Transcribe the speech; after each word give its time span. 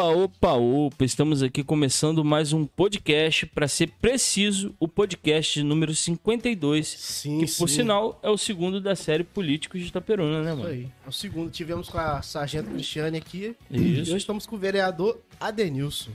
Opa, 0.00 0.08
opa, 0.08 0.52
opa! 0.54 1.04
Estamos 1.04 1.42
aqui 1.42 1.62
começando 1.62 2.24
mais 2.24 2.54
um 2.54 2.64
podcast, 2.64 3.44
para 3.44 3.68
ser 3.68 3.90
preciso, 4.00 4.74
o 4.80 4.88
podcast 4.88 5.62
número 5.62 5.94
52, 5.94 6.88
Sim, 6.88 7.40
que 7.40 7.46
sim. 7.46 7.58
por 7.58 7.68
sinal 7.68 8.18
é 8.22 8.30
o 8.30 8.38
segundo 8.38 8.80
da 8.80 8.96
série 8.96 9.24
Políticos 9.24 9.78
de 9.82 9.88
Itaperuna, 9.88 10.42
né, 10.42 10.52
Isso 10.52 10.58
mano? 10.62 10.72
aí. 10.72 10.88
É 11.04 11.08
o 11.08 11.12
segundo. 11.12 11.50
Tivemos 11.50 11.90
com 11.90 11.98
a 11.98 12.22
Sargento 12.22 12.70
Cristiane 12.70 13.18
aqui. 13.18 13.54
Isso. 13.70 13.84
E 13.84 14.00
hoje 14.00 14.16
estamos 14.16 14.46
com 14.46 14.56
o 14.56 14.58
vereador 14.58 15.20
Adenilson. 15.38 16.12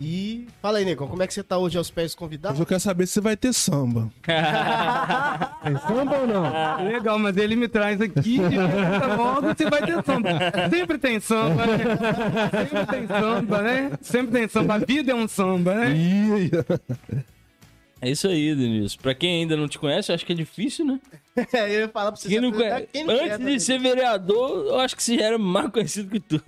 E 0.00 0.48
fala 0.60 0.78
aí, 0.78 0.84
Negão, 0.84 1.06
como 1.06 1.22
é 1.22 1.26
que 1.26 1.34
você 1.34 1.42
tá 1.44 1.56
hoje 1.56 1.78
aos 1.78 1.90
pés 1.90 2.08
dos 2.08 2.14
convidados? 2.16 2.58
eu 2.58 2.66
quero 2.66 2.80
saber 2.80 3.06
se 3.06 3.20
vai 3.20 3.36
ter 3.36 3.52
samba. 3.52 4.10
Tem 5.62 5.76
samba 5.78 6.18
ou 6.18 6.26
não? 6.26 6.84
Legal, 6.88 7.18
mas 7.18 7.36
ele 7.36 7.54
me 7.54 7.68
traz 7.68 8.00
aqui 8.00 8.36
e 8.36 8.40
pergunta 8.40 9.16
logo 9.16 9.54
se 9.56 9.64
vai 9.70 9.86
ter 9.86 10.04
samba. 10.04 10.30
Sempre 10.70 10.98
tem 10.98 11.20
samba, 11.20 11.66
né? 11.66 11.84
Sempre 12.50 12.86
tem 12.86 13.06
samba, 13.06 13.62
né? 13.62 13.92
Sempre 14.00 14.32
tem 14.32 14.48
samba. 14.48 14.74
A 14.74 14.78
vida 14.78 15.12
é 15.12 15.14
um 15.14 15.28
samba, 15.28 15.74
né? 15.74 15.94
É 18.00 18.10
isso 18.10 18.26
aí, 18.26 18.52
Denilson. 18.56 18.98
Pra 19.00 19.14
quem 19.14 19.42
ainda 19.42 19.56
não 19.56 19.68
te 19.68 19.78
conhece, 19.78 20.10
eu 20.10 20.14
acho 20.16 20.26
que 20.26 20.32
é 20.32 20.36
difícil, 20.36 20.84
né? 20.84 20.98
eu 21.54 21.68
ia 21.82 21.88
falar 21.88 22.10
pra 22.10 22.20
você 22.20 22.28
Quem 22.28 22.40
não 22.40 22.50
conhece... 22.50 22.88
quem 22.92 23.04
não 23.04 23.14
Antes 23.14 23.36
conhece, 23.36 23.44
de 23.44 23.60
ser 23.60 23.78
vereador, 23.78 24.66
eu 24.66 24.80
acho 24.80 24.96
que 24.96 25.02
você 25.04 25.16
já 25.16 25.26
era 25.26 25.38
mais 25.38 25.70
conhecido 25.70 26.10
que 26.10 26.18
tu. 26.18 26.42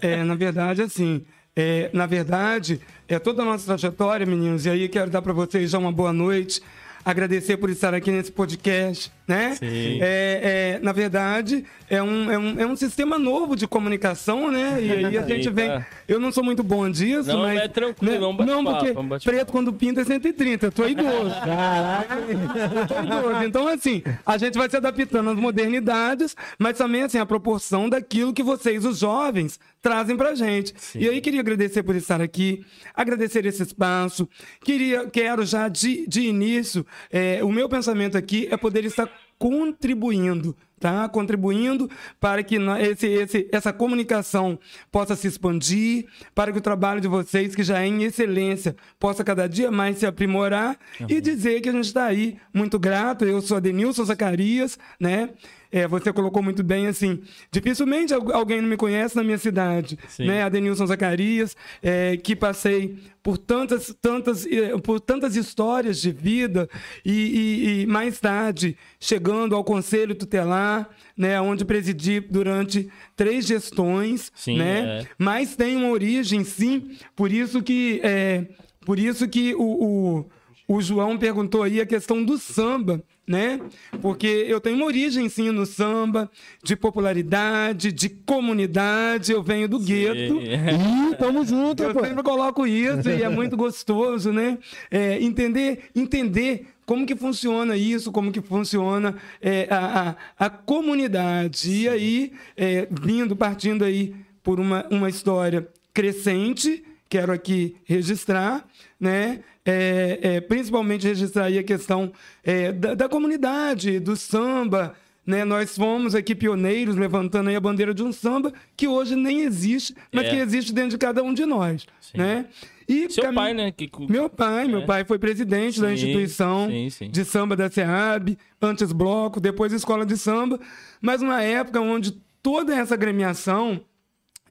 É, 0.00 0.22
na 0.22 0.36
verdade, 0.36 0.82
assim, 0.82 1.24
é, 1.56 1.90
na 1.92 2.06
verdade, 2.06 2.80
é 3.08 3.18
toda 3.18 3.42
a 3.42 3.44
nossa 3.44 3.64
trajetória, 3.66 4.26
meninos, 4.26 4.66
e 4.66 4.70
aí 4.70 4.88
quero 4.88 5.10
dar 5.10 5.22
para 5.22 5.32
vocês 5.32 5.70
já 5.70 5.78
uma 5.78 5.92
boa 5.92 6.12
noite, 6.12 6.60
agradecer 7.04 7.56
por 7.56 7.70
estar 7.70 7.94
aqui 7.94 8.10
nesse 8.10 8.32
podcast, 8.32 9.12
né? 9.26 9.56
Sim. 9.58 9.98
É, 10.00 10.76
é, 10.76 10.80
na 10.82 10.92
verdade, 10.92 11.64
é 11.88 12.02
um, 12.02 12.30
é, 12.30 12.38
um, 12.38 12.60
é 12.60 12.66
um 12.66 12.76
sistema 12.76 13.18
novo 13.18 13.56
de 13.56 13.66
comunicação, 13.66 14.50
né? 14.50 14.78
E 14.82 14.92
aí 14.92 15.18
a 15.18 15.22
gente 15.26 15.48
vem. 15.50 15.70
Eu 16.06 16.20
não 16.20 16.30
sou 16.30 16.44
muito 16.44 16.62
bom 16.62 16.90
disso, 16.90 17.28
Não, 17.28 17.40
mas. 17.42 17.60
é 17.60 17.68
tranquilo, 17.68 18.32
né? 18.32 18.36
bate 18.38 18.50
Não, 18.50 18.64
papo, 18.64 18.78
porque 18.78 18.92
vamos 18.92 19.08
bate 19.08 19.24
preto 19.24 19.52
quando 19.52 19.72
pinta 19.72 20.02
é 20.02 20.04
130, 20.04 20.66
eu 20.66 20.72
tô 20.72 20.86
idoso. 20.86 21.34
Caraca! 21.44 22.14
Eu 22.14 22.86
tô 22.86 23.02
idoso. 23.02 23.44
Então, 23.44 23.68
assim, 23.68 24.02
a 24.26 24.36
gente 24.36 24.58
vai 24.58 24.68
se 24.68 24.76
adaptando 24.76 25.30
às 25.30 25.36
modernidades, 25.36 26.36
mas 26.58 26.76
também, 26.76 27.02
assim, 27.02 27.18
a 27.18 27.26
proporção 27.26 27.88
daquilo 27.88 28.32
que 28.32 28.42
vocês, 28.42 28.84
os 28.84 28.98
jovens, 28.98 29.58
trazem 29.80 30.16
pra 30.16 30.34
gente. 30.34 30.74
E 30.94 31.08
aí, 31.08 31.20
queria 31.20 31.40
agradecer 31.40 31.82
por 31.82 31.96
estar 31.96 32.20
aqui, 32.20 32.64
agradecer 32.94 33.44
esse 33.46 33.62
espaço. 33.62 34.28
Queria, 34.62 35.06
quero 35.06 35.44
já 35.44 35.68
de, 35.68 36.06
de 36.06 36.22
início, 36.22 36.86
é, 37.10 37.42
o 37.42 37.50
meu 37.50 37.68
pensamento 37.68 38.16
aqui 38.16 38.48
é 38.50 38.56
poder 38.56 38.84
estar 38.84 39.08
contribuindo, 39.38 40.56
tá? 40.78 41.08
Contribuindo 41.08 41.90
para 42.20 42.42
que 42.42 42.56
esse, 42.56 43.06
esse, 43.06 43.48
essa 43.52 43.72
comunicação 43.72 44.58
possa 44.90 45.16
se 45.16 45.26
expandir, 45.26 46.06
para 46.34 46.52
que 46.52 46.58
o 46.58 46.62
trabalho 46.62 47.00
de 47.00 47.08
vocês, 47.08 47.54
que 47.54 47.62
já 47.62 47.82
é 47.82 47.86
em 47.86 48.04
excelência, 48.04 48.76
possa 48.98 49.24
cada 49.24 49.48
dia 49.48 49.70
mais 49.70 49.98
se 49.98 50.06
aprimorar 50.06 50.78
e 51.08 51.20
dizer 51.20 51.60
que 51.60 51.68
a 51.68 51.72
gente 51.72 51.86
está 51.86 52.04
aí 52.04 52.38
muito 52.52 52.78
grato. 52.78 53.24
Eu 53.24 53.40
sou 53.40 53.56
Adenilson 53.56 54.04
Zacarias, 54.04 54.78
né? 54.98 55.30
É, 55.76 55.88
você 55.88 56.12
colocou 56.12 56.40
muito 56.40 56.62
bem 56.62 56.86
assim. 56.86 57.20
Dificilmente 57.50 58.14
al- 58.14 58.32
alguém 58.32 58.60
não 58.60 58.68
me 58.68 58.76
conhece 58.76 59.16
na 59.16 59.24
minha 59.24 59.38
cidade, 59.38 59.98
Sim. 60.08 60.26
né? 60.26 60.44
Adenilson 60.44 60.86
Zacarias, 60.86 61.56
é, 61.82 62.16
que 62.16 62.36
passei 62.36 62.96
por 63.22 63.36
tantas, 63.38 63.92
tantas, 64.00 64.46
eh, 64.46 64.78
por 64.78 65.00
tantas 65.00 65.34
histórias 65.34 66.00
de 66.00 66.12
vida 66.12 66.68
e, 67.04 67.12
e- 67.12 67.82
e 67.82 67.86
mais 67.86 68.20
tarde 68.20 68.76
chegando 69.00 69.56
ao 69.56 69.64
Conselho 69.64 70.14
Tutelar, 70.14 70.88
né? 71.16 71.40
Onde 71.40 71.64
presidi 71.64 72.20
durante 72.20 72.88
três 73.16 73.44
gestões, 73.44 74.30
Sim, 74.34 74.58
né? 74.58 75.00
é. 75.02 75.06
Mas 75.18 75.56
tem 75.56 75.74
uma 75.74 75.88
origem, 75.88 76.44
sim. 76.44 76.96
Por 77.16 77.32
isso 77.32 77.60
que, 77.62 78.00
é, 78.04 78.46
por 78.86 78.96
isso 78.98 79.26
que 79.26 79.54
o, 79.56 80.24
o, 80.68 80.76
o 80.76 80.80
João 80.80 81.18
perguntou 81.18 81.62
aí 81.64 81.80
a 81.80 81.86
questão 81.86 82.22
do 82.24 82.38
samba, 82.38 83.02
né? 83.26 83.60
Porque 84.02 84.26
eu 84.26 84.60
tenho 84.60 84.76
uma 84.76 84.86
origem, 84.86 85.28
sim, 85.28 85.50
no 85.50 85.64
samba, 85.64 86.30
de 86.62 86.76
popularidade, 86.76 87.92
de 87.92 88.08
comunidade. 88.08 89.32
Eu 89.32 89.42
venho 89.42 89.68
do 89.68 89.78
gueto. 89.78 90.40
Ih, 90.40 91.16
tamo 91.18 91.44
junto, 91.44 91.82
Eu 91.82 91.94
pô. 91.94 92.04
sempre 92.04 92.22
coloco 92.22 92.66
isso 92.66 93.08
e 93.08 93.22
é 93.22 93.28
muito 93.28 93.56
gostoso, 93.56 94.32
né? 94.32 94.58
É, 94.90 95.22
entender, 95.22 95.84
entender 95.94 96.66
como 96.86 97.06
que 97.06 97.16
funciona 97.16 97.76
isso, 97.76 98.12
como 98.12 98.30
que 98.30 98.42
funciona 98.42 99.16
é, 99.40 99.66
a, 99.70 100.16
a, 100.38 100.46
a 100.46 100.50
comunidade. 100.50 101.70
E 101.70 101.88
aí, 101.88 102.32
é, 102.56 102.86
vindo, 102.90 103.34
partindo 103.34 103.84
aí 103.84 104.14
por 104.42 104.60
uma, 104.60 104.86
uma 104.90 105.08
história 105.08 105.66
crescente, 105.94 106.84
quero 107.08 107.32
aqui 107.32 107.76
registrar, 107.84 108.66
né? 109.00 109.40
É, 109.66 110.18
é, 110.22 110.40
principalmente 110.42 111.06
registrar 111.06 111.44
aí 111.44 111.58
a 111.58 111.62
questão 111.62 112.12
é, 112.42 112.70
da, 112.70 112.94
da 112.94 113.08
comunidade, 113.08 113.98
do 113.98 114.14
samba, 114.14 114.94
né? 115.26 115.42
Nós 115.42 115.74
fomos 115.74 116.14
aqui 116.14 116.34
pioneiros 116.34 116.96
levantando 116.96 117.48
aí 117.48 117.56
a 117.56 117.60
bandeira 117.60 117.94
de 117.94 118.02
um 118.02 118.12
samba 118.12 118.52
que 118.76 118.86
hoje 118.86 119.16
nem 119.16 119.40
existe, 119.40 119.94
mas 120.12 120.26
É. 120.26 120.30
que 120.30 120.36
existe 120.36 120.70
dentro 120.70 120.90
de 120.90 120.98
cada 120.98 121.22
um 121.22 121.32
de 121.32 121.46
nós, 121.46 121.86
né? 122.14 122.44
E 122.86 123.08
Seu 123.10 123.22
cami- 123.24 123.34
pai, 123.36 123.54
né? 123.54 123.72
Que... 123.72 123.90
Meu 124.06 124.28
pai, 124.28 124.68
meu 124.68 124.80
É. 124.80 124.84
pai 124.84 125.04
foi 125.06 125.18
presidente 125.18 125.80
da 125.80 125.88
Sim, 125.88 125.94
instituição 125.94 126.68
sim, 126.68 126.90
sim. 126.90 127.10
de 127.10 127.24
samba 127.24 127.56
da 127.56 127.70
SEAB, 127.70 128.36
antes 128.60 128.92
bloco, 128.92 129.40
depois 129.40 129.72
escola 129.72 130.04
de 130.04 130.18
samba, 130.18 130.60
mas 131.00 131.22
numa 131.22 131.42
época 131.42 131.80
onde 131.80 132.20
toda 132.42 132.74
essa 132.76 132.92
agremiação 132.92 133.80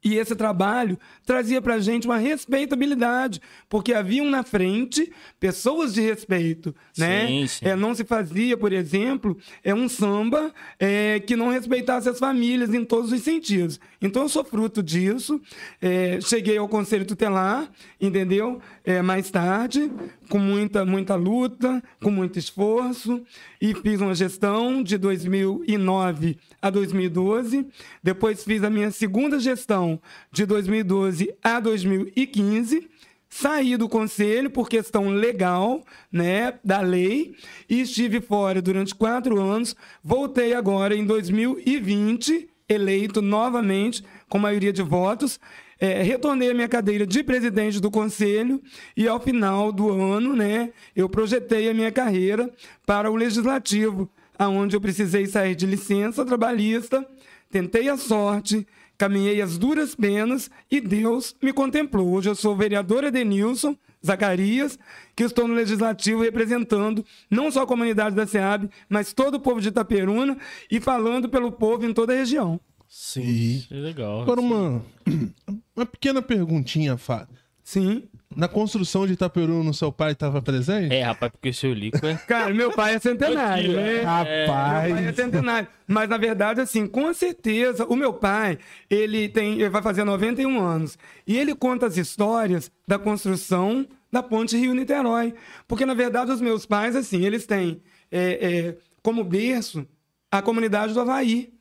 e 0.03 0.18
esse 0.18 0.36
trabalho 0.36 0.97
trazia 1.25 1.62
pra 1.62 1.80
gente 1.80 2.06
uma 2.08 2.18
respeitabilidade, 2.18 3.41
porque 3.69 3.94
haviam 3.94 4.25
na 4.30 4.44
frente 4.44 5.12
pessoas 5.40 5.94
de 5.94 6.02
respeito, 6.02 6.75
né? 6.97 7.28
Sim, 7.28 7.47
sim. 7.47 7.66
É, 7.66 7.75
não 7.75 7.96
se 7.96 8.03
fazia, 8.03 8.58
por 8.58 8.74
exemplo, 8.74 9.38
é 9.64 9.74
um 9.74 9.88
samba 9.88 10.53
é, 10.80 11.19
que 11.19 11.36
não 11.36 11.50
respeitasse 11.50 12.09
as 12.09 12.19
famílias 12.19 12.74
em 12.74 12.84
todos 12.84 13.12
os 13.12 13.22
sentidos. 13.22 13.80
Então 14.02 14.24
eu 14.24 14.30
sou 14.30 14.44
fruto 14.44 14.84
disso. 14.84 15.40
é, 15.81 16.20
cheguei 16.22 16.58
ao 16.58 16.68
conselho 16.68 17.06
tutelar, 17.06 17.72
entendeu? 18.00 18.59
É, 18.84 19.02
mais 19.02 19.30
tarde, 19.31 19.91
com 20.29 20.39
muita 20.39 20.85
muita 20.85 21.16
luta, 21.16 21.84
com 22.01 22.11
muito 22.11 22.39
esforço 22.39 23.23
e 23.61 23.73
fiz 23.73 24.01
uma 24.01 24.16
gestão 24.16 24.81
de 24.84 24.97
2009 24.97 26.38
a 26.61 26.69
2012. 26.69 27.67
Depois 28.01 28.44
fiz 28.44 28.63
a 28.63 28.69
minha 28.69 28.91
segunda 28.91 29.39
gestão 29.39 30.00
de 30.31 30.45
2012 30.45 31.34
a 31.44 31.59
2015. 31.59 32.89
Saí 33.29 33.75
do 33.78 33.89
conselho 33.89 34.51
por 34.51 34.69
questão 34.69 35.09
legal, 35.09 35.84
né, 36.11 36.53
da 36.63 36.81
lei, 36.81 37.35
e 37.67 37.81
estive 37.81 38.22
fora 38.22 38.61
durante 38.61 38.94
quatro 38.94 39.41
anos. 39.41 39.75
Voltei 40.03 40.53
agora 40.53 40.95
em 40.95 41.03
2020, 41.03 42.47
eleito 42.69 43.23
novamente 43.23 44.03
com 44.29 44.38
maioria 44.38 44.72
de 44.72 44.84
votos. 44.84 45.40
É, 45.79 46.01
retornei 46.01 46.51
à 46.51 46.53
minha 46.53 46.67
cadeira 46.67 47.06
de 47.06 47.23
presidente 47.23 47.79
do 47.79 47.91
conselho 47.91 48.61
e 48.95 49.07
ao 49.07 49.19
final 49.19 49.72
do 49.72 49.89
ano, 49.89 50.35
né, 50.35 50.72
eu 50.95 51.09
projetei 51.09 51.69
a 51.69 51.73
minha 51.73 51.91
carreira 51.91 52.50
para 52.85 53.11
o 53.11 53.16
legislativo, 53.16 54.09
aonde 54.38 54.75
eu 54.75 54.81
precisei 54.81 55.25
sair 55.25 55.56
de 55.56 55.66
licença 55.66 56.25
trabalhista, 56.25 57.06
tentei 57.51 57.89
a 57.89 57.97
sorte, 57.97 58.66
caminhei 58.97 59.41
as 59.41 59.57
duras 59.57 59.95
penas 59.95 60.50
e 60.69 60.79
Deus 60.79 61.35
me 61.41 61.51
contemplou. 61.51 62.13
Hoje 62.13 62.29
eu 62.29 62.35
sou 62.35 62.53
o 62.53 62.57
vereador 62.57 63.03
Edenilson 63.03 63.75
Zacarias, 64.05 64.78
que 65.16 65.23
estou 65.23 65.47
no 65.47 65.53
Legislativo 65.53 66.22
representando 66.22 67.05
não 67.29 67.49
só 67.49 67.64
a 67.64 67.67
comunidade 67.67 68.16
da 68.16 68.28
SEAB, 68.28 68.70
mas 68.90 69.14
todo 69.14 69.35
o 69.35 69.40
povo 69.40 69.61
de 69.61 69.70
Itaperuna 69.70 70.37
e 70.70 70.79
falando 70.79 71.29
pelo 71.29 71.52
povo 71.52 71.85
em 71.85 71.93
toda 71.93 72.14
a 72.14 72.17
região. 72.17 72.59
Sim. 72.95 73.66
É 73.72 73.75
legal. 73.75 74.22
Agora, 74.22 74.40
uma, 74.40 74.85
uma 75.75 75.84
pequena 75.84 76.22
perguntinha, 76.22 76.95
Fá. 76.95 77.28
Sim. 77.63 78.03
Na 78.35 78.47
construção 78.47 79.07
de 79.07 79.13
Itaperuna, 79.13 79.73
seu 79.73 79.91
pai 79.91 80.11
estava 80.11 80.40
presente? 80.43 80.93
É, 80.93 81.01
rapaz, 81.01 81.31
porque 81.31 81.49
o 81.49 81.53
seu 81.55 81.73
Lico 81.73 82.05
é... 82.05 82.13
Cara, 82.28 82.53
meu 82.53 82.72
pai 82.72 82.93
é 82.93 82.99
centenário, 82.99 83.73
né? 83.73 84.01
Rapaz. 84.01 84.87
Meu 84.87 84.95
pai 84.95 85.07
é 85.07 85.13
centenário. 85.13 85.67
Mas, 85.87 86.07
na 86.07 86.17
verdade, 86.17 86.61
assim, 86.61 86.85
com 86.85 87.11
certeza, 87.16 87.84
o 87.85 87.95
meu 87.95 88.13
pai, 88.13 88.59
ele 88.87 89.28
tem, 89.28 89.53
ele 89.53 89.69
vai 89.69 89.81
fazer 89.81 90.03
91 90.03 90.61
anos. 90.61 90.96
E 91.25 91.35
ele 91.35 91.55
conta 91.55 91.87
as 91.87 91.97
histórias 91.97 92.72
da 92.87 92.99
construção 92.99 93.87
da 94.11 94.22
ponte 94.22 94.55
Rio-Niterói. 94.55 95.34
Porque, 95.67 95.84
na 95.84 95.96
verdade, 95.96 96.31
os 96.31 96.41
meus 96.41 96.63
pais, 96.63 96.96
assim, 96.96 97.25
eles 97.25 97.47
têm 97.47 97.81
é, 98.11 98.67
é, 98.69 98.78
como 99.01 99.23
berço 99.23 99.84
a 100.31 100.43
comunidade 100.43 100.93
do 100.93 101.01
Havaí, 101.01 101.53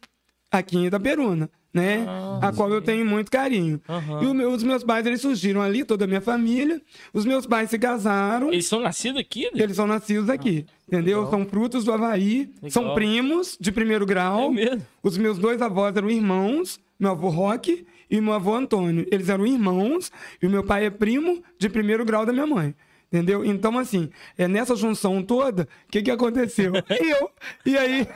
aqui 0.52 0.76
em 0.76 0.87
Itaperuna. 0.87 1.50
Né? 1.75 2.04
a 2.43 2.52
qual 2.52 2.69
eu 2.70 2.82
tenho 2.82 3.02
muito 3.06 3.31
carinho. 3.31 3.81
Aham. 3.88 4.22
E 4.22 4.26
o 4.26 4.34
meu- 4.34 4.50
os 4.52 4.62
meus 4.62 4.84
pais, 4.84 5.06
eles 5.06 5.22
surgiram 5.22 5.62
ali, 5.62 5.84
toda 5.87 6.04
a 6.04 6.06
minha 6.06 6.20
família. 6.20 6.78
Os 7.14 7.25
meus 7.25 7.46
pais 7.46 7.70
se 7.70 7.78
casaram. 7.78 8.52
Eles 8.52 8.66
são 8.66 8.78
nascidos 8.81 9.19
aqui? 9.19 9.44
né? 9.44 9.62
Eles 9.62 9.76
são 9.76 9.87
nascidos 9.87 10.28
aqui, 10.28 10.66
entendeu? 10.87 11.26
São 11.31 11.46
frutos 11.46 11.82
do 11.82 11.90
Havaí, 11.90 12.50
são 12.69 12.93
primos 12.94 13.56
de 13.58 13.72
primeiro 13.72 14.04
grau. 14.04 14.50
É 14.50 14.50
mesmo? 14.50 14.82
Os 15.02 15.16
meus 15.16 15.38
dois 15.38 15.62
avós 15.62 15.96
eram 15.96 16.10
irmãos, 16.10 16.78
meu 17.00 17.12
avô 17.12 17.31
Roque 17.31 17.87
e 18.10 18.20
meu 18.20 18.34
avô 18.34 18.54
Antônio. 18.54 19.06
Eles 19.10 19.31
eram 19.31 19.46
irmãos 19.46 20.12
e 20.43 20.46
o 20.46 20.50
meu 20.50 20.62
pai 20.62 20.84
é 20.84 20.90
primo 20.90 21.43
de 21.58 21.70
primeiro 21.70 22.04
grau 22.04 22.26
da 22.26 22.34
minha 22.34 22.46
mãe. 22.46 22.75
Entendeu? 23.12 23.44
Então, 23.44 23.79
assim, 23.79 24.09
é 24.38 24.49
nessa 24.49 24.75
junção 24.75 25.23
toda, 25.23 25.64
o 25.87 25.93
que, 25.93 26.00
que 26.00 26.11
aconteceu? 26.11 26.73
Eu. 26.88 27.31
E 27.67 27.76
aí. 27.76 28.09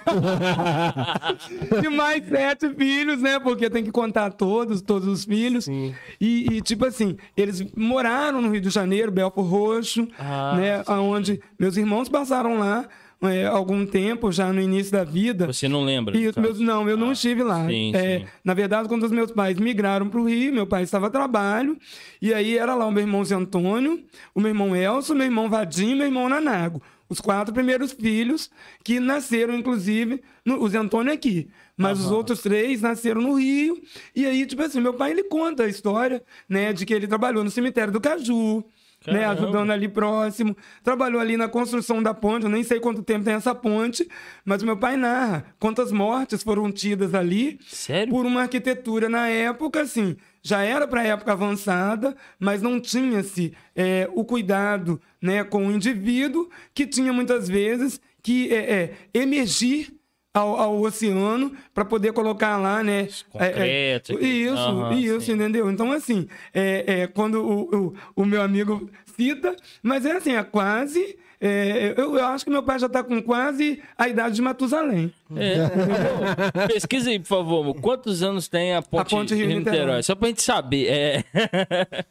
e 1.85 1.89
mais 1.91 2.27
sete 2.27 2.71
filhos, 2.75 3.21
né? 3.21 3.39
Porque 3.39 3.69
tem 3.69 3.85
que 3.85 3.93
contar 3.93 4.33
todos, 4.33 4.81
todos 4.81 5.07
os 5.07 5.25
filhos. 5.27 5.69
E, 5.69 5.93
e, 6.19 6.61
tipo 6.63 6.87
assim, 6.87 7.19
eles 7.37 7.63
moraram 7.77 8.41
no 8.41 8.51
Rio 8.51 8.61
de 8.63 8.71
Janeiro, 8.71 9.13
Belfort 9.13 9.47
Roxo, 9.47 10.09
Ah, 10.19 10.57
né? 10.57 10.83
Onde 10.99 11.41
meus 11.59 11.77
irmãos 11.77 12.09
passaram 12.09 12.59
lá 12.59 12.89
é, 13.23 13.47
algum 13.47 13.87
tempo, 13.87 14.31
já 14.31 14.53
no 14.53 14.61
início 14.61 14.93
da 14.93 15.03
vida. 15.05 15.47
Você 15.47 15.69
não 15.69 15.85
lembra? 15.85 16.17
Meus, 16.17 16.35
caso? 16.35 16.63
não, 16.63 16.89
eu 16.89 16.97
não 16.97 17.11
Ah, 17.11 17.13
estive 17.13 17.43
lá. 17.43 17.67
sim, 17.67 17.93
É, 17.95 18.21
sim. 18.21 18.27
Na 18.45 18.53
verdade, 18.55 18.89
quando 18.89 19.05
os 19.05 19.11
meus 19.11 19.31
pais 19.33 19.59
migraram 19.59 20.09
para 20.09 20.21
o 20.21 20.25
Rio, 20.29 20.53
meu 20.53 20.67
pai 20.67 20.83
estava 20.83 21.07
a 21.07 21.11
trabalho, 21.11 21.79
e 22.21 22.33
aí 22.35 22.57
era 22.59 22.75
lá 22.75 22.87
o 22.87 22.91
meu 22.93 23.03
irmão 23.03 23.25
Zé 23.25 23.35
Antônio, 23.35 24.03
o 24.35 24.41
meu 24.41 24.51
irmão 24.51 24.77
Elcio, 24.77 25.15
meu 25.15 25.25
irmão 25.27 25.49
Vadim 25.49 25.93
e 25.93 25.95
meu 25.95 26.07
irmão 26.07 26.29
Nanago. 26.29 26.83
Os 27.09 27.21
quatro 27.21 27.55
primeiros 27.55 27.93
filhos 27.93 28.51
que 28.83 28.99
nasceram, 28.99 29.55
inclusive, 29.55 30.21
no, 30.45 30.61
o 30.61 30.69
Zé 30.69 30.79
Antônio 30.79 31.13
aqui. 31.13 31.49
Mas 31.79 32.01
os 32.01 32.11
outros 32.11 32.41
três 32.41 32.81
nasceram 32.81 33.21
no 33.21 33.35
Rio. 33.35 33.81
E 34.15 34.25
aí, 34.27 34.45
tipo 34.47 34.63
assim, 34.63 34.81
meu 34.81 34.95
pai 34.95 35.11
ele 35.13 35.23
conta 35.25 35.65
a 35.65 35.69
história, 35.69 36.23
né, 36.49 36.73
de 36.73 36.85
que 36.87 36.93
ele 36.95 37.07
trabalhou 37.07 37.45
no 37.45 37.51
cemitério 37.51 37.93
do 37.93 38.01
Caju, 38.01 38.65
né, 39.07 39.25
ajudando 39.27 39.71
ali 39.71 39.89
próximo. 39.89 40.57
Trabalhou 40.83 41.21
ali 41.21 41.37
na 41.37 41.49
construção 41.49 42.03
da 42.03 42.13
ponte, 42.13 42.45
eu 42.45 42.51
nem 42.51 42.63
sei 42.63 42.81
quanto 42.81 43.03
tempo 43.03 43.25
tem 43.25 43.35
essa 43.35 43.55
ponte, 43.55 44.09
mas 44.45 44.63
meu 44.63 44.77
pai 44.77 44.97
narra 44.97 45.47
quantas 45.59 45.93
mortes 45.93 46.43
foram 46.43 46.71
tidas 46.71 47.15
ali 47.15 47.59
Sério? 47.67 48.13
por 48.13 48.27
uma 48.27 48.43
arquitetura 48.43 49.09
na 49.09 49.29
época, 49.29 49.83
assim, 49.83 50.17
já 50.43 50.63
era 50.63 50.87
para 50.87 51.01
a 51.01 51.07
época 51.07 51.33
avançada, 51.33 52.17
mas 52.39 52.63
não 52.63 52.81
tinha-se 52.81 53.53
é, 53.75 54.09
o 54.15 54.25
cuidado 54.25 55.01
né, 55.21 55.43
com 55.43 55.67
o 55.67 55.73
indivíduo, 55.73 56.49
que 56.73 56.87
tinha 56.87 57.13
muitas 57.13 57.49
vezes 57.49 58.01
que 58.23 58.53
é, 58.53 58.57
é, 58.57 58.95
emergir 59.15 59.96
ao, 60.37 60.61
ao 60.61 60.81
oceano 60.83 61.53
para 61.73 61.85
poder 61.85 62.13
colocar 62.13 62.59
lá, 62.59 62.83
né? 62.83 63.09
Concreto, 63.31 64.13
é, 64.13 64.23
é, 64.23 64.27
isso, 64.27 64.59
aham, 64.59 64.93
isso, 64.95 65.21
sim. 65.23 65.33
entendeu? 65.33 65.71
Então, 65.71 65.91
assim, 65.91 66.29
é, 66.53 66.85
é, 66.87 67.07
quando 67.07 67.37
o, 67.43 67.87
o, 67.87 67.95
o 68.15 68.25
meu 68.27 68.43
amigo 68.43 68.91
cita, 69.17 69.57
mas 69.83 70.05
é 70.05 70.13
assim, 70.13 70.37
é 70.37 70.43
quase. 70.43 71.17
é, 71.41 71.95
eu, 71.97 72.17
eu 72.17 72.25
acho 72.27 72.45
que 72.45 72.51
meu 72.51 72.63
pai 72.63 72.79
já 72.79 72.87
está 72.87 73.03
com 73.03 73.23
quase 73.23 73.83
a 73.97 74.09
idade 74.09 74.35
de 74.35 74.43
Matusalém. 74.43 75.11
É. 75.35 76.69
Pesquisa 76.69 77.09
aí, 77.09 77.19
por 77.19 77.29
favor. 77.29 77.63
amor. 77.63 77.81
Quantos 77.81 78.23
anos 78.23 78.47
tem 78.47 78.75
a 78.75 78.83
ponte, 78.83 79.11
ponte 79.11 79.35
Rio-Niterói? 79.35 80.03
Só 80.03 80.15
pra 80.15 80.29
gente 80.29 80.43
saber. 80.43 80.87
É. 80.87 81.25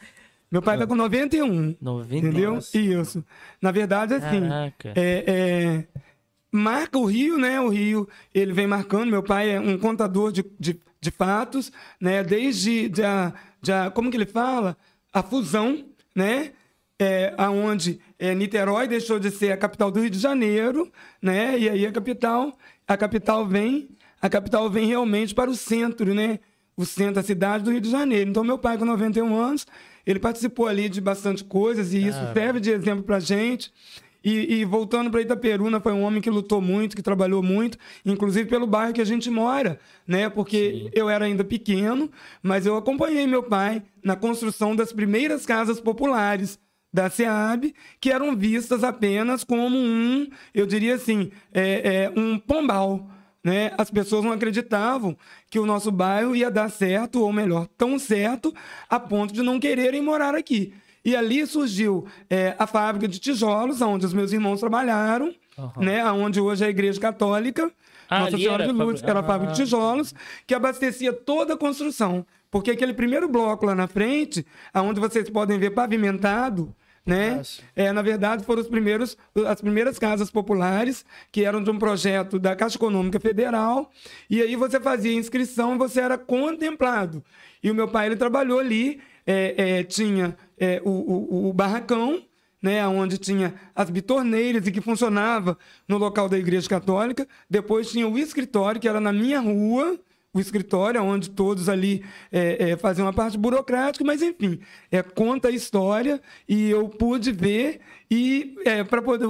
Meu 0.52 0.62
pai 0.62 0.76
está 0.76 0.88
com 0.88 0.96
91. 0.96 1.76
90. 1.82 2.16
Entendeu? 2.16 2.60
Isso. 2.74 3.24
Na 3.62 3.72
verdade, 3.72 4.14
assim, 4.14 4.42
Caraca. 4.42 4.94
é, 4.96 5.24
é, 5.28 5.84
marca 6.56 6.98
o 6.98 7.06
Rio, 7.06 7.38
né? 7.38 7.60
O 7.62 7.70
Rio, 7.70 8.08
ele 8.34 8.54
vem 8.54 8.66
marcando. 8.68 9.10
Meu 9.10 9.22
pai 9.24 9.52
é 9.52 9.60
um 9.60 9.78
contador 9.78 10.32
de, 10.32 10.44
de, 10.60 10.80
de 11.00 11.12
fatos, 11.12 11.72
né? 12.00 12.24
Desde 12.24 12.90
de 12.90 13.04
a, 13.04 13.34
de 13.62 13.72
a- 13.72 13.92
como 13.92 14.10
que 14.10 14.18
ele 14.18 14.26
fala? 14.26 14.78
A 15.14 15.22
fusão, 15.22 15.86
né? 16.16 16.52
É, 16.98 17.34
aonde 17.38 18.00
é, 18.18 18.34
Niterói 18.34 18.88
deixou 18.88 19.20
de 19.20 19.30
ser 19.30 19.52
a 19.52 19.58
capital 19.58 19.92
do 19.92 20.00
Rio 20.00 20.10
de 20.10 20.18
Janeiro, 20.20 20.90
né? 21.22 21.60
E 21.60 21.70
aí 21.70 21.86
a 21.86 21.92
capital, 21.92 22.58
a 22.88 22.96
capital 22.96 23.46
vem, 23.46 23.90
a 24.22 24.30
capital 24.30 24.70
vem 24.70 24.88
realmente 24.88 25.36
para 25.36 25.50
o 25.52 25.56
centro, 25.56 26.14
né? 26.14 26.40
O 26.78 26.86
centro 26.86 27.16
da 27.16 27.24
cidade 27.24 27.66
do 27.66 27.72
Rio 27.72 27.82
de 27.82 27.90
Janeiro. 27.90 28.30
Então 28.30 28.44
meu 28.46 28.58
pai 28.58 28.78
com 28.78 28.86
91 28.86 29.36
anos, 29.38 29.68
ele 30.06 30.20
participou 30.20 30.68
ali 30.68 30.88
de 30.88 31.02
bastante 31.02 31.44
coisas 31.44 31.94
e 31.94 32.06
isso 32.08 32.20
serve 32.34 32.60
de 32.62 32.70
exemplo 32.72 33.04
para 33.04 33.20
gente. 33.20 33.74
E, 34.26 34.56
e 34.56 34.66
voltando 34.66 35.12
para 35.12 35.22
Itaperuna, 35.22 35.80
foi 35.80 35.94
um 35.94 36.02
homem 36.02 36.20
que 36.20 36.32
lutou 36.32 36.60
muito, 36.60 36.96
que 36.96 37.04
trabalhou 37.04 37.44
muito, 37.44 37.78
inclusive 38.04 38.50
pelo 38.50 38.66
bairro 38.66 38.92
que 38.92 39.02
a 39.02 39.06
gente 39.06 39.30
mora, 39.30 39.80
né? 40.08 40.28
Porque 40.28 40.90
eu 40.94 41.08
era 41.08 41.26
ainda 41.26 41.44
pequeno, 41.44 42.10
mas 42.42 42.66
eu 42.66 42.76
acompanhei 42.76 43.28
meu 43.28 43.44
pai 43.44 43.84
na 44.04 44.16
construção 44.16 44.76
das 44.76 44.92
primeiras 44.92 45.46
casas 45.46 45.80
populares 45.80 46.58
da 46.92 47.08
SEAB, 47.08 47.76
que 48.02 48.10
eram 48.10 48.36
vistas 48.36 48.84
apenas 48.84 49.44
como 49.44 49.78
um, 49.78 50.28
eu 50.56 50.66
diria 50.66 50.96
assim, 50.96 51.30
é, 51.54 52.06
é, 52.06 52.20
um 52.20 52.40
pombal. 52.40 53.08
Né? 53.44 53.74
As 53.78 53.92
pessoas 53.92 54.26
não 54.26 54.32
acreditavam 54.32 55.16
que 55.52 55.60
o 55.60 55.68
nosso 55.68 55.92
bairro 55.92 56.36
ia 56.36 56.50
dar 56.50 56.72
certo, 56.72 57.22
ou 57.22 57.32
melhor, 57.32 57.68
tão 57.78 58.00
certo, 58.00 58.52
a 58.90 59.00
ponto 59.00 59.32
de 59.32 59.44
não 59.44 59.60
quererem 59.60 60.02
morar 60.02 60.34
aqui. 60.34 60.74
E 61.06 61.16
ali 61.16 61.46
surgiu 61.46 62.06
é, 62.30 62.56
a 62.58 62.66
fábrica 62.66 63.08
de 63.08 63.20
tijolos, 63.20 63.80
onde 63.82 64.06
os 64.06 64.14
meus 64.14 64.34
irmãos 64.34 64.60
trabalharam, 64.60 65.32
né? 65.78 66.04
onde 66.12 66.42
hoje 66.42 66.64
é 66.64 66.68
a 66.68 66.70
Igreja 66.72 67.00
Católica. 67.00 67.72
Ah, 68.10 68.22
Nossa 68.22 68.38
Senhora 68.38 68.66
de 68.66 68.72
Lourdes, 68.72 69.02
fábrica- 69.02 69.10
era 69.12 69.20
a 69.20 69.24
fábrica 69.24 69.54
de 69.54 69.62
Ah. 69.62 69.66
tijolos, 69.66 70.14
que 70.48 70.54
abastecia 70.56 71.14
toda 71.14 71.54
a 71.54 71.58
construção. 71.58 72.26
Porque 72.52 72.72
aquele 72.72 72.94
primeiro 72.94 73.28
bloco 73.28 73.66
lá 73.66 73.76
na 73.76 73.88
frente, 73.88 74.46
aonde 74.74 75.00
vocês 75.00 75.30
podem 75.30 75.58
ver 75.60 75.72
pavimentado, 75.72 76.74
né? 77.06 77.42
É, 77.76 77.92
na 77.92 78.02
verdade, 78.02 78.44
foram 78.46 78.62
os 78.62 78.68
primeiros, 78.68 79.18
as 79.48 79.60
primeiras 79.62 80.00
casas 80.00 80.32
populares, 80.32 81.06
que 81.32 81.44
eram 81.44 81.62
de 81.64 81.70
um 81.70 81.78
projeto 81.78 82.40
da 82.40 82.56
Caixa 82.56 82.78
Econômica 82.78 83.20
Federal, 83.20 83.92
e 84.30 84.42
aí 84.42 84.56
você 84.56 84.80
fazia 84.80 85.14
inscrição 85.14 85.76
e 85.76 85.78
você 85.78 86.00
era 86.02 86.18
contemplado. 86.18 87.24
E 87.62 87.70
o 87.70 87.76
meu 87.76 87.88
pai, 87.88 88.08
ele 88.08 88.16
trabalhou 88.16 88.60
ali, 88.60 89.00
é, 89.26 89.80
é, 89.80 89.84
tinha 89.84 90.38
é, 90.58 90.82
o, 90.86 90.90
o- 90.90 91.50
o 91.50 91.54
barracão, 91.54 92.22
né, 92.62 92.86
onde 92.88 93.18
tinha 93.18 93.54
as 93.76 93.90
bitorneiras 93.90 94.66
e 94.66 94.72
que 94.72 94.82
funcionava 94.82 95.58
no 95.88 95.98
local 95.98 96.28
da 96.28 96.38
Igreja 96.38 96.68
Católica. 96.68 97.28
Depois 97.50 97.92
tinha 97.92 98.08
o 98.08 98.18
escritório, 98.18 98.80
que 98.82 98.88
era 98.88 99.00
na 99.00 99.14
minha 99.14 99.40
rua, 99.40 100.00
o 100.34 100.40
escritório, 100.40 101.02
onde 101.02 101.30
todos 101.30 101.70
ali 101.70 102.04
é, 102.32 102.72
é, 102.72 102.78
faziam 102.78 103.08
a 103.08 103.14
parte 103.14 103.38
burocrática, 103.38 104.04
mas 104.04 104.22
enfim, 104.22 104.60
é, 104.92 105.02
conta 105.02 105.48
a 105.48 105.52
história 105.52 106.20
e 106.50 106.70
eu 106.70 106.90
pude 106.90 107.32
ver 107.32 107.80
e 108.12 108.56
é, 108.66 108.84
para 108.84 109.02
poder, 109.02 109.28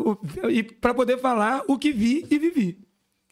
e 0.50 0.64
poder 0.64 1.18
falar 1.20 1.62
o 1.68 1.78
que 1.78 1.92
vi 1.92 2.26
e 2.32 2.40
vivi. 2.40 2.80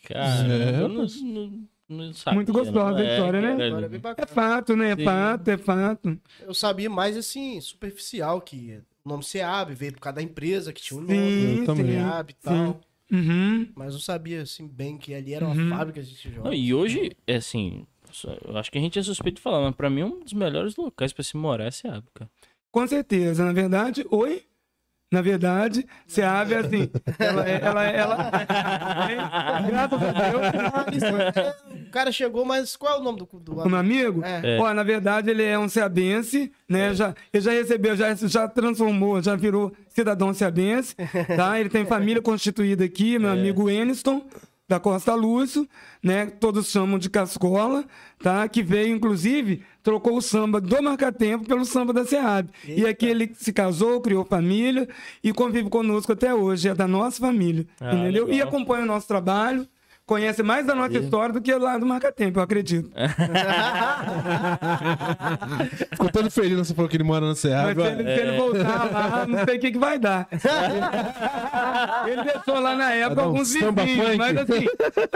Cara, 0.08 0.54
É. 0.54 0.82
eu 0.82 0.90
não, 0.90 1.06
não, 1.24 1.64
não 1.90 2.14
sabia. 2.14 2.36
Muito 2.36 2.54
gostosa 2.54 2.92
não. 2.92 2.98
a 2.98 3.04
história, 3.04 3.42
né? 3.42 3.66
História 3.66 3.90
bem 3.90 3.98
É 3.98 4.02
bacana. 4.02 4.28
fato, 4.28 4.76
né? 4.76 4.92
É 4.92 4.96
Sim. 4.96 5.04
fato, 5.04 5.48
é 5.50 5.58
fato. 5.58 6.20
Eu 6.40 6.54
sabia 6.54 6.90
mais 6.90 7.18
assim, 7.18 7.60
superficial, 7.62 8.42
que 8.42 8.80
o 9.04 9.10
nome 9.10 9.24
SEAB 9.24 9.74
veio 9.74 9.94
por 9.94 10.00
causa 10.02 10.16
da 10.16 10.22
empresa 10.22 10.72
que 10.74 10.82
tinha 10.82 11.00
o 11.00 11.06
Sim, 11.06 11.14
nome, 11.14 11.60
Eu 11.60 11.66
também. 11.66 11.86
SEAB 11.94 12.30
e 12.30 12.34
tal. 12.36 12.82
Uhum. 13.12 13.68
Mas 13.76 13.94
não 13.94 14.00
sabia 14.00 14.42
assim 14.42 14.68
bem 14.68 14.98
que 14.98 15.14
ali 15.14 15.34
era 15.34 15.46
uma 15.46 15.78
fábrica 15.78 16.02
de 16.02 16.16
tijolos. 16.16 16.46
Não, 16.46 16.54
e 16.54 16.74
hoje, 16.74 17.12
é 17.28 17.36
assim, 17.36 17.86
eu 18.48 18.58
acho 18.58 18.72
que 18.72 18.78
a 18.78 18.82
gente 18.82 18.98
é 18.98 19.04
suspeito 19.04 19.36
de 19.36 19.42
falar, 19.42 19.62
mas 19.62 19.76
pra 19.76 19.90
mim 19.90 20.02
é 20.02 20.06
um 20.06 20.20
dos 20.22 20.34
melhores 20.34 20.76
locais 20.76 21.14
pra 21.14 21.24
se 21.24 21.38
morar 21.38 21.66
é 21.66 21.72
Seab, 21.72 22.04
cara. 22.14 22.30
Com 22.72 22.88
certeza. 22.88 23.46
Na 23.46 23.54
verdade, 23.54 24.06
oi? 24.10 24.44
Na 25.14 25.22
verdade, 25.22 25.86
se 26.08 26.24
abre 26.24 26.56
assim. 26.56 26.90
Ela, 27.20 27.48
é- 27.48 27.60
ela, 27.62 27.86
é- 27.88 27.98
ela, 27.98 28.32
Graças 29.70 30.02
a 30.02 30.84
Deus. 30.90 31.88
O 31.88 31.92
cara 31.92 32.12
chegou, 32.12 32.44
mas 32.44 32.76
qual 32.76 32.96
é 32.96 33.00
o 33.00 33.04
nome 33.04 33.20
do, 33.20 33.40
do 33.40 33.60
O 33.62 33.70
meu 33.70 33.78
amigo? 33.78 34.24
É. 34.26 34.58
Ó, 34.60 34.74
na 34.74 34.82
verdade, 34.82 35.30
ele 35.30 35.44
é 35.44 35.58
um 35.60 35.70
ceabense, 35.70 36.52
né? 36.68 36.96
Já, 36.96 37.14
ele 37.32 37.44
já 37.44 37.52
recebeu, 37.52 37.96
já, 37.96 38.16
já 38.16 38.48
transformou, 38.48 39.22
já 39.22 39.36
virou 39.36 39.72
cidadão 39.88 40.34
ceabense, 40.34 40.96
tá? 41.38 41.60
Ele 41.60 41.70
tem 41.70 41.86
família 41.86 42.20
constituída 42.22 42.84
aqui, 42.84 43.20
meu 43.20 43.30
amigo 43.30 43.70
Eniston, 43.70 44.26
da 44.68 44.80
Costa 44.80 45.14
Lúcio, 45.14 45.70
né? 46.02 46.26
Todos 46.26 46.72
chamam 46.72 46.98
de 46.98 47.08
Cascola, 47.08 47.86
tá? 48.24 48.48
Que 48.48 48.64
veio, 48.64 48.96
inclusive, 48.96 49.62
trocou 49.84 50.18
o 50.18 50.22
samba 50.22 50.62
do 50.62 50.82
Marcatempo 50.82 51.46
pelo 51.46 51.66
samba 51.66 51.92
da 51.94 52.06
Seab. 52.06 52.50
E 52.66 52.86
aqui 52.86 53.06
ele 53.06 53.32
se 53.36 53.52
casou, 53.52 54.00
criou 54.02 54.24
família 54.26 54.88
e 55.24 55.34
convive 55.34 55.70
conosco 55.70 56.14
até 56.14 56.34
hoje, 56.34 56.70
é 56.70 56.74
da 56.74 56.88
nossa 56.88 57.20
família, 57.20 57.68
Ah, 57.80 57.94
entendeu? 57.94 58.28
E 58.30 58.32
legal. 58.32 58.48
acompanha 58.48 58.84
o 58.84 58.88
nosso 58.88 59.08
trabalho. 59.08 59.68
Conhece 60.06 60.44
mais 60.44 60.66
da 60.66 60.76
nossa 60.76 60.98
história 60.98 61.32
do 61.34 61.40
que 61.40 61.54
lá 61.56 61.78
do 61.78 61.86
Marcatempo, 61.86 62.38
eu 62.38 62.44
acredito. 62.44 62.92
Ficou 65.92 66.10
todo 66.12 66.30
feliz 66.30 66.56
quando 66.56 66.66
você 66.66 66.74
falou 66.74 66.90
que 66.90 66.98
ele 66.98 67.06
mora 67.06 67.26
na 67.26 67.36
Serra. 67.36 67.74
Mas 67.74 67.86
se 67.86 67.92
ele, 67.94 68.04
se 68.04 68.22
ele 68.22 68.38
voltar 68.38 68.92
lá, 68.92 69.24
não 69.28 69.46
sei 69.46 69.56
o 69.56 69.60
que, 69.62 69.72
que 69.72 69.78
vai 69.78 69.98
dar. 69.98 70.28
ele 72.06 72.22
deixou 72.22 72.60
lá 72.60 72.76
na 72.76 72.92
época 72.92 73.22
um 73.22 73.26
alguns 73.26 73.54
vizinhos, 73.54 73.74
funk. 73.74 74.18
mas 74.18 74.38
assim, 74.38 74.68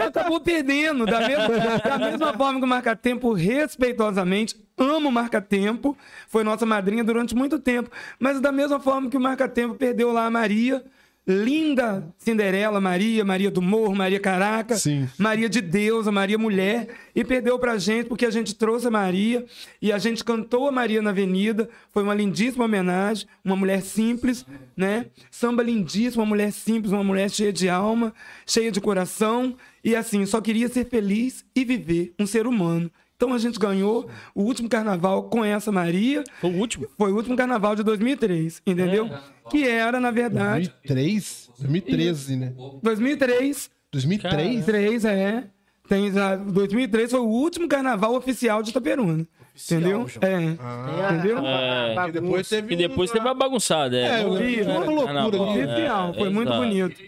acabou 0.08 0.39
perdendo. 0.39 1.06
Da 1.06 1.20
mesma, 1.20 1.50
da 1.84 1.98
mesma 1.98 2.34
forma 2.34 2.60
que 2.60 2.65
o 2.65 2.70
Marca 2.70 2.96
Tempo, 2.96 3.34
respeitosamente, 3.34 4.56
ama 4.77 5.10
o 5.10 5.12
Marca 5.12 5.41
Tempo, 5.41 5.98
foi 6.29 6.46
nossa 6.46 6.65
madrinha 6.65 7.03
durante 7.03 7.36
muito 7.36 7.60
tempo. 7.60 7.91
Mas 8.17 8.39
da 8.39 8.53
mesma 8.53 8.79
forma 8.79 9.10
que 9.10 9.17
o 9.17 9.20
Marca 9.22 9.50
Tempo 9.50 9.75
perdeu 9.75 10.13
lá 10.13 10.27
a 10.27 10.32
Maria, 10.32 10.82
linda 11.28 12.08
Cinderela 12.18 12.80
Maria, 12.80 13.26
Maria 13.26 13.52
do 13.52 13.62
Morro, 13.62 13.94
Maria 13.94 14.20
Caraca, 14.20 14.78
Sim. 14.78 15.10
Maria 15.18 15.50
de 15.50 15.60
Deus, 15.60 16.08
a 16.08 16.12
Maria 16.12 16.38
Mulher, 16.38 16.88
e 17.14 17.24
perdeu 17.24 17.60
pra 17.60 17.78
gente 17.78 18.08
porque 18.08 18.26
a 18.26 18.32
gente 18.32 18.56
trouxe 18.56 18.88
a 18.88 18.92
Maria 18.92 19.46
e 19.82 19.92
a 19.92 19.98
gente 19.98 20.24
cantou 20.24 20.68
a 20.68 20.72
Maria 20.72 21.02
na 21.02 21.10
Avenida. 21.10 21.70
Foi 21.92 22.02
uma 22.04 22.14
lindíssima 22.14 22.64
homenagem, 22.64 23.28
uma 23.44 23.56
mulher 23.56 23.82
simples, 23.82 24.46
né? 24.76 25.08
Samba 25.30 25.62
lindíssimo, 25.62 26.24
uma 26.24 26.30
mulher 26.30 26.54
simples, 26.54 26.94
uma 26.94 27.04
mulher 27.04 27.30
cheia 27.30 27.52
de 27.52 27.68
alma, 27.68 28.14
cheia 28.46 28.72
de 28.72 28.80
coração 28.80 29.56
e 29.84 29.96
assim, 29.96 30.26
só 30.26 30.40
queria 30.40 30.70
ser 30.70 30.86
feliz 30.90 31.46
e 31.56 31.66
viver, 31.66 32.14
um 32.18 32.26
ser 32.26 32.48
humano. 32.48 32.90
Então 33.18 33.34
a 33.34 33.40
gente 33.40 33.58
ganhou 33.58 34.08
o 34.36 34.44
último 34.44 34.70
carnaval 34.70 35.24
com 35.24 35.44
essa 35.44 35.72
Maria. 35.72 36.24
Foi 36.40 36.52
o 36.52 36.58
último. 36.58 36.88
Foi 36.96 37.12
o 37.12 37.16
último 37.16 37.36
carnaval 37.36 37.76
de 37.76 37.82
2003, 37.82 38.62
entendeu? 38.66 39.10
Que 39.50 39.68
era, 39.68 40.00
na 40.00 40.12
verdade, 40.12 40.72
2003? 40.86 41.50
2013, 41.60 42.36
né? 42.36 42.54
2003. 42.84 43.72
2003? 43.92 44.66
3, 44.66 45.06
é. 45.06 45.46
Tem, 45.90 46.12
já- 46.12 46.36
2003 46.36 47.10
foi 47.10 47.20
o 47.20 47.26
último 47.26 47.68
carnaval 47.68 48.14
oficial 48.16 48.62
de 48.62 48.70
Itaperuna. 48.70 49.26
Entendeu? 49.66 50.06
É. 50.16 50.20
Tem 50.20 50.58
a- 50.60 51.14
Entendeu? 51.14 51.38
É. 51.46 51.96
E 52.08 52.12
depois 52.12 52.48
teve, 52.50 52.74
E 52.74 52.78
depois 52.78 53.12
teve 53.12 53.28
a 53.28 53.34
bagunçada. 53.34 53.98
É, 53.98 54.22
É, 54.22 54.24
eu 54.24 54.38
que 54.38 54.64
foi 54.64 54.74
uma 54.74 54.86
loucura. 54.86 55.42
Oficial, 55.42 56.10
é, 56.10 56.14
foi 56.14 56.30
muito 56.30 56.50
exato. 56.50 56.64
bonito. 56.66 57.02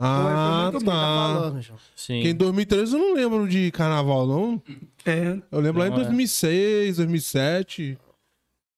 Ah, 0.00 0.68
Foi 0.72 0.80
muito 0.80 0.84
Tá 0.84 0.90
tá. 0.92 1.34
falando, 1.34 1.62
João. 1.62 1.78
Sim. 1.94 2.14
Porque 2.16 2.28
em 2.30 2.34
2013 2.34 2.92
eu 2.94 2.98
não 2.98 3.14
lembro 3.14 3.48
de 3.48 3.70
carnaval, 3.70 4.26
não. 4.26 4.62
É. 5.06 5.38
Eu 5.50 5.60
lembro 5.60 5.80
lá 5.80 5.86
em 5.86 5.90
Não 5.90 5.96
é. 6.00 6.04
2006, 6.04 6.96
2007. 6.96 7.98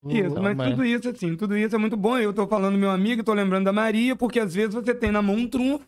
Isso, 0.09 0.35
Não, 0.35 0.43
mas 0.43 0.57
mas- 0.57 0.71
tudo 0.71 0.85
isso, 0.85 1.09
assim, 1.11 1.37
tudo 1.37 1.57
isso 1.57 1.75
é 1.75 1.79
muito 1.79 1.97
bom. 1.97 2.17
Eu 2.17 2.33
tô 2.33 2.47
falando 2.47 2.73
do 2.73 2.79
meu 2.79 2.90
amigo, 2.90 3.23
tô 3.23 3.35
lembrando 3.35 3.64
da 3.67 3.73
Maria, 3.73 4.17
porque 4.17 4.40
às 4.40 4.55
vezes 4.55 4.73
você 4.75 4.95
tem 4.95 5.11
na 5.11 5.21
mão 5.21 5.37
um 5.37 5.47
trunfo, 5.47 5.85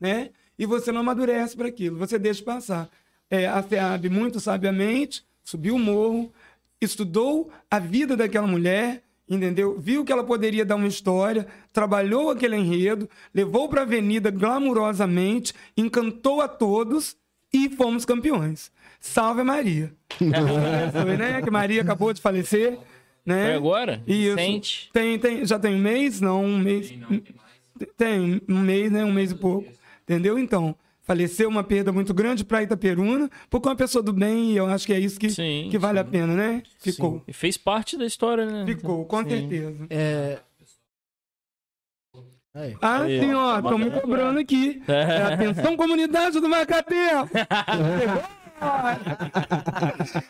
né? 0.00 0.30
E 0.58 0.64
você 0.66 0.92
não 0.92 1.00
amadurece 1.00 1.56
para 1.56 1.66
aquilo, 1.66 1.98
você 1.98 2.16
deixa 2.18 2.42
passar. 2.44 2.88
É, 3.28 3.48
a 3.48 3.60
FEAB, 3.62 4.08
muito 4.08 4.38
sabiamente, 4.38 5.24
subiu 5.46 5.76
o 5.76 5.78
morro, 5.78 6.32
estudou 6.80 7.50
a 7.70 7.78
vida 7.78 8.16
daquela 8.16 8.48
mulher, 8.48 9.04
entendeu? 9.28 9.78
Viu 9.78 10.04
que 10.04 10.10
ela 10.12 10.24
poderia 10.24 10.64
dar 10.64 10.74
uma 10.74 10.88
história, 10.88 11.46
trabalhou 11.72 12.30
aquele 12.30 12.56
enredo, 12.56 13.08
levou 13.32 13.68
para 13.68 13.82
a 13.82 13.84
avenida 13.84 14.28
glamurosamente, 14.28 15.54
encantou 15.76 16.40
a 16.40 16.48
todos 16.48 17.16
e 17.52 17.68
fomos 17.70 18.04
campeões. 18.04 18.72
Salve 18.98 19.44
Maria! 19.44 19.94
Foi, 20.18 21.16
né? 21.16 21.40
Que 21.40 21.50
Maria 21.50 21.82
acabou 21.82 22.12
de 22.12 22.20
falecer, 22.20 22.76
né? 23.24 23.44
Foi 23.44 23.54
agora? 23.54 24.02
Isso. 24.04 24.34
Recente? 24.34 24.90
Tem, 24.92 25.16
tem, 25.16 25.46
já 25.46 25.60
tem 25.60 25.76
um 25.76 25.78
mês? 25.78 26.20
Não, 26.20 26.44
um 26.44 26.58
mês. 26.58 26.92
Tem, 27.96 28.42
um 28.48 28.60
mês, 28.60 28.90
né? 28.90 29.04
Um 29.04 29.12
mês 29.12 29.30
e 29.30 29.36
pouco. 29.36 29.70
Entendeu? 30.02 30.40
Então, 30.40 30.74
faleceu 31.06 31.48
uma 31.48 31.62
perda 31.62 31.92
muito 31.92 32.12
grande 32.12 32.44
para 32.44 32.62
Itaperuna, 32.62 33.30
porque 33.48 33.68
é 33.68 33.70
uma 33.70 33.76
pessoa 33.76 34.02
do 34.02 34.12
bem, 34.12 34.50
e 34.52 34.56
eu 34.56 34.66
acho 34.66 34.84
que 34.84 34.92
é 34.92 34.98
isso 34.98 35.18
que, 35.18 35.30
Sim, 35.30 35.68
que 35.70 35.78
vale 35.78 36.00
a 36.00 36.04
pena, 36.04 36.34
né? 36.34 36.62
Ficou. 36.80 37.22
E 37.26 37.32
fez 37.32 37.56
parte 37.56 37.96
da 37.96 38.04
história, 38.04 38.44
né? 38.44 38.66
Ficou, 38.66 39.04
com 39.04 39.22
Sim. 39.22 39.30
certeza. 39.30 39.86
É. 39.88 40.38
Aí. 42.52 42.76
Ah, 42.80 43.02
Aí, 43.02 43.20
sim, 43.20 43.34
ó. 43.34 43.58
estão 43.58 43.78
me 43.78 43.90
cobrando 43.90 44.38
aqui. 44.38 44.82
É. 44.88 45.22
Atenção, 45.34 45.76
comunidade 45.76 46.40
do 46.40 46.48
Macatempo! 46.48 47.30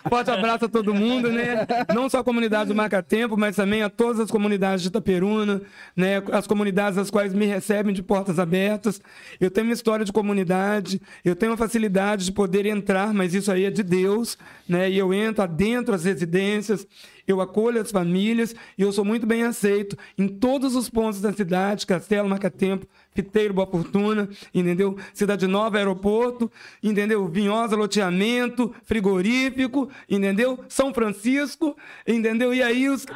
Forte 0.09 0.31
abraço 0.31 0.65
a 0.65 0.69
todo 0.69 0.95
mundo, 0.95 1.31
né? 1.31 1.67
Não 1.95 2.09
só 2.09 2.19
a 2.19 2.25
comunidade 2.25 2.69
do 2.69 2.75
Marcatempo, 2.75 3.37
mas 3.37 3.57
também 3.57 3.83
a 3.83 3.91
todas 3.91 4.21
as 4.21 4.31
comunidades 4.31 4.83
de 4.83 4.89
Itaperuna, 4.89 5.63
né? 5.95 6.23
As 6.33 6.47
comunidades 6.47 6.99
as 6.99 7.11
quais 7.11 7.33
me 7.33 7.47
recebem 7.47 7.95
de 7.95 8.03
portas 8.03 8.39
abertas. 8.39 9.01
Eu 9.41 9.51
tenho 9.51 9.67
uma 9.67 9.73
história 9.73 10.05
de 10.05 10.13
comunidade, 10.13 11.01
eu 11.25 11.37
tenho 11.37 11.53
uma 11.53 11.59
facilidade 11.59 12.25
de 12.25 12.33
poder 12.33 12.67
entrar, 12.67 13.13
mas 13.15 13.35
isso 13.35 13.51
aí 13.51 13.65
é 13.65 13.71
de 13.71 13.83
Deus, 13.83 14.37
né? 14.69 14.91
E 14.91 14.99
eu 14.99 15.13
entro 15.15 15.43
adentro 15.43 15.95
as 15.95 16.05
residências, 16.05 16.87
eu 17.27 17.41
acolho 17.41 17.81
as 17.81 17.91
famílias 17.91 18.55
e 18.79 18.83
eu 18.83 18.93
sou 18.93 19.05
muito 19.05 19.27
bem 19.27 19.43
aceito 19.43 19.97
em 20.17 20.29
todos 20.29 20.75
os 20.77 20.89
pontos 20.89 21.21
da 21.21 21.33
cidade, 21.33 21.87
Castelo, 21.87 22.29
Marcatempo, 22.29 22.87
Fiteiro, 23.17 23.55
Boa 23.55 23.67
Fortuna, 23.67 24.29
entendeu? 24.55 24.97
Cidade 25.15 25.47
Nova, 25.47 25.79
aeroporto, 25.79 26.53
entendeu? 26.83 27.27
Vinhosa, 27.27 27.75
loteamento, 27.75 28.75
frigorífico, 28.85 29.89
entendeu? 30.09 30.59
São 30.69 30.93
Francisco, 30.93 31.77
entendeu? 32.07 32.53
E 32.53 32.63
aí 32.63 32.89
os... 32.89 33.07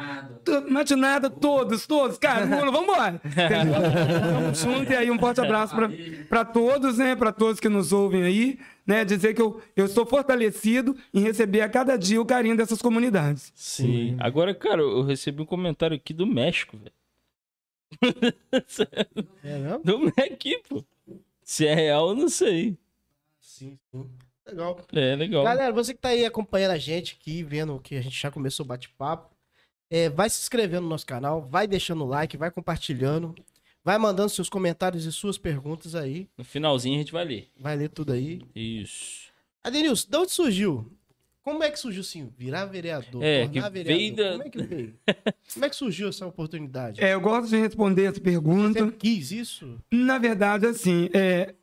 Matinada, 0.69 1.29
todos, 1.29 1.85
todos. 1.85 2.17
Cara, 2.17 2.45
vamos 2.45 2.83
embora. 2.83 3.21
Entendeu? 3.25 3.73
Tamo 3.73 4.55
junto 4.55 4.91
e 4.91 4.95
aí 4.95 5.11
um 5.11 5.19
forte 5.19 5.41
abraço 5.41 5.75
para 6.27 6.45
todos, 6.45 6.97
né? 6.97 7.15
Para 7.15 7.31
todos 7.31 7.59
que 7.59 7.69
nos 7.69 7.93
ouvem 7.93 8.23
aí, 8.23 8.59
né? 8.85 9.05
Dizer 9.05 9.33
que 9.33 9.41
eu, 9.41 9.61
eu 9.75 9.85
estou 9.85 10.05
fortalecido 10.05 10.95
em 11.13 11.21
receber 11.21 11.61
a 11.61 11.69
cada 11.69 11.97
dia 11.97 12.21
o 12.21 12.25
carinho 12.25 12.57
dessas 12.57 12.81
comunidades. 12.81 13.51
Sim. 13.55 14.15
Agora, 14.19 14.53
cara, 14.53 14.81
eu 14.81 15.03
recebi 15.03 15.41
um 15.41 15.45
comentário 15.45 15.95
aqui 15.95 16.13
do 16.13 16.25
México, 16.25 16.77
velho. 16.77 16.91
É 19.43 19.57
mesmo? 19.57 19.83
Do 19.83 19.99
México, 19.99 20.63
pô. 20.69 20.85
Se 21.43 21.67
é 21.67 21.73
real, 21.73 22.09
eu 22.09 22.15
não 22.15 22.29
sei. 22.29 22.77
Sim, 23.39 23.77
sim. 23.91 24.09
Legal. 24.47 24.79
É, 24.93 25.15
legal. 25.15 25.43
Galera, 25.43 25.73
você 25.73 25.93
que 25.93 25.99
tá 25.99 26.09
aí 26.09 26.25
acompanhando 26.25 26.71
a 26.71 26.77
gente 26.77 27.17
aqui, 27.19 27.43
vendo 27.43 27.79
que 27.79 27.95
a 27.95 28.01
gente 28.01 28.19
já 28.19 28.31
começou 28.31 28.65
o 28.65 28.67
bate-papo, 28.67 29.35
é, 29.89 30.09
vai 30.09 30.29
se 30.29 30.41
inscrevendo 30.41 30.83
no 30.83 30.89
nosso 30.89 31.05
canal, 31.05 31.41
vai 31.41 31.67
deixando 31.67 32.03
o 32.03 32.07
like, 32.07 32.37
vai 32.37 32.49
compartilhando, 32.49 33.35
vai 33.83 33.97
mandando 33.97 34.29
seus 34.29 34.49
comentários 34.49 35.05
e 35.05 35.11
suas 35.11 35.37
perguntas 35.37 35.95
aí. 35.95 36.29
No 36.37 36.43
finalzinho 36.43 36.95
a 36.95 36.99
gente 36.99 37.11
vai 37.11 37.25
ler. 37.25 37.49
Vai 37.59 37.75
ler 37.75 37.89
tudo 37.89 38.13
aí. 38.13 38.41
Isso. 38.55 39.29
Adenilson, 39.63 40.09
de 40.09 40.17
onde 40.17 40.31
surgiu? 40.31 40.91
Como 41.43 41.63
é 41.63 41.71
que 41.71 41.79
surgiu 41.79 42.01
assim? 42.01 42.31
Virar 42.37 42.65
vereador? 42.65 43.23
É, 43.23 43.45
tornar 43.47 43.63
que 43.63 43.69
vereador? 43.83 44.15
da- 44.15 44.31
Como 44.31 44.43
é 44.43 44.49
que 44.49 44.61
veio? 44.63 44.93
Como 45.53 45.65
é 45.65 45.69
que 45.69 45.75
surgiu 45.75 46.09
essa 46.09 46.27
oportunidade? 46.27 47.03
É, 47.03 47.13
eu 47.13 47.21
gosto 47.21 47.49
de 47.49 47.57
responder 47.57 48.03
essa 48.05 48.21
pergunta. 48.21 48.85
Você 48.85 48.91
quis 48.91 49.31
isso? 49.31 49.79
Na 49.91 50.17
verdade, 50.19 50.67
assim, 50.67 51.09
é, 51.13 51.55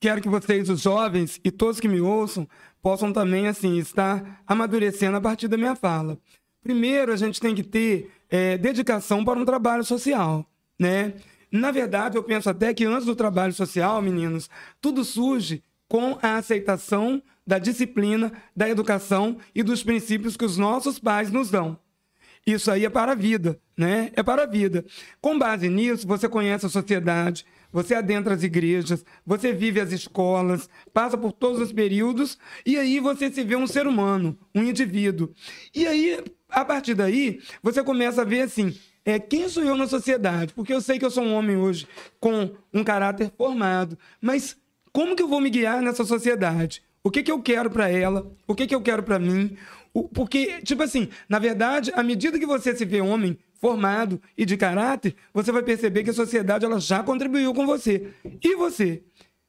quero 0.00 0.20
que 0.20 0.28
vocês, 0.28 0.68
os 0.68 0.80
jovens 0.80 1.40
e 1.44 1.50
todos 1.52 1.78
que 1.78 1.86
me 1.86 2.00
ouçam, 2.00 2.48
possam 2.82 3.12
também, 3.12 3.46
assim, 3.46 3.78
estar 3.78 4.42
amadurecendo 4.46 5.16
a 5.16 5.20
partir 5.20 5.46
da 5.46 5.56
minha 5.56 5.76
fala. 5.76 6.18
Primeiro, 6.62 7.12
a 7.12 7.16
gente 7.16 7.40
tem 7.40 7.54
que 7.54 7.62
ter 7.62 8.10
é, 8.28 8.58
dedicação 8.58 9.24
para 9.24 9.38
um 9.38 9.44
trabalho 9.44 9.84
social, 9.84 10.44
né? 10.78 11.14
Na 11.50 11.70
verdade, 11.70 12.16
eu 12.16 12.24
penso 12.24 12.48
até 12.50 12.72
que 12.74 12.84
antes 12.84 13.04
do 13.06 13.14
trabalho 13.14 13.52
social, 13.52 14.00
meninos, 14.02 14.48
tudo 14.80 15.04
surge 15.04 15.62
com 15.86 16.18
a 16.22 16.36
aceitação 16.38 17.22
da 17.46 17.58
disciplina, 17.58 18.32
da 18.54 18.68
educação 18.68 19.36
e 19.54 19.62
dos 19.62 19.82
princípios 19.82 20.36
que 20.36 20.44
os 20.44 20.56
nossos 20.56 20.98
pais 20.98 21.30
nos 21.30 21.50
dão. 21.50 21.78
Isso 22.46 22.70
aí 22.70 22.84
é 22.84 22.90
para 22.90 23.12
a 23.12 23.14
vida, 23.14 23.60
né? 23.76 24.10
É 24.14 24.22
para 24.22 24.42
a 24.42 24.46
vida. 24.46 24.84
Com 25.20 25.38
base 25.38 25.68
nisso, 25.68 26.06
você 26.06 26.28
conhece 26.28 26.66
a 26.66 26.68
sociedade, 26.68 27.46
você 27.72 27.94
adentra 27.94 28.34
as 28.34 28.42
igrejas, 28.42 29.04
você 29.24 29.52
vive 29.52 29.80
as 29.80 29.92
escolas, 29.92 30.68
passa 30.92 31.16
por 31.16 31.32
todos 31.32 31.60
os 31.60 31.72
períodos 31.72 32.36
e 32.66 32.76
aí 32.76 32.98
você 32.98 33.30
se 33.30 33.44
vê 33.44 33.54
um 33.54 33.66
ser 33.66 33.86
humano, 33.86 34.36
um 34.54 34.62
indivíduo. 34.62 35.32
E 35.74 35.86
aí, 35.86 36.22
a 36.48 36.64
partir 36.64 36.94
daí, 36.94 37.40
você 37.62 37.82
começa 37.82 38.22
a 38.22 38.24
ver 38.24 38.42
assim, 38.42 38.76
é, 39.04 39.18
quem 39.18 39.48
sou 39.48 39.62
eu 39.62 39.76
na 39.76 39.86
sociedade? 39.86 40.52
Porque 40.52 40.74
eu 40.74 40.80
sei 40.80 40.98
que 40.98 41.04
eu 41.04 41.10
sou 41.10 41.24
um 41.24 41.34
homem 41.34 41.56
hoje 41.56 41.86
com 42.18 42.50
um 42.74 42.82
caráter 42.82 43.32
formado, 43.36 43.96
mas 44.20 44.56
como 44.92 45.14
que 45.16 45.22
eu 45.22 45.28
vou 45.28 45.40
me 45.40 45.48
guiar 45.48 45.80
nessa 45.80 46.04
sociedade? 46.04 46.82
O 47.04 47.10
que, 47.10 47.22
que 47.22 47.32
eu 47.32 47.42
quero 47.42 47.70
para 47.70 47.88
ela? 47.88 48.30
O 48.46 48.54
que, 48.54 48.66
que 48.66 48.74
eu 48.74 48.80
quero 48.80 49.02
para 49.02 49.18
mim? 49.18 49.56
O- 49.92 50.08
porque, 50.08 50.60
tipo 50.62 50.82
assim, 50.82 51.08
na 51.28 51.38
verdade, 51.38 51.90
à 51.94 52.02
medida 52.02 52.38
que 52.38 52.46
você 52.46 52.74
se 52.74 52.84
vê 52.84 53.00
homem 53.00 53.36
formado 53.60 54.20
e 54.36 54.44
de 54.44 54.56
caráter, 54.56 55.14
você 55.32 55.50
vai 55.52 55.62
perceber 55.62 56.02
que 56.04 56.10
a 56.10 56.14
sociedade 56.14 56.64
ela 56.64 56.80
já 56.80 57.02
contribuiu 57.02 57.52
com 57.54 57.66
você. 57.66 58.08
E 58.42 58.54
você? 58.56 59.02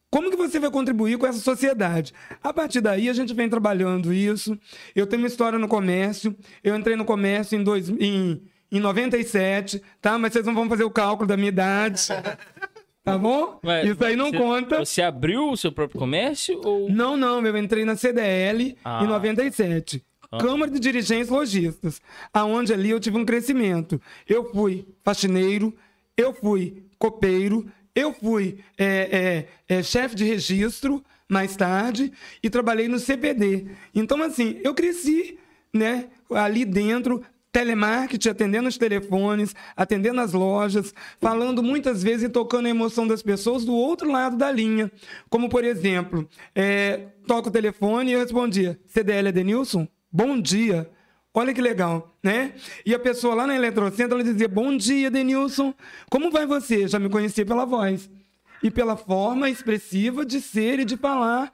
Como 0.09 0.29
que 0.29 0.37
você 0.37 0.59
vai 0.59 0.69
contribuir 0.69 1.17
com 1.17 1.25
essa 1.25 1.39
sociedade? 1.39 2.13
A 2.43 2.53
partir 2.53 2.81
daí, 2.81 3.09
a 3.09 3.13
gente 3.13 3.33
vem 3.33 3.49
trabalhando 3.49 4.13
isso. 4.13 4.57
Eu 4.95 5.07
tenho 5.07 5.21
uma 5.23 5.27
história 5.27 5.57
no 5.57 5.67
comércio. 5.67 6.35
Eu 6.63 6.75
entrei 6.75 6.95
no 6.95 7.03
comércio 7.05 7.57
em, 7.59 7.63
dois, 7.63 7.89
em, 7.89 8.39
em 8.71 8.79
97, 8.79 9.81
tá? 9.99 10.17
Mas 10.19 10.33
vocês 10.33 10.45
não 10.45 10.53
vão 10.53 10.69
fazer 10.69 10.83
o 10.83 10.91
cálculo 10.91 11.27
da 11.27 11.35
minha 11.35 11.49
idade. 11.49 12.01
Tá 13.03 13.17
bom? 13.17 13.59
Mas 13.61 13.89
isso 13.89 14.03
aí 14.05 14.15
não 14.15 14.29
você- 14.31 14.37
conta. 14.37 14.79
Você 14.85 15.01
abriu 15.01 15.49
o 15.49 15.57
seu 15.57 15.71
próprio 15.71 15.99
comércio 15.99 16.61
ou. 16.63 16.89
Não, 16.89 17.17
não, 17.17 17.45
eu 17.45 17.57
entrei 17.57 17.83
na 17.83 17.95
CDL 17.97 18.77
Ah. 18.83 19.01
em 19.03 19.07
97. 19.07 20.01
Câmara 20.39 20.71
de 20.71 20.79
Dirigentes 20.79 21.29
Logistas, 21.29 22.01
aonde 22.33 22.73
ali 22.73 22.89
eu 22.89 22.99
tive 22.99 23.17
um 23.17 23.25
crescimento. 23.25 24.01
Eu 24.27 24.49
fui 24.51 24.87
faxineiro, 25.03 25.71
eu 26.17 26.33
fui 26.33 26.81
copeiro, 26.97 27.67
eu 27.93 28.11
fui 28.13 28.57
é, 28.75 29.45
é, 29.69 29.75
é, 29.77 29.83
chefe 29.83 30.15
de 30.15 30.23
registro 30.23 31.03
mais 31.29 31.55
tarde 31.55 32.11
e 32.41 32.49
trabalhei 32.49 32.87
no 32.87 32.97
CPD. 32.97 33.67
Então, 33.93 34.23
assim, 34.23 34.59
eu 34.63 34.73
cresci 34.73 35.37
né, 35.71 36.05
ali 36.31 36.65
dentro 36.65 37.21
telemarketing, 37.53 38.29
atendendo 38.29 38.67
os 38.67 38.77
telefones, 38.77 39.55
atendendo 39.77 40.19
as 40.19 40.33
lojas, 40.33 40.93
falando 41.21 41.61
muitas 41.61 42.01
vezes 42.01 42.23
e 42.23 42.29
tocando 42.29 42.65
a 42.65 42.69
emoção 42.69 43.07
das 43.07 43.21
pessoas 43.21 43.63
do 43.63 43.73
outro 43.73 44.11
lado 44.11 44.35
da 44.35 44.51
linha. 44.51 44.91
Como, 45.29 45.47
por 45.47 45.63
exemplo, 45.63 46.27
é, 46.55 47.09
toca 47.27 47.49
o 47.49 47.51
telefone 47.51 48.09
e 48.09 48.13
eu 48.15 48.19
respondia: 48.19 48.77
CDL 48.87 49.29
Edenilson? 49.29 49.87
Bom 50.11 50.41
dia. 50.41 50.89
Olha 51.35 51.53
que 51.53 51.61
legal, 51.61 52.15
né? 52.21 52.53
E 52.85 52.93
a 52.93 52.99
pessoa 52.99 53.33
lá 53.33 53.47
na 53.47 53.55
Eletrocentro, 53.55 54.15
ela 54.15 54.23
dizia, 54.23 54.47
bom 54.47 54.75
dia, 54.77 55.09
Denilson. 55.09 55.73
Como 56.07 56.29
vai 56.29 56.45
você? 56.45 56.87
Já 56.87 56.99
me 56.99 57.09
conhecia 57.09 57.43
pela 57.43 57.65
voz. 57.65 58.07
E 58.61 58.69
pela 58.69 58.95
forma 58.95 59.49
expressiva 59.49 60.23
de 60.23 60.39
ser 60.39 60.79
e 60.79 60.85
de 60.85 60.95
falar. 60.95 61.51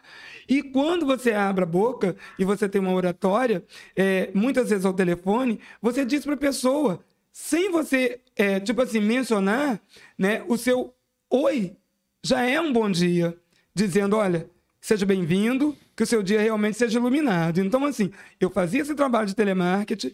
E 0.49 0.63
quando 0.63 1.05
você 1.05 1.31
abre 1.31 1.63
a 1.63 1.67
boca 1.67 2.15
e 2.39 2.43
você 2.43 2.67
tem 2.67 2.81
uma 2.81 2.93
oratória, 2.93 3.63
é, 3.95 4.31
muitas 4.33 4.69
vezes 4.69 4.83
ao 4.83 4.93
telefone, 4.93 5.59
você 5.79 6.03
diz 6.03 6.25
para 6.25 6.33
a 6.33 6.37
pessoa, 6.37 6.99
sem 7.31 7.69
você, 7.71 8.19
é, 8.35 8.59
tipo 8.59 8.81
assim, 8.81 8.99
mencionar, 8.99 9.79
né, 10.17 10.43
o 10.47 10.57
seu 10.57 10.93
oi 11.29 11.75
já 12.23 12.43
é 12.43 12.59
um 12.59 12.73
bom 12.73 12.89
dia. 12.89 13.37
Dizendo, 13.75 14.17
olha, 14.17 14.49
seja 14.81 15.05
bem-vindo, 15.05 15.77
que 15.95 16.03
o 16.03 16.07
seu 16.07 16.23
dia 16.23 16.41
realmente 16.41 16.77
seja 16.77 16.97
iluminado. 16.97 17.59
Então, 17.59 17.85
assim, 17.85 18.11
eu 18.39 18.49
fazia 18.49 18.81
esse 18.81 18.95
trabalho 18.95 19.27
de 19.27 19.35
telemarketing 19.35 20.13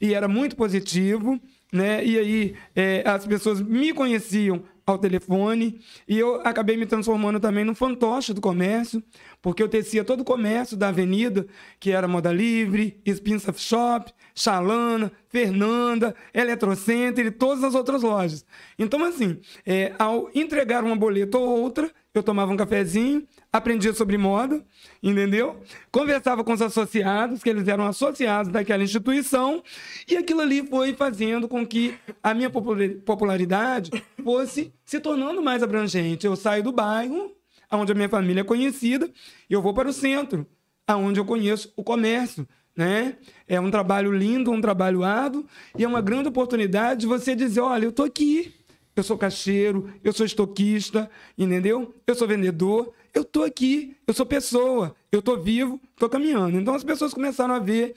e 0.00 0.14
era 0.14 0.26
muito 0.26 0.56
positivo, 0.56 1.38
né? 1.72 2.04
E 2.04 2.18
aí 2.18 2.56
é, 2.74 3.02
as 3.04 3.26
pessoas 3.26 3.60
me 3.60 3.92
conheciam 3.92 4.62
ao 4.86 4.98
telefone 4.98 5.80
e 6.06 6.18
eu 6.18 6.40
acabei 6.46 6.76
me 6.76 6.86
transformando 6.86 7.40
também 7.40 7.64
no 7.64 7.74
fantoche 7.74 8.34
do 8.34 8.40
comércio, 8.40 9.02
porque 9.40 9.62
eu 9.62 9.68
tecia 9.68 10.04
todo 10.04 10.20
o 10.20 10.24
comércio 10.24 10.76
da 10.76 10.88
avenida, 10.88 11.46
que 11.80 11.90
era 11.90 12.06
Moda 12.06 12.32
Livre, 12.32 13.00
Spin 13.06 13.38
Shop, 13.56 14.12
Chalana, 14.34 15.10
Fernanda, 15.28 16.14
Eletrocenter 16.32 17.26
e 17.26 17.30
todas 17.30 17.64
as 17.64 17.74
outras 17.74 18.02
lojas. 18.02 18.44
Então, 18.78 19.02
assim, 19.04 19.38
é, 19.64 19.92
ao 19.98 20.30
entregar 20.34 20.84
uma 20.84 20.96
boleta 20.96 21.38
ou 21.38 21.62
outra, 21.62 21.90
eu 22.14 22.22
tomava 22.22 22.52
um 22.52 22.56
cafezinho, 22.56 23.26
aprendia 23.54 23.94
sobre 23.94 24.18
moda, 24.18 24.66
entendeu? 25.00 25.60
Conversava 25.92 26.42
com 26.42 26.52
os 26.52 26.60
associados, 26.60 27.40
que 27.40 27.48
eles 27.48 27.68
eram 27.68 27.86
associados 27.86 28.50
daquela 28.50 28.82
instituição, 28.82 29.62
e 30.08 30.16
aquilo 30.16 30.40
ali 30.40 30.66
foi 30.66 30.92
fazendo 30.92 31.46
com 31.46 31.64
que 31.64 31.94
a 32.20 32.34
minha 32.34 32.50
popularidade 32.50 33.92
fosse 34.24 34.74
se 34.84 34.98
tornando 34.98 35.40
mais 35.40 35.62
abrangente. 35.62 36.26
Eu 36.26 36.34
saio 36.34 36.64
do 36.64 36.72
bairro, 36.72 37.30
onde 37.70 37.92
a 37.92 37.94
minha 37.94 38.08
família 38.08 38.40
é 38.40 38.44
conhecida, 38.44 39.08
e 39.48 39.52
eu 39.52 39.62
vou 39.62 39.72
para 39.72 39.88
o 39.88 39.92
centro, 39.92 40.44
aonde 40.84 41.20
eu 41.20 41.24
conheço 41.24 41.72
o 41.76 41.84
comércio, 41.84 42.48
né? 42.76 43.16
É 43.46 43.60
um 43.60 43.70
trabalho 43.70 44.10
lindo, 44.10 44.50
um 44.50 44.60
trabalho 44.60 45.04
árduo, 45.04 45.46
e 45.78 45.84
é 45.84 45.86
uma 45.86 46.00
grande 46.00 46.28
oportunidade 46.28 47.02
de 47.02 47.06
você 47.06 47.36
dizer, 47.36 47.60
olha, 47.60 47.84
eu 47.84 47.90
estou 47.90 48.04
aqui, 48.04 48.52
eu 48.96 49.02
sou 49.04 49.16
caixeiro, 49.16 49.92
eu 50.02 50.12
sou 50.12 50.26
estoquista, 50.26 51.08
entendeu? 51.38 51.94
Eu 52.04 52.16
sou 52.16 52.26
vendedor, 52.26 52.92
eu 53.14 53.22
estou 53.22 53.44
aqui, 53.44 53.96
eu 54.06 54.12
sou 54.12 54.26
pessoa, 54.26 54.94
eu 55.12 55.20
estou 55.20 55.40
vivo, 55.40 55.80
estou 55.92 56.08
caminhando. 56.08 56.58
Então 56.58 56.74
as 56.74 56.82
pessoas 56.82 57.14
começaram 57.14 57.54
a 57.54 57.60
ver 57.60 57.94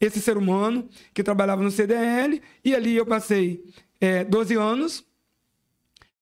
esse 0.00 0.20
ser 0.20 0.38
humano 0.38 0.88
que 1.12 1.22
trabalhava 1.22 1.62
no 1.62 1.70
CDL, 1.70 2.40
e 2.64 2.74
ali 2.74 2.96
eu 2.96 3.04
passei 3.04 3.62
é, 4.00 4.24
12 4.24 4.54
anos, 4.54 5.04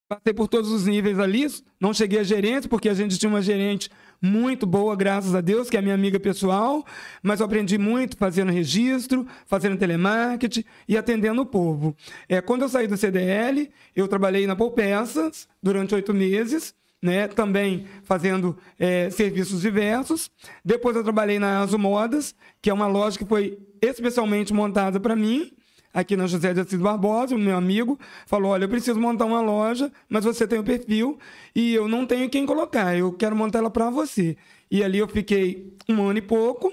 passei 0.08 0.32
por 0.32 0.48
todos 0.48 0.72
os 0.72 0.86
níveis 0.86 1.18
ali, 1.18 1.46
não 1.78 1.94
cheguei 1.94 2.18
a 2.18 2.24
gerente, 2.24 2.66
porque 2.66 2.88
a 2.88 2.94
gente 2.94 3.18
tinha 3.18 3.30
uma 3.30 3.42
gerente 3.42 3.90
muito 4.20 4.66
boa, 4.66 4.96
graças 4.96 5.32
a 5.34 5.40
Deus, 5.40 5.70
que 5.70 5.76
é 5.76 5.82
minha 5.82 5.94
amiga 5.94 6.18
pessoal, 6.18 6.84
mas 7.22 7.38
eu 7.38 7.46
aprendi 7.46 7.78
muito 7.78 8.16
fazendo 8.16 8.50
registro, 8.50 9.26
fazendo 9.46 9.78
telemarketing 9.78 10.64
e 10.88 10.96
atendendo 10.96 11.42
o 11.42 11.46
povo. 11.46 11.94
É, 12.28 12.40
quando 12.40 12.62
eu 12.62 12.68
saí 12.68 12.88
do 12.88 12.96
CDL, 12.96 13.70
eu 13.94 14.08
trabalhei 14.08 14.46
na 14.46 14.56
Poupeças 14.56 15.46
durante 15.62 15.94
oito 15.94 16.12
meses, 16.12 16.74
né, 17.02 17.28
também 17.28 17.86
fazendo 18.02 18.56
é, 18.78 19.10
serviços 19.10 19.60
diversos. 19.60 20.30
Depois 20.64 20.96
eu 20.96 21.04
trabalhei 21.04 21.38
na 21.38 21.60
Aso 21.60 21.78
Modas, 21.78 22.34
que 22.60 22.70
é 22.70 22.74
uma 22.74 22.86
loja 22.86 23.18
que 23.18 23.24
foi 23.24 23.58
especialmente 23.80 24.52
montada 24.52 24.98
para 24.98 25.14
mim, 25.14 25.52
aqui 25.92 26.16
na 26.16 26.26
José 26.26 26.52
de 26.52 26.60
Assis 26.60 26.78
Barbosa, 26.78 27.34
o 27.34 27.38
meu 27.38 27.56
amigo, 27.56 27.98
falou: 28.26 28.52
Olha, 28.52 28.64
eu 28.64 28.68
preciso 28.68 29.00
montar 29.00 29.24
uma 29.24 29.40
loja, 29.40 29.90
mas 30.08 30.24
você 30.24 30.46
tem 30.46 30.58
o 30.58 30.64
perfil 30.64 31.18
e 31.54 31.74
eu 31.74 31.88
não 31.88 32.06
tenho 32.06 32.28
quem 32.28 32.44
colocar, 32.46 32.96
eu 32.96 33.12
quero 33.12 33.36
montar 33.36 33.60
ela 33.60 33.70
para 33.70 33.90
você. 33.90 34.36
E 34.70 34.82
ali 34.82 34.98
eu 34.98 35.08
fiquei 35.08 35.72
um 35.88 36.02
ano 36.02 36.18
e 36.18 36.22
pouco, 36.22 36.72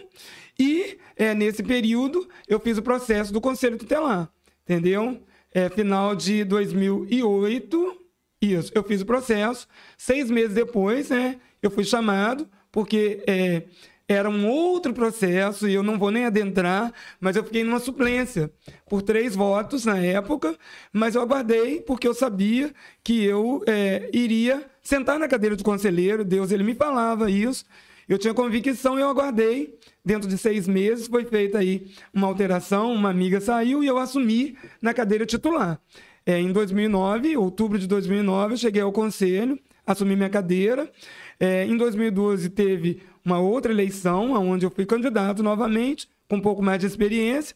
e 0.60 0.98
é, 1.16 1.34
nesse 1.34 1.64
período 1.64 2.28
eu 2.48 2.60
fiz 2.60 2.78
o 2.78 2.82
processo 2.82 3.32
do 3.32 3.42
Conselho 3.42 3.78
Tutelar, 3.78 4.30
entendeu? 4.64 5.22
É, 5.54 5.70
final 5.70 6.16
de 6.16 6.44
2008, 6.44 8.05
isso, 8.42 8.72
eu 8.76 8.84
fiz 8.84 9.02
o 9.02 9.06
processo. 9.06 9.68
Seis 9.98 10.30
meses 10.30 10.54
depois, 10.54 11.10
né, 11.10 11.40
eu 11.62 11.72
fui 11.72 11.84
chamado, 11.84 12.48
porque. 12.72 13.24
É, 13.28 13.64
era 14.08 14.30
um 14.30 14.48
outro 14.48 14.94
processo, 14.94 15.68
e 15.68 15.74
eu 15.74 15.82
não 15.82 15.98
vou 15.98 16.12
nem 16.12 16.26
adentrar, 16.26 16.94
mas 17.20 17.36
eu 17.36 17.44
fiquei 17.44 17.64
numa 17.64 17.80
suplência 17.80 18.52
por 18.88 19.02
três 19.02 19.36
votos 19.36 19.86
na 19.86 19.98
época, 19.98 20.56
mas 20.94 21.16
eu 21.16 21.22
aguardei 21.22 21.82
porque 21.82 22.08
eu 22.08 22.14
sabia 22.14 22.72
que 23.04 23.24
eu 23.24 23.64
é, 23.66 24.10
iria 24.14 24.64
sentar 24.84 25.18
na 25.18 25.28
cadeira 25.28 25.56
de 25.56 25.64
conselheiro, 25.64 26.24
Deus 26.24 26.52
ele 26.52 26.64
me 26.64 26.76
falava 26.76 27.32
isso, 27.32 27.66
eu 28.08 28.20
tinha 28.20 28.34
convicção 28.34 29.00
e 29.00 29.02
eu 29.02 29.10
aguardei. 29.10 29.80
Dentro 30.04 30.30
de 30.30 30.38
seis 30.38 30.68
meses 30.68 31.08
foi 31.08 31.26
feita 31.26 31.58
aí 31.58 31.88
uma 32.14 32.28
alteração, 32.28 32.94
uma 32.94 33.10
amiga 33.10 33.42
saiu 33.42 33.84
e 33.84 33.88
eu 33.88 33.98
assumi 33.98 34.56
na 34.80 34.94
cadeira 34.94 35.26
titular. 35.26 35.82
É, 36.26 36.40
em 36.40 36.52
2009, 36.52 37.38
outubro 37.38 37.78
de 37.78 37.88
2009, 37.88 38.54
eu 38.54 38.58
cheguei 38.58 38.82
ao 38.82 38.92
conselho, 38.92 39.60
assumi 39.86 40.16
minha 40.16 40.30
cadeira. 40.30 40.92
É, 41.40 41.66
em 41.66 41.78
2012 41.78 42.50
teve 42.50 43.04
uma 43.24 43.40
outra 43.40 43.72
eleição, 43.72 44.32
onde 44.34 44.66
eu 44.66 44.72
fui 44.72 44.86
candidato 44.86 45.44
novamente, 45.44 46.08
com 46.28 46.38
um 46.38 46.42
pouco 46.42 46.64
mais 46.64 46.80
de 46.80 46.88
experiência. 46.88 47.56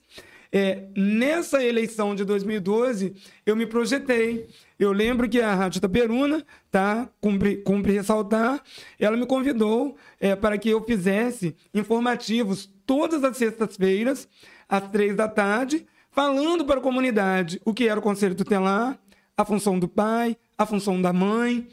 É, 0.52 0.88
nessa 0.96 1.64
eleição 1.64 2.16
de 2.16 2.26
2012, 2.26 3.14
eu 3.46 3.56
me 3.56 3.68
projetei. 3.68 4.48
Eu 4.80 4.92
lembro 4.92 5.30
que 5.30 5.40
a 5.40 5.54
Rádio 5.54 5.78
Itaperuna, 5.78 6.44
tá? 6.72 7.08
Cumpre, 7.22 7.58
cumpre 7.58 7.94
ressaltar, 7.94 8.62
ela 9.00 9.16
me 9.16 9.26
convidou 9.26 9.96
é, 10.20 10.36
para 10.36 10.58
que 10.58 10.70
eu 10.70 10.84
fizesse 10.84 11.56
informativos 11.74 12.72
todas 12.86 13.24
as 13.24 13.38
sextas-feiras, 13.38 14.28
às 14.68 14.88
três 14.90 15.16
da 15.16 15.28
tarde, 15.28 15.86
falando 16.12 16.66
para 16.66 16.80
a 16.80 16.84
comunidade 16.84 17.62
o 17.66 17.74
que 17.74 17.88
era 17.88 18.00
o 18.00 18.04
Conselho 18.04 18.36
Tutelar, 18.36 19.00
a 19.36 19.46
função 19.46 19.80
do 19.80 19.88
pai, 19.88 20.38
a 20.58 20.66
função 20.66 21.02
da 21.02 21.14
mãe. 21.14 21.68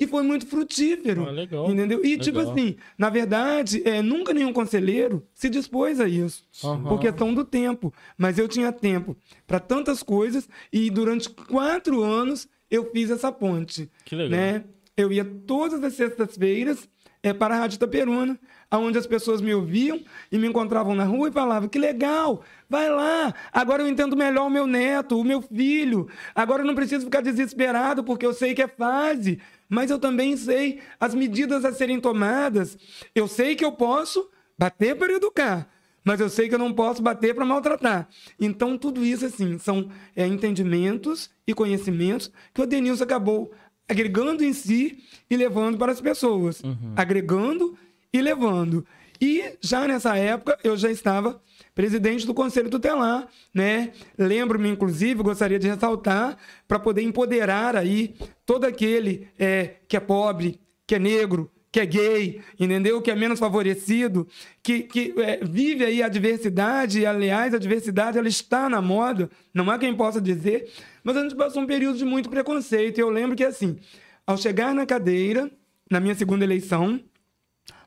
E 0.00 0.06
foi 0.06 0.22
muito 0.22 0.46
frutífero. 0.46 1.26
Ah, 1.26 1.32
legal. 1.32 1.68
Entendeu? 1.68 2.04
E, 2.04 2.16
tipo 2.16 2.38
legal. 2.38 2.54
tipo 2.54 2.60
assim, 2.60 2.76
na 2.96 3.10
verdade, 3.10 3.82
é, 3.84 4.00
nunca 4.00 4.32
nenhum 4.32 4.52
conselheiro 4.52 5.26
se 5.34 5.50
dispôs 5.50 5.98
a 5.98 6.06
isso. 6.06 6.44
Uhum. 6.62 6.84
Por 6.84 7.00
questão 7.00 7.34
do 7.34 7.44
tempo. 7.44 7.92
Mas 8.16 8.38
eu 8.38 8.46
tinha 8.46 8.70
tempo 8.70 9.16
para 9.44 9.58
tantas 9.58 10.00
coisas 10.00 10.48
e 10.72 10.88
durante 10.88 11.28
quatro 11.28 12.00
anos 12.04 12.46
eu 12.70 12.88
fiz 12.92 13.10
essa 13.10 13.32
ponte. 13.32 13.90
Que 14.04 14.14
legal. 14.14 14.30
Né? 14.30 14.64
Eu 14.96 15.10
ia 15.10 15.24
todas 15.24 15.82
as 15.82 15.94
sextas-feiras 15.94 16.88
é, 17.22 17.32
para 17.32 17.56
a 17.56 17.58
Rádio 17.58 17.76
Itaperuna, 17.76 18.38
onde 18.72 18.98
as 18.98 19.06
pessoas 19.06 19.40
me 19.40 19.54
ouviam 19.54 20.00
e 20.30 20.38
me 20.38 20.46
encontravam 20.46 20.94
na 20.94 21.04
rua 21.04 21.28
e 21.28 21.32
falavam: 21.32 21.68
que 21.68 21.78
legal, 21.78 22.42
vai 22.68 22.90
lá, 22.90 23.34
agora 23.52 23.82
eu 23.82 23.88
entendo 23.88 24.16
melhor 24.16 24.46
o 24.46 24.50
meu 24.50 24.66
neto, 24.66 25.18
o 25.18 25.24
meu 25.24 25.40
filho, 25.40 26.08
agora 26.34 26.62
eu 26.62 26.66
não 26.66 26.74
preciso 26.74 27.04
ficar 27.04 27.20
desesperado 27.20 28.04
porque 28.04 28.26
eu 28.26 28.34
sei 28.34 28.54
que 28.54 28.62
é 28.62 28.68
fase 28.68 29.38
mas 29.68 29.90
eu 29.90 29.98
também 29.98 30.36
sei 30.36 30.80
as 30.98 31.14
medidas 31.14 31.64
a 31.64 31.72
serem 31.72 32.00
tomadas. 32.00 32.78
Eu 33.14 33.28
sei 33.28 33.54
que 33.54 33.64
eu 33.64 33.72
posso 33.72 34.28
bater 34.58 34.96
para 34.96 35.12
educar, 35.12 35.70
mas 36.02 36.20
eu 36.20 36.28
sei 36.28 36.48
que 36.48 36.54
eu 36.54 36.58
não 36.58 36.72
posso 36.72 37.02
bater 37.02 37.34
para 37.34 37.44
maltratar. 37.44 38.08
Então, 38.40 38.78
tudo 38.78 39.04
isso, 39.04 39.26
assim, 39.26 39.58
são 39.58 39.90
é, 40.16 40.26
entendimentos 40.26 41.30
e 41.46 41.52
conhecimentos 41.52 42.32
que 42.54 42.62
o 42.62 42.66
Denilson 42.66 43.04
acabou 43.04 43.52
agregando 43.88 44.44
em 44.44 44.52
si 44.52 45.02
e 45.30 45.36
levando 45.36 45.78
para 45.78 45.92
as 45.92 46.00
pessoas. 46.00 46.62
Uhum. 46.62 46.94
Agregando 46.96 47.76
e 48.12 48.20
levando. 48.20 48.84
E 49.20 49.56
já 49.60 49.86
nessa 49.86 50.16
época, 50.16 50.58
eu 50.62 50.76
já 50.76 50.90
estava 50.90 51.40
presidente 51.74 52.26
do 52.26 52.34
Conselho 52.34 52.70
Tutelar, 52.70 53.28
né? 53.52 53.92
Lembro-me, 54.16 54.68
inclusive, 54.68 55.22
gostaria 55.22 55.58
de 55.58 55.68
ressaltar, 55.68 56.36
para 56.66 56.78
poder 56.78 57.02
empoderar 57.02 57.76
aí 57.76 58.14
todo 58.46 58.64
aquele 58.64 59.28
é, 59.38 59.76
que 59.88 59.96
é 59.96 60.00
pobre, 60.00 60.60
que 60.86 60.94
é 60.94 60.98
negro, 60.98 61.50
que 61.70 61.80
é 61.80 61.86
gay, 61.86 62.40
entendeu? 62.58 63.02
Que 63.02 63.10
é 63.10 63.14
menos 63.14 63.38
favorecido, 63.38 64.26
que, 64.62 64.80
que 64.80 65.14
é, 65.18 65.38
vive 65.44 65.84
aí 65.84 66.02
a 66.02 66.08
diversidade, 66.08 67.00
e, 67.00 67.06
aliás, 67.06 67.52
a 67.54 67.58
diversidade 67.58 68.18
ela 68.18 68.28
está 68.28 68.68
na 68.68 68.80
moda, 68.80 69.30
não 69.52 69.70
há 69.70 69.78
quem 69.78 69.94
possa 69.94 70.20
dizer, 70.20 70.70
mas 71.04 71.16
a 71.16 71.22
gente 71.22 71.36
passou 71.36 71.62
um 71.62 71.66
período 71.66 71.98
de 71.98 72.04
muito 72.04 72.30
preconceito. 72.30 72.98
E 72.98 73.00
eu 73.00 73.10
lembro 73.10 73.36
que, 73.36 73.44
assim, 73.44 73.78
ao 74.26 74.36
chegar 74.36 74.74
na 74.74 74.86
cadeira, 74.86 75.50
na 75.90 76.00
minha 76.00 76.14
segunda 76.14 76.44
eleição, 76.44 77.00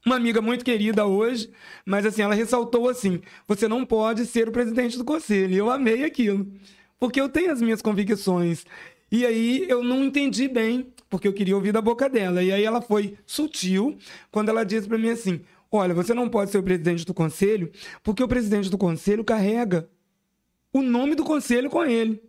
uma 0.06 0.16
amiga 0.16 0.42
muito 0.42 0.66
querida 0.66 1.06
hoje, 1.06 1.50
mas 1.86 2.06
assim, 2.06 2.22
ela 2.22 2.34
ressaltou 2.34 2.90
assim: 2.90 3.22
você 3.48 3.68
não 3.68 3.86
pode 3.86 4.26
ser 4.26 4.48
o 4.50 4.52
presidente 4.52 4.98
do 4.98 5.06
conselho. 5.06 5.54
E 5.54 5.58
eu 5.58 5.70
amei 5.70 6.04
aquilo, 6.04 6.48
porque 7.00 7.22
eu 7.22 7.30
tenho 7.30 7.52
as 7.52 7.62
minhas 7.62 7.82
convicções. 7.82 8.66
E 9.12 9.26
aí 9.26 9.66
eu 9.70 9.84
não 9.84 10.04
entendi 10.04 10.48
bem, 10.48 10.88
porque 11.10 11.28
eu 11.28 11.34
queria 11.34 11.56
ouvir 11.56 11.72
da 11.72 11.82
boca 11.82 12.10
dela. 12.10 12.42
E 12.42 12.52
aí 12.52 12.64
ela 12.64 12.82
foi 12.82 13.18
sutil 13.26 13.98
quando 14.32 14.50
ela 14.50 14.64
disse 14.64 14.88
para 14.88 14.98
mim 14.98 15.10
assim: 15.10 15.42
olha, 15.72 15.94
você 15.94 16.14
não 16.14 16.30
pode 16.30 16.52
ser 16.52 16.58
o 16.58 16.64
presidente 16.64 17.06
do 17.06 17.14
conselho, 17.14 17.72
porque 18.04 18.24
o 18.24 18.28
presidente 18.28 18.70
do 18.70 18.78
conselho 18.78 19.24
carrega 19.24 19.88
o 20.74 20.82
nome 20.82 21.16
do 21.16 21.24
conselho 21.24 21.70
com 21.70 21.84
ele. 21.84 22.22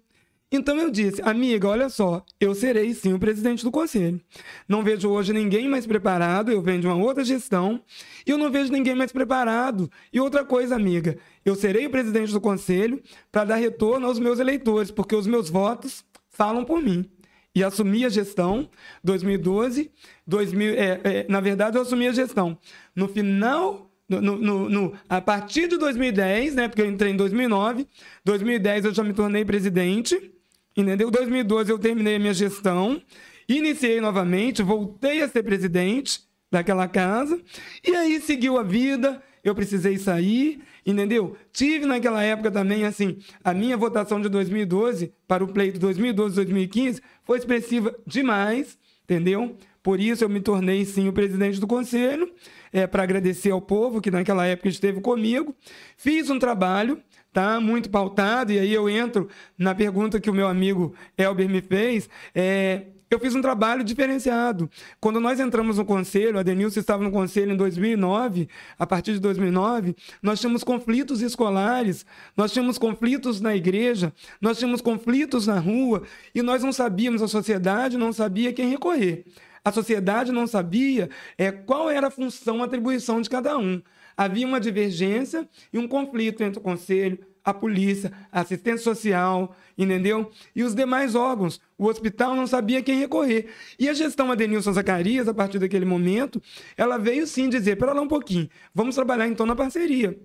Então 0.52 0.76
eu 0.76 0.90
disse, 0.90 1.22
amiga, 1.22 1.66
olha 1.66 1.88
só, 1.88 2.22
eu 2.38 2.54
serei 2.54 2.92
sim 2.92 3.14
o 3.14 3.18
presidente 3.18 3.64
do 3.64 3.70
conselho. 3.70 4.20
Não 4.68 4.82
vejo 4.82 5.08
hoje 5.08 5.32
ninguém 5.32 5.66
mais 5.66 5.86
preparado, 5.86 6.52
eu 6.52 6.60
venho 6.60 6.82
de 6.82 6.86
uma 6.86 6.96
outra 6.96 7.24
gestão, 7.24 7.80
e 8.26 8.30
eu 8.30 8.36
não 8.36 8.50
vejo 8.50 8.70
ninguém 8.70 8.94
mais 8.94 9.10
preparado. 9.10 9.90
E 10.12 10.20
outra 10.20 10.44
coisa, 10.44 10.76
amiga, 10.76 11.16
eu 11.42 11.54
serei 11.54 11.86
o 11.86 11.90
presidente 11.90 12.32
do 12.32 12.40
conselho 12.40 13.02
para 13.32 13.46
dar 13.46 13.56
retorno 13.56 14.06
aos 14.06 14.18
meus 14.18 14.38
eleitores, 14.38 14.90
porque 14.90 15.16
os 15.16 15.26
meus 15.26 15.48
votos 15.48 16.04
falam 16.28 16.66
por 16.66 16.82
mim. 16.82 17.10
E 17.54 17.64
assumi 17.64 18.04
a 18.04 18.10
gestão 18.10 18.68
2012, 19.02 19.90
2000, 20.26 20.74
é, 20.74 21.00
é, 21.02 21.26
na 21.28 21.40
verdade 21.40 21.76
eu 21.78 21.82
assumi 21.82 22.08
a 22.08 22.12
gestão 22.12 22.58
no 22.94 23.08
final 23.08 23.90
no, 24.08 24.36
no, 24.36 24.68
no, 24.68 24.92
a 25.08 25.20
partir 25.20 25.68
de 25.68 25.78
2010, 25.78 26.54
né? 26.54 26.68
Porque 26.68 26.82
eu 26.82 26.86
entrei 26.90 27.12
em 27.12 27.16
2009. 27.16 27.86
2010 28.24 28.86
eu 28.86 28.94
já 28.94 29.02
me 29.02 29.12
tornei 29.12 29.44
presidente. 29.44 30.31
Entendeu? 30.76 31.10
2012 31.10 31.70
eu 31.70 31.78
terminei 31.78 32.16
a 32.16 32.18
minha 32.18 32.34
gestão, 32.34 33.00
iniciei 33.48 34.00
novamente, 34.00 34.62
voltei 34.62 35.22
a 35.22 35.28
ser 35.28 35.42
presidente 35.42 36.20
daquela 36.50 36.88
casa, 36.88 37.40
e 37.86 37.94
aí 37.94 38.20
seguiu 38.20 38.58
a 38.58 38.62
vida, 38.62 39.22
eu 39.42 39.54
precisei 39.54 39.98
sair, 39.98 40.60
entendeu? 40.84 41.36
Tive 41.52 41.86
naquela 41.86 42.22
época 42.22 42.50
também, 42.50 42.84
assim, 42.84 43.18
a 43.42 43.52
minha 43.52 43.76
votação 43.76 44.20
de 44.20 44.28
2012 44.28 45.12
para 45.26 45.42
o 45.42 45.48
pleito 45.48 45.80
2012-2015 45.80 47.00
foi 47.24 47.38
expressiva 47.38 47.94
demais, 48.06 48.78
entendeu? 49.04 49.56
Por 49.82 49.98
isso 49.98 50.24
eu 50.24 50.28
me 50.28 50.40
tornei, 50.40 50.84
sim, 50.84 51.08
o 51.08 51.12
presidente 51.12 51.58
do 51.58 51.66
conselho, 51.66 52.32
é, 52.72 52.86
para 52.86 53.02
agradecer 53.02 53.50
ao 53.50 53.60
povo 53.60 54.00
que 54.00 54.10
naquela 54.10 54.46
época 54.46 54.68
esteve 54.68 55.00
comigo. 55.00 55.54
Fiz 55.96 56.30
um 56.30 56.38
trabalho, 56.38 57.02
tá 57.32 57.58
muito 57.60 57.88
pautado, 57.90 58.52
e 58.52 58.58
aí 58.58 58.72
eu 58.72 58.88
entro 58.88 59.28
na 59.56 59.74
pergunta 59.74 60.20
que 60.20 60.30
o 60.30 60.34
meu 60.34 60.46
amigo 60.46 60.94
Elber 61.16 61.48
me 61.48 61.60
fez. 61.62 62.08
É, 62.34 62.82
eu 63.12 63.20
fiz 63.20 63.34
um 63.34 63.42
trabalho 63.42 63.84
diferenciado. 63.84 64.70
Quando 64.98 65.20
nós 65.20 65.38
entramos 65.38 65.76
no 65.76 65.84
conselho, 65.84 66.38
a 66.38 66.42
Denilson 66.42 66.80
estava 66.80 67.04
no 67.04 67.10
conselho 67.10 67.52
em 67.52 67.56
2009, 67.56 68.48
a 68.78 68.86
partir 68.86 69.12
de 69.12 69.20
2009, 69.20 69.94
nós 70.22 70.40
tínhamos 70.40 70.64
conflitos 70.64 71.20
escolares, 71.20 72.06
nós 72.34 72.52
tínhamos 72.52 72.78
conflitos 72.78 73.40
na 73.40 73.54
igreja, 73.54 74.12
nós 74.40 74.58
tínhamos 74.58 74.80
conflitos 74.80 75.46
na 75.46 75.58
rua, 75.58 76.04
e 76.34 76.40
nós 76.40 76.62
não 76.62 76.72
sabíamos, 76.72 77.20
a 77.20 77.28
sociedade 77.28 77.98
não 77.98 78.12
sabia 78.14 78.52
quem 78.52 78.70
recorrer. 78.70 79.26
A 79.64 79.70
sociedade 79.70 80.32
não 80.32 80.46
sabia 80.46 81.10
é, 81.38 81.52
qual 81.52 81.90
era 81.90 82.08
a 82.08 82.10
função, 82.10 82.62
a 82.62 82.64
atribuição 82.64 83.20
de 83.20 83.28
cada 83.28 83.56
um. 83.58 83.80
Havia 84.16 84.46
uma 84.46 84.60
divergência 84.60 85.48
e 85.72 85.78
um 85.78 85.88
conflito 85.88 86.42
entre 86.42 86.58
o 86.58 86.62
conselho, 86.62 87.18
a 87.44 87.52
polícia, 87.52 88.12
a 88.30 88.40
assistência 88.40 88.84
social, 88.84 89.56
entendeu? 89.76 90.30
E 90.54 90.62
os 90.62 90.74
demais 90.74 91.14
órgãos. 91.14 91.60
O 91.76 91.86
hospital 91.86 92.36
não 92.36 92.46
sabia 92.46 92.82
quem 92.82 92.98
recorrer. 92.98 93.48
E 93.78 93.88
a 93.88 93.94
gestão 93.94 94.30
Adenilson 94.30 94.72
Zacarias, 94.72 95.26
a 95.26 95.34
partir 95.34 95.58
daquele 95.58 95.84
momento, 95.84 96.40
ela 96.76 96.98
veio 96.98 97.26
sim 97.26 97.48
dizer: 97.48 97.76
pera 97.76 97.92
lá 97.92 98.00
um 98.00 98.08
pouquinho, 98.08 98.48
vamos 98.74 98.94
trabalhar 98.94 99.26
então 99.26 99.46
na 99.46 99.56
parceria. 99.56 100.18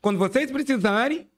Quando 0.00 0.18
vocês 0.18 0.50
precisarem, 0.50 1.28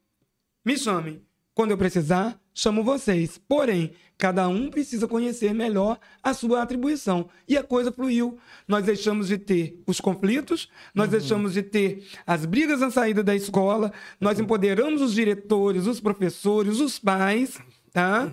me 0.64 0.77
chamem. 0.77 1.23
Quando 1.55 1.71
eu 1.71 1.79
precisar, 1.79 2.40
chamo 2.55 2.85
vocês. 2.85 3.38
Porém, 3.49 3.93
cada 4.17 4.49
um 4.49 4.71
precisa 4.71 5.09
conhecer 5.09 5.53
melhor 5.53 5.99
a 6.23 6.33
sua 6.33 6.62
atribuição. 6.62 7.29
E 7.49 7.59
a 7.59 7.62
coisa 7.62 7.90
fluiu. 7.90 8.38
Nós 8.67 8.85
deixamos 8.85 9.29
de 9.29 9.37
ter 9.37 9.83
os 9.87 10.01
conflitos, 10.01 10.71
nós 10.95 11.07
uhum. 11.07 11.19
deixamos 11.19 11.53
de 11.55 11.62
ter 11.62 12.07
as 12.27 12.47
brigas 12.47 12.81
na 12.81 12.90
saída 12.90 13.23
da 13.23 13.35
escola, 13.35 13.93
nós 14.21 14.38
empoderamos 14.38 15.03
os 15.03 15.12
diretores, 15.12 15.87
os 15.87 16.01
professores, 16.01 16.81
os 16.81 16.99
pais, 16.99 17.59
tá? 17.93 18.31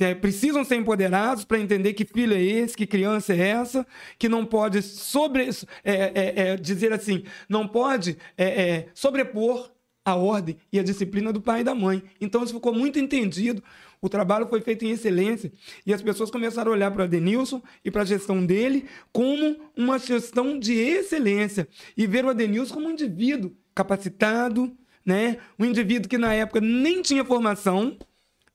É, 0.00 0.12
precisam 0.12 0.64
ser 0.64 0.74
empoderados 0.74 1.44
para 1.44 1.58
entender 1.58 1.94
que 1.94 2.04
filho 2.04 2.34
é 2.34 2.42
esse, 2.42 2.76
que 2.76 2.86
criança 2.86 3.32
é 3.32 3.48
essa, 3.48 3.86
que 4.18 4.28
não 4.28 4.44
pode 4.44 4.82
sobre, 4.82 5.48
é, 5.84 5.94
é, 5.94 6.48
é 6.48 6.56
dizer 6.56 6.92
assim, 6.92 7.22
não 7.48 7.68
pode 7.68 8.16
é, 8.36 8.44
é, 8.44 8.88
sobrepor 8.92 9.70
a 10.04 10.14
ordem 10.14 10.56
e 10.72 10.78
a 10.78 10.82
disciplina 10.82 11.32
do 11.32 11.40
pai 11.40 11.60
e 11.60 11.64
da 11.64 11.74
mãe. 11.74 12.02
Então 12.20 12.44
isso 12.44 12.54
ficou 12.54 12.74
muito 12.74 12.98
entendido. 12.98 13.62
O 14.00 14.08
trabalho 14.08 14.46
foi 14.46 14.60
feito 14.60 14.84
em 14.84 14.90
excelência 14.90 15.50
e 15.86 15.94
as 15.94 16.02
pessoas 16.02 16.30
começaram 16.30 16.70
a 16.70 16.74
olhar 16.74 16.90
para 16.90 17.04
Adenilson 17.04 17.62
e 17.82 17.90
para 17.90 18.02
a 18.02 18.04
gestão 18.04 18.44
dele 18.44 18.84
como 19.12 19.56
uma 19.74 19.98
gestão 19.98 20.58
de 20.58 20.74
excelência 20.74 21.66
e 21.96 22.06
ver 22.06 22.24
o 22.24 22.28
Adenilson 22.28 22.74
como 22.74 22.88
um 22.88 22.90
indivíduo 22.90 23.56
capacitado, 23.74 24.76
né? 25.06 25.38
Um 25.58 25.64
indivíduo 25.64 26.08
que 26.08 26.18
na 26.18 26.34
época 26.34 26.60
nem 26.60 27.00
tinha 27.00 27.24
formação, 27.24 27.96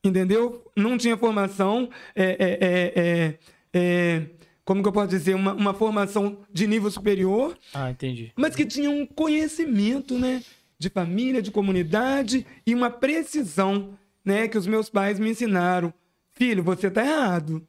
entendeu? 0.04 0.64
Não 0.76 0.96
tinha 0.96 1.16
formação, 1.16 1.90
é, 2.14 2.24
é, 2.24 2.58
é, 2.60 2.92
é, 2.94 3.38
é 3.74 4.26
como 4.64 4.82
que 4.82 4.88
eu 4.88 4.92
posso 4.92 5.08
dizer, 5.08 5.34
uma, 5.34 5.52
uma 5.52 5.74
formação 5.74 6.38
de 6.52 6.64
nível 6.64 6.92
superior. 6.92 7.58
Ah, 7.74 7.90
entendi. 7.90 8.32
Mas 8.36 8.54
que 8.54 8.64
tinha 8.64 8.88
um 8.88 9.04
conhecimento, 9.04 10.16
né? 10.16 10.42
De 10.80 10.88
família, 10.88 11.42
de 11.42 11.50
comunidade 11.50 12.46
e 12.66 12.74
uma 12.74 12.88
precisão, 12.88 13.98
né, 14.24 14.48
que 14.48 14.56
os 14.56 14.66
meus 14.66 14.88
pais 14.88 15.18
me 15.18 15.28
ensinaram. 15.28 15.92
Filho, 16.30 16.62
você 16.62 16.86
está 16.86 17.04
errado. 17.04 17.62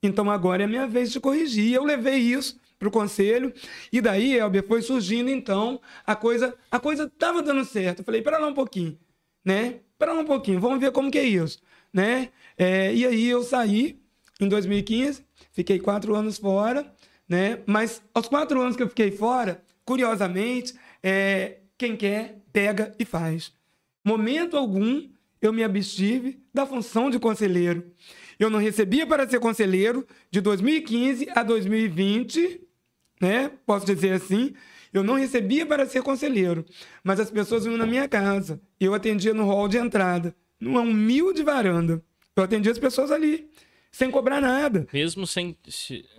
Então 0.00 0.30
agora 0.30 0.62
é 0.62 0.64
a 0.64 0.68
minha 0.68 0.86
vez 0.86 1.10
de 1.10 1.18
corrigir. 1.18 1.74
Eu 1.74 1.82
levei 1.82 2.18
isso 2.18 2.60
para 2.78 2.86
o 2.86 2.90
conselho 2.90 3.52
e 3.92 4.00
daí, 4.00 4.38
Elber, 4.38 4.64
foi 4.64 4.80
surgindo 4.80 5.28
então 5.28 5.80
a 6.06 6.14
coisa, 6.14 6.54
a 6.70 6.78
coisa 6.78 7.04
estava 7.04 7.42
dando 7.42 7.64
certo. 7.64 7.98
Eu 7.98 8.04
falei, 8.04 8.22
para 8.22 8.38
lá 8.38 8.46
um 8.46 8.54
pouquinho, 8.54 8.96
né? 9.44 9.80
Para 9.98 10.12
lá 10.12 10.20
um 10.20 10.24
pouquinho, 10.24 10.60
vamos 10.60 10.78
ver 10.78 10.92
como 10.92 11.10
que 11.10 11.18
é 11.18 11.24
isso, 11.24 11.60
né? 11.92 12.28
É, 12.56 12.94
e 12.94 13.04
aí 13.04 13.28
eu 13.28 13.42
saí 13.42 14.00
em 14.40 14.48
2015, 14.48 15.24
fiquei 15.50 15.80
quatro 15.80 16.14
anos 16.14 16.38
fora, 16.38 16.94
né? 17.28 17.58
Mas 17.66 18.00
aos 18.14 18.28
quatro 18.28 18.60
anos 18.60 18.76
que 18.76 18.84
eu 18.84 18.88
fiquei 18.88 19.10
fora, 19.10 19.60
curiosamente, 19.84 20.74
é, 21.02 21.58
quem 21.76 21.96
quer, 21.96 22.41
pega 22.52 22.94
e 22.98 23.04
faz. 23.04 23.52
Momento 24.04 24.56
algum 24.56 25.08
eu 25.40 25.52
me 25.52 25.64
abstive 25.64 26.40
da 26.54 26.64
função 26.64 27.10
de 27.10 27.18
conselheiro. 27.18 27.84
Eu 28.38 28.48
não 28.48 28.58
recebia 28.58 29.06
para 29.06 29.28
ser 29.28 29.40
conselheiro 29.40 30.06
de 30.30 30.40
2015 30.40 31.28
a 31.34 31.42
2020, 31.42 32.60
né? 33.20 33.50
Posso 33.66 33.86
dizer 33.86 34.12
assim. 34.12 34.54
Eu 34.92 35.02
não 35.02 35.14
recebia 35.14 35.64
para 35.64 35.86
ser 35.86 36.02
conselheiro, 36.02 36.64
mas 37.02 37.18
as 37.18 37.30
pessoas 37.30 37.64
vinham 37.64 37.78
na 37.78 37.86
minha 37.86 38.06
casa. 38.06 38.60
Eu 38.78 38.94
atendia 38.94 39.32
no 39.32 39.46
hall 39.46 39.66
de 39.66 39.78
entrada, 39.78 40.34
numa 40.60 40.80
humilde 40.80 41.42
varanda. 41.42 42.02
Eu 42.36 42.42
atendia 42.42 42.70
as 42.70 42.78
pessoas 42.78 43.10
ali 43.10 43.48
sem 43.92 44.10
cobrar 44.10 44.40
nada. 44.40 44.88
Mesmo 44.90 45.26
sem. 45.26 45.54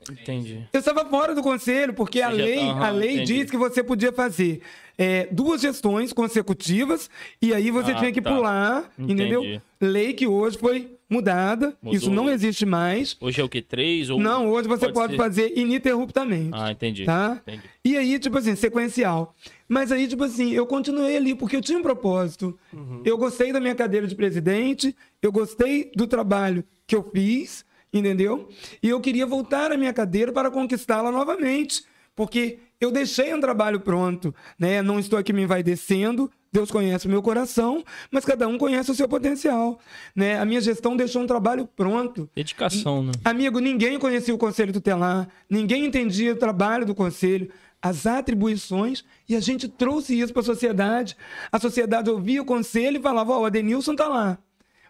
Entendi. 0.09 0.67
Eu 0.71 0.79
estava 0.79 1.03
fora 1.09 1.33
do 1.33 1.41
conselho, 1.41 1.93
porque 1.93 2.21
a 2.21 2.29
lei, 2.29 2.59
uhum, 2.59 2.83
a 2.83 2.89
lei 2.91 3.23
diz 3.23 3.49
que 3.49 3.57
você 3.57 3.83
podia 3.83 4.13
fazer 4.13 4.61
é, 4.95 5.27
duas 5.31 5.61
gestões 5.61 6.13
consecutivas 6.13 7.09
e 7.41 7.51
aí 7.51 7.71
você 7.71 7.91
ah, 7.91 7.95
tinha 7.95 8.11
que 8.11 8.21
tá. 8.21 8.31
pular, 8.31 8.91
entendi. 8.97 9.13
entendeu? 9.13 9.61
Lei 9.81 10.13
que 10.13 10.27
hoje 10.27 10.57
foi 10.57 10.95
mudada, 11.13 11.77
Mudou. 11.81 11.97
isso 11.97 12.09
não 12.09 12.29
existe 12.29 12.65
mais. 12.65 13.15
Hoje 13.21 13.39
é 13.39 13.43
o 13.43 13.47
que? 13.47 13.61
Três? 13.61 14.09
Ou... 14.09 14.19
Não, 14.19 14.49
hoje 14.49 14.67
você 14.67 14.91
pode, 14.91 15.15
pode 15.15 15.17
fazer 15.17 15.57
ininterruptamente. 15.57 16.49
Ah, 16.51 16.71
entendi. 16.71 17.05
Tá? 17.05 17.39
entendi. 17.41 17.63
E 17.85 17.95
aí, 17.95 18.17
tipo 18.17 18.37
assim, 18.37 18.55
sequencial. 18.55 19.35
Mas 19.69 19.91
aí, 19.91 20.07
tipo 20.07 20.23
assim, 20.23 20.51
eu 20.51 20.65
continuei 20.65 21.15
ali 21.15 21.35
porque 21.35 21.55
eu 21.55 21.61
tinha 21.61 21.77
um 21.77 21.83
propósito. 21.83 22.57
Uhum. 22.73 23.01
Eu 23.05 23.17
gostei 23.17 23.53
da 23.53 23.59
minha 23.59 23.75
cadeira 23.75 24.07
de 24.07 24.15
presidente, 24.15 24.95
eu 25.21 25.31
gostei 25.31 25.91
do 25.95 26.07
trabalho 26.07 26.63
que 26.87 26.95
eu 26.95 27.09
fiz, 27.13 27.63
entendeu? 27.93 28.49
E 28.81 28.89
eu 28.89 28.99
queria 28.99 29.25
voltar 29.25 29.71
à 29.71 29.77
minha 29.77 29.93
cadeira 29.93 30.31
para 30.31 30.49
conquistá-la 30.49 31.11
novamente, 31.11 31.83
porque 32.15 32.59
eu 32.83 32.91
deixei 32.91 33.33
um 33.33 33.39
trabalho 33.39 33.79
pronto, 33.79 34.33
né? 34.57 34.81
Não 34.81 34.99
estou 34.99 35.17
aqui 35.17 35.33
me 35.33 35.45
vai 35.45 35.63
descendo. 35.63 36.29
Deus 36.51 36.69
conhece 36.69 37.07
o 37.07 37.09
meu 37.09 37.21
coração, 37.21 37.83
mas 38.11 38.25
cada 38.25 38.47
um 38.47 38.59
conhece 38.59 38.91
o 38.91 38.93
seu 38.93 39.07
potencial, 39.07 39.79
né? 40.15 40.37
A 40.39 40.45
minha 40.45 40.61
gestão 40.61 40.95
deixou 40.95 41.23
um 41.23 41.27
trabalho 41.27 41.65
pronto. 41.65 42.29
Dedicação, 42.35 43.01
né? 43.01 43.11
Amigo, 43.25 43.59
ninguém 43.59 43.97
conhecia 43.97 44.35
o 44.35 44.37
conselho 44.37 44.71
tutelar, 44.71 45.27
ninguém 45.49 45.85
entendia 45.85 46.33
o 46.33 46.37
trabalho 46.37 46.85
do 46.85 46.93
conselho 46.93 47.49
as 47.81 48.05
atribuições 48.05 49.03
e 49.27 49.35
a 49.35 49.41
gente 49.41 49.67
trouxe 49.67 50.17
isso 50.17 50.31
para 50.31 50.41
a 50.41 50.45
sociedade. 50.45 51.17
A 51.51 51.59
sociedade 51.59 52.09
ouvia 52.09 52.41
o 52.41 52.45
conselho 52.45 52.97
e 52.97 53.01
falava: 53.01 53.33
Ó, 53.33 53.39
oh, 53.39 53.41
o 53.41 53.45
Adenilson 53.45 53.91
está 53.91 54.07
lá. 54.07 54.37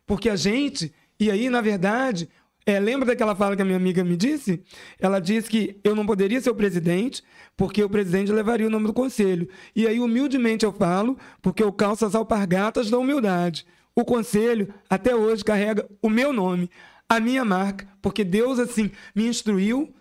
Porque 0.05 0.29
a 0.29 0.35
gente 0.35 0.93
e 1.19 1.31
aí, 1.31 1.49
na 1.49 1.61
verdade, 1.61 2.27
É, 2.65 2.79
lembra 2.79 3.07
daquela 3.07 3.35
fala 3.35 3.55
que 3.55 3.61
a 3.61 3.65
minha 3.65 3.77
amiga 3.77 4.03
me 4.03 4.15
disse? 4.15 4.61
Ela 4.99 5.19
disse 5.19 5.49
que 5.49 5.79
eu 5.83 5.95
não 5.95 6.05
poderia 6.05 6.39
ser 6.39 6.49
o 6.49 6.55
presidente, 6.55 7.21
porque 7.57 7.83
o 7.83 7.89
presidente 7.89 8.31
levaria 8.31 8.67
o 8.67 8.69
nome 8.69 8.87
do 8.87 8.93
conselho. 8.93 9.49
E 9.75 9.85
aí, 9.85 9.99
humildemente, 9.99 10.65
eu 10.65 10.71
falo, 10.71 11.17
porque 11.41 11.61
eu 11.61 11.73
calço 11.73 12.05
as 12.05 12.15
alpargatas 12.15 12.89
da 12.89 12.97
humildade. 12.97 13.65
O 13.95 14.05
conselho, 14.05 14.73
até 14.89 15.15
hoje, 15.15 15.43
carrega 15.43 15.87
o 16.01 16.09
meu 16.09 16.31
nome, 16.31 16.69
a 17.07 17.19
minha 17.19 17.43
marca, 17.43 17.87
porque 18.01 18.23
Deus, 18.23 18.57
assim, 18.59 18.89
me 19.13 19.27
instruiu, 19.27 19.93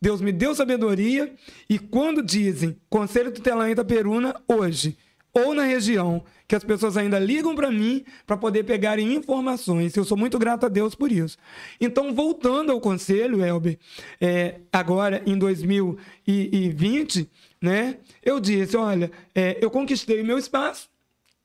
Deus 0.00 0.20
me 0.20 0.30
deu 0.30 0.54
sabedoria, 0.54 1.34
e 1.68 1.78
quando 1.78 2.22
dizem 2.22 2.76
Conselho 2.88 3.32
Tutelar 3.32 3.68
em 3.68 3.72
Itaperuna, 3.72 4.34
hoje, 4.46 4.96
ou 5.32 5.54
na 5.54 5.64
região, 5.64 6.24
que 6.48 6.56
as 6.56 6.64
pessoas 6.64 6.96
ainda 6.96 7.18
ligam 7.18 7.54
para 7.54 7.70
mim 7.70 8.04
para 8.26 8.36
poder 8.36 8.64
pegarem 8.64 9.14
informações. 9.14 9.96
Eu 9.96 10.04
sou 10.04 10.16
muito 10.16 10.38
grato 10.38 10.66
a 10.66 10.68
Deus 10.68 10.94
por 10.94 11.12
isso. 11.12 11.38
Então, 11.80 12.14
voltando 12.14 12.72
ao 12.72 12.80
conselho, 12.80 13.44
Elber, 13.44 13.78
é, 14.20 14.60
agora 14.72 15.22
em 15.26 15.38
2020, 15.38 17.30
né, 17.60 17.98
eu 18.22 18.40
disse: 18.40 18.76
olha, 18.76 19.10
é, 19.34 19.58
eu 19.60 19.70
conquistei 19.70 20.22
meu 20.22 20.38
espaço 20.38 20.88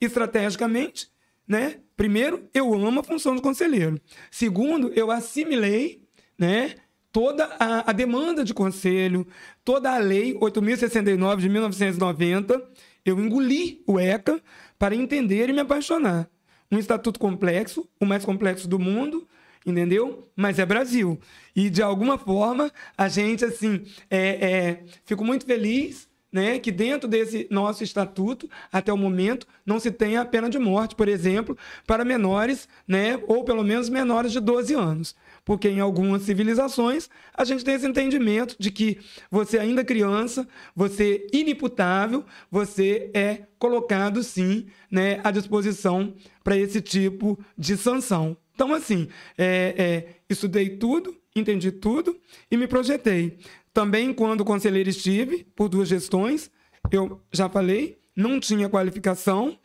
estrategicamente. 0.02 1.10
Né? 1.48 1.76
Primeiro, 1.95 2.50
eu 2.54 2.74
amo 2.74 3.02
a 3.02 3.04
função 3.04 3.36
de 3.36 3.41
conselheiro. 3.41 4.02
Segundo, 4.32 4.91
eu 4.95 5.12
assimilei 5.12 6.02
né, 6.38 6.76
toda 7.12 7.45
a, 7.60 7.91
a 7.91 7.93
demanda 7.93 8.43
de 8.43 8.54
conselho, 8.54 9.28
toda 9.63 9.93
a 9.93 9.98
lei 10.00 10.34
8.069 10.34 11.38
de 11.38 11.50
1990 11.50 12.69
eu 13.06 13.20
engoli 13.20 13.84
o 13.86 14.00
ECA 14.00 14.41
para 14.78 14.96
entender 14.96 15.50
e 15.50 15.54
me 15.54 15.62
apaixonar. 15.62 16.28
Um 16.72 16.80
estatuto 16.80 17.20
complexo, 17.20 17.88
o 18.00 18.06
mais 18.06 18.26
complexo 18.26 18.68
do 18.68 18.80
mundo, 18.80 19.28
entendeu? 19.65 20.28
Mas 20.36 20.58
é 20.58 20.65
Brasil. 20.65 21.20
E 21.56 21.70
de 21.70 21.82
alguma 21.82 22.18
forma 22.18 22.72
a 22.98 23.08
gente 23.08 23.46
assim 23.46 23.84
é, 24.10 24.20
é, 24.20 24.84
fico 25.06 25.24
muito 25.24 25.46
feliz. 25.46 26.13
Né, 26.34 26.60
que 26.60 26.70
dentro 26.70 27.08
desse 27.08 27.48
nosso 27.50 27.82
estatuto, 27.82 28.50
até 28.70 28.91
o 28.91 28.98
momento, 28.98 29.48
não 29.65 29.80
se 29.80 29.89
tenha 29.89 30.20
a 30.20 30.26
pena 30.26 30.50
de 30.50 30.60
morte, 30.60 30.94
por 30.94 31.08
exemplo, 31.08 31.58
para 31.88 32.04
menores, 32.04 32.68
né, 32.86 33.18
ou 33.26 33.46
pelo 33.46 33.63
menos 33.63 33.88
menores 33.88 34.34
de 34.34 34.41
12 34.41 34.74
anos 34.74 35.15
porque 35.46 35.70
em 35.70 35.80
algumas 35.80 36.24
civilizações 36.24 37.08
a 37.34 37.46
gente 37.46 37.64
tem 37.64 37.76
esse 37.76 37.88
entendimento 37.88 38.56
de 38.60 38.72
que 38.72 39.00
você 39.30 39.60
ainda 39.60 39.86
criança, 39.86 40.48
você 40.76 41.28
inimputável, 41.32 42.26
você 42.50 43.12
é 43.14 43.44
colocado 43.60 44.24
sim, 44.24 44.66
né, 44.90 45.22
à 45.24 45.30
disposição 45.30 46.16
para 46.44 46.58
esse 46.58 46.82
tipo 46.82 47.40
de 47.56 47.78
sanção. 47.78 48.36
Então 48.56 48.74
assim, 48.74 49.08
é, 49.38 49.76
é, 49.78 50.16
estudei 50.28 50.78
tudo, 50.78 51.16
entendi 51.36 51.72
tudo 51.72 52.20
e 52.50 52.58
me 52.58 52.68
projetei. 52.68 53.38
Também 53.72 54.14
quando 54.14 54.44
conselheiro 54.44 54.90
estive 54.90 55.46
por 55.56 55.70
duas 55.70 55.88
gestões, 55.88 56.50
eu 56.92 57.22
já 57.32 57.48
falei, 57.48 58.00
não 58.16 58.40
tinha 58.40 58.70
qualificação, 58.70 59.60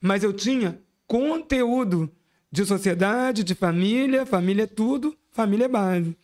mas 0.00 0.22
eu 0.22 0.32
tinha 0.32 0.80
conteúdo 1.06 2.10
de 2.50 2.64
sociedade, 2.64 3.44
de 3.44 3.54
família, 3.54 4.24
família 4.24 4.62
é 4.62 4.66
tudo, 4.66 5.16
família 5.36 5.66
é 5.66 5.68
base. 5.68 6.16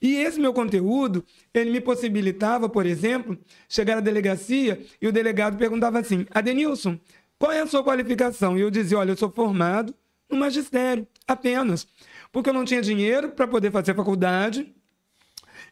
E 0.00 0.16
esse 0.16 0.40
meu 0.40 0.52
conteúdo, 0.52 1.24
ele 1.54 1.70
me 1.70 1.80
possibilitava, 1.80 2.68
por 2.68 2.86
exemplo, 2.86 3.38
chegar 3.68 3.98
à 3.98 4.00
delegacia 4.00 4.80
e 5.00 5.06
o 5.06 5.12
delegado 5.12 5.56
perguntava 5.56 6.00
assim: 6.00 6.26
Adenilson, 6.30 6.98
qual 7.38 7.52
é 7.52 7.60
a 7.60 7.66
sua 7.66 7.84
qualificação? 7.84 8.56
E 8.56 8.62
eu 8.62 8.70
dizia: 8.70 8.98
olha, 8.98 9.10
eu 9.12 9.16
sou 9.16 9.30
formado 9.30 9.94
no 10.30 10.38
magistério, 10.38 11.06
apenas. 11.26 11.86
Porque 12.32 12.48
eu 12.50 12.54
não 12.54 12.64
tinha 12.64 12.80
dinheiro 12.80 13.30
para 13.30 13.46
poder 13.46 13.70
fazer 13.70 13.94
faculdade, 13.94 14.74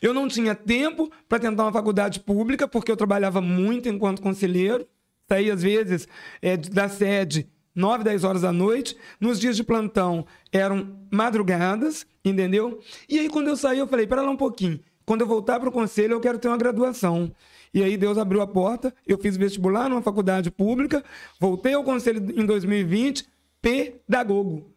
eu 0.01 0.15
não 0.15 0.29
tinha 0.29 0.55
tempo 0.55 1.11
para 1.29 1.41
tentar 1.41 1.65
uma 1.65 1.73
faculdade 1.73 2.21
pública, 2.21 2.69
porque 2.69 2.91
eu 2.93 2.97
trabalhava 2.97 3.41
muito 3.41 3.89
enquanto 3.89 4.23
conselheiro. 4.23 4.87
Saía, 5.29 5.55
às 5.55 5.63
vezes, 5.63 6.09
é, 6.43 6.57
da 6.57 6.89
sede 6.89 7.49
9, 7.81 8.05
10 8.05 8.25
horas 8.25 8.43
da 8.43 8.53
noite. 8.53 8.97
Nos 9.19 9.41
dias 9.41 9.57
de 9.57 9.65
plantão 9.65 10.27
eram 10.53 10.97
madrugadas, 11.11 12.07
entendeu? 12.25 12.79
E 13.09 13.19
aí, 13.19 13.29
quando 13.29 13.49
eu 13.49 13.57
saí, 13.57 13.79
eu 13.79 13.89
falei: 13.89 14.07
para 14.07 14.23
lá 14.23 14.31
um 14.31 14.37
pouquinho. 14.37 14.79
Quando 15.05 15.23
eu 15.23 15.27
voltar 15.27 15.59
para 15.59 15.69
o 15.69 15.73
conselho, 15.73 16.13
eu 16.13 16.21
quero 16.21 16.39
ter 16.39 16.47
uma 16.47 16.57
graduação. 16.57 17.33
E 17.75 17.83
aí, 17.83 17.97
Deus 17.97 18.19
abriu 18.19 18.41
a 18.41 18.47
porta. 18.47 18.95
Eu 19.07 19.19
fiz 19.19 19.37
vestibular 19.37 19.89
numa 19.89 20.03
faculdade 20.03 20.51
pública. 20.51 21.03
Voltei 21.41 21.75
ao 21.75 21.83
conselho 21.83 22.21
em 22.41 22.47
2020, 22.47 23.27
pedagogo. 23.61 24.70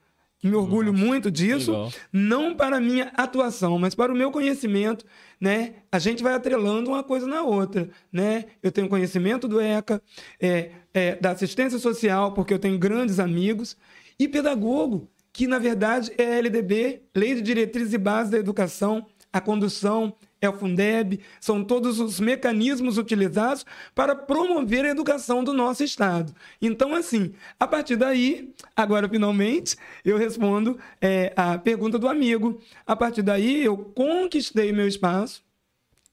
Me 0.43 0.55
orgulho 0.55 0.91
Nossa, 0.91 1.05
muito 1.05 1.31
disso, 1.31 1.71
legal. 1.71 1.91
não 2.11 2.55
para 2.55 2.77
a 2.77 2.81
minha 2.81 3.11
atuação, 3.15 3.79
mas 3.79 3.95
para 3.95 4.11
o 4.11 4.15
meu 4.15 4.29
conhecimento, 4.29 5.05
né? 5.39 5.75
A 5.91 5.99
gente 5.99 6.21
vai 6.21 6.33
atrelando 6.33 6.89
uma 6.89 7.03
coisa 7.03 7.25
na 7.25 7.41
outra, 7.43 7.89
né? 8.11 8.45
Eu 8.61 8.71
tenho 8.71 8.89
conhecimento 8.89 9.47
do 9.47 9.61
ECA, 9.61 10.01
é, 10.39 10.71
é, 10.93 11.15
da 11.15 11.31
assistência 11.31 11.79
social, 11.79 12.33
porque 12.33 12.53
eu 12.53 12.59
tenho 12.59 12.77
grandes 12.77 13.19
amigos, 13.19 13.77
e 14.19 14.27
pedagogo, 14.27 15.09
que 15.31 15.47
na 15.47 15.59
verdade 15.59 16.11
é 16.17 16.37
LDB, 16.39 17.03
Lei 17.15 17.35
de 17.35 17.41
Diretrizes 17.41 17.93
e 17.93 17.97
Bases 17.97 18.31
da 18.31 18.37
Educação, 18.37 19.05
a 19.31 19.41
condução, 19.41 20.13
é 20.45 20.49
o 20.49 20.53
Fundeb, 20.53 21.21
são 21.39 21.63
todos 21.63 22.01
os 22.01 22.19
mecanismos 22.19 22.97
utilizados 22.97 23.65
para 23.95 24.13
promover 24.13 24.83
a 24.83 24.89
educação 24.89 25.41
do 25.41 25.53
nosso 25.53 25.83
Estado. 25.85 26.35
Então, 26.61 26.93
assim, 26.93 27.33
a 27.57 27.65
partir 27.65 27.95
daí, 27.95 28.53
agora 28.75 29.07
finalmente, 29.07 29.77
eu 30.03 30.17
respondo 30.17 30.77
é, 31.01 31.31
a 31.35 31.57
pergunta 31.57 31.97
do 31.97 32.09
amigo. 32.09 32.61
A 32.85 32.93
partir 32.93 33.21
daí, 33.21 33.63
eu 33.63 33.77
conquistei 33.77 34.73
meu 34.73 34.85
espaço 34.85 35.41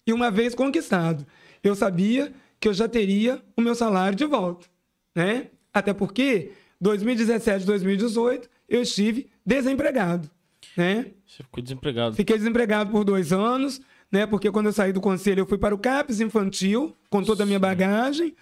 e, 0.07 0.12
uma 0.12 0.31
vez 0.31 0.55
conquistado, 0.55 1.27
eu 1.62 1.75
sabia 1.75 2.33
que 2.61 2.69
eu 2.69 2.75
já 2.75 2.88
teria 2.88 3.43
o 3.57 3.61
meu 3.61 3.75
salário 3.75 4.16
de 4.16 4.27
volta. 4.27 4.69
Né? 5.12 5.49
Até 5.75 5.93
porque, 5.93 6.53
2017, 6.81 7.66
2018, 7.66 8.49
eu 8.69 8.83
estive 8.83 9.29
desempregado. 9.45 10.31
Né? 10.77 11.07
Você 11.27 11.43
ficou 11.43 11.61
desempregado. 11.61 12.14
Fiquei 12.14 12.38
desempregado 12.38 12.93
por 12.93 13.03
dois 13.03 13.33
anos 13.33 13.81
né? 14.11 14.27
Porque 14.27 14.51
quando 14.51 14.66
eu 14.66 14.73
saí 14.73 14.92
do 14.92 15.01
conselho, 15.01 15.40
eu 15.40 15.46
fui 15.46 15.59
para 15.59 15.75
o 15.75 15.79
CAPES 15.79 16.20
infantil, 16.20 16.96
com 17.09 17.23
toda 17.23 17.42
a 17.42 17.46
minha 17.46 17.59
bagagem. 17.59 18.35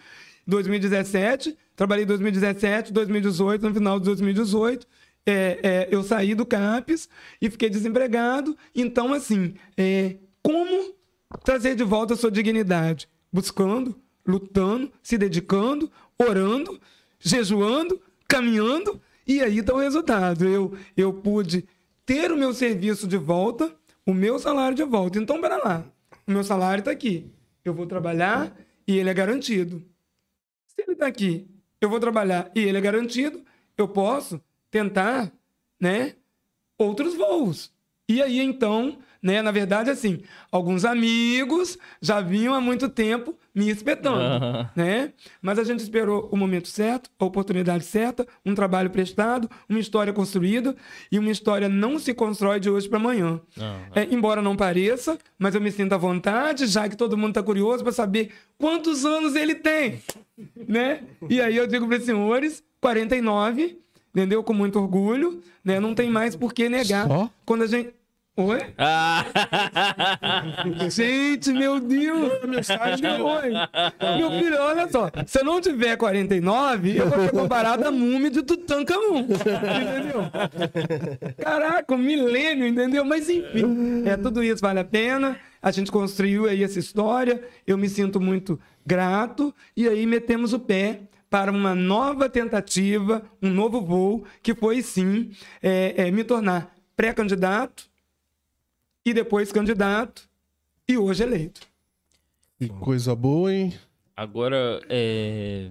2017, 0.46 1.57
trabalhei 1.76 2.07
2017, 2.07 2.92
2018, 2.92 3.68
no 3.68 3.74
final 3.74 3.98
de 3.98 4.07
2018, 4.07 4.87
é, 5.26 5.59
é, 5.62 5.88
eu 5.90 6.02
saí 6.02 6.35
do 6.35 6.46
CAPES 6.46 7.09
e 7.40 7.50
fiquei 7.50 7.68
desempregado. 7.68 8.57
Então, 8.74 9.12
assim, 9.12 9.54
é, 9.76 10.16
como 10.42 10.94
trazer 11.44 11.74
de 11.74 11.85
volta 11.85 12.14
a 12.14 12.16
sua 12.16 12.31
dignidade? 12.31 13.09
Buscando, 13.31 13.94
lutando, 14.26 14.90
se 15.02 15.18
dedicando, 15.18 15.90
orando, 16.18 16.81
jejuando, 17.20 18.00
caminhando, 18.26 19.00
e 19.26 19.42
aí 19.42 19.59
está 19.59 19.74
o 19.74 19.78
resultado. 19.78 20.46
Eu, 20.46 20.74
eu 20.96 21.12
pude 21.12 21.66
ter 22.07 22.33
o 22.33 22.37
meu 22.37 22.54
serviço 22.54 23.07
de 23.07 23.18
volta, 23.18 23.74
o 24.09 24.14
meu 24.14 24.38
salário 24.38 24.75
de 24.75 24.85
volta. 24.85 25.18
Então, 25.18 25.38
pera 25.38 25.59
lá. 25.59 25.85
O 26.27 26.31
meu 26.31 26.42
salário 26.42 26.81
está 26.81 26.90
aqui. 26.90 27.31
Eu 27.62 27.75
vou 27.75 27.87
trabalhar 27.87 28.57
e 28.87 28.97
ele 28.97 29.11
é 29.11 29.12
garantido. 29.12 29.85
Se 30.66 30.81
ele 30.81 30.92
está 30.92 31.07
aqui, 31.07 31.47
eu 31.79 31.90
vou 31.90 32.01
trabalhar 32.01 32.51
e 32.55 32.61
ele 32.61 32.79
é 32.79 32.81
garantido, 32.81 33.44
eu 33.77 33.87
posso 33.87 34.40
tentar, 34.71 35.31
né, 35.79 36.14
outros 36.79 37.14
voos. 37.14 37.71
E 38.09 38.23
aí, 38.23 38.40
então, 38.40 38.99
né, 39.23 39.42
na 39.42 39.51
verdade, 39.51 39.90
assim, 39.90 40.23
alguns 40.51 40.87
amigos 40.87 41.77
já 42.01 42.23
vinham 42.23 42.55
há 42.55 42.62
muito 42.62 42.88
tempo 42.88 43.37
me 43.59 43.68
espetando, 43.71 44.44
uhum. 44.44 44.66
né? 44.77 45.12
Mas 45.42 45.59
a 45.59 45.64
gente 45.64 45.81
esperou 45.81 46.29
o 46.31 46.37
momento 46.37 46.68
certo, 46.68 47.11
a 47.18 47.25
oportunidade 47.25 47.85
certa, 47.85 48.25
um 48.47 48.55
trabalho 48.55 48.88
prestado, 48.88 49.51
uma 49.68 49.81
história 49.81 50.12
construída 50.12 50.77
e 51.11 51.18
uma 51.18 51.33
história 51.33 51.68
não 51.68 51.99
se 51.99 52.14
constrói 52.14 52.61
de 52.61 52.71
hoje 52.71 52.88
para 52.88 52.99
amanhã. 52.99 53.40
Uhum. 53.57 53.81
É, 53.97 54.05
embora 54.12 54.40
não 54.40 54.55
pareça, 54.55 55.18
mas 55.37 55.57
eu 55.57 55.61
me 55.61 55.73
sinto 55.73 55.92
à 55.92 55.97
vontade, 55.97 56.68
já 56.68 56.88
que 56.88 56.97
todo 56.97 57.16
mundo 57.16 57.31
está 57.31 57.42
curioso 57.42 57.83
para 57.83 57.92
saber 57.92 58.31
quantos 58.57 59.05
anos 59.05 59.35
ele 59.35 59.57
tem, 59.57 60.01
né? 60.68 61.03
E 61.29 61.40
aí 61.40 61.57
eu 61.57 61.66
digo 61.66 61.88
para 61.88 61.99
os 61.99 62.05
senhores, 62.05 62.62
49, 62.81 63.77
entendeu? 64.14 64.44
Com 64.44 64.55
muito 64.55 64.79
orgulho, 64.79 65.42
né? 65.64 65.81
Não 65.81 65.97
tem 65.97 66.09
mais 66.09 66.37
por 66.37 66.53
que 66.53 66.68
negar. 66.68 67.09
Só? 67.09 67.29
Quando 67.44 67.62
a 67.62 67.66
gente 67.66 67.97
Oi? 68.38 68.61
Ah. 68.79 69.24
Gente, 70.88 71.53
meu 71.53 71.81
Deus! 71.81 72.40
Mensagem 72.44 73.20
Oi. 73.20 73.53
Meu 74.16 74.31
filho, 74.31 74.57
olha 74.61 74.88
só. 74.88 75.11
Se 75.27 75.40
eu 75.40 75.44
não 75.44 75.61
tiver 75.61 75.96
49, 75.96 76.98
eu 76.98 77.11
vou 77.11 77.18
ser 77.18 77.33
comparado 77.33 77.88
a 77.88 77.90
múmia 77.90 78.31
de 78.31 78.44
Tutankhamun. 78.44 79.22
Entendeu? 79.22 80.31
Caraca, 81.37 81.92
um 81.92 81.98
milênio, 81.98 82.68
entendeu? 82.68 83.05
Mas 83.05 83.29
enfim, 83.29 84.05
é, 84.07 84.16
tudo 84.16 84.40
isso 84.40 84.62
vale 84.62 84.79
a 84.79 84.85
pena. 84.85 85.37
A 85.61 85.72
gente 85.72 85.90
construiu 85.90 86.46
aí 86.46 86.62
essa 86.62 86.79
história. 86.79 87.42
Eu 87.66 87.77
me 87.77 87.88
sinto 87.88 88.20
muito 88.20 88.57
grato. 88.87 89.53
E 89.77 89.88
aí 89.88 90.07
metemos 90.07 90.53
o 90.53 90.61
pé 90.61 91.01
para 91.29 91.51
uma 91.51 91.74
nova 91.74 92.29
tentativa, 92.29 93.20
um 93.42 93.51
novo 93.51 93.81
voo, 93.81 94.24
que 94.40 94.55
foi 94.55 94.81
sim 94.81 95.33
é, 95.61 96.07
é, 96.07 96.11
me 96.12 96.22
tornar 96.22 96.72
pré-candidato 96.96 97.88
e 99.04 99.14
depois 99.14 99.52
candidato 99.52 100.28
e 100.87 100.96
hoje 100.96 101.22
eleito. 101.22 101.61
Que 102.58 102.68
coisa 102.68 103.14
boa, 103.14 103.54
hein? 103.54 103.78
Agora, 104.16 104.80
é, 104.88 105.70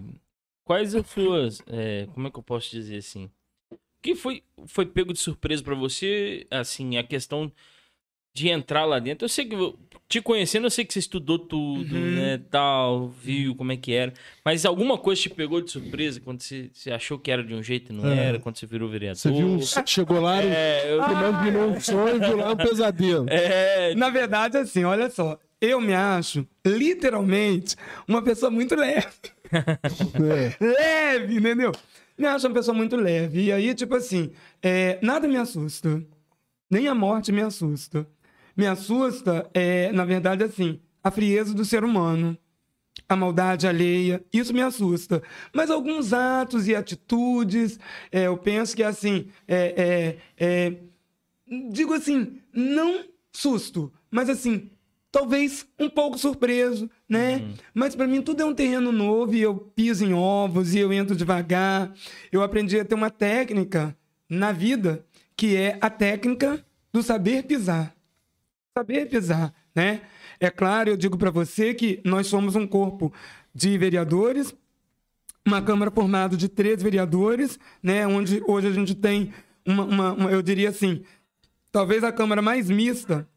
quais 0.63 0.95
as 0.95 1.05
suas. 1.07 1.61
é, 1.67 2.07
como 2.13 2.27
é 2.27 2.31
que 2.31 2.39
eu 2.39 2.43
posso 2.43 2.69
dizer 2.71 2.97
assim? 2.97 3.29
O 3.69 3.77
que 4.01 4.15
foi, 4.15 4.43
foi 4.67 4.85
pego 4.85 5.11
de 5.11 5.19
surpresa 5.19 5.61
pra 5.61 5.75
você? 5.75 6.47
Assim, 6.49 6.97
a 6.97 7.03
questão 7.03 7.51
de 8.37 8.49
entrar 8.49 8.85
lá 8.85 8.99
dentro. 8.99 9.25
Eu 9.25 9.29
sei 9.29 9.45
que, 9.45 9.55
te 10.07 10.21
conhecendo, 10.21 10.67
eu 10.67 10.69
sei 10.69 10.85
que 10.85 10.93
você 10.93 10.99
estudou 10.99 11.39
tudo, 11.39 11.95
Uhum. 11.95 12.11
né? 12.15 12.39
Tal, 12.49 13.09
viu 13.09 13.55
como 13.55 13.71
é 13.71 13.77
que 13.77 13.91
era. 13.93 14.13
Mas 14.45 14.65
alguma 14.65 14.97
coisa 14.97 15.21
te 15.23 15.29
pegou 15.29 15.59
de 15.59 15.71
surpresa 15.71 16.21
quando 16.21 16.41
você, 16.41 16.69
você 16.71 16.91
achou 16.91 17.17
que 17.17 17.31
era 17.31 17.43
de 17.43 17.53
um 17.53 17.63
jeito 17.63 17.91
e 17.91 17.95
não 17.95 18.07
É. 18.09 18.17
era? 18.27 18.39
Quando 18.39 18.57
você 18.57 18.65
virou 18.65 18.87
vereador? 18.87 19.17
Você 19.17 19.31
viu 19.31 19.47
um, 19.47 19.59
chegou 19.85 20.19
lá, 20.21 20.41
É, 20.43 20.93
eu... 20.93 20.97
imaginou 20.97 21.69
um 21.71 21.79
sonho 21.79 22.15
e 22.15 22.19
viu 22.19 22.37
lá 22.37 22.51
um 22.51 22.55
pesadelo. 22.57 23.25
é, 23.29 23.95
Na 23.95 24.09
verdade, 24.09 24.57
assim, 24.57 24.83
olha 24.83 25.09
só. 25.09 25.37
Eu 25.59 25.81
me 25.81 25.93
acho, 25.93 26.47
literalmente, 26.65 27.75
uma 28.07 28.21
pessoa 28.21 28.51
muito 28.51 28.75
leve. 28.75 29.07
É. 30.15 30.63
leve, 30.63 31.37
entendeu? 31.37 31.71
Me 32.17 32.25
acho 32.27 32.47
uma 32.47 32.53
pessoa 32.53 32.75
muito 32.75 32.95
leve. 32.95 33.43
E 33.45 33.51
aí, 33.51 33.73
tipo 33.73 33.95
assim, 33.95 34.31
é, 34.61 34.97
nada 35.01 35.27
me 35.27 35.37
assusta. 35.37 36.03
Nem 36.69 36.87
a 36.87 36.93
morte 36.95 37.31
me 37.31 37.41
assusta. 37.41 38.05
Me 38.57 38.65
assusta, 38.65 39.49
é, 39.53 39.91
na 39.91 40.03
verdade, 40.03 40.43
assim, 40.43 40.81
a 41.03 41.11
frieza 41.11 41.53
do 41.53 41.63
ser 41.63 41.83
humano. 41.83 42.37
A 43.07 43.15
maldade 43.15 43.67
alheia, 43.67 44.25
isso 44.33 44.53
me 44.53 44.61
assusta. 44.61 45.21
Mas 45.53 45.69
alguns 45.69 46.11
atos 46.11 46.67
e 46.67 46.75
atitudes, 46.75 47.79
é, 48.11 48.23
eu 48.23 48.35
penso 48.35 48.75
que, 48.75 48.83
assim, 48.83 49.27
é, 49.47 50.17
é, 50.37 50.45
é, 50.45 50.77
digo 51.69 51.93
assim, 51.93 52.39
não 52.51 53.05
susto, 53.31 53.93
mas 54.09 54.29
assim, 54.29 54.71
talvez 55.11 55.65
um 55.79 55.89
pouco 55.89 56.17
surpreso, 56.17 56.89
né? 57.07 57.53
Mas 57.73 57.95
para 57.95 58.07
mim 58.07 58.21
tudo 58.21 58.41
é 58.41 58.45
um 58.45 58.53
terreno 58.53 58.91
novo 58.91 59.33
e 59.35 59.41
eu 59.41 59.55
piso 59.55 60.03
em 60.03 60.13
ovos 60.13 60.73
e 60.73 60.79
eu 60.79 60.91
entro 60.91 61.15
devagar. 61.15 61.93
Eu 62.31 62.41
aprendi 62.41 62.79
a 62.79 62.85
ter 62.85 62.95
uma 62.95 63.09
técnica 63.09 63.95
na 64.29 64.51
vida 64.51 65.05
que 65.35 65.55
é 65.55 65.77
a 65.79 65.89
técnica 65.89 66.65
do 66.91 67.01
saber 67.01 67.43
pisar. 67.43 67.96
Saber 68.77 69.07
pisar, 69.09 69.51
né? 69.75 70.01
É 70.39 70.51
claro, 70.51 70.91
eu 70.91 70.95
digo 70.95 71.17
para 71.17 71.31
você 71.31 71.73
que 71.73 71.99
nós 72.05 72.27
somos 72.27 72.55
um 72.55 72.67
corpo 72.67 73.11
de 73.55 73.75
vereadores, 73.75 74.53
uma 75.43 75.63
Câmara 75.63 75.89
formada 75.89 76.37
de 76.37 76.47
três 76.47 76.83
vereadores, 76.83 77.57
né? 77.81 78.05
Onde 78.05 78.39
hoje 78.45 78.67
a 78.67 78.71
gente 78.71 78.93
tem 78.93 79.33
uma, 79.65 79.83
uma- 79.83 80.13
uma- 80.13 80.29
eu 80.31 80.43
diria 80.43 80.69
assim, 80.69 81.01
talvez 81.71 82.03
a 82.03 82.11
Câmara 82.11 82.39
mais 82.39 82.69
mista, 82.69 83.27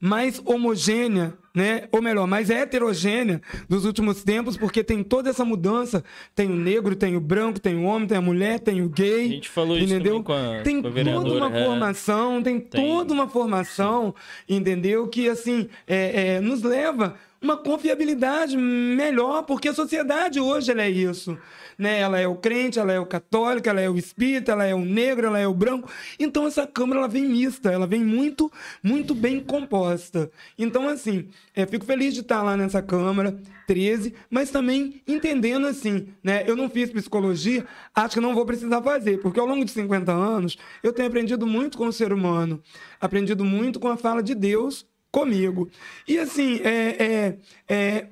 mais 0.00 0.40
homogênea, 0.44 1.34
né? 1.54 1.84
Ou 1.90 2.02
melhor, 2.02 2.26
mais 2.26 2.50
heterogênea 2.50 3.40
dos 3.68 3.84
últimos 3.84 4.22
tempos, 4.22 4.56
porque 4.56 4.84
tem 4.84 5.02
toda 5.02 5.30
essa 5.30 5.44
mudança. 5.44 6.04
Tem 6.34 6.46
o 6.50 6.54
negro, 6.56 6.94
tem 6.94 7.16
o 7.16 7.20
branco, 7.20 7.58
tem 7.58 7.74
o 7.76 7.82
homem, 7.82 8.06
tem 8.06 8.18
a 8.18 8.20
mulher, 8.20 8.60
tem 8.60 8.82
o 8.82 8.88
gay. 8.88 9.24
A 9.24 9.28
gente 9.28 9.48
falou 9.48 9.76
isso 9.76 9.86
entendeu? 9.86 10.22
também 10.22 10.22
com 10.22 10.32
a- 10.32 10.62
tem 10.62 10.82
com 10.82 10.88
a 10.88 11.22
toda 11.22 11.46
uma 11.46 11.58
é. 11.58 11.64
formação, 11.64 12.42
tem, 12.42 12.60
Tem. 12.60 12.84
toda 12.86 13.12
uma 13.14 13.28
formação, 13.28 14.14
entendeu? 14.48 15.08
Que 15.08 15.28
assim 15.28 15.68
é, 15.86 16.34
é, 16.36 16.40
nos 16.40 16.62
leva 16.62 17.14
uma 17.40 17.56
confiabilidade 17.56 18.56
melhor, 18.56 19.42
porque 19.44 19.68
a 19.68 19.74
sociedade 19.74 20.40
hoje 20.40 20.72
é 20.72 20.90
isso. 20.90 21.38
Né? 21.78 22.00
Ela 22.00 22.18
é 22.18 22.26
o 22.26 22.36
crente, 22.36 22.78
ela 22.78 22.92
é 22.92 23.00
o 23.00 23.06
católico, 23.06 23.68
ela 23.68 23.80
é 23.80 23.88
o 23.88 23.96
espírita, 23.96 24.52
ela 24.52 24.64
é 24.64 24.74
o 24.74 24.84
negro, 24.84 25.26
ela 25.26 25.38
é 25.38 25.46
o 25.46 25.54
branco. 25.54 25.90
Então 26.18 26.46
essa 26.46 26.66
Câmara 26.66 27.00
ela 27.00 27.08
vem 27.08 27.26
mista, 27.26 27.70
ela 27.70 27.86
vem 27.86 28.04
muito, 28.04 28.50
muito 28.82 29.14
bem 29.14 29.40
composta. 29.40 30.30
Então, 30.58 30.88
assim, 30.88 31.28
é, 31.54 31.66
fico 31.66 31.84
feliz 31.84 32.14
de 32.14 32.20
estar 32.20 32.42
lá 32.42 32.56
nessa 32.56 32.82
Câmara, 32.82 33.38
13, 33.66 34.14
mas 34.30 34.50
também 34.50 35.02
entendendo 35.06 35.66
assim, 35.66 36.08
né? 36.22 36.44
Eu 36.46 36.56
não 36.56 36.70
fiz 36.70 36.90
psicologia, 36.90 37.66
acho 37.94 38.14
que 38.14 38.20
não 38.20 38.34
vou 38.34 38.46
precisar 38.46 38.80
fazer, 38.82 39.18
porque 39.20 39.40
ao 39.40 39.46
longo 39.46 39.64
de 39.64 39.70
50 39.70 40.12
anos 40.12 40.56
eu 40.82 40.92
tenho 40.92 41.08
aprendido 41.08 41.46
muito 41.46 41.76
com 41.76 41.86
o 41.86 41.92
ser 41.92 42.12
humano, 42.12 42.62
aprendido 43.00 43.44
muito 43.44 43.80
com 43.80 43.88
a 43.88 43.96
fala 43.96 44.22
de 44.22 44.34
Deus 44.34 44.86
comigo. 45.10 45.68
E 46.06 46.18
assim, 46.18 46.60
é, 46.62 47.38
é, 47.68 47.74
é 47.74 48.08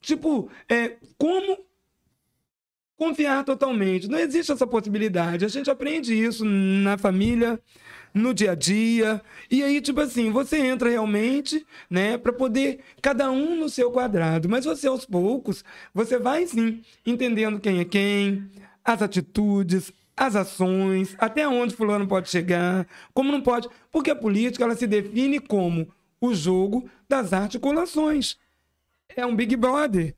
tipo, 0.00 0.48
é, 0.68 0.96
como 1.18 1.58
confiar 2.96 3.44
totalmente. 3.44 4.08
Não 4.08 4.18
existe 4.18 4.52
essa 4.52 4.66
possibilidade. 4.66 5.44
A 5.44 5.48
gente 5.48 5.70
aprende 5.70 6.14
isso 6.14 6.44
na 6.44 6.96
família, 6.96 7.60
no 8.12 8.32
dia 8.32 8.52
a 8.52 8.54
dia. 8.54 9.20
E 9.50 9.62
aí, 9.62 9.80
tipo 9.80 10.00
assim, 10.00 10.30
você 10.30 10.58
entra 10.58 10.88
realmente, 10.88 11.66
né, 11.90 12.16
para 12.16 12.32
poder 12.32 12.80
cada 13.02 13.30
um 13.30 13.56
no 13.56 13.68
seu 13.68 13.90
quadrado. 13.90 14.48
Mas 14.48 14.64
você 14.64 14.86
aos 14.86 15.04
poucos, 15.04 15.64
você 15.92 16.18
vai 16.18 16.46
sim 16.46 16.82
entendendo 17.04 17.60
quem 17.60 17.80
é 17.80 17.84
quem, 17.84 18.50
as 18.84 19.02
atitudes, 19.02 19.92
as 20.16 20.36
ações, 20.36 21.16
até 21.18 21.46
onde 21.48 21.74
fulano 21.74 22.06
pode 22.06 22.30
chegar, 22.30 22.86
como 23.12 23.32
não 23.32 23.40
pode, 23.40 23.68
porque 23.90 24.10
a 24.10 24.16
política 24.16 24.64
ela 24.64 24.76
se 24.76 24.86
define 24.86 25.40
como 25.40 25.88
o 26.20 26.32
jogo 26.32 26.88
das 27.08 27.32
articulações 27.32 28.36
é 29.16 29.24
um 29.24 29.34
Big 29.34 29.56
Brother. 29.56 30.14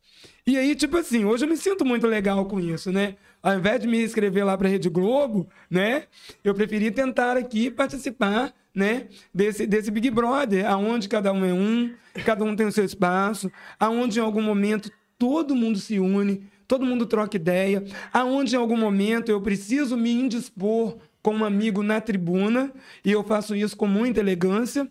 E 0.48 0.56
aí, 0.56 0.76
tipo 0.76 0.96
assim, 0.96 1.24
hoje 1.24 1.44
eu 1.44 1.48
me 1.48 1.56
sinto 1.56 1.85
muito 1.85 2.06
legal 2.06 2.44
com 2.44 2.61
isso, 2.61 2.92
né? 2.92 3.16
Ao 3.42 3.59
invés 3.59 3.80
de 3.80 3.88
me 3.88 4.00
inscrever 4.00 4.44
lá 4.44 4.56
para 4.56 4.68
Rede 4.68 4.88
Globo, 4.88 5.48
né? 5.68 6.04
Eu 6.44 6.54
preferi 6.54 6.92
tentar 6.92 7.37
aqui 7.37 7.68
participar, 7.68 8.54
né? 8.72 9.09
Desse, 9.35 9.66
desse 9.66 9.90
Big 9.90 10.09
Brother, 10.09 10.64
aonde 10.70 11.09
cada 11.09 11.32
um 11.32 11.44
é 11.44 11.52
um, 11.52 11.92
cada 12.24 12.44
um 12.44 12.54
tem 12.54 12.64
o 12.64 12.70
seu 12.70 12.85
espaço, 12.85 13.50
aonde 13.80 14.20
em 14.20 14.22
algum 14.22 14.40
momento 14.40 14.88
todo 15.18 15.56
mundo 15.56 15.80
se 15.80 15.98
une, 15.98 16.48
todo 16.68 16.87
mundo 16.87 17.06
troca 17.06 17.35
ideia, 17.35 17.82
aonde 18.12 18.54
em 18.54 18.59
algum 18.59 18.76
momento 18.76 19.30
eu 19.32 19.40
preciso 19.40 19.96
me 19.96 20.12
indispor 20.12 20.96
com 21.22 21.35
um 21.35 21.44
amigo 21.44 21.82
na 21.82 22.00
tribuna, 22.00 22.72
e 23.04 23.11
eu 23.11 23.24
faço 23.24 23.56
isso 23.56 23.76
com 23.76 23.88
muita 23.88 24.20
elegância, 24.20 24.87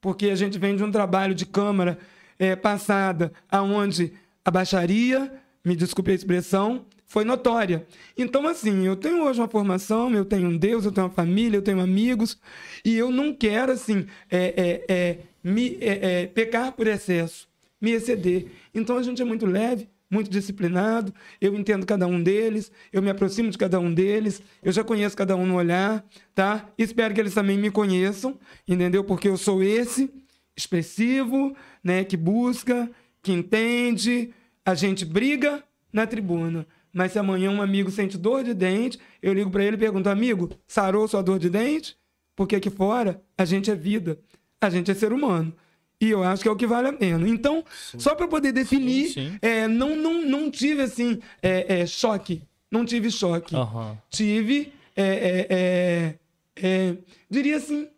porque 0.00 0.30
a 0.30 0.34
gente 0.34 0.58
vem 0.58 0.74
de 0.74 0.82
um 0.82 0.90
trabalho 0.90 1.34
de 1.34 1.44
Câmara 1.44 1.98
eh, 2.38 2.56
passada, 2.56 3.30
aonde 3.50 4.14
a 4.46 4.50
baixaria, 4.52 5.32
me 5.64 5.74
desculpe 5.74 6.12
a 6.12 6.14
expressão, 6.14 6.86
foi 7.04 7.24
notória. 7.24 7.84
Então, 8.16 8.46
assim, 8.46 8.86
eu 8.86 8.94
tenho 8.94 9.24
hoje 9.24 9.40
uma 9.40 9.48
formação, 9.48 10.14
eu 10.14 10.24
tenho 10.24 10.48
um 10.48 10.56
Deus, 10.56 10.84
eu 10.84 10.92
tenho 10.92 11.08
uma 11.08 11.12
família, 11.12 11.56
eu 11.56 11.62
tenho 11.62 11.80
amigos, 11.80 12.38
e 12.84 12.96
eu 12.96 13.10
não 13.10 13.34
quero, 13.34 13.72
assim, 13.72 14.06
é, 14.30 14.84
é, 14.88 14.94
é, 14.94 15.18
me, 15.42 15.76
é, 15.80 16.22
é, 16.22 16.26
pecar 16.28 16.70
por 16.70 16.86
excesso, 16.86 17.48
me 17.80 17.90
exceder. 17.90 18.46
Então, 18.72 18.96
a 18.96 19.02
gente 19.02 19.20
é 19.20 19.24
muito 19.24 19.46
leve, 19.46 19.88
muito 20.08 20.30
disciplinado, 20.30 21.12
eu 21.40 21.52
entendo 21.56 21.84
cada 21.84 22.06
um 22.06 22.22
deles, 22.22 22.70
eu 22.92 23.02
me 23.02 23.10
aproximo 23.10 23.50
de 23.50 23.58
cada 23.58 23.80
um 23.80 23.92
deles, 23.92 24.40
eu 24.62 24.70
já 24.70 24.84
conheço 24.84 25.16
cada 25.16 25.34
um 25.34 25.44
no 25.44 25.56
olhar, 25.56 26.06
tá? 26.36 26.68
Espero 26.78 27.12
que 27.12 27.20
eles 27.20 27.34
também 27.34 27.58
me 27.58 27.72
conheçam, 27.72 28.38
entendeu? 28.68 29.02
Porque 29.02 29.26
eu 29.26 29.36
sou 29.36 29.60
esse, 29.60 30.08
expressivo, 30.56 31.56
né, 31.82 32.04
que 32.04 32.16
busca, 32.16 32.88
que 33.26 33.32
entende, 33.32 34.32
a 34.66 34.74
gente 34.74 35.04
briga 35.04 35.62
na 35.92 36.06
tribuna. 36.06 36.66
Mas 36.92 37.12
se 37.12 37.18
amanhã 37.18 37.50
um 37.50 37.62
amigo 37.62 37.90
sente 37.90 38.18
dor 38.18 38.42
de 38.42 38.52
dente, 38.52 38.98
eu 39.22 39.32
ligo 39.32 39.50
para 39.50 39.64
ele 39.64 39.76
e 39.76 39.78
pergunto: 39.78 40.08
amigo, 40.08 40.50
sarou 40.66 41.06
sua 41.06 41.22
dor 41.22 41.38
de 41.38 41.48
dente? 41.48 41.96
Porque 42.34 42.56
aqui 42.56 42.68
fora 42.68 43.22
a 43.38 43.44
gente 43.44 43.70
é 43.70 43.74
vida, 43.74 44.18
a 44.60 44.68
gente 44.68 44.90
é 44.90 44.94
ser 44.94 45.12
humano. 45.12 45.54
E 46.00 46.10
eu 46.10 46.22
acho 46.22 46.42
que 46.42 46.48
é 46.48 46.50
o 46.50 46.56
que 46.56 46.66
vale 46.66 46.88
a 46.88 46.92
pena. 46.92 47.26
Então, 47.26 47.64
só 47.96 48.14
para 48.14 48.28
poder 48.28 48.52
definir, 48.52 49.08
Sim, 49.08 49.30
sim. 49.30 49.38
é, 49.40 49.66
não, 49.66 49.96
não, 49.96 50.26
não 50.26 50.50
tive 50.50 50.82
assim 50.82 51.20
é, 51.42 51.80
é, 51.80 51.86
choque. 51.86 52.42
Não 52.70 52.84
tive 52.84 53.10
choque. 53.10 53.54
Aham. 53.54 53.96
Tive, 54.10 54.72
é, 54.94 55.46
é, 55.48 56.14
é, 56.62 56.96
diria 57.30 57.56
assim, 57.56 57.88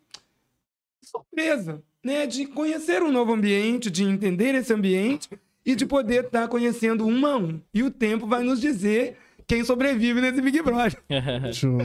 surpresa, 1.01 1.81
né? 2.01 2.25
De 2.25 2.45
conhecer 2.45 3.01
um 3.03 3.11
novo 3.11 3.33
ambiente, 3.33 3.91
de 3.91 4.03
entender 4.03 4.55
esse 4.55 4.73
ambiente 4.73 5.29
e 5.71 5.75
de 5.75 5.85
poder 5.85 6.25
estar 6.25 6.47
conhecendo 6.47 7.05
um 7.05 7.25
a 7.27 7.37
um. 7.37 7.61
E 7.71 7.83
o 7.83 7.91
tempo 7.91 8.25
vai 8.25 8.41
nos 8.43 8.59
dizer 8.59 9.17
quem 9.45 9.63
sobrevive 9.63 10.19
nesse 10.19 10.41
Big 10.41 10.61
Brother. 10.63 10.99
Show. 11.53 11.77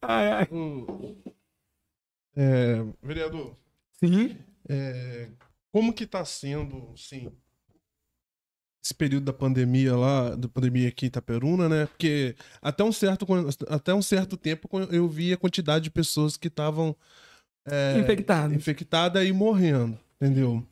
Ai, 0.00 0.32
ai. 0.32 0.48
É, 2.34 2.82
vereador, 3.02 3.54
Sim. 3.92 4.36
é, 4.66 5.28
como 5.70 5.92
que 5.92 6.06
tá 6.06 6.24
sendo, 6.24 6.90
assim, 6.94 7.30
esse 8.82 8.94
período 8.94 9.24
da 9.26 9.32
pandemia 9.34 9.94
lá, 9.94 10.34
da 10.34 10.48
pandemia 10.48 10.88
aqui 10.88 11.04
em 11.04 11.08
Itaperuna, 11.08 11.68
né? 11.68 11.86
Porque 11.86 12.34
até 12.62 12.82
um 12.82 12.90
certo, 12.92 13.26
até 13.68 13.92
um 13.94 14.00
certo 14.02 14.38
tempo 14.38 14.68
eu 14.90 15.06
vi 15.06 15.34
a 15.34 15.36
quantidade 15.36 15.84
de 15.84 15.90
pessoas 15.90 16.38
que 16.38 16.48
estavam 16.48 16.96
é, 17.66 17.98
Infectado. 17.98 18.54
infectada 18.54 19.22
e 19.24 19.32
morrendo, 19.32 19.98
entendeu? 20.20 20.66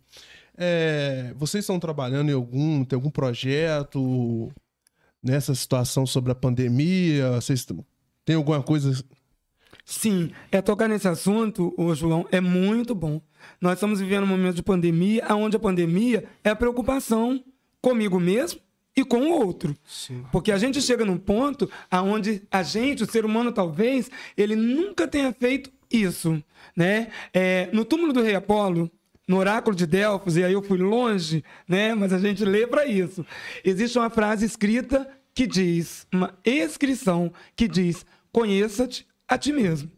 É, 0.63 1.33
vocês 1.37 1.65
estão 1.65 1.81
trabalhando 1.81 2.29
em 2.29 2.35
algum, 2.35 2.85
tem 2.85 2.95
algum 2.95 3.11
projeto 3.11 4.53
nessa 5.23 5.55
situação 5.55 6.05
sobre 6.05 6.33
a 6.33 6.35
pandemia? 6.35 7.33
Vocês 7.33 7.67
têm 8.27 8.37
alguma 8.37 8.63
coisa 8.63 8.93
Sim, 9.87 10.31
é 10.53 10.61
tocar 10.63 10.87
nesse 10.87 11.09
assunto, 11.09 11.75
ô 11.77 11.95
João, 11.95 12.27
é 12.31 12.41
muito 12.41 12.95
bom. 12.95 13.21
Nós 13.61 13.75
estamos 13.75 14.01
vivendo 14.01 14.25
um 14.25 14.27
momento 14.27 14.55
de 14.57 14.63
pandemia, 14.63 15.25
onde 15.35 15.57
a 15.57 15.61
pandemia 15.61 16.25
é 16.45 16.51
a 16.51 16.57
preocupação 16.57 17.43
comigo 17.81 18.21
mesmo 18.21 18.61
e 18.95 19.05
com 19.05 19.19
o 19.23 19.31
outro. 19.33 19.75
Sim. 19.85 20.25
Porque 20.31 20.53
a 20.53 20.59
gente 20.59 20.81
chega 20.81 21.05
num 21.05 21.19
ponto 21.19 21.69
aonde 21.91 22.43
a 22.51 22.63
gente, 22.63 23.03
o 23.03 23.11
ser 23.11 23.25
humano 23.25 23.51
talvez, 23.51 24.11
ele 24.37 24.55
nunca 24.55 25.09
tenha 25.09 25.33
feito 25.33 25.73
isso, 25.91 26.41
né? 26.77 27.09
É, 27.33 27.69
no 27.73 27.85
túmulo 27.85 28.13
do 28.13 28.23
rei 28.23 28.35
Apolo, 28.35 28.91
no 29.31 29.37
oráculo 29.37 29.77
de 29.77 29.87
Delfos, 29.87 30.37
e 30.37 30.43
aí 30.43 30.53
eu 30.53 30.61
fui 30.61 30.77
longe, 30.77 31.45
né? 31.69 31.95
Mas 31.95 32.13
a 32.13 32.19
gente 32.19 32.45
lê 32.45 32.67
para 32.67 32.85
isso. 32.85 33.25
Existe 33.65 33.97
uma 33.97 34.11
frase 34.11 34.45
escrita 34.45 35.09
que 35.33 35.47
diz, 35.47 36.05
uma 36.13 36.37
inscrição 36.45 37.33
que 37.55 37.69
diz: 37.69 38.05
"Conheça-te 38.33 39.07
a 39.29 39.39
ti 39.39 39.53
mesmo". 39.53 39.89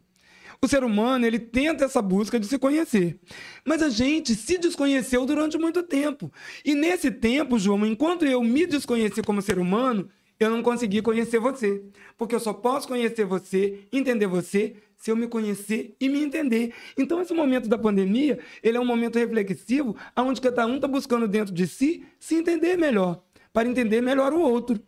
O 0.61 0.67
ser 0.67 0.83
humano, 0.83 1.25
ele 1.25 1.39
tenta 1.39 1.83
essa 1.83 1.99
busca 1.99 2.39
de 2.39 2.45
se 2.45 2.59
conhecer. 2.59 3.19
Mas 3.65 3.81
a 3.81 3.89
gente 3.89 4.35
se 4.35 4.59
desconheceu 4.59 5.25
durante 5.25 5.57
muito 5.57 5.81
tempo. 5.81 6.31
E 6.63 6.75
nesse 6.75 7.09
tempo, 7.09 7.57
João, 7.57 7.83
enquanto 7.87 8.25
eu 8.25 8.43
me 8.43 8.67
desconheci 8.67 9.23
como 9.23 9.41
ser 9.41 9.57
humano, 9.57 10.07
eu 10.39 10.51
não 10.51 10.61
consegui 10.61 11.01
conhecer 11.01 11.39
você. 11.39 11.81
Porque 12.19 12.35
eu 12.35 12.39
só 12.39 12.53
posso 12.53 12.87
conhecer 12.87 13.25
você, 13.25 13.79
entender 13.91 14.27
você, 14.27 14.75
se 15.03 15.11
eu 15.11 15.17
me 15.17 15.27
conhecer 15.27 15.97
e 15.99 16.07
me 16.07 16.23
entender. 16.23 16.73
Então, 16.97 17.21
esse 17.21 17.33
momento 17.33 17.67
da 17.67 17.77
pandemia, 17.77 18.39
ele 18.63 18.77
é 18.77 18.79
um 18.79 18.85
momento 18.85 19.19
reflexivo, 19.19 19.97
onde 20.15 20.39
cada 20.39 20.65
um 20.65 20.77
está 20.77 20.87
buscando 20.87 21.27
dentro 21.27 21.53
de 21.53 21.67
si 21.67 22.05
se 22.17 22.35
entender 22.35 22.77
melhor, 22.77 23.21
para 23.51 23.67
entender 23.67 23.99
melhor 23.99 24.31
o 24.31 24.39
outro. 24.39 24.79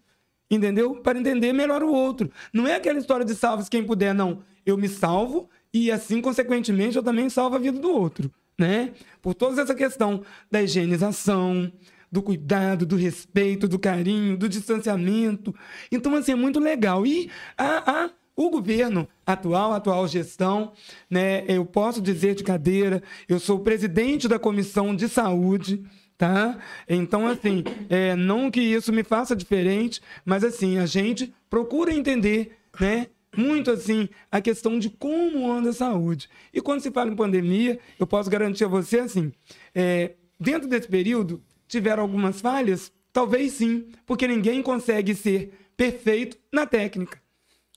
Entendeu? 0.50 1.02
Para 1.02 1.20
entender 1.20 1.52
melhor 1.52 1.84
o 1.84 1.92
outro. 1.92 2.32
Não 2.54 2.66
é 2.66 2.76
aquela 2.76 2.98
história 2.98 3.26
de 3.26 3.36
salve 3.36 3.70
quem 3.70 3.84
puder, 3.84 4.14
não. 4.14 4.42
Eu 4.66 4.78
me 4.78 4.88
salvo 4.88 5.50
e, 5.74 5.92
assim, 5.92 6.22
consequentemente, 6.22 6.96
eu 6.96 7.04
também 7.04 7.28
salvo 7.28 7.58
a 7.58 7.60
vida 7.60 7.78
do 7.78 7.92
outro. 7.92 8.32
Né? 8.58 8.94
Por 9.22 9.34
toda 9.34 9.62
essa 9.62 9.76
questão 9.76 10.24
da 10.50 10.64
higienização, 10.64 11.70
do 12.10 12.24
cuidado, 12.24 12.86
do 12.86 12.96
respeito, 12.96 13.68
do 13.68 13.78
carinho, 13.78 14.38
do 14.38 14.48
distanciamento. 14.48 15.54
Então, 15.92 16.16
assim, 16.16 16.32
é 16.32 16.36
muito 16.36 16.58
legal. 16.58 17.06
E 17.06 17.30
a, 17.58 18.06
a 18.06 18.10
o 18.36 18.50
governo 18.50 19.08
atual, 19.26 19.74
atual 19.74 20.08
gestão, 20.08 20.74
né, 21.10 21.46
eu 21.48 21.66
posso 21.66 22.02
dizer 22.02 22.36
de 22.36 22.44
cadeira, 22.44 23.02
eu 23.30 23.40
sou 23.40 23.60
presidente 23.60 24.28
da 24.28 24.38
comissão 24.38 24.96
de 24.96 25.08
saúde, 25.08 25.84
tá? 26.18 26.58
Então, 26.88 27.28
assim, 27.28 27.64
é, 27.90 28.16
não 28.16 28.52
que 28.52 28.60
isso 28.60 28.92
me 28.92 29.04
faça 29.04 29.36
diferente, 29.36 30.02
mas 30.26 30.44
assim, 30.44 30.78
a 30.78 30.86
gente 30.86 31.34
procura 31.50 31.94
entender, 31.94 32.58
né? 32.80 33.08
Muito 33.38 33.70
assim, 33.70 34.08
a 34.32 34.40
questão 34.40 34.80
de 34.80 34.90
como 34.90 35.52
anda 35.52 35.70
a 35.70 35.74
saúde. 35.74 36.30
E 36.54 36.62
quando 36.62 36.80
se 36.80 36.92
fala 36.92 37.12
em 37.12 37.16
pandemia, 37.16 37.80
eu 38.00 38.08
posso 38.08 38.30
garantir 38.30 38.64
a 38.64 38.70
você, 38.70 39.00
assim, 39.00 39.34
é, 39.74 40.14
dentro 40.40 40.70
desse 40.70 40.88
período, 40.88 41.42
tiveram 41.68 42.04
algumas 42.04 42.40
falhas? 42.40 42.94
Talvez 43.12 43.54
sim, 43.54 43.88
porque 44.06 44.28
ninguém 44.28 44.62
consegue 44.62 45.14
ser 45.14 45.54
perfeito 45.76 46.38
na 46.52 46.66
técnica 46.66 47.25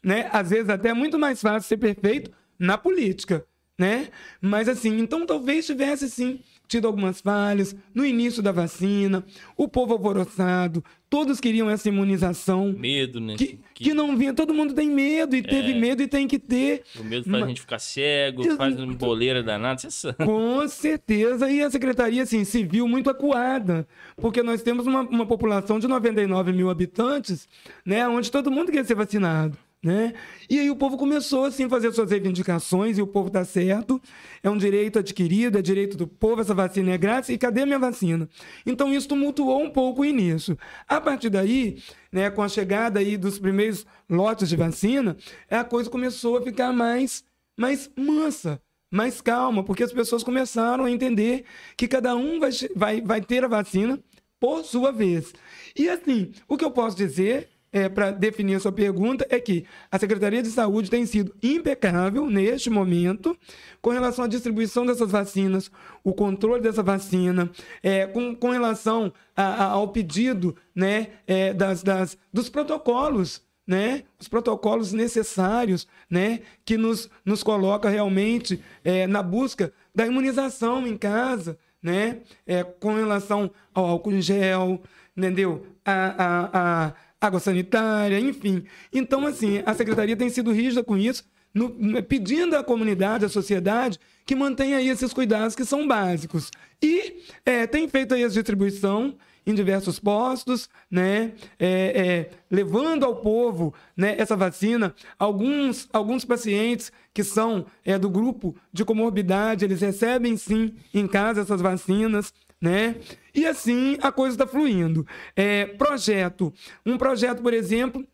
né? 0.08 0.30
Às 0.32 0.48
vezes 0.48 0.70
até 0.70 0.88
é 0.88 0.94
muito 0.94 1.18
mais 1.18 1.38
fácil 1.38 1.68
ser 1.68 1.76
perfeito 1.76 2.30
na 2.58 2.78
política, 2.78 3.44
né? 3.78 4.08
Mas 4.40 4.66
assim, 4.66 4.98
então 4.98 5.26
talvez 5.26 5.66
tivesse 5.66 6.08
sim 6.08 6.40
tido 6.66 6.86
algumas 6.86 7.20
falhas 7.20 7.74
no 7.94 8.04
início 8.04 8.42
da 8.42 8.52
vacina, 8.52 9.24
o 9.56 9.66
povo 9.66 9.94
alvoroçado, 9.94 10.84
todos 11.08 11.40
queriam 11.40 11.68
essa 11.70 11.88
imunização. 11.88 12.74
Medo, 12.78 13.20
né? 13.20 13.36
Que, 13.36 13.58
que 13.74 13.94
não 13.94 14.14
vinha, 14.16 14.34
todo 14.34 14.52
mundo 14.52 14.74
tem 14.74 14.90
medo 14.90 15.34
e 15.34 15.42
teve 15.42 15.72
É. 15.72 15.74
medo 15.74 16.02
e 16.02 16.06
tem 16.06 16.26
que 16.28 16.38
ter. 16.38 16.82
O 17.00 17.04
medo 17.04 17.28
faz 17.30 17.42
a 17.42 17.46
gente 17.46 17.60
ficar 17.62 17.78
cego, 17.78 18.56
faz 18.56 18.78
uma 18.78 18.92
boleira 18.94 19.42
danada, 19.42 19.78
você 19.80 19.90
sabe. 19.90 20.22
Com 20.24 20.68
certeza. 20.68 21.50
E 21.50 21.62
a 21.62 21.70
secretaria 21.70 22.22
assim, 22.22 22.44
se 22.44 22.62
viu 22.64 22.86
muito 22.86 23.08
acuada, 23.08 23.86
porque 24.16 24.42
nós 24.42 24.62
temos 24.62 24.86
uma, 24.86 25.00
uma 25.02 25.24
população 25.26 25.78
de 25.78 25.88
99 25.88 26.52
mil 26.52 26.68
habitantes, 26.68 27.48
né, 27.84 28.06
onde 28.08 28.30
todo 28.30 28.50
mundo 28.50 28.70
quer 28.72 28.84
ser 28.84 28.94
vacinado. 28.94 29.56
Né? 29.80 30.12
E 30.50 30.58
aí 30.58 30.68
o 30.70 30.76
povo 30.76 30.96
começou 30.96 31.44
assim, 31.44 31.64
a 31.64 31.68
fazer 31.68 31.92
suas 31.92 32.10
reivindicações 32.10 32.98
e 32.98 33.02
o 33.02 33.06
povo 33.06 33.28
está 33.28 33.44
certo. 33.44 34.00
É 34.42 34.50
um 34.50 34.56
direito 34.56 34.98
adquirido, 34.98 35.56
é 35.56 35.62
direito 35.62 35.96
do 35.96 36.06
povo, 36.06 36.40
essa 36.40 36.52
vacina 36.52 36.92
é 36.92 36.98
grátis. 36.98 37.30
E 37.30 37.38
cadê 37.38 37.62
a 37.62 37.66
minha 37.66 37.78
vacina? 37.78 38.28
Então 38.66 38.92
isso 38.92 39.08
tumultuou 39.08 39.62
um 39.62 39.70
pouco 39.70 40.02
o 40.02 40.04
início. 40.04 40.58
A 40.88 41.00
partir 41.00 41.30
daí, 41.30 41.80
né, 42.10 42.28
com 42.28 42.42
a 42.42 42.48
chegada 42.48 42.98
aí 42.98 43.16
dos 43.16 43.38
primeiros 43.38 43.86
lotes 44.10 44.48
de 44.48 44.56
vacina, 44.56 45.16
a 45.48 45.62
coisa 45.62 45.88
começou 45.88 46.38
a 46.38 46.42
ficar 46.42 46.72
mais, 46.72 47.24
mais 47.56 47.88
mansa 47.96 48.60
mais 48.90 49.20
calma, 49.20 49.62
porque 49.62 49.82
as 49.82 49.92
pessoas 49.92 50.22
começaram 50.22 50.84
a 50.84 50.90
entender 50.90 51.44
que 51.76 51.86
cada 51.86 52.16
um 52.16 52.40
vai, 52.40 52.50
vai, 52.74 53.00
vai 53.02 53.20
ter 53.20 53.44
a 53.44 53.48
vacina 53.48 54.02
por 54.40 54.64
sua 54.64 54.90
vez. 54.90 55.34
E 55.76 55.88
assim, 55.88 56.32
o 56.48 56.56
que 56.56 56.64
eu 56.64 56.70
posso 56.70 56.96
dizer 56.96 57.48
é, 57.72 57.88
para 57.88 58.10
definir 58.10 58.54
a 58.54 58.60
sua 58.60 58.72
pergunta 58.72 59.26
é 59.30 59.38
que 59.38 59.64
a 59.90 59.98
Secretaria 59.98 60.42
de 60.42 60.48
Saúde 60.50 60.90
tem 60.90 61.04
sido 61.06 61.34
impecável 61.42 62.26
neste 62.30 62.70
momento 62.70 63.36
com 63.82 63.90
relação 63.90 64.24
à 64.24 64.28
distribuição 64.28 64.86
dessas 64.86 65.10
vacinas, 65.10 65.70
o 66.02 66.12
controle 66.14 66.62
dessa 66.62 66.82
vacina, 66.82 67.50
é, 67.82 68.06
com, 68.06 68.34
com 68.34 68.50
relação 68.50 69.12
a- 69.36 69.42
a- 69.64 69.70
ao 69.72 69.88
pedido 69.88 70.56
né, 70.74 71.08
é, 71.26 71.52
das, 71.52 71.82
das, 71.82 72.16
dos 72.32 72.48
protocolos 72.48 73.46
né, 73.66 74.04
os 74.18 74.28
protocolos 74.28 74.94
necessários, 74.94 75.86
né, 76.08 76.40
que 76.64 76.78
nos, 76.78 77.10
nos 77.22 77.42
coloca 77.42 77.90
realmente 77.90 78.62
é, 78.82 79.06
na 79.06 79.22
busca 79.22 79.70
da 79.94 80.06
imunização 80.06 80.86
em 80.86 80.96
casa, 80.96 81.58
né, 81.82 82.20
é, 82.46 82.64
com 82.64 82.94
relação 82.94 83.50
ao 83.74 83.84
álcool 83.84 84.12
em 84.12 84.22
gel, 84.22 84.80
entendeu? 85.14 85.66
A, 85.84 85.92
a, 85.92 86.86
a 86.86 86.92
água 87.20 87.40
sanitária, 87.40 88.18
enfim. 88.20 88.64
Então, 88.92 89.26
assim, 89.26 89.62
a 89.66 89.74
secretaria 89.74 90.16
tem 90.16 90.28
sido 90.28 90.52
rígida 90.52 90.84
com 90.84 90.96
isso, 90.96 91.24
no- 91.52 91.70
no- 91.78 92.02
pedindo 92.02 92.56
à 92.56 92.62
comunidade, 92.62 93.24
à 93.24 93.28
sociedade, 93.28 93.98
que 94.24 94.34
mantenha 94.34 94.76
aí 94.76 94.88
esses 94.88 95.12
cuidados 95.12 95.54
que 95.56 95.64
são 95.64 95.86
básicos. 95.86 96.50
E 96.82 97.22
é, 97.44 97.66
tem 97.66 97.88
feito 97.88 98.14
aí 98.14 98.22
a 98.24 98.28
distribuição 98.28 99.16
em 99.46 99.54
diversos 99.54 99.98
postos, 99.98 100.68
né, 100.90 101.32
é, 101.58 101.68
é, 101.68 102.30
levando 102.50 103.04
ao 103.04 103.16
povo 103.16 103.72
né, 103.96 104.14
essa 104.18 104.36
vacina. 104.36 104.94
Alguns, 105.18 105.88
alguns 105.90 106.22
pacientes 106.22 106.92
que 107.14 107.24
são 107.24 107.64
é, 107.82 107.98
do 107.98 108.10
grupo 108.10 108.54
de 108.70 108.84
comorbidade, 108.84 109.64
eles 109.64 109.80
recebem 109.80 110.36
sim 110.36 110.74
em 110.92 111.06
casa 111.08 111.40
essas 111.40 111.62
vacinas, 111.62 112.32
né? 112.60 112.96
E 113.38 113.46
assim 113.46 113.96
a 114.02 114.10
coisa 114.10 114.34
está 114.34 114.48
fluindo. 114.48 115.06
É, 115.36 115.64
projeto, 115.64 116.52
um 116.84 116.98
projeto, 116.98 117.40
por 117.40 117.54
exemplo, 117.54 118.04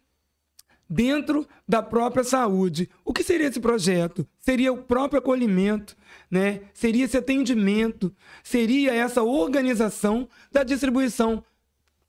dentro 0.86 1.48
da 1.66 1.82
própria 1.82 2.22
saúde. 2.22 2.90
O 3.02 3.10
que 3.10 3.22
seria 3.22 3.48
esse 3.48 3.58
projeto? 3.58 4.28
Seria 4.38 4.70
o 4.70 4.82
próprio 4.82 5.20
acolhimento, 5.20 5.96
né? 6.30 6.60
Seria 6.74 7.06
esse 7.06 7.16
atendimento, 7.16 8.14
seria 8.42 8.94
essa 8.94 9.22
organização 9.22 10.28
da 10.52 10.62
distribuição. 10.62 11.42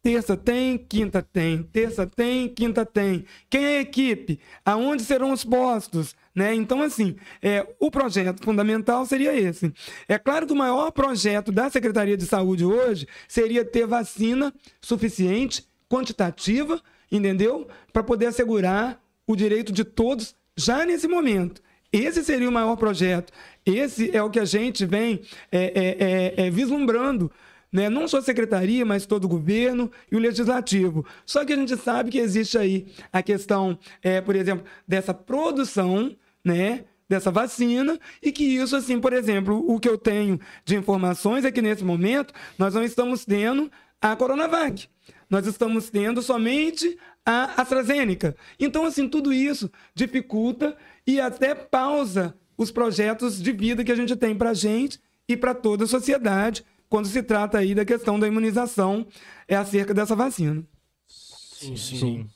Terça 0.04 0.36
tem, 0.36 0.78
quinta 0.78 1.22
tem, 1.22 1.64
terça 1.64 2.06
tem, 2.06 2.50
quinta 2.50 2.86
tem. 2.86 3.24
Quem 3.50 3.64
é 3.64 3.78
a 3.78 3.82
equipe? 3.82 4.42
Aonde 4.66 5.04
serão 5.04 5.32
os 5.32 5.46
postos? 5.46 6.14
Né? 6.36 6.54
Então, 6.54 6.82
assim, 6.82 7.16
é, 7.42 7.66
o 7.80 7.90
projeto 7.90 8.44
fundamental 8.44 9.06
seria 9.06 9.34
esse. 9.34 9.72
É 10.06 10.18
claro 10.18 10.46
que 10.46 10.52
o 10.52 10.56
maior 10.56 10.92
projeto 10.92 11.50
da 11.50 11.70
Secretaria 11.70 12.18
de 12.18 12.26
Saúde 12.26 12.66
hoje 12.66 13.08
seria 13.26 13.64
ter 13.64 13.88
vacina 13.88 14.54
suficiente, 14.82 15.66
quantitativa, 15.90 16.82
entendeu? 17.10 17.68
Para 17.94 18.04
poder 18.04 18.26
assegurar 18.26 19.02
o 19.26 19.34
direito 19.34 19.72
de 19.72 19.86
todos 19.86 20.36
já 20.58 20.86
nesse 20.86 21.08
momento. 21.08 21.62
Esse 21.92 22.22
seria 22.22 22.50
o 22.50 22.52
maior 22.52 22.76
projeto. 22.76 23.32
Esse 23.66 24.16
é 24.16 24.22
o 24.22 24.30
que 24.30 24.40
a 24.40 24.46
gente 24.46 24.86
vem 24.86 25.22
é, 25.50 25.64
é, 25.64 26.44
é, 26.44 26.48
é, 26.48 26.50
vislumbrando. 26.52 27.32
Né? 27.72 27.90
Não 27.90 28.08
só 28.08 28.18
a 28.18 28.22
secretaria, 28.22 28.86
mas 28.86 29.06
todo 29.06 29.24
o 29.24 29.30
governo 29.30 29.90
e 30.12 30.16
o 30.16 30.20
legislativo. 30.20 31.06
Só 31.26 31.46
que 31.46 31.54
a 31.54 31.56
gente 31.56 31.78
sabe 31.78 32.10
que 32.10 32.20
existe 32.20 32.58
aí 32.58 32.88
a 33.14 33.24
questão, 33.24 33.80
é, 34.04 34.20
por 34.20 34.36
exemplo, 34.36 34.66
dessa 34.86 35.14
produção, 35.14 36.14
né? 36.46 36.86
dessa 37.08 37.30
vacina 37.30 38.00
e 38.22 38.32
que 38.32 38.44
isso, 38.44 38.76
assim, 38.76 39.00
por 39.00 39.14
exemplo, 39.14 39.64
o 39.68 39.80
que 39.80 39.88
eu 39.88 39.98
tenho 39.98 40.40
de 40.64 40.76
informações 40.76 41.46
é 41.46 41.52
que 41.52 41.62
nesse 41.62 41.84
momento 41.84 42.34
nós 42.58 42.74
não 42.74 42.84
estamos 42.84 43.24
tendo 43.24 43.72
a 44.02 44.16
Coronavac. 44.16 44.88
Nós 45.30 45.46
estamos 45.46 45.90
tendo 45.90 46.22
somente 46.22 46.98
a 47.26 47.62
AstraZeneca. 47.62 48.36
Então, 48.60 48.86
assim, 48.86 49.08
tudo 49.08 49.34
isso 49.34 49.70
dificulta 49.94 50.76
e 51.06 51.20
até 51.20 51.54
pausa 51.54 52.36
os 52.58 52.72
projetos 52.72 53.42
de 53.42 53.52
vida 53.52 53.84
que 53.84 53.92
a 53.92 53.96
gente 53.96 54.16
tem 54.16 54.36
para 54.36 54.52
a 54.52 54.54
gente 54.54 55.00
e 55.28 55.36
para 55.36 55.54
toda 55.54 55.84
a 55.84 55.88
sociedade 55.88 56.64
quando 56.88 57.08
se 57.08 57.22
trata 57.24 57.58
aí 57.58 57.74
da 57.74 57.84
questão 57.84 58.20
da 58.20 58.28
imunização 58.28 59.06
é 59.48 59.56
acerca 59.56 59.94
dessa 59.94 60.16
vacina. 60.16 60.64
Sim, 61.08 61.76
sim. 61.76 61.98
Sim. 61.98 62.30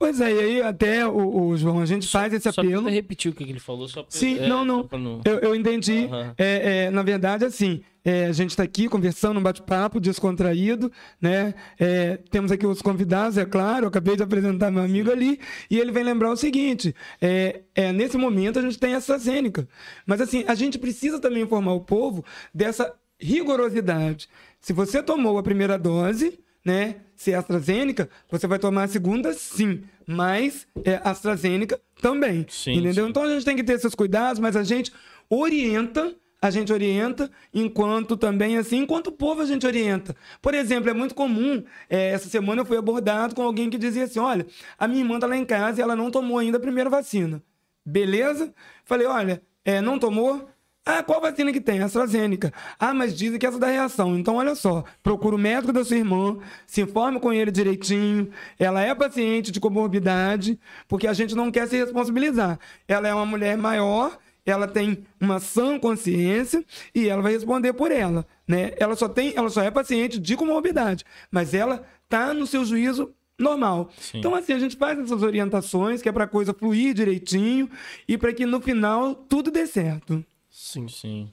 Pois 0.00 0.20
é, 0.20 0.32
e 0.32 0.38
aí 0.38 0.62
até 0.62 1.04
o, 1.08 1.48
o 1.48 1.56
João, 1.56 1.80
a 1.80 1.86
gente 1.86 2.06
faz 2.06 2.32
esse 2.32 2.50
Só 2.52 2.60
apelo. 2.60 2.82
tenta 2.82 2.90
repetir 2.94 3.32
o 3.32 3.34
que 3.34 3.42
ele 3.42 3.58
falou, 3.58 3.88
só 3.88 4.04
pra, 4.04 4.10
Sim, 4.16 4.38
é, 4.38 4.46
não, 4.48 4.64
não. 4.64 4.86
só 4.88 4.96
não- 4.96 5.20
Eu, 5.24 5.38
eu 5.40 5.54
entendi. 5.56 6.04
Aham. 6.04 6.34
É, 6.38 6.84
é, 6.84 6.90
na 6.90 7.02
verdade, 7.02 7.44
assim, 7.44 7.80
é, 8.04 8.26
a 8.26 8.32
gente 8.32 8.50
está 8.50 8.62
aqui 8.62 8.88
conversando, 8.88 9.40
um 9.40 9.42
bate-papo 9.42 9.98
descontraído, 9.98 10.92
né? 11.20 11.52
É, 11.80 12.16
temos 12.30 12.52
aqui 12.52 12.64
os 12.64 12.80
convidados, 12.80 13.36
é 13.36 13.44
claro, 13.44 13.86
eu 13.86 13.88
acabei 13.88 14.14
de 14.14 14.22
apresentar 14.22 14.70
meu 14.70 14.84
amigo 14.84 15.10
ali, 15.10 15.40
e 15.68 15.80
ele 15.80 15.90
vem 15.90 16.04
lembrar 16.04 16.30
o 16.30 16.36
seguinte: 16.36 16.94
é, 17.20 17.62
é, 17.74 17.92
nesse 17.92 18.16
momento 18.16 18.60
a 18.60 18.62
gente 18.62 18.78
tem 18.78 18.94
a 18.94 18.98
AstraZeneca. 18.98 19.68
Mas 20.06 20.20
assim, 20.20 20.44
a 20.46 20.54
gente 20.54 20.78
precisa 20.78 21.18
também 21.18 21.42
informar 21.42 21.72
o 21.72 21.80
povo 21.80 22.24
dessa 22.54 22.94
rigorosidade. 23.20 24.28
Se 24.60 24.72
você 24.72 25.02
tomou 25.02 25.38
a 25.38 25.42
primeira 25.42 25.76
dose, 25.76 26.38
né? 26.68 26.96
Se 27.16 27.32
é 27.32 27.34
AstraZeneca, 27.34 28.10
você 28.30 28.46
vai 28.46 28.58
tomar 28.58 28.84
a 28.84 28.88
segunda, 28.88 29.32
sim. 29.32 29.82
Mas 30.06 30.66
é 30.84 31.00
AstraZeneca 31.02 31.80
também. 32.02 32.44
Sim, 32.50 32.72
entendeu? 32.74 33.04
sim. 33.04 33.10
Então 33.10 33.22
a 33.22 33.28
gente 33.30 33.44
tem 33.44 33.56
que 33.56 33.64
ter 33.64 33.72
esses 33.72 33.94
cuidados, 33.94 34.38
mas 34.38 34.54
a 34.54 34.62
gente 34.62 34.92
orienta, 35.30 36.14
a 36.42 36.50
gente 36.50 36.70
orienta, 36.70 37.30
enquanto 37.54 38.18
também, 38.18 38.58
assim, 38.58 38.80
enquanto 38.80 39.06
o 39.06 39.12
povo 39.12 39.40
a 39.40 39.46
gente 39.46 39.66
orienta. 39.66 40.14
Por 40.42 40.54
exemplo, 40.54 40.90
é 40.90 40.92
muito 40.92 41.14
comum, 41.14 41.64
é, 41.88 42.10
essa 42.10 42.28
semana 42.28 42.60
eu 42.60 42.66
fui 42.66 42.76
abordado 42.76 43.34
com 43.34 43.42
alguém 43.42 43.70
que 43.70 43.78
dizia 43.78 44.04
assim: 44.04 44.20
olha, 44.20 44.46
a 44.78 44.86
minha 44.86 45.00
irmã 45.00 45.18
tá 45.18 45.26
lá 45.26 45.36
em 45.36 45.46
casa 45.46 45.80
e 45.80 45.82
ela 45.82 45.96
não 45.96 46.10
tomou 46.10 46.38
ainda 46.38 46.58
a 46.58 46.60
primeira 46.60 46.90
vacina. 46.90 47.42
Beleza? 47.84 48.52
Falei, 48.84 49.06
olha, 49.06 49.42
é, 49.64 49.80
não 49.80 49.98
tomou? 49.98 50.46
Ah, 50.90 51.02
qual 51.02 51.20
vacina 51.20 51.52
que 51.52 51.60
tem? 51.60 51.82
AstraZeneca. 51.82 52.50
Ah, 52.80 52.94
mas 52.94 53.14
dizem 53.14 53.38
que 53.38 53.44
essa 53.44 53.58
dá 53.58 53.66
reação. 53.66 54.18
Então, 54.18 54.36
olha 54.36 54.54
só, 54.54 54.82
procura 55.02 55.36
o 55.36 55.38
médico 55.38 55.70
da 55.70 55.84
sua 55.84 55.98
irmã, 55.98 56.38
se 56.66 56.80
informe 56.80 57.20
com 57.20 57.30
ele 57.30 57.50
direitinho. 57.50 58.30
Ela 58.58 58.80
é 58.80 58.94
paciente 58.94 59.52
de 59.52 59.60
comorbidade, 59.60 60.58
porque 60.88 61.06
a 61.06 61.12
gente 61.12 61.34
não 61.34 61.50
quer 61.50 61.68
se 61.68 61.76
responsabilizar. 61.76 62.58
Ela 62.88 63.06
é 63.06 63.12
uma 63.12 63.26
mulher 63.26 63.58
maior, 63.58 64.16
ela 64.46 64.66
tem 64.66 65.04
uma 65.20 65.38
sã 65.40 65.78
consciência 65.78 66.64
e 66.94 67.06
ela 67.06 67.20
vai 67.20 67.32
responder 67.32 67.74
por 67.74 67.92
ela, 67.92 68.26
né? 68.46 68.72
Ela 68.78 68.96
só 68.96 69.10
tem, 69.10 69.34
ela 69.36 69.50
só 69.50 69.60
é 69.60 69.70
paciente 69.70 70.18
de 70.18 70.36
comorbidade, 70.36 71.04
mas 71.30 71.52
ela 71.52 71.84
tá 72.08 72.32
no 72.32 72.46
seu 72.46 72.64
juízo 72.64 73.12
normal. 73.38 73.90
Sim. 73.98 74.20
Então 74.20 74.34
assim, 74.34 74.54
a 74.54 74.58
gente 74.58 74.74
faz 74.74 74.98
essas 74.98 75.22
orientações 75.22 76.00
que 76.00 76.08
é 76.08 76.12
para 76.12 76.26
coisa 76.26 76.54
fluir 76.54 76.94
direitinho 76.94 77.68
e 78.08 78.16
para 78.16 78.32
que 78.32 78.46
no 78.46 78.58
final 78.58 79.14
tudo 79.14 79.50
dê 79.50 79.66
certo. 79.66 80.24
Sim. 80.58 80.88
Sim, 80.88 81.32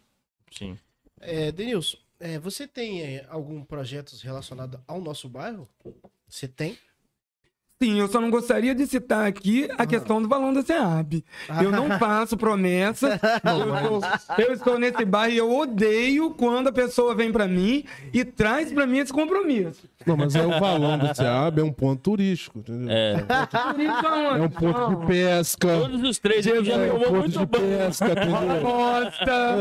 sim. 0.51 0.77
É, 1.19 1.51
Denilson, 1.51 1.97
é, 2.19 2.37
você 2.37 2.67
tem 2.67 3.01
é, 3.01 3.25
algum 3.27 3.63
projeto 3.63 4.15
relacionado 4.21 4.79
ao 4.87 5.01
nosso 5.01 5.27
bairro? 5.27 5.67
Você 6.29 6.47
tem? 6.47 6.77
Sim, 7.81 7.99
eu 7.99 8.07
só 8.07 8.21
não 8.21 8.29
gostaria 8.29 8.73
de 8.75 8.85
citar 8.85 9.27
aqui 9.27 9.67
a 9.77 9.85
questão 9.85 10.21
do 10.21 10.29
valão 10.29 10.53
da 10.53 10.61
SEAB. 10.61 11.25
Eu 11.61 11.71
não 11.71 11.89
faço 11.99 12.37
promessa. 12.37 13.19
eu, 13.43 13.99
estou, 13.99 14.45
eu 14.45 14.53
estou 14.53 14.79
nesse 14.79 15.03
bairro 15.03 15.33
e 15.33 15.37
eu 15.37 15.51
odeio 15.51 16.29
quando 16.35 16.67
a 16.67 16.71
pessoa 16.71 17.15
vem 17.15 17.31
para 17.31 17.47
mim 17.47 17.83
e 18.13 18.23
traz 18.23 18.71
para 18.71 18.85
mim 18.85 18.99
esse 18.99 19.11
compromisso. 19.11 19.89
Não, 20.05 20.15
mas 20.17 20.35
é 20.35 20.45
o 20.45 20.59
valão 20.59 20.97
do 20.97 21.13
Ceab 21.15 21.59
é 21.59 21.63
um 21.63 21.71
ponto 21.71 21.99
turístico, 22.01 22.59
entendeu? 22.59 22.87
É. 22.89 23.13
É 24.37 24.41
um 24.41 24.49
ponto 24.49 24.95
de 24.95 25.05
pesca. 25.07 25.67
Todos 25.79 26.03
os 26.03 26.19
três 26.19 26.45
ele 26.45 26.63
já 26.63 26.73
É 26.75 26.93
um 26.93 26.99
ponto 26.99 27.11
muito 27.13 27.39
de 27.39 27.45
pesca, 27.47 28.05
entendeu? 28.11 28.61
Costa. 28.61 29.55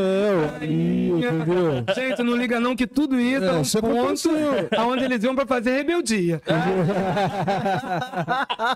É, 0.61 0.65
entendeu? 0.65 1.83
Gente, 1.95 2.23
não 2.23 2.35
liga 2.35 2.59
não 2.59 2.75
que 2.75 2.85
tudo 2.87 3.19
isso 3.19 3.43
é, 3.43 3.47
É, 3.47 3.51
um 3.53 3.61
isso 3.61 3.81
ponto 3.81 4.29
aonde 4.77 5.03
eles 5.05 5.23
iam 5.23 5.35
pra 5.35 5.45
fazer 5.45 5.71
rebeldia. 5.77 6.41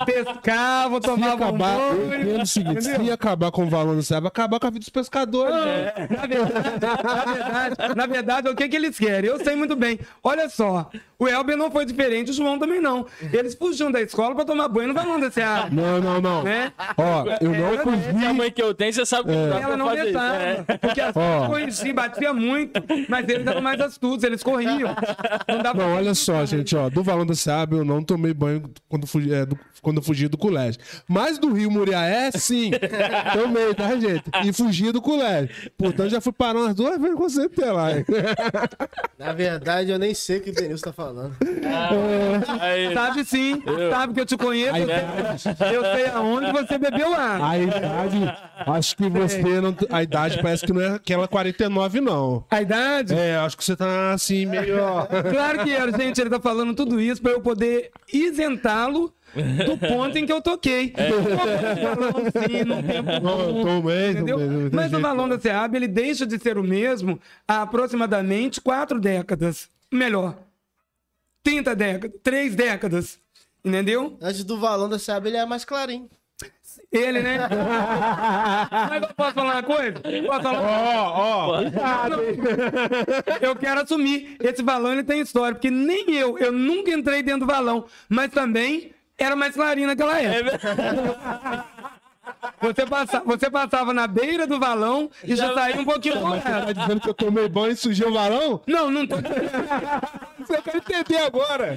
Pescavam, 0.05 1.01
Se 1.01 1.07
tomavam 1.07 1.47
acabar, 1.49 1.79
eu 1.79 2.07
banho. 2.09 2.41
o 2.41 2.45
seguinte, 2.45 2.79
entendeu? 2.79 3.05
se 3.05 3.11
acabar 3.11 3.51
com 3.51 3.63
o 3.65 3.69
valão 3.69 3.95
do 3.95 4.03
Ceab, 4.03 4.27
acabar 4.27 4.59
com 4.59 4.67
a 4.67 4.69
vida 4.69 4.79
dos 4.79 4.89
pescadores. 4.89 5.53
né? 5.55 5.93
Na 6.09 6.25
verdade, 6.27 7.03
na 7.03 7.25
verdade, 7.33 7.95
na 7.95 8.05
verdade, 8.07 8.49
o 8.49 8.55
que, 8.55 8.67
que 8.67 8.75
eles 8.75 8.97
querem? 8.97 9.29
Eu 9.29 9.43
sei 9.43 9.55
muito 9.55 9.75
bem. 9.75 9.99
Olha 10.23 10.49
só, 10.49 10.89
o 11.17 11.27
Elber 11.27 11.57
não 11.59 11.69
foi 11.69 11.85
diferente, 11.85 12.31
o 12.31 12.33
João 12.33 12.57
também 12.57 12.81
não. 12.81 13.05
Eles 13.31 13.53
fugiam 13.53 13.91
da 13.91 14.01
escola 14.01 14.33
pra 14.33 14.45
tomar 14.45 14.67
banho 14.67 14.87
no 14.87 14.93
valão 14.95 15.19
da 15.19 15.29
Seara. 15.29 15.69
Não, 15.79 15.99
não, 16.01 16.19
não. 16.21 16.43
Né? 16.43 16.71
Ó, 16.97 17.25
eu 17.41 17.49
não 17.51 17.73
Ela- 17.73 17.83
fugi. 17.83 18.25
A 18.25 18.33
mãe 18.33 18.51
que 18.51 18.61
eu 18.61 18.73
tenho, 18.73 18.91
você 18.93 19.05
sabe 19.05 19.29
que 19.29 19.35
não 19.35 19.49
dá 19.49 19.59
Ela 19.61 19.77
não 19.77 19.85
fazer 19.87 20.01
isso. 20.03 20.13
deixava. 20.13 20.35
É. 20.35 20.63
Porque 20.77 21.01
as 21.01 21.15
Ó. 21.15 21.47
corrigiam, 21.47 21.93
batia 21.95 22.33
muito, 22.33 22.81
mas 23.07 23.27
eles 23.29 23.45
eram 23.45 23.61
mais 23.61 23.79
astutos, 23.81 24.23
eles 24.23 24.41
corriam. 24.43 24.95
Não 25.47 25.61
dava 25.61 25.79
Não, 25.83 25.95
olha 25.95 26.13
só, 26.15 26.45
gente, 26.45 26.75
ó, 26.75 26.89
do 26.89 27.03
valão 27.03 27.25
da 27.25 27.35
Seab 27.35 27.75
eu 27.75 27.85
não 27.85 28.03
tomei 28.03 28.33
banho 28.33 28.63
quando, 28.87 29.05
fugi, 29.05 29.33
é, 29.33 29.45
do- 29.45 29.59
quando 29.81 30.01
fugi 30.01 30.27
do 30.27 30.37
colégio. 30.37 30.79
Mas 31.07 31.37
do 31.37 31.51
Rio 31.53 31.69
Muriaé, 31.71 32.31
sim, 32.31 32.71
tomei, 33.33 33.73
tá, 33.73 33.95
gente? 33.97 34.23
E 34.45 34.53
fugi 34.53 34.91
do 34.91 35.01
colégio. 35.01 35.49
Portanto, 35.77 36.09
já 36.09 36.21
fui 36.21 36.31
parar 36.33 36.59
umas 36.59 36.75
duas 36.75 36.99
vezes 36.99 37.15
com 37.15 37.23
você 37.29 37.47
ter 37.49 37.71
lá. 37.71 37.91
hein? 37.97 38.05
Na 39.17 39.33
verdade, 39.33 39.91
eu 39.91 39.99
nem 39.99 40.13
sei 40.13 40.37
o 40.37 40.41
que 40.41 40.49
o 40.49 40.53
Denilson 40.53 40.85
tá 40.85 40.93
falando. 40.93 41.35
Aí, 42.59 42.93
Sabe 42.93 43.25
sim, 43.25 43.61
sabe 43.89 44.13
que 44.13 44.19
eu 44.21 44.25
te 44.25 44.37
conheço, 44.37 44.75
Aí, 44.75 44.81
eu 44.83 45.37
sei, 45.37 45.77
eu 45.77 45.81
sei 45.83 46.05
aonde 46.07 46.51
você 46.51 46.77
bebeu 46.77 47.13
água. 47.13 47.49
A 47.49 47.57
idade, 47.57 48.33
acho 48.67 48.97
que 48.97 49.09
você 49.09 49.61
não. 49.61 49.75
A 49.91 50.03
idade 50.03 50.41
parece 50.41 50.65
que 50.65 50.73
não 50.73 50.81
é 50.81 50.95
aquela 50.95 51.27
49, 51.27 52.01
não. 52.01 52.43
A 52.49 52.61
idade? 52.61 53.13
É, 53.13 53.37
acho 53.37 53.57
que 53.57 53.63
você 53.63 53.75
tá 53.75 54.13
assim, 54.13 54.45
meio. 54.45 54.81
ó. 54.81 55.05
Claro 55.05 55.63
que 55.63 55.71
era, 55.71 55.91
gente, 55.91 56.19
ele 56.19 56.29
tá 56.29 56.39
falando 56.39 56.73
tudo 56.73 56.99
isso 56.99 57.21
pra 57.21 57.31
eu 57.31 57.41
poder 57.41 57.91
isentá-lo 58.11 59.13
do 59.65 59.77
ponto 59.77 60.17
em 60.17 60.25
que 60.25 60.33
eu 60.33 60.41
toquei. 60.41 60.93
Não, 60.97 62.43
sim, 62.43 62.63
não 62.65 62.81
tem 62.83 63.01
Mas 64.71 64.91
o 64.93 64.99
não. 64.99 65.29
da 65.29 65.39
SEAB, 65.39 65.75
ele 65.75 65.87
deixa 65.87 66.25
de 66.25 66.39
ser 66.39 66.57
o 66.57 66.63
mesmo 66.63 67.19
há 67.47 67.61
aproximadamente 67.61 68.59
quatro 68.61 68.99
décadas. 68.99 69.69
Melhor, 69.91 70.35
30 71.43 71.75
décadas, 71.75 72.19
três 72.23 72.55
décadas. 72.55 73.19
Entendeu? 73.63 74.17
Antes 74.21 74.43
do 74.43 74.57
valão 74.57 74.87
da 74.87 74.97
Seab, 74.97 75.27
ele 75.27 75.37
é 75.37 75.45
mais 75.45 75.65
clarinho. 75.65 76.09
Ele, 76.91 77.21
né? 77.21 77.37
Mas 78.89 79.01
eu 79.03 79.09
posso 79.13 79.33
falar 79.33 79.55
uma 79.55 79.63
coisa? 79.63 79.99
Posso 79.99 80.41
falar 80.41 80.61
Ó, 80.61 81.57
ó. 81.57 81.61
Eu 83.41 83.55
quero 83.55 83.81
assumir. 83.81 84.37
Esse 84.39 84.63
valão 84.63 84.93
ele 84.93 85.03
tem 85.03 85.19
história, 85.19 85.53
porque 85.53 85.69
nem 85.69 86.15
eu, 86.15 86.37
eu 86.39 86.51
nunca 86.51 86.91
entrei 86.91 87.21
dentro 87.21 87.41
do 87.41 87.45
valão, 87.45 87.85
mas 88.07 88.31
também 88.31 88.91
era 89.17 89.35
mais 89.35 89.53
clarinho 89.53 89.87
naquela 89.87 90.19
época. 90.19 90.59
Você, 92.61 92.85
passa, 92.85 93.21
você 93.25 93.49
passava 93.49 93.93
na 93.93 94.07
beira 94.07 94.47
do 94.47 94.59
valão 94.59 95.09
e 95.23 95.35
já, 95.35 95.53
saía 95.53 95.81
um 95.81 95.85
pouquinho 95.85 96.21
Mas 96.21 96.43
você 96.43 96.49
tá 96.49 96.71
dizendo 96.71 97.01
que 97.01 97.09
eu 97.09 97.13
tomei 97.13 97.49
banho 97.49 97.71
e 97.71 97.75
sujei 97.75 98.07
o 98.07 98.13
valão? 98.13 98.61
Não, 98.67 98.89
não 98.89 99.05
tô. 99.05 99.15
Você 100.49 100.61
quer 100.63 100.75
entender 100.77 101.17
agora? 101.17 101.75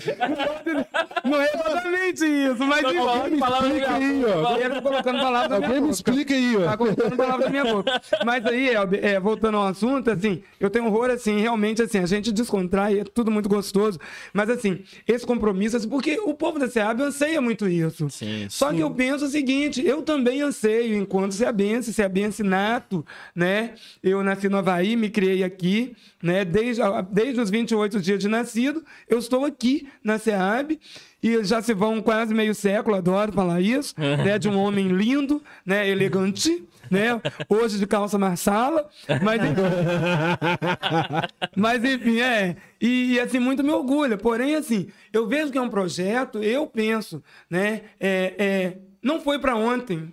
Não 1.24 1.40
é 1.40 1.50
exatamente 1.54 2.24
isso, 2.24 2.64
mas 2.66 2.82
Tô 2.82 2.94
falando 2.94 3.28
enfim. 3.28 3.38
palavra 3.38 3.68
explica 3.68 3.94
aí, 3.94 4.24
ó. 4.24 4.42
boca. 4.42 4.60
Ele 4.60 4.74
tá 4.74 4.82
colocando 4.82 5.18
palavras 5.20 5.50
na 5.50 5.56
minha 5.58 5.68
Alguém 5.68 5.74
me 5.74 5.80
boca. 5.80 5.92
explica 5.92 6.34
aí, 6.34 6.56
Tá 6.56 6.72
ó. 6.72 6.76
colocando 6.76 7.16
palavras 7.16 7.44
da 7.44 7.50
minha 7.50 7.64
boca. 7.64 8.02
Mas 8.24 8.46
aí, 8.46 8.68
é, 9.02 9.20
voltando 9.20 9.56
ao 9.58 9.66
assunto, 9.66 10.10
assim, 10.10 10.42
eu 10.58 10.70
tenho 10.70 10.86
horror, 10.86 11.10
assim, 11.10 11.38
realmente, 11.40 11.82
assim, 11.82 11.98
a 11.98 12.06
gente 12.06 12.32
descontrai, 12.32 13.00
é 13.00 13.04
tudo 13.04 13.30
muito 13.30 13.48
gostoso. 13.48 13.98
Mas, 14.32 14.48
assim, 14.48 14.82
esse 15.06 15.26
compromisso, 15.26 15.76
assim, 15.76 15.88
porque 15.88 16.18
o 16.24 16.32
povo 16.34 16.58
da 16.58 16.68
SEAB 16.68 17.02
anseia 17.02 17.40
muito 17.40 17.68
isso. 17.68 18.08
Sim, 18.08 18.46
Só 18.48 18.72
que 18.72 18.80
eu 18.80 18.90
penso 18.90 19.26
o 19.26 19.28
seguinte, 19.28 19.84
eu 19.86 20.02
também 20.02 20.40
anseio, 20.40 20.96
enquanto 20.96 21.32
ceabense, 21.34 21.92
ceabense 21.92 22.42
nato, 22.42 23.04
né? 23.34 23.72
Eu 24.02 24.22
nasci 24.22 24.48
no 24.48 24.56
Havaí, 24.58 24.96
me 24.96 25.10
criei 25.10 25.44
aqui, 25.44 25.94
né? 26.22 26.44
Desde, 26.44 26.80
desde 27.10 27.40
os 27.40 27.50
28 27.50 28.00
dias 28.00 28.18
de 28.18 28.28
nascido, 28.28 28.61
eu 29.08 29.18
estou 29.18 29.44
aqui 29.44 29.88
na 30.02 30.18
SEAB. 30.18 30.78
E 31.22 31.44
já 31.44 31.62
se 31.62 31.72
vão 31.72 32.02
quase 32.02 32.34
meio 32.34 32.52
século, 32.52 32.96
adoro 32.96 33.32
falar 33.32 33.60
isso, 33.60 33.94
né? 33.98 34.38
De 34.38 34.48
um 34.48 34.58
homem 34.58 34.88
lindo, 34.88 35.42
né? 35.64 35.88
Elegante, 35.88 36.64
né? 36.90 37.20
Hoje 37.48 37.78
de 37.78 37.86
calça 37.86 38.18
marsala, 38.18 38.88
mas 39.22 39.40
mas 41.56 41.84
enfim, 41.84 42.20
é. 42.20 42.56
E, 42.80 43.14
e, 43.14 43.20
assim, 43.20 43.38
muito 43.38 43.62
me 43.62 43.70
orgulha. 43.70 44.18
Porém, 44.18 44.56
assim, 44.56 44.88
eu 45.12 45.28
vejo 45.28 45.52
que 45.52 45.58
é 45.58 45.62
um 45.62 45.70
projeto, 45.70 46.42
eu 46.42 46.66
penso, 46.66 47.22
né? 47.48 47.82
É, 48.00 48.34
é, 48.38 48.78
não 49.00 49.20
foi 49.20 49.38
para 49.38 49.54
ontem. 49.54 50.12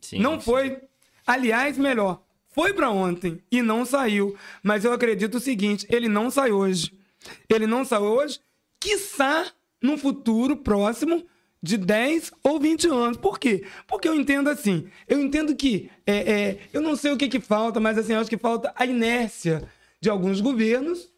Sim, 0.00 0.20
não 0.20 0.38
sim. 0.38 0.44
foi. 0.44 0.78
Aliás, 1.26 1.76
melhor, 1.76 2.20
foi 2.54 2.72
para 2.72 2.90
ontem 2.90 3.40
e 3.50 3.60
não 3.60 3.84
saiu. 3.84 4.36
Mas 4.62 4.84
eu 4.84 4.92
acredito 4.92 5.36
o 5.36 5.40
seguinte: 5.40 5.86
ele 5.90 6.08
não 6.08 6.30
sai 6.30 6.52
hoje. 6.52 6.92
Ele 7.48 7.66
não 7.66 7.84
sai 7.84 8.00
hoje, 8.00 8.40
quiçá 8.80 9.46
num 9.82 9.98
futuro 9.98 10.56
próximo 10.56 11.24
de 11.62 11.78
10 11.78 12.32
ou 12.42 12.60
20 12.60 12.88
anos. 12.88 13.16
Por 13.16 13.38
quê? 13.38 13.64
Porque 13.86 14.06
eu 14.06 14.14
entendo 14.14 14.50
assim. 14.50 14.86
Eu 15.08 15.20
entendo 15.20 15.56
que. 15.56 15.90
É, 16.06 16.32
é, 16.32 16.58
eu 16.72 16.82
não 16.82 16.94
sei 16.94 17.12
o 17.12 17.16
que, 17.16 17.28
que 17.28 17.40
falta, 17.40 17.80
mas 17.80 17.96
assim, 17.96 18.12
acho 18.12 18.28
que 18.28 18.36
falta 18.36 18.72
a 18.76 18.84
inércia 18.84 19.66
de 20.00 20.10
alguns 20.10 20.40
governos. 20.40 21.10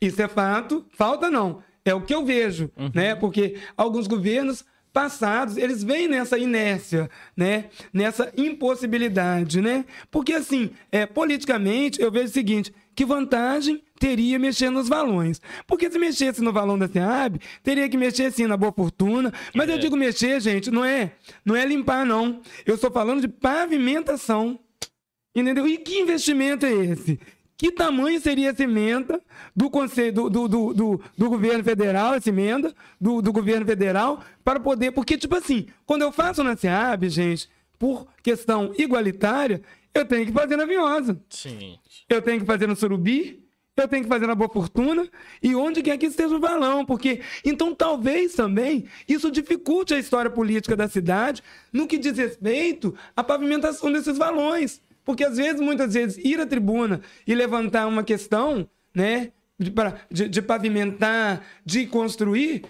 Isso 0.00 0.20
é 0.20 0.28
fato. 0.28 0.84
Falta 0.90 1.30
não. 1.30 1.62
É 1.84 1.94
o 1.94 2.02
que 2.02 2.14
eu 2.14 2.24
vejo, 2.24 2.70
né? 2.92 3.14
Porque 3.14 3.56
alguns 3.76 4.06
governos 4.06 4.64
passados, 4.92 5.56
eles 5.56 5.84
vêm 5.84 6.08
nessa 6.08 6.38
inércia, 6.38 7.08
né? 7.36 7.66
Nessa 7.92 8.32
impossibilidade, 8.36 9.60
né? 9.60 9.84
Porque 10.10 10.32
assim, 10.32 10.70
é, 10.90 11.06
politicamente, 11.06 12.00
eu 12.00 12.10
vejo 12.10 12.26
o 12.26 12.32
seguinte, 12.32 12.74
que 12.96 13.04
vantagem 13.04 13.82
teria 14.00 14.38
mexer 14.38 14.70
nos 14.70 14.88
valões? 14.88 15.40
Porque 15.66 15.90
se 15.90 15.98
mexesse 15.98 16.42
no 16.42 16.50
valão 16.50 16.78
da 16.78 16.88
SEAB, 16.88 17.38
teria 17.62 17.86
que 17.90 17.96
mexer 17.96 18.32
sim 18.32 18.46
na 18.46 18.56
boa 18.56 18.72
fortuna. 18.72 19.32
Mas 19.54 19.68
é. 19.68 19.74
eu 19.74 19.78
digo 19.78 19.94
mexer, 19.96 20.40
gente, 20.40 20.70
não 20.70 20.82
é, 20.82 21.12
não 21.44 21.54
é 21.54 21.66
limpar 21.66 22.06
não. 22.06 22.40
Eu 22.64 22.76
estou 22.76 22.90
falando 22.90 23.20
de 23.20 23.28
pavimentação. 23.28 24.58
Entendeu? 25.34 25.68
E 25.68 25.76
que 25.76 26.00
investimento 26.00 26.64
é 26.64 26.72
esse? 26.72 27.20
Que 27.58 27.70
tamanho 27.70 28.18
seria 28.18 28.50
essa 28.50 28.64
emenda 28.64 29.20
do, 29.54 29.68
conselho, 29.68 30.12
do, 30.12 30.30
do, 30.30 30.48
do, 30.48 30.74
do, 30.74 31.00
do 31.18 31.28
governo 31.28 31.62
federal, 31.62 32.14
essa 32.14 32.30
emenda 32.30 32.74
do, 32.98 33.20
do 33.20 33.30
governo 33.30 33.66
federal, 33.66 34.22
para 34.42 34.58
poder. 34.58 34.92
Porque, 34.92 35.18
tipo 35.18 35.36
assim, 35.36 35.66
quando 35.84 36.00
eu 36.02 36.10
faço 36.10 36.42
na 36.42 36.56
SEAB, 36.56 37.10
gente, 37.10 37.48
por 37.78 38.06
questão 38.22 38.72
igualitária, 38.78 39.60
eu 39.96 40.04
tenho 40.04 40.26
que 40.26 40.32
fazer 40.32 40.56
na 40.56 40.64
Vinhosa. 40.64 41.20
Sim. 41.28 41.78
Eu 42.08 42.22
tenho 42.22 42.40
que 42.40 42.46
fazer 42.46 42.66
no 42.66 42.76
Surubi, 42.76 43.46
eu 43.76 43.88
tenho 43.88 44.02
que 44.02 44.08
fazer 44.08 44.26
na 44.26 44.34
Boa 44.34 44.48
Fortuna 44.48 45.06
e 45.42 45.54
onde 45.54 45.82
quer 45.82 45.98
que 45.98 46.06
esteja 46.06 46.34
o 46.34 46.40
valão, 46.40 46.84
porque 46.84 47.20
então 47.44 47.74
talvez 47.74 48.34
também 48.34 48.86
isso 49.06 49.30
dificulte 49.30 49.92
a 49.92 49.98
história 49.98 50.30
política 50.30 50.74
da 50.74 50.88
cidade 50.88 51.42
no 51.72 51.86
que 51.86 51.98
diz 51.98 52.16
respeito 52.16 52.94
à 53.14 53.22
pavimentação 53.22 53.92
desses 53.92 54.16
valões. 54.16 54.80
Porque 55.04 55.24
às 55.24 55.36
vezes, 55.36 55.60
muitas 55.60 55.94
vezes, 55.94 56.16
ir 56.24 56.40
à 56.40 56.46
tribuna 56.46 57.00
e 57.26 57.34
levantar 57.34 57.86
uma 57.86 58.02
questão, 58.02 58.68
né, 58.94 59.30
de, 59.58 59.72
de, 60.10 60.28
de 60.28 60.42
pavimentar, 60.42 61.44
de 61.64 61.86
construir, 61.86 62.64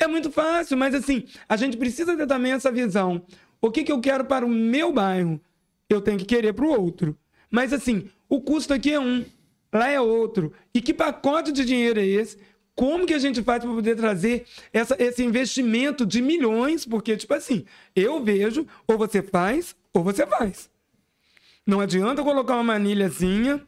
é 0.00 0.06
muito 0.06 0.30
fácil, 0.30 0.78
mas 0.78 0.94
assim, 0.94 1.24
a 1.48 1.56
gente 1.56 1.76
precisa 1.76 2.16
ter 2.16 2.26
também 2.26 2.52
essa 2.52 2.70
visão. 2.70 3.22
O 3.60 3.70
que, 3.70 3.82
que 3.82 3.92
eu 3.92 4.00
quero 4.00 4.24
para 4.24 4.46
o 4.46 4.48
meu 4.48 4.92
bairro? 4.92 5.40
Eu 5.88 6.00
tenho 6.00 6.18
que 6.18 6.24
querer 6.24 6.52
para 6.52 6.64
o 6.64 6.80
outro. 6.80 7.16
Mas 7.50 7.72
assim, 7.72 8.10
o 8.28 8.40
custo 8.40 8.74
aqui 8.74 8.92
é 8.92 9.00
um, 9.00 9.24
lá 9.72 9.88
é 9.88 10.00
outro. 10.00 10.52
E 10.74 10.80
que 10.80 10.92
pacote 10.92 11.50
de 11.50 11.64
dinheiro 11.64 11.98
é 11.98 12.06
esse? 12.06 12.38
Como 12.74 13.06
que 13.06 13.14
a 13.14 13.18
gente 13.18 13.42
faz 13.42 13.64
para 13.64 13.72
poder 13.72 13.96
trazer 13.96 14.46
essa, 14.72 14.94
esse 15.00 15.24
investimento 15.24 16.06
de 16.06 16.22
milhões? 16.22 16.86
Porque, 16.86 17.16
tipo 17.16 17.34
assim, 17.34 17.64
eu 17.96 18.22
vejo, 18.22 18.66
ou 18.86 18.96
você 18.96 19.20
faz, 19.20 19.74
ou 19.92 20.04
você 20.04 20.24
faz. 20.24 20.70
Não 21.66 21.80
adianta 21.80 22.22
colocar 22.22 22.54
uma 22.54 22.62
manilhazinha, 22.62 23.60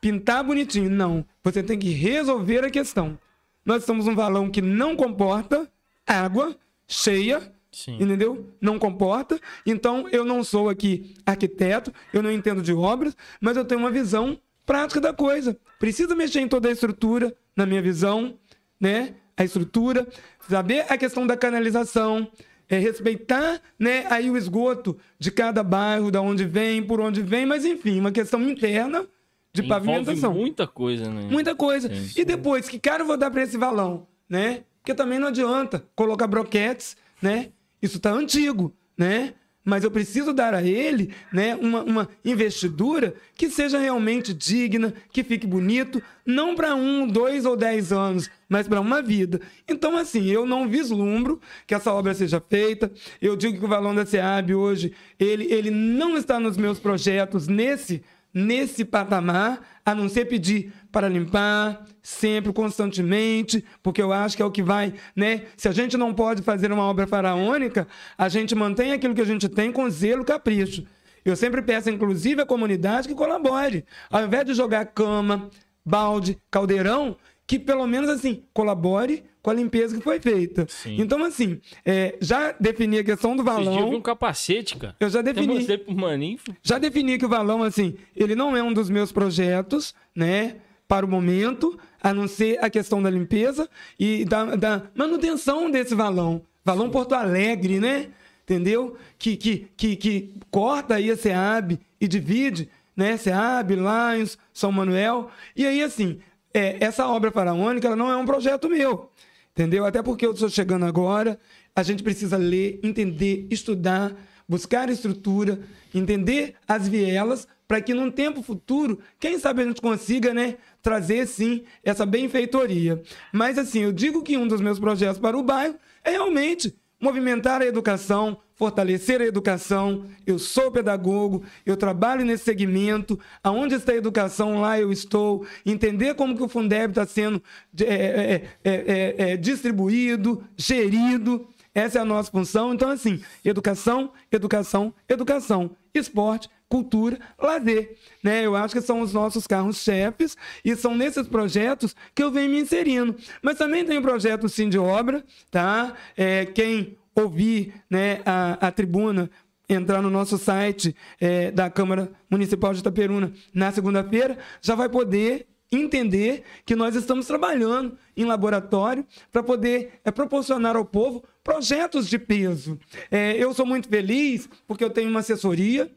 pintar 0.00 0.42
bonitinho. 0.42 0.90
Não. 0.90 1.24
Você 1.44 1.62
tem 1.62 1.78
que 1.78 1.90
resolver 1.90 2.64
a 2.64 2.70
questão. 2.70 3.16
Nós 3.64 3.82
estamos 3.82 4.06
um 4.06 4.14
valão 4.14 4.50
que 4.50 4.60
não 4.60 4.96
comporta 4.96 5.70
água 6.06 6.56
cheia, 6.88 7.52
Sim. 7.76 7.96
entendeu? 7.96 8.46
Não 8.58 8.78
comporta. 8.78 9.38
Então, 9.66 10.08
eu 10.10 10.24
não 10.24 10.42
sou 10.42 10.70
aqui 10.70 11.14
arquiteto, 11.26 11.92
eu 12.10 12.22
não 12.22 12.32
entendo 12.32 12.62
de 12.62 12.72
obras, 12.72 13.14
mas 13.38 13.54
eu 13.54 13.66
tenho 13.66 13.80
uma 13.80 13.90
visão 13.90 14.38
prática 14.64 14.98
da 14.98 15.12
coisa. 15.12 15.54
Precisa 15.78 16.14
mexer 16.14 16.40
em 16.40 16.48
toda 16.48 16.70
a 16.70 16.72
estrutura, 16.72 17.36
na 17.54 17.66
minha 17.66 17.82
visão, 17.82 18.38
né? 18.80 19.16
A 19.36 19.44
estrutura, 19.44 20.08
saber 20.48 20.86
a 20.88 20.96
questão 20.96 21.26
da 21.26 21.36
canalização, 21.36 22.26
é 22.66 22.78
respeitar 22.78 23.60
né, 23.78 24.06
aí 24.08 24.30
o 24.30 24.38
esgoto 24.38 24.96
de 25.18 25.30
cada 25.30 25.62
bairro, 25.62 26.10
da 26.10 26.22
onde 26.22 26.46
vem, 26.46 26.82
por 26.82 26.98
onde 26.98 27.20
vem, 27.20 27.44
mas 27.44 27.66
enfim, 27.66 28.00
uma 28.00 28.10
questão 28.10 28.40
interna 28.48 29.06
de 29.52 29.62
Envolve 29.62 29.84
pavimentação. 29.84 30.32
Muita 30.32 30.66
coisa, 30.66 31.10
né? 31.10 31.28
Muita 31.30 31.54
coisa. 31.54 31.90
E 32.16 32.24
depois, 32.24 32.70
que 32.70 32.78
cara 32.78 33.02
eu 33.02 33.06
vou 33.06 33.18
dar 33.18 33.30
para 33.30 33.42
esse 33.42 33.58
valão, 33.58 34.06
né? 34.26 34.64
Porque 34.80 34.94
também 34.94 35.18
não 35.18 35.28
adianta 35.28 35.84
colocar 35.94 36.26
broquetes, 36.26 36.96
né? 37.20 37.50
Isso 37.80 38.00
tá 38.00 38.10
antigo, 38.10 38.74
né? 38.96 39.34
mas 39.66 39.82
eu 39.82 39.90
preciso 39.90 40.32
dar 40.32 40.54
a 40.54 40.62
ele 40.62 41.12
né, 41.32 41.56
uma, 41.56 41.82
uma 41.82 42.08
investidura 42.24 43.14
que 43.34 43.50
seja 43.50 43.80
realmente 43.80 44.32
digna, 44.32 44.94
que 45.10 45.24
fique 45.24 45.44
bonito, 45.44 46.00
não 46.24 46.54
para 46.54 46.76
um, 46.76 47.04
dois 47.04 47.44
ou 47.44 47.56
dez 47.56 47.92
anos, 47.92 48.30
mas 48.48 48.68
para 48.68 48.80
uma 48.80 49.02
vida. 49.02 49.40
Então, 49.68 49.96
assim, 49.96 50.26
eu 50.26 50.46
não 50.46 50.68
vislumbro 50.68 51.40
que 51.66 51.74
essa 51.74 51.92
obra 51.92 52.14
seja 52.14 52.40
feita. 52.40 52.92
Eu 53.20 53.34
digo 53.34 53.58
que 53.58 53.64
o 53.64 53.68
valor 53.68 53.92
da 53.92 54.06
SEAB 54.06 54.54
hoje, 54.54 54.92
ele, 55.18 55.52
ele 55.52 55.70
não 55.72 56.16
está 56.16 56.38
nos 56.38 56.56
meus 56.56 56.78
projetos 56.78 57.48
nesse 57.48 58.04
nesse 58.36 58.84
patamar, 58.84 59.62
a 59.82 59.94
não 59.94 60.10
ser 60.10 60.26
pedir 60.26 60.70
para 60.92 61.08
limpar 61.08 61.86
sempre, 62.02 62.52
constantemente, 62.52 63.64
porque 63.82 64.02
eu 64.02 64.12
acho 64.12 64.36
que 64.36 64.42
é 64.42 64.44
o 64.44 64.50
que 64.50 64.62
vai, 64.62 64.92
né? 65.16 65.44
Se 65.56 65.68
a 65.68 65.72
gente 65.72 65.96
não 65.96 66.12
pode 66.12 66.42
fazer 66.42 66.70
uma 66.70 66.82
obra 66.82 67.06
faraônica, 67.06 67.88
a 68.18 68.28
gente 68.28 68.54
mantém 68.54 68.92
aquilo 68.92 69.14
que 69.14 69.22
a 69.22 69.26
gente 69.26 69.48
tem 69.48 69.72
com 69.72 69.88
zelo, 69.88 70.22
capricho. 70.22 70.84
Eu 71.24 71.34
sempre 71.34 71.62
peço, 71.62 71.88
inclusive, 71.88 72.42
à 72.42 72.44
comunidade 72.44 73.08
que 73.08 73.14
colabore. 73.14 73.86
Ao 74.10 74.22
invés 74.22 74.44
de 74.44 74.52
jogar 74.52 74.84
cama, 74.84 75.48
balde, 75.82 76.36
caldeirão, 76.50 77.16
que 77.46 77.58
pelo 77.58 77.86
menos 77.86 78.10
assim 78.10 78.44
colabore 78.52 79.24
com 79.46 79.50
a 79.50 79.54
limpeza 79.54 79.96
que 79.96 80.02
foi 80.02 80.18
feita. 80.18 80.66
Sim. 80.68 80.96
Então, 81.00 81.22
assim, 81.22 81.60
é, 81.84 82.16
já 82.20 82.50
defini 82.58 82.98
a 82.98 83.04
questão 83.04 83.36
do 83.36 83.44
valão. 83.44 83.78
Eu 83.78 83.90
vi 83.90 83.94
um 83.94 84.00
capacete, 84.00 84.76
cara. 84.76 84.96
Eu 84.98 85.08
já 85.08 85.22
defini. 85.22 85.64
Eu 85.68 85.78
pro 85.78 85.94
maninho. 85.94 86.40
Já 86.64 86.78
defini 86.78 87.16
que 87.16 87.24
o 87.24 87.28
valão, 87.28 87.62
assim, 87.62 87.94
ele 88.16 88.34
não 88.34 88.56
é 88.56 88.62
um 88.64 88.72
dos 88.72 88.90
meus 88.90 89.12
projetos, 89.12 89.94
né? 90.16 90.56
Para 90.88 91.06
o 91.06 91.08
momento, 91.08 91.78
a 92.02 92.12
não 92.12 92.26
ser 92.26 92.58
a 92.60 92.68
questão 92.68 93.00
da 93.00 93.08
limpeza 93.08 93.70
e 94.00 94.24
da, 94.24 94.56
da 94.56 94.82
manutenção 94.96 95.70
desse 95.70 95.94
valão. 95.94 96.42
Valão 96.64 96.86
Sim. 96.86 96.90
Porto 96.90 97.12
Alegre, 97.14 97.78
né? 97.78 98.08
Entendeu? 98.42 98.96
Que, 99.16 99.36
que, 99.36 99.68
que, 99.76 99.94
que 99.94 100.34
corta 100.50 100.96
aí 100.96 101.08
a 101.08 101.16
SEAB 101.16 101.78
e 102.00 102.08
divide, 102.08 102.68
né? 102.96 103.16
SEAB, 103.16 103.76
Lions, 103.76 104.36
São 104.52 104.72
Manuel. 104.72 105.30
E 105.54 105.64
aí, 105.64 105.84
assim, 105.84 106.18
é, 106.52 106.78
essa 106.80 107.06
obra 107.06 107.30
faraônica 107.30 107.86
ela 107.86 107.94
não 107.94 108.10
é 108.10 108.16
um 108.16 108.24
projeto 108.24 108.68
meu. 108.68 109.08
Entendeu? 109.56 109.86
Até 109.86 110.02
porque 110.02 110.26
eu 110.26 110.32
estou 110.32 110.50
chegando 110.50 110.84
agora, 110.84 111.38
a 111.74 111.82
gente 111.82 112.02
precisa 112.02 112.36
ler, 112.36 112.78
entender, 112.82 113.46
estudar, 113.50 114.14
buscar 114.46 114.90
estrutura, 114.90 115.58
entender 115.94 116.56
as 116.68 116.86
vielas, 116.86 117.48
para 117.66 117.80
que 117.80 117.94
num 117.94 118.10
tempo 118.10 118.42
futuro, 118.42 119.00
quem 119.18 119.38
sabe 119.38 119.62
a 119.62 119.64
gente 119.64 119.80
consiga, 119.80 120.34
né, 120.34 120.56
trazer 120.82 121.26
sim 121.26 121.64
essa 121.82 122.04
benfeitoria. 122.04 123.02
Mas 123.32 123.56
assim, 123.56 123.80
eu 123.80 123.92
digo 123.92 124.22
que 124.22 124.36
um 124.36 124.46
dos 124.46 124.60
meus 124.60 124.78
projetos 124.78 125.18
para 125.18 125.38
o 125.38 125.42
bairro 125.42 125.76
é 126.04 126.10
realmente 126.10 126.76
movimentar 127.00 127.62
a 127.62 127.66
educação, 127.66 128.38
fortalecer 128.56 129.20
a 129.20 129.26
educação. 129.26 130.06
Eu 130.26 130.38
sou 130.38 130.70
pedagogo, 130.70 131.44
eu 131.64 131.76
trabalho 131.76 132.24
nesse 132.24 132.44
segmento. 132.44 133.18
Aonde 133.42 133.76
está 133.76 133.92
a 133.92 133.96
educação, 133.96 134.60
lá 134.60 134.80
eu 134.80 134.90
estou. 134.90 135.46
Entender 135.64 136.14
como 136.14 136.36
que 136.36 136.42
o 136.42 136.48
Fundeb 136.48 136.90
está 136.90 137.06
sendo 137.06 137.42
é 137.80 137.84
é, 137.84 138.42
é, 138.64 138.72
é, 138.72 139.14
é, 139.32 139.36
distribuído, 139.36 140.42
gerido. 140.56 141.46
Essa 141.74 141.98
é 141.98 142.00
a 142.00 142.06
nossa 142.06 142.30
função. 142.30 142.72
Então, 142.72 142.88
assim, 142.88 143.22
educação, 143.44 144.10
educação, 144.32 144.94
educação. 145.06 145.70
Esporte, 145.94 146.48
cultura, 146.68 147.18
lazer. 147.38 147.96
Né? 148.22 148.46
Eu 148.46 148.56
acho 148.56 148.74
que 148.74 148.80
são 148.80 149.00
os 149.00 149.12
nossos 149.12 149.46
carros-chefes 149.46 150.36
e 150.64 150.74
são 150.74 150.94
nesses 150.94 151.28
projetos 151.28 151.94
que 152.14 152.22
eu 152.22 152.30
venho 152.30 152.50
me 152.50 152.60
inserindo. 152.60 153.14
Mas 153.42 153.58
também 153.58 153.84
tem 153.84 153.98
o 153.98 154.02
projeto 154.02 154.48
Sim 154.48 154.70
de 154.70 154.78
Obra, 154.78 155.22
tá? 155.50 155.94
É, 156.16 156.46
quem 156.46 156.96
ouvir 157.16 157.74
né, 157.88 158.20
a, 158.24 158.68
a 158.68 158.70
tribuna, 158.70 159.30
entrar 159.68 160.00
no 160.00 160.10
nosso 160.10 160.38
site 160.38 160.94
é, 161.20 161.50
da 161.50 161.68
Câmara 161.68 162.12
Municipal 162.30 162.72
de 162.72 162.80
Itaperuna 162.80 163.32
na 163.52 163.72
segunda-feira, 163.72 164.38
já 164.60 164.74
vai 164.74 164.88
poder 164.88 165.46
entender 165.72 166.44
que 166.64 166.76
nós 166.76 166.94
estamos 166.94 167.26
trabalhando 167.26 167.98
em 168.16 168.24
laboratório 168.24 169.04
para 169.32 169.42
poder 169.42 170.00
é, 170.04 170.10
proporcionar 170.10 170.76
ao 170.76 170.84
povo 170.84 171.24
projetos 171.42 172.08
de 172.08 172.18
peso. 172.18 172.78
É, 173.10 173.32
eu 173.36 173.52
sou 173.52 173.66
muito 173.66 173.88
feliz 173.88 174.48
porque 174.66 174.84
eu 174.84 174.90
tenho 174.90 175.10
uma 175.10 175.20
assessoria 175.20 175.90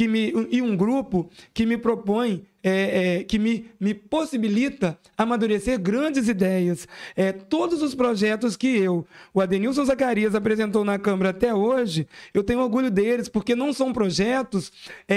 que 0.00 0.08
me, 0.08 0.32
e 0.50 0.62
um 0.62 0.74
grupo 0.74 1.28
que 1.52 1.66
me 1.66 1.76
propõe, 1.76 2.46
é, 2.62 3.18
é, 3.18 3.24
que 3.24 3.38
me, 3.38 3.70
me 3.78 3.92
possibilita 3.92 4.98
amadurecer 5.14 5.78
grandes 5.78 6.26
ideias. 6.26 6.88
É, 7.14 7.32
todos 7.32 7.82
os 7.82 7.94
projetos 7.94 8.56
que 8.56 8.78
eu, 8.78 9.06
o 9.34 9.42
Adenilson 9.42 9.84
Zacarias, 9.84 10.34
apresentou 10.34 10.86
na 10.86 10.98
Câmara 10.98 11.28
até 11.28 11.54
hoje, 11.54 12.08
eu 12.32 12.42
tenho 12.42 12.60
orgulho 12.60 12.90
deles, 12.90 13.28
porque 13.28 13.54
não 13.54 13.74
são 13.74 13.92
projetos 13.92 14.72
é, 15.06 15.16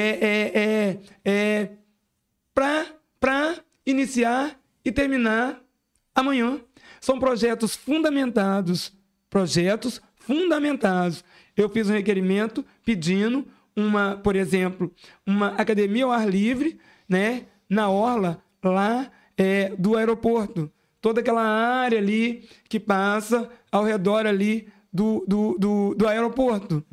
é, 0.53 0.99
é, 1.23 1.69
para 2.53 3.63
iniciar 3.85 4.59
e 4.83 4.91
terminar 4.91 5.61
amanhã. 6.13 6.59
São 6.99 7.19
projetos 7.19 7.73
fundamentados, 7.73 8.91
projetos 9.29 10.01
fundamentados. 10.17 11.23
Eu 11.55 11.69
fiz 11.69 11.89
um 11.89 11.93
requerimento 11.93 12.65
pedindo 12.83 13.47
uma, 13.75 14.15
por 14.15 14.35
exemplo, 14.35 14.91
uma 15.25 15.49
academia 15.55 16.05
ao 16.05 16.11
ar 16.11 16.27
livre, 16.27 16.79
né, 17.07 17.45
na 17.69 17.89
orla 17.89 18.41
lá 18.63 19.11
é, 19.37 19.69
do 19.77 19.97
aeroporto. 19.97 20.71
Toda 21.01 21.19
aquela 21.19 21.43
área 21.43 21.97
ali 21.97 22.47
que 22.69 22.79
passa 22.79 23.49
ao 23.71 23.83
redor 23.83 24.25
ali 24.25 24.67
do, 24.91 25.25
do, 25.27 25.57
do, 25.59 25.95
do 25.95 26.07
aeroporto, 26.07 26.83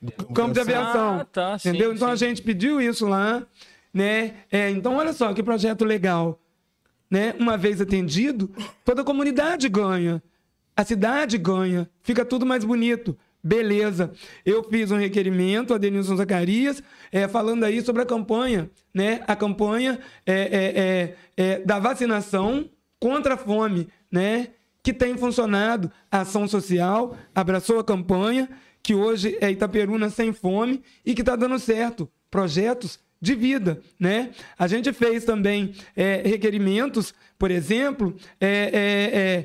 do 0.00 0.12
campo 0.32 0.54
de 0.54 0.60
aviação. 0.60 1.20
Ah, 1.20 1.24
tá, 1.24 1.58
sim, 1.58 1.68
entendeu? 1.68 1.92
Então 1.92 2.08
a 2.08 2.16
sim. 2.16 2.28
gente 2.28 2.42
pediu 2.42 2.80
isso 2.80 3.06
lá, 3.06 3.44
né? 3.92 4.36
É, 4.50 4.70
então 4.70 4.96
olha 4.96 5.12
só 5.12 5.34
que 5.34 5.42
projeto 5.42 5.84
legal, 5.84 6.40
né? 7.10 7.34
Uma 7.38 7.58
vez 7.58 7.80
atendido, 7.80 8.50
toda 8.84 9.02
a 9.02 9.04
comunidade 9.04 9.68
ganha, 9.68 10.22
a 10.74 10.84
cidade 10.84 11.36
ganha, 11.36 11.90
fica 12.02 12.24
tudo 12.24 12.46
mais 12.46 12.64
bonito. 12.64 13.18
Beleza. 13.42 14.12
Eu 14.44 14.64
fiz 14.64 14.90
um 14.90 14.98
requerimento 14.98 15.72
a 15.72 15.78
Denilson 15.78 16.16
Zacarias, 16.16 16.82
é, 17.12 17.28
falando 17.28 17.64
aí 17.64 17.80
sobre 17.82 18.02
a 18.02 18.06
campanha, 18.06 18.68
né? 18.92 19.22
A 19.26 19.36
campanha 19.36 20.00
é, 20.26 20.34
é, 20.34 20.80
é, 20.80 21.16
é, 21.36 21.58
da 21.60 21.78
vacinação 21.78 22.68
contra 22.98 23.34
a 23.34 23.36
fome, 23.36 23.88
né? 24.10 24.48
Que 24.82 24.92
tem 24.92 25.16
funcionado. 25.16 25.90
A 26.10 26.22
ação 26.22 26.48
social 26.48 27.16
abraçou 27.32 27.78
a 27.78 27.84
campanha, 27.84 28.48
que 28.82 28.94
hoje 28.94 29.38
é 29.40 29.50
Itaperuna 29.50 30.10
sem 30.10 30.32
fome 30.32 30.82
e 31.04 31.14
que 31.14 31.22
está 31.22 31.36
dando 31.36 31.58
certo. 31.58 32.10
Projetos 32.30 32.98
de 33.20 33.34
vida, 33.34 33.80
né? 33.98 34.30
A 34.58 34.66
gente 34.66 34.92
fez 34.92 35.24
também 35.24 35.74
é, 35.94 36.22
requerimentos, 36.24 37.14
por 37.38 37.50
exemplo, 37.50 38.16
é, 38.40 39.44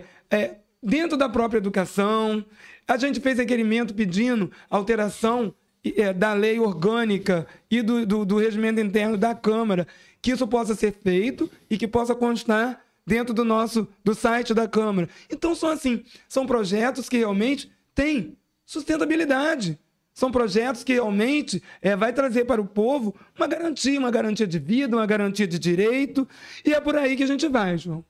dentro 0.84 1.18
da 1.18 1.30
própria 1.30 1.60
educação. 1.60 2.44
A 2.88 2.98
gente 2.98 3.20
fez 3.20 3.38
requerimento 3.38 3.94
pedindo 3.94 4.52
alteração 4.70 5.54
é, 5.84 6.14
da 6.14 6.34
lei 6.34 6.60
orgânica 6.60 7.48
e 7.70 7.82
do, 7.82 8.06
do, 8.06 8.26
do 8.26 8.38
regimento 8.38 8.80
interno 8.80 9.18
da 9.18 9.36
Câmara, 9.36 9.88
que 10.22 10.32
isso 10.32 10.48
possa 10.48 10.76
ser 10.76 10.94
feito 10.94 11.50
e 11.70 11.78
que 11.78 11.88
possa 11.88 12.16
constar 12.16 12.82
dentro 13.06 13.34
do 13.34 13.44
nosso 13.44 13.88
do 14.04 14.16
site 14.16 14.54
da 14.54 14.68
Câmara. 14.68 15.10
Então 15.30 15.54
são 15.54 15.70
assim, 15.70 16.04
são 16.28 16.46
projetos 16.46 17.10
que 17.10 17.18
realmente 17.18 17.72
têm 17.94 18.38
sustentabilidade. 18.66 19.78
São 20.14 20.32
projetos 20.32 20.84
que 20.84 20.94
realmente 20.94 21.62
é, 21.82 21.96
vai 21.96 22.14
trazer 22.14 22.46
para 22.46 22.62
o 22.62 22.68
povo 22.68 23.16
uma 23.36 23.48
garantia, 23.48 24.00
uma 24.00 24.12
garantia 24.12 24.46
de 24.46 24.60
vida, 24.60 24.96
uma 24.96 25.08
garantia 25.08 25.48
de 25.48 25.58
direito. 25.58 26.28
E 26.64 26.72
é 26.72 26.80
por 26.80 26.96
aí 26.96 27.16
que 27.16 27.24
a 27.24 27.28
gente 27.28 27.48
vai, 27.48 27.78
João. 27.78 28.06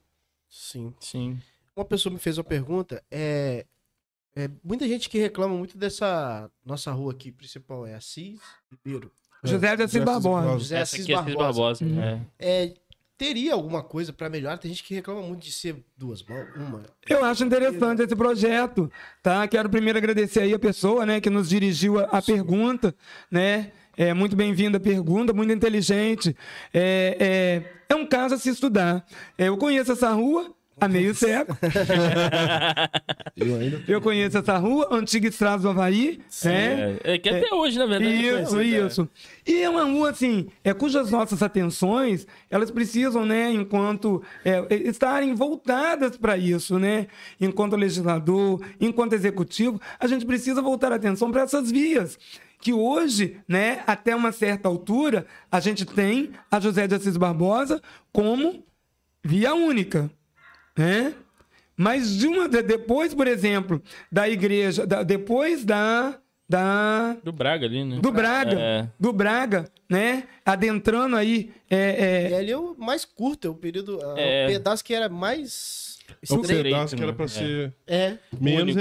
Sim. 0.50 0.94
Sim. 1.00 1.38
Uma 1.76 1.86
pessoa 1.86 2.12
me 2.12 2.20
fez 2.20 2.38
uma 2.38 2.44
pergunta. 2.44 3.02
É, 3.10 3.66
é, 4.36 4.50
muita 4.64 4.88
gente 4.88 5.10
que 5.10 5.20
reclama 5.20 5.56
muito 5.56 5.78
dessa 5.78 6.50
nossa 6.66 6.92
rua 6.92 7.12
aqui 7.12 7.32
principal 7.32 7.86
é 7.86 7.96
Assis 7.96 8.40
Ribeiro. 8.72 9.12
José 9.44 9.76
de 9.76 9.84
Assis 9.84 10.04
Barbosa. 10.04 10.50
José 10.54 10.82
Assis 10.82 11.08
é 11.08 11.14
Barbosa. 11.14 11.38
Barbosa. 11.38 11.86
Uhum. 11.86 12.02
é. 12.02 12.22
É, 12.40 12.74
teria 13.18 13.54
alguma 13.54 13.84
coisa 13.84 14.12
pra 14.12 14.30
melhorar? 14.30 14.58
Tem 14.58 14.72
gente 14.72 14.84
que 14.84 14.96
reclama 14.96 15.22
muito 15.22 15.44
de 15.44 15.52
ser 15.52 15.84
duas 15.96 16.24
mãos, 16.24 16.48
uma. 16.56 16.84
Eu 17.08 17.24
acho 17.24 17.44
interessante 17.44 18.02
esse 18.02 18.16
projeto, 18.16 18.92
tá? 19.22 19.48
Quero 19.48 19.70
primeiro 19.70 19.98
agradecer 19.98 20.42
aí 20.42 20.54
a 20.54 20.60
pessoa, 20.60 21.06
né, 21.06 21.22
que 21.22 21.30
nos 21.30 21.50
dirigiu 21.50 22.00
a, 22.00 22.04
a 22.04 22.22
pergunta, 22.22 22.96
né? 23.30 23.72
É 23.96 24.14
muito 24.14 24.36
bem-vinda 24.36 24.78
a 24.78 24.82
pergunta, 24.82 25.34
muito 25.34 25.54
inteligente. 25.54 26.36
É, 26.74 27.64
é, 27.88 27.94
é 27.94 27.96
um 27.96 28.08
caso 28.08 28.34
a 28.34 28.38
se 28.40 28.50
estudar. 28.50 29.06
É, 29.38 29.50
eu 29.50 29.58
conheço 29.58 29.92
essa 29.92 30.12
rua 30.12 30.52
há 30.80 30.88
meio 30.88 31.14
século. 31.16 31.58
Eu 33.36 33.56
ainda. 33.56 33.84
Eu 33.88 34.02
conheço 34.02 34.38
essa 34.38 34.58
rua, 34.58 34.88
antiga 34.92 35.28
estrada 35.28 35.64
do 35.64 35.70
Havaí, 35.70 36.20
né? 36.44 36.98
É, 37.04 37.14
é 37.14 37.18
que 37.18 37.30
até 37.30 37.54
hoje, 37.54 37.78
na 37.80 37.86
verdade. 37.86 38.14
Isso, 38.14 38.60
é. 38.60 38.64
isso. 38.64 39.10
E 39.46 39.62
é 39.62 39.70
uma 39.70 39.84
rua, 39.84 40.12
assim, 40.12 40.48
é, 40.64 40.74
cujas 40.74 41.10
nossas 41.12 41.42
atenções, 41.42 42.28
elas 42.50 42.70
precisam, 42.70 43.26
né, 43.26 43.52
enquanto 43.52 44.22
é, 44.46 44.66
estarem 44.88 45.34
voltadas 45.34 46.18
para 46.18 46.38
isso, 46.38 46.78
né? 46.78 47.08
Enquanto 47.40 47.76
legislador, 47.76 48.62
enquanto 48.80 49.14
executivo, 49.14 49.82
a 50.00 50.08
gente 50.08 50.26
precisa 50.26 50.62
voltar 50.62 50.92
a 50.92 50.96
atenção 50.96 51.32
para 51.32 51.42
essas 51.42 51.72
vias. 51.72 52.18
Que 52.62 52.72
hoje, 52.72 53.38
né, 53.48 53.84
até 53.86 54.16
uma 54.16 54.32
certa 54.32 54.70
altura, 54.70 55.26
a 55.52 55.60
gente 55.60 55.86
tem 55.86 56.32
a 56.50 56.60
José 56.60 56.88
de 56.88 56.96
Assis 56.96 57.18
Barbosa 57.18 57.82
como 58.12 58.64
via 59.24 59.54
única, 59.54 60.10
né? 60.78 61.14
Mas 61.76 62.16
de 62.16 62.28
uma, 62.28 62.48
de- 62.48 62.62
depois, 62.62 63.14
por 63.14 63.28
exemplo, 63.28 63.82
da 64.12 64.30
igreja, 64.30 64.86
da- 64.86 65.02
depois 65.04 65.66
da, 65.66 66.16
da 66.48 67.14
Do 67.24 67.32
Braga 67.32 67.66
ali, 67.66 67.84
né? 67.84 68.00
do 68.00 68.12
Braga, 68.12 68.60
É. 68.60 68.88
do 69.00 69.12
Braga, 69.12 69.66
né? 69.90 70.24
Adentrando 70.46 71.16
aí, 71.16 71.52
é, 71.70 72.30
E 72.30 72.34
é, 72.34 72.38
ali 72.38 72.52
é 72.52 72.58
o 72.58 72.76
mais 72.78 73.06
curto, 73.06 73.48
é 73.48 73.50
o 73.50 73.56
período. 73.56 74.00
é 74.16 74.44
É. 74.44 74.46
o 74.46 74.52
pedaço 74.52 74.84
que 74.84 74.94
era 74.94 75.10
mais. 75.10 75.98
É 76.30 76.34
o 76.34 76.42
pedaço 76.42 76.96
que 76.96 77.02
era 77.02 77.12
né? 77.12 77.16
pra 77.18 77.26
É. 77.26 77.28
ser 77.28 77.74
É. 77.88 78.18
menos. 78.40 78.76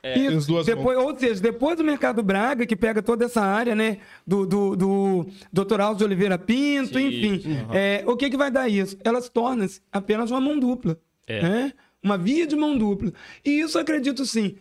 É, 0.00 0.14
duas 0.46 0.64
depois, 0.64 0.96
ou 0.96 1.18
seja, 1.18 1.40
depois 1.40 1.76
do 1.76 1.82
Mercado 1.82 2.22
Braga, 2.22 2.64
que 2.64 2.76
pega 2.76 3.02
toda 3.02 3.24
essa 3.24 3.40
área, 3.42 3.74
né? 3.74 3.98
Do, 4.24 4.46
do, 4.46 4.76
do 4.76 5.26
Dr. 5.52 5.80
Aldo 5.80 5.98
de 5.98 6.04
Oliveira 6.04 6.38
Pinto, 6.38 6.96
Sim, 6.98 7.06
enfim. 7.08 7.42
É, 7.72 8.04
o 8.06 8.16
que, 8.16 8.30
que 8.30 8.36
vai 8.36 8.48
dar 8.50 8.68
isso? 8.68 8.96
Elas 9.02 9.28
tornam-se 9.28 9.80
apenas 9.90 10.30
uma 10.30 10.40
mão 10.40 10.56
dupla. 10.58 10.96
É. 11.28 11.42
né? 11.42 11.72
Uma 12.02 12.16
via 12.16 12.46
de 12.46 12.56
mão 12.56 12.76
dupla. 12.76 13.12
E 13.44 13.60
isso, 13.60 13.78
acredito 13.78 14.24
sim, 14.24 14.56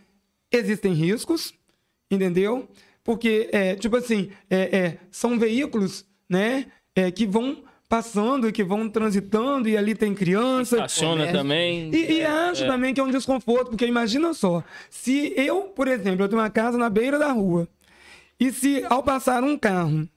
existem 0.51 0.93
riscos, 0.93 1.53
entendeu? 2.11 2.67
Porque, 3.03 3.49
é, 3.53 3.75
tipo 3.75 3.95
assim, 3.95 4.29
é, 4.49 4.77
é, 4.77 4.97
são 5.09 5.39
veículos, 5.39 6.05
né? 6.29 6.65
é, 6.97 7.11
que 7.11 7.27
vão 7.27 7.63
passando, 7.87 8.51
que 8.51 8.63
vão 8.63 8.89
transitando, 8.89 9.69
e 9.69 9.77
ali 9.77 9.93
tem 9.93 10.13
criança. 10.13 10.75
Estaciona 10.75 11.27
comércio. 11.27 11.37
também. 11.37 11.91
E, 11.93 12.13
e 12.13 12.25
acho 12.25 12.65
também 12.65 12.93
que 12.93 12.99
é 12.99 13.03
um 13.03 13.11
desconforto, 13.11 13.69
porque 13.69 13.85
imagina 13.85 14.33
só, 14.33 14.63
se 14.89 15.33
eu, 15.37 15.61
por 15.63 15.87
exemplo, 15.87 16.23
eu 16.23 16.27
tenho 16.27 16.41
uma 16.41 16.49
casa 16.49 16.77
na 16.77 16.89
beira 16.89 17.19
da 17.19 17.31
rua, 17.31 17.67
e 18.39 18.51
se 18.51 18.83
ao 18.89 19.03
passar 19.03 19.43
um 19.43 19.57
carro, 19.57 20.07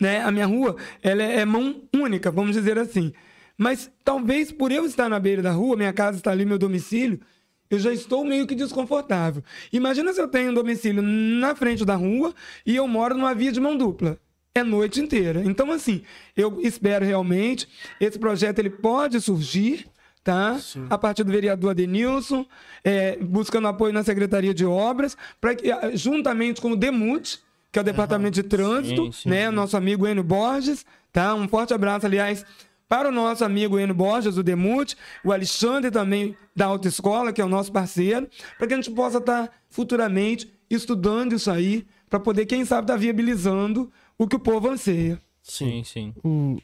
né, 0.00 0.22
a 0.22 0.30
minha 0.30 0.46
rua, 0.46 0.76
ela 1.02 1.22
é, 1.22 1.40
é 1.40 1.44
mão 1.44 1.82
única, 1.92 2.30
vamos 2.30 2.54
dizer 2.54 2.78
assim, 2.78 3.12
mas 3.56 3.90
talvez 4.04 4.52
por 4.52 4.70
eu 4.70 4.84
estar 4.84 5.08
na 5.08 5.18
beira 5.18 5.42
da 5.42 5.50
rua, 5.50 5.76
minha 5.76 5.92
casa 5.92 6.18
está 6.18 6.30
ali, 6.30 6.44
meu 6.44 6.58
domicílio, 6.58 7.20
eu 7.68 7.78
já 7.78 7.92
estou 7.92 8.24
meio 8.24 8.46
que 8.46 8.54
desconfortável. 8.54 9.42
Imagina 9.72 10.12
se 10.12 10.20
eu 10.20 10.28
tenho 10.28 10.50
um 10.50 10.54
domicílio 10.54 11.02
na 11.02 11.54
frente 11.54 11.84
da 11.84 11.96
rua 11.96 12.34
e 12.64 12.76
eu 12.76 12.86
moro 12.86 13.16
numa 13.16 13.34
via 13.34 13.50
de 13.50 13.60
mão 13.60 13.76
dupla. 13.76 14.18
É 14.54 14.62
noite 14.62 15.00
inteira. 15.00 15.42
Então, 15.44 15.70
assim, 15.70 16.02
eu 16.36 16.60
espero 16.62 17.04
realmente, 17.04 17.68
esse 18.00 18.18
projeto 18.18 18.58
ele 18.58 18.70
pode 18.70 19.20
surgir, 19.20 19.86
tá? 20.24 20.58
A 20.88 20.96
partir 20.96 21.24
do 21.24 21.32
vereador 21.32 21.72
Adenilson, 21.72 22.46
é, 22.82 23.16
buscando 23.16 23.68
apoio 23.68 23.92
na 23.92 24.02
Secretaria 24.02 24.54
de 24.54 24.64
Obras, 24.64 25.16
para 25.40 25.54
que, 25.54 25.68
juntamente 25.94 26.60
com 26.60 26.70
o 26.70 26.76
DEMUT, 26.76 27.38
que 27.70 27.78
é 27.78 27.82
o 27.82 27.84
Departamento 27.84 28.34
de 28.34 28.42
Trânsito, 28.44 29.06
Sim, 29.06 29.12
sim. 29.12 29.28
né? 29.28 29.50
Nosso 29.50 29.76
amigo 29.76 30.06
Enio 30.06 30.24
Borges, 30.24 30.86
tá? 31.12 31.34
Um 31.34 31.46
forte 31.48 31.74
abraço, 31.74 32.06
aliás, 32.06 32.46
para 32.88 33.08
o 33.08 33.12
nosso 33.12 33.44
amigo 33.44 33.78
Enio 33.78 33.94
Borges, 33.94 34.34
do 34.36 34.42
Demute, 34.42 34.96
o 35.24 35.32
Alexandre 35.32 35.90
também 35.90 36.36
da 36.54 36.66
Autoescola, 36.66 37.32
que 37.32 37.40
é 37.40 37.44
o 37.44 37.48
nosso 37.48 37.72
parceiro, 37.72 38.28
para 38.56 38.66
que 38.66 38.74
a 38.74 38.76
gente 38.76 38.90
possa 38.90 39.18
estar 39.18 39.50
futuramente 39.68 40.50
estudando 40.70 41.34
isso 41.34 41.50
aí, 41.50 41.86
para 42.08 42.20
poder, 42.20 42.46
quem 42.46 42.64
sabe, 42.64 42.84
estar 42.84 42.96
viabilizando 42.96 43.90
o 44.18 44.26
que 44.26 44.36
o 44.36 44.40
povo 44.40 44.68
anseia. 44.68 45.20
Sim, 45.42 45.82
sim. 45.84 46.14
o- 46.24 46.58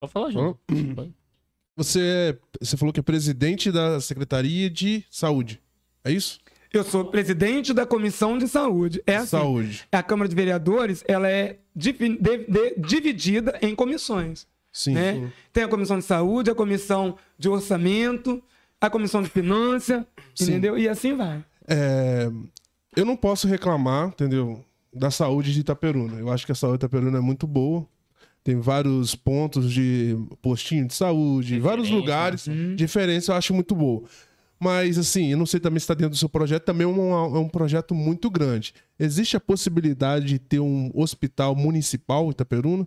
Pode 0.00 0.12
falar, 0.12 0.30
João. 0.30 0.58
Pode. 0.94 1.12
Você, 1.76 2.00
é- 2.00 2.38
você 2.60 2.76
falou 2.76 2.92
que 2.92 3.00
é 3.00 3.02
presidente 3.02 3.70
da 3.72 4.00
Secretaria 4.00 4.70
de 4.70 5.04
Saúde. 5.10 5.60
É 6.04 6.10
isso? 6.12 6.40
Eu 6.72 6.84
sou 6.84 7.04
presidente 7.06 7.72
da 7.72 7.86
Comissão 7.86 8.36
de 8.38 8.46
Saúde. 8.48 9.02
É 9.06 9.16
assim, 9.16 9.28
Saúde. 9.28 9.86
a 9.90 10.02
Câmara 10.02 10.28
de 10.28 10.34
Vereadores 10.34 11.02
ela 11.08 11.28
é 11.28 11.58
divi- 11.74 12.18
de- 12.18 12.44
de- 12.46 12.74
dividida 12.78 13.58
em 13.62 13.74
comissões. 13.74 14.46
Sim. 14.76 14.92
né? 14.92 15.32
Tem 15.54 15.64
a 15.64 15.68
comissão 15.68 15.98
de 15.98 16.04
saúde, 16.04 16.50
a 16.50 16.54
comissão 16.54 17.16
de 17.38 17.48
orçamento, 17.48 18.42
a 18.78 18.90
comissão 18.90 19.22
de 19.22 19.30
finanças, 19.30 20.04
Sim. 20.34 20.50
entendeu? 20.50 20.76
E 20.76 20.86
assim 20.86 21.16
vai. 21.16 21.42
É, 21.66 22.30
eu 22.94 23.06
não 23.06 23.16
posso 23.16 23.48
reclamar, 23.48 24.08
entendeu? 24.08 24.62
Da 24.92 25.10
saúde 25.10 25.54
de 25.54 25.60
Itaperuna. 25.60 26.18
Eu 26.18 26.30
acho 26.30 26.44
que 26.44 26.52
a 26.52 26.54
saúde 26.54 26.76
de 26.76 26.84
Itaperuna 26.84 27.16
é 27.16 27.22
muito 27.22 27.46
boa. 27.46 27.86
Tem 28.44 28.60
vários 28.60 29.14
pontos 29.14 29.72
de 29.72 30.14
postinho 30.42 30.86
de 30.86 30.92
saúde, 30.92 31.58
vários 31.58 31.88
Referência, 31.88 31.96
lugares. 31.96 32.76
Diferença 32.76 33.32
eu 33.32 33.36
acho 33.36 33.54
muito 33.54 33.74
boa. 33.74 34.02
Mas, 34.60 34.98
assim, 34.98 35.32
eu 35.32 35.38
não 35.38 35.46
sei 35.46 35.58
também 35.58 35.78
se 35.78 35.84
está 35.84 35.94
dentro 35.94 36.10
do 36.10 36.16
seu 36.16 36.28
projeto, 36.28 36.64
também 36.64 36.84
é 36.84 36.88
um, 36.88 37.12
é 37.12 37.38
um 37.38 37.48
projeto 37.48 37.94
muito 37.94 38.30
grande. 38.30 38.74
Existe 38.98 39.38
a 39.38 39.40
possibilidade 39.40 40.26
de 40.26 40.38
ter 40.38 40.60
um 40.60 40.90
hospital 40.94 41.54
municipal 41.56 42.26
em 42.26 42.30
Itaperuna? 42.30 42.86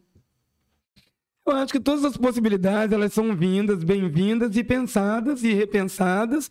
Eu 1.52 1.58
acho 1.58 1.72
que 1.74 1.80
todas 1.80 2.06
as 2.06 2.16
possibilidades 2.16 2.94
elas 2.94 3.12
são 3.14 3.36
vindas, 3.36 3.84
bem-vindas 3.84 4.56
e 4.56 4.64
pensadas 4.64 5.44
e 5.44 5.54
repensadas. 5.54 6.50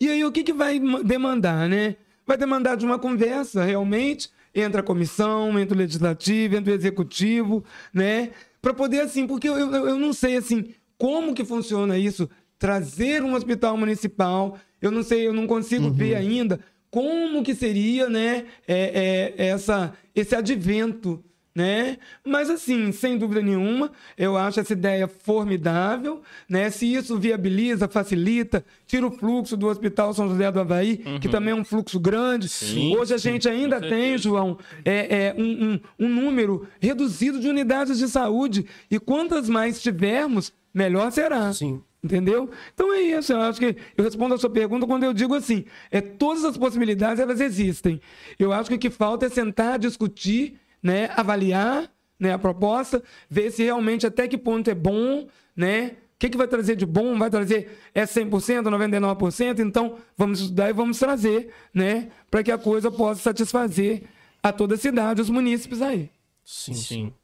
E 0.00 0.08
aí 0.08 0.24
o 0.24 0.32
que, 0.32 0.42
que 0.42 0.52
vai 0.52 0.80
ma- 0.80 1.02
demandar, 1.02 1.68
né? 1.68 1.96
Vai 2.26 2.36
demandar 2.36 2.76
de 2.76 2.84
uma 2.84 2.98
conversa 2.98 3.62
realmente 3.64 4.28
entre 4.54 4.80
a 4.80 4.82
comissão, 4.82 5.58
entre 5.58 5.74
o 5.74 5.78
legislativo, 5.78 6.56
entre 6.56 6.72
o 6.72 6.74
executivo, 6.74 7.64
né? 7.94 8.30
Para 8.60 8.74
poder 8.74 9.00
assim, 9.00 9.26
porque 9.26 9.48
eu, 9.48 9.56
eu, 9.56 9.88
eu 9.88 9.98
não 9.98 10.12
sei 10.12 10.36
assim 10.36 10.74
como 10.98 11.32
que 11.34 11.44
funciona 11.44 11.96
isso, 11.96 12.28
trazer 12.58 13.22
um 13.22 13.34
hospital 13.34 13.76
municipal. 13.76 14.58
Eu 14.82 14.90
não 14.90 15.02
sei, 15.02 15.26
eu 15.26 15.32
não 15.32 15.46
consigo 15.46 15.90
ver 15.90 16.14
ainda 16.16 16.58
como 16.90 17.42
que 17.44 17.54
seria, 17.54 18.08
né, 18.10 18.46
é, 18.66 19.34
é, 19.38 19.46
essa, 19.46 19.92
esse 20.12 20.34
advento 20.34 21.22
né? 21.54 21.98
Mas 22.24 22.48
assim, 22.48 22.92
sem 22.92 23.18
dúvida 23.18 23.42
nenhuma, 23.42 23.90
eu 24.16 24.36
acho 24.36 24.60
essa 24.60 24.72
ideia 24.72 25.08
formidável, 25.08 26.22
né? 26.48 26.70
Se 26.70 26.92
isso 26.92 27.18
viabiliza, 27.18 27.88
facilita, 27.88 28.64
tira 28.86 29.06
o 29.06 29.10
fluxo 29.10 29.56
do 29.56 29.66
Hospital 29.66 30.14
São 30.14 30.28
José 30.28 30.50
do 30.50 30.60
Havaí, 30.60 31.02
uhum. 31.04 31.20
que 31.20 31.28
também 31.28 31.52
é 31.52 31.54
um 31.54 31.64
fluxo 31.64 31.98
grande. 31.98 32.48
Sim, 32.48 32.96
Hoje 32.96 33.14
a 33.14 33.18
gente 33.18 33.48
ainda 33.48 33.80
tem, 33.80 34.16
João, 34.16 34.58
é, 34.84 35.26
é 35.26 35.34
um, 35.36 35.72
um, 35.72 35.80
um 36.06 36.08
número 36.08 36.66
reduzido 36.80 37.40
de 37.40 37.48
unidades 37.48 37.98
de 37.98 38.08
saúde. 38.08 38.66
E 38.90 38.98
quantas 38.98 39.48
mais 39.48 39.82
tivermos, 39.82 40.52
melhor 40.72 41.10
será. 41.10 41.52
Sim. 41.52 41.82
Entendeu? 42.02 42.48
Então 42.72 42.94
é 42.94 43.02
isso. 43.02 43.32
Eu 43.32 43.40
acho 43.42 43.60
que 43.60 43.76
eu 43.96 44.04
respondo 44.04 44.34
a 44.34 44.38
sua 44.38 44.48
pergunta 44.48 44.86
quando 44.86 45.04
eu 45.04 45.12
digo 45.12 45.34
assim: 45.34 45.66
é 45.90 46.00
todas 46.00 46.44
as 46.44 46.56
possibilidades 46.56 47.20
elas 47.20 47.40
existem. 47.40 48.00
Eu 48.38 48.52
acho 48.54 48.70
que 48.70 48.76
o 48.76 48.78
que 48.78 48.88
falta 48.88 49.26
é 49.26 49.28
sentar, 49.28 49.78
discutir 49.78 50.58
né, 50.82 51.10
avaliar 51.16 51.90
né, 52.18 52.32
a 52.32 52.38
proposta, 52.38 53.02
ver 53.28 53.50
se 53.50 53.64
realmente 53.64 54.06
até 54.06 54.28
que 54.28 54.36
ponto 54.36 54.68
é 54.68 54.74
bom, 54.74 55.26
né? 55.56 55.96
O 56.14 56.20
que, 56.20 56.28
que 56.28 56.36
vai 56.36 56.46
trazer 56.46 56.76
de 56.76 56.84
bom? 56.84 57.18
Vai 57.18 57.30
trazer 57.30 57.78
é 57.94 58.04
100%, 58.04 58.64
99%? 58.64 59.60
Então, 59.60 59.96
vamos 60.16 60.40
estudar 60.40 60.68
e 60.68 60.72
vamos 60.74 60.98
trazer, 60.98 61.50
né? 61.72 62.10
Para 62.30 62.42
que 62.42 62.52
a 62.52 62.58
coisa 62.58 62.90
possa 62.90 63.22
satisfazer 63.22 64.02
a 64.42 64.52
toda 64.52 64.74
a 64.74 64.78
cidade, 64.78 65.22
os 65.22 65.30
munícipes 65.30 65.80
aí. 65.80 66.10
Sim, 66.44 66.74
sim. 66.74 67.14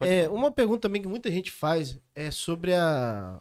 É, 0.00 0.28
uma 0.28 0.50
pergunta 0.50 0.82
também 0.82 1.02
que 1.02 1.08
muita 1.08 1.30
gente 1.30 1.50
faz 1.50 1.98
é 2.14 2.30
sobre 2.30 2.74
a 2.74 3.40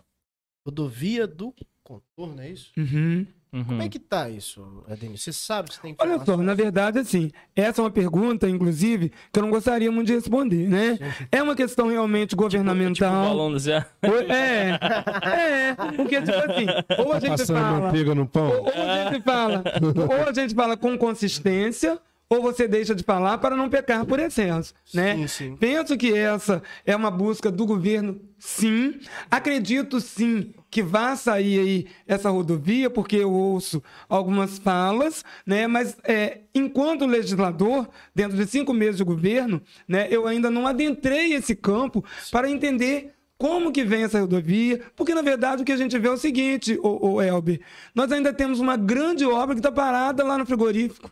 rodovia 0.65 1.25
do 1.27 1.53
contorno, 1.83 2.41
é 2.41 2.49
isso? 2.49 2.71
Uhum. 2.77 3.25
Uhum. 3.51 3.63
Como 3.63 3.81
é 3.81 3.87
que 3.89 3.97
tá 3.97 4.29
isso, 4.29 4.83
Ademir? 4.87 5.17
Você 5.17 5.31
sabe 5.31 5.73
se 5.73 5.81
tem 5.81 5.95
Olha 5.99 6.23
só, 6.23 6.35
na 6.35 6.53
verdade, 6.53 6.99
assim, 6.99 7.31
essa 7.55 7.81
é 7.81 7.83
uma 7.83 7.91
pergunta, 7.91 8.49
inclusive, 8.49 9.11
que 9.31 9.39
eu 9.39 9.43
não 9.43 9.49
gostaria 9.49 9.91
muito 9.91 10.07
de 10.07 10.15
responder, 10.15 10.67
né? 10.67 10.99
É 11.31 11.41
uma 11.41 11.55
questão 11.55 11.87
realmente 11.87 12.35
governamental. 12.35 13.49
Tipo, 13.57 13.79
tipo 14.01 14.31
é, 14.31 14.79
é, 15.23 15.75
porque, 15.95 16.21
tipo 16.21 16.37
assim, 16.37 16.65
ou 16.99 17.13
a 17.13 17.19
gente 17.19 17.45
fala. 17.45 18.15
no 18.15 18.27
pão. 18.27 18.49
Ou, 18.49 18.65
ou 18.65 18.71
a 18.71 19.13
gente 19.13 19.23
fala, 19.23 19.63
ou 20.09 20.29
a 20.29 20.33
gente 20.33 20.55
fala 20.55 20.77
com 20.77 20.97
consistência, 20.97 21.99
ou 22.29 22.41
você 22.41 22.67
deixa 22.67 22.93
de 22.93 23.03
falar 23.03 23.37
para 23.37 23.55
não 23.55 23.69
pecar 23.69 24.05
por 24.05 24.19
excesso, 24.19 24.73
né? 24.93 25.15
Sim, 25.15 25.27
sim. 25.27 25.55
Penso 25.55 25.97
que 25.97 26.13
essa 26.13 26.61
é 26.85 26.95
uma 26.95 27.09
busca 27.09 27.49
do 27.49 27.65
governo, 27.65 28.19
sim. 28.37 28.99
Acredito 29.31 30.01
sim 30.01 30.53
que 30.69 30.83
vá 30.83 31.15
sair 31.15 31.59
aí 31.59 31.87
essa 32.05 32.29
rodovia, 32.29 32.89
porque 32.89 33.15
eu 33.15 33.31
ouço 33.31 33.81
algumas 34.09 34.57
falas, 34.57 35.23
né? 35.45 35.67
Mas 35.67 35.95
é, 36.03 36.41
enquanto 36.53 37.05
legislador, 37.05 37.87
dentro 38.13 38.35
de 38.35 38.45
cinco 38.45 38.73
meses 38.73 38.97
de 38.97 39.03
governo, 39.03 39.61
né? 39.87 40.07
Eu 40.11 40.27
ainda 40.27 40.49
não 40.49 40.67
adentrei 40.67 41.33
esse 41.33 41.55
campo 41.55 42.03
para 42.29 42.49
entender 42.49 43.13
como 43.37 43.71
que 43.71 43.83
vem 43.83 44.03
essa 44.03 44.19
rodovia? 44.19 44.81
Porque, 44.95 45.13
na 45.13 45.21
verdade, 45.21 45.61
o 45.61 45.65
que 45.65 45.71
a 45.71 45.77
gente 45.77 45.97
vê 45.97 46.07
é 46.07 46.11
o 46.11 46.17
seguinte, 46.17 46.77
o, 46.81 47.13
o 47.13 47.21
Elber, 47.21 47.61
nós 47.93 48.11
ainda 48.11 48.33
temos 48.33 48.59
uma 48.59 48.75
grande 48.75 49.25
obra 49.25 49.53
que 49.53 49.59
está 49.59 49.71
parada 49.71 50.23
lá 50.23 50.37
no 50.37 50.45
frigorífico. 50.45 51.11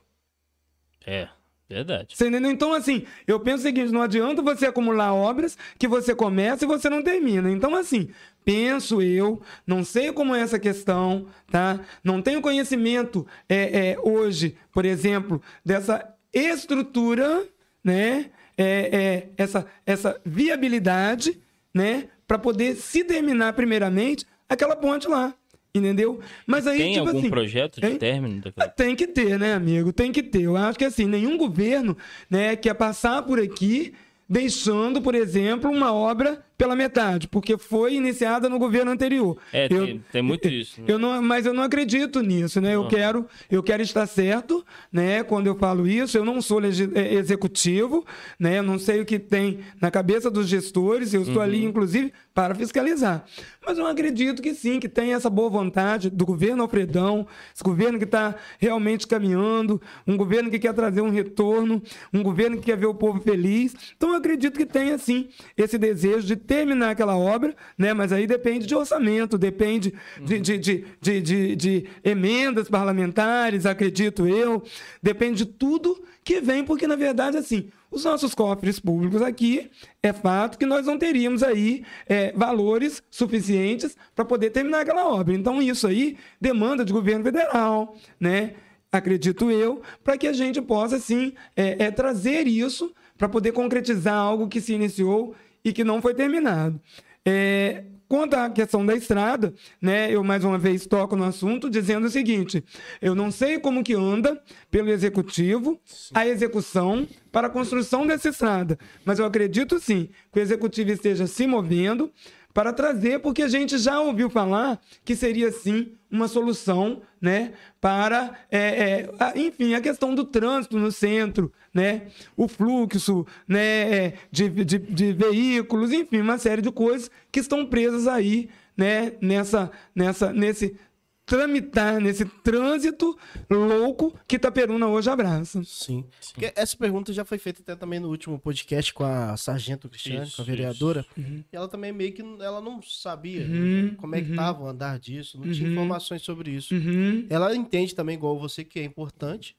É, 1.06 1.28
verdade. 1.70 2.16
Você 2.16 2.28
entendeu? 2.28 2.52
Então, 2.52 2.74
assim, 2.74 3.06
eu 3.28 3.40
penso 3.40 3.60
o 3.60 3.62
seguinte: 3.62 3.92
não 3.92 4.02
adianta 4.02 4.42
você 4.42 4.66
acumular 4.66 5.14
obras 5.14 5.58
que 5.78 5.88
você 5.88 6.16
começa 6.16 6.66
e 6.66 6.68
você 6.68 6.90
não 6.90 7.04
termina. 7.04 7.50
Então, 7.52 7.76
assim, 7.76 8.10
penso 8.44 9.02
eu, 9.02 9.42
não 9.66 9.84
sei 9.84 10.12
como 10.12 10.36
é 10.36 10.42
essa 10.42 10.58
questão, 10.58 11.28
tá? 11.52 11.80
Não 12.04 12.22
tenho 12.22 12.42
conhecimento 12.42 13.26
é, 13.48 13.92
é 13.92 13.98
hoje, 14.02 14.56
por 14.72 14.86
exemplo, 14.86 15.42
dessa 15.64 16.16
estrutura, 16.34 17.46
né? 17.84 18.32
É, 18.58 18.98
é, 18.98 19.30
essa, 19.38 19.66
essa 19.86 20.20
viabilidade, 20.26 21.40
né? 21.74 22.08
Para 22.28 22.40
poder 22.40 22.76
se 22.76 23.04
terminar 23.04 23.54
primeiramente 23.54 24.26
aquela 24.48 24.76
ponte 24.76 25.08
lá. 25.08 25.34
Entendeu? 25.76 26.22
Mas 26.48 26.66
aí, 26.66 26.78
tem 26.78 26.94
tipo 26.94 27.08
algum 27.08 27.20
assim, 27.20 27.30
projeto 27.30 27.82
de 27.82 27.96
término? 27.96 28.42
Daquela... 28.42 28.70
Tem 28.70 28.96
que 28.96 29.06
ter, 29.06 29.38
né, 29.38 29.54
amigo? 29.54 29.92
Tem 29.92 30.12
que 30.12 30.24
ter. 30.24 30.44
Eu 30.44 30.56
acho 30.56 30.80
que 30.80 30.86
assim, 30.86 31.06
nenhum 31.06 31.38
governo 31.38 31.98
né, 32.30 32.56
quer 32.56 32.74
passar 32.74 33.22
por 33.24 33.40
aqui 33.40 33.94
deixando, 34.28 35.02
por 35.02 35.14
exemplo, 35.14 35.70
uma 35.70 35.94
obra 35.94 36.44
pela 36.58 36.76
metade, 36.76 37.28
porque 37.28 37.58
foi 37.58 37.96
iniciada 37.96 38.48
no 38.48 38.58
governo 38.58 38.92
anterior. 38.92 39.38
É, 39.52 39.66
eu, 39.66 39.86
tem, 39.86 40.06
tem, 40.12 40.22
muito 40.22 40.48
isso. 40.48 40.80
Né? 40.82 40.88
Eu 40.96 41.00
não, 41.00 41.22
mas 41.22 41.46
eu 41.46 41.54
não 41.54 41.64
acredito 41.64 42.22
nisso, 42.22 42.62
né? 42.62 42.76
Eu 42.76 42.88
quero, 42.88 43.28
eu 43.52 43.62
quero 43.62 43.82
estar 43.82 44.06
certo, 44.08 44.66
né? 44.92 45.24
Quando 45.24 45.48
eu 45.48 45.56
falo 45.56 45.88
isso, 45.88 46.18
eu 46.18 46.24
não 46.24 46.42
sou 46.42 46.62
é, 46.64 47.14
executivo, 47.14 48.06
né? 48.40 48.60
Eu 48.60 48.64
não 48.64 48.80
sei 48.80 49.02
o 49.02 49.06
que 49.06 49.20
tem 49.20 49.60
na 49.82 49.92
cabeça 49.92 50.32
dos 50.32 50.48
gestores. 50.48 51.14
Eu 51.14 51.22
estou 51.22 51.38
uhum. 51.38 51.42
ali, 51.42 51.66
inclusive, 51.66 52.14
para 52.34 52.56
fiscalizar. 52.56 53.26
Mas 53.66 53.78
eu 53.78 53.88
acredito 53.88 54.42
que 54.42 54.54
sim, 54.54 54.80
que 54.80 54.88
tem 54.88 55.14
essa 55.14 55.30
boa 55.30 55.50
vontade 55.50 56.10
do 56.10 56.26
governo 56.26 56.64
Alfredão, 56.64 57.26
esse 57.54 57.64
governo 57.64 57.98
que 57.98 58.04
está 58.04 58.36
realmente 58.60 59.08
caminhando, 59.08 59.82
um 60.06 60.16
governo 60.16 60.52
que 60.52 60.60
quer 60.60 60.74
trazer 60.74 61.02
um 61.02 61.10
retorno, 61.10 61.82
um 62.14 62.22
governo 62.22 62.58
que 62.58 62.64
quer 62.64 62.78
ver 62.78 62.86
o 62.86 62.94
povo 62.94 63.20
feliz. 63.22 63.76
Então 63.98 64.10
eu 64.10 64.16
acredito 64.16 64.58
que 64.58 64.66
tenha 64.66 64.98
sim 64.98 65.30
esse 65.58 65.78
desejo 65.78 66.28
de 66.28 66.36
terminar 66.46 66.92
aquela 66.92 67.18
obra, 67.18 67.56
né? 67.78 67.94
Mas 67.94 68.12
aí 68.12 68.26
depende 68.28 68.66
de 68.66 68.76
orçamento, 68.76 69.38
depende 69.38 69.94
de, 70.22 70.40
de, 70.40 70.58
de, 70.58 70.86
de, 71.02 71.22
de, 71.22 71.56
de 71.56 71.86
emendas 72.04 72.70
parlamentares, 72.70 73.66
acredito 73.66 74.28
eu, 74.28 74.64
depende 75.02 75.46
de 75.46 75.46
tudo 75.46 76.04
que 76.24 76.42
vem, 76.42 76.64
porque 76.64 76.88
na 76.88 76.96
verdade, 76.96 77.38
assim, 77.38 77.70
os 77.92 78.04
nossos 78.04 78.34
cofres 78.34 78.80
públicos 78.80 79.22
aqui, 79.22 79.70
é 80.02 80.12
fato 80.12 80.58
que 80.58 80.66
nós 80.66 80.86
não 80.86 80.98
teríamos 80.98 81.44
aí 81.44 81.84
é, 82.08 82.32
valores 82.34 83.02
suficientes 83.10 83.96
para 84.16 84.26
poder 84.26 84.50
terminar 84.50 84.82
aquela 84.82 85.08
obra. 85.08 85.34
Então, 85.34 85.62
isso 85.62 85.88
aí 85.88 86.18
demanda 86.42 86.84
de 86.84 86.92
governo 86.92 87.24
federal, 87.24 87.96
né? 88.20 88.56
Acredito 88.92 89.52
eu, 89.52 89.82
para 90.04 90.18
que 90.18 90.28
a 90.28 90.34
gente 90.34 90.62
possa, 90.62 91.00
sim, 91.00 91.34
é, 91.56 91.86
é, 91.86 91.92
trazer 91.92 92.48
isso 92.48 92.94
para 93.18 93.30
poder 93.30 93.52
concretizar 93.52 94.16
algo 94.16 94.48
que 94.48 94.60
se 94.60 94.74
iniciou 94.74 95.36
e 95.66 95.74
que 95.74 95.84
não 95.84 96.00
foi 96.00 96.14
terminado. 96.14 96.80
É, 97.26 97.84
quanto 98.08 98.36
à 98.36 98.50
questão 98.52 98.86
da 98.86 98.96
estrada, 98.96 99.52
né, 99.82 100.12
eu 100.12 100.24
mais 100.24 100.44
uma 100.44 100.60
vez 100.60 100.86
toco 100.86 101.16
no 101.16 101.24
assunto 101.24 101.70
dizendo 101.70 102.06
o 102.06 102.10
seguinte: 102.10 102.64
eu 103.02 103.16
não 103.16 103.32
sei 103.32 103.60
como 103.60 103.84
que 103.84 103.96
anda 103.96 104.40
pelo 104.70 104.92
executivo 104.92 105.82
a 106.14 106.28
execução 106.28 107.08
para 107.32 107.48
a 107.48 107.50
construção 107.50 108.06
dessa 108.06 108.30
estrada, 108.30 108.78
mas 109.04 109.18
eu 109.18 109.26
acredito 109.26 109.80
sim 109.80 110.10
que 110.32 110.40
o 110.40 110.42
executivo 110.42 110.92
esteja 110.92 111.26
se 111.26 111.48
movendo 111.48 112.12
para 112.56 112.72
trazer, 112.72 113.20
porque 113.20 113.42
a 113.42 113.50
gente 113.50 113.78
já 113.78 114.00
ouviu 114.00 114.30
falar 114.30 114.80
que 115.04 115.14
seria 115.14 115.52
sim 115.52 115.92
uma 116.10 116.26
solução, 116.26 117.02
né, 117.20 117.52
para, 117.82 118.34
é, 118.50 118.60
é, 118.60 119.10
a, 119.20 119.38
enfim, 119.38 119.74
a 119.74 119.82
questão 119.82 120.16
do 120.16 120.24
trânsito 120.24 120.80
no 120.80 120.90
centro, 120.90 121.52
né, 121.74 122.04
o 122.38 122.48
fluxo, 122.48 123.28
né, 123.46 124.14
de, 124.32 124.48
de, 124.48 124.80
de 124.80 125.12
veículos, 125.12 125.92
enfim, 125.92 126.22
uma 126.22 126.38
série 126.38 126.62
de 126.62 126.72
coisas 126.72 127.12
que 127.30 127.42
estão 127.42 127.66
presas 127.66 128.08
aí, 128.08 128.48
né, 128.78 129.12
nessa, 129.20 129.70
nessa, 129.94 130.32
nesse 130.32 130.78
tramitar 131.26 132.00
nesse 132.00 132.24
trânsito 132.26 133.18
louco 133.50 134.18
que 134.28 134.36
Itaperuna 134.36 134.88
hoje 134.88 135.10
abraça. 135.10 135.64
Sim. 135.64 136.06
Sim. 136.22 136.34
essa 136.56 136.78
pergunta 136.78 137.12
já 137.12 137.26
foi 137.26 137.38
feita 137.38 137.62
até 137.62 137.76
também 137.76 138.00
no 138.00 138.10
último 138.10 138.38
podcast 138.38 138.94
com 138.94 139.04
a 139.04 139.36
Sargento 139.36 139.90
Cristiane, 139.90 140.28
isso, 140.28 140.36
com 140.36 140.42
a 140.44 140.46
vereadora. 140.46 141.06
Uhum. 141.18 141.44
E 141.52 141.56
ela 141.56 141.68
também 141.68 141.92
meio 141.92 142.14
que 142.14 142.22
ela 142.22 142.62
não 142.62 142.82
sabia 142.82 143.46
uhum. 143.46 143.96
como 143.96 144.16
é 144.16 144.22
que 144.22 144.30
estava 144.30 144.60
uhum. 144.60 144.66
o 144.66 144.70
andar 144.70 145.00
disso, 145.00 145.40
não 145.40 145.52
tinha 145.52 145.68
uhum. 145.68 145.74
informações 145.74 146.22
sobre 146.22 146.52
isso. 146.52 146.76
Uhum. 146.76 147.26
Ela 147.30 147.56
entende 147.56 147.96
também, 147.96 148.16
igual 148.16 148.38
você, 148.38 148.64
que 148.64 148.80
é 148.80 148.84
importante, 148.84 149.56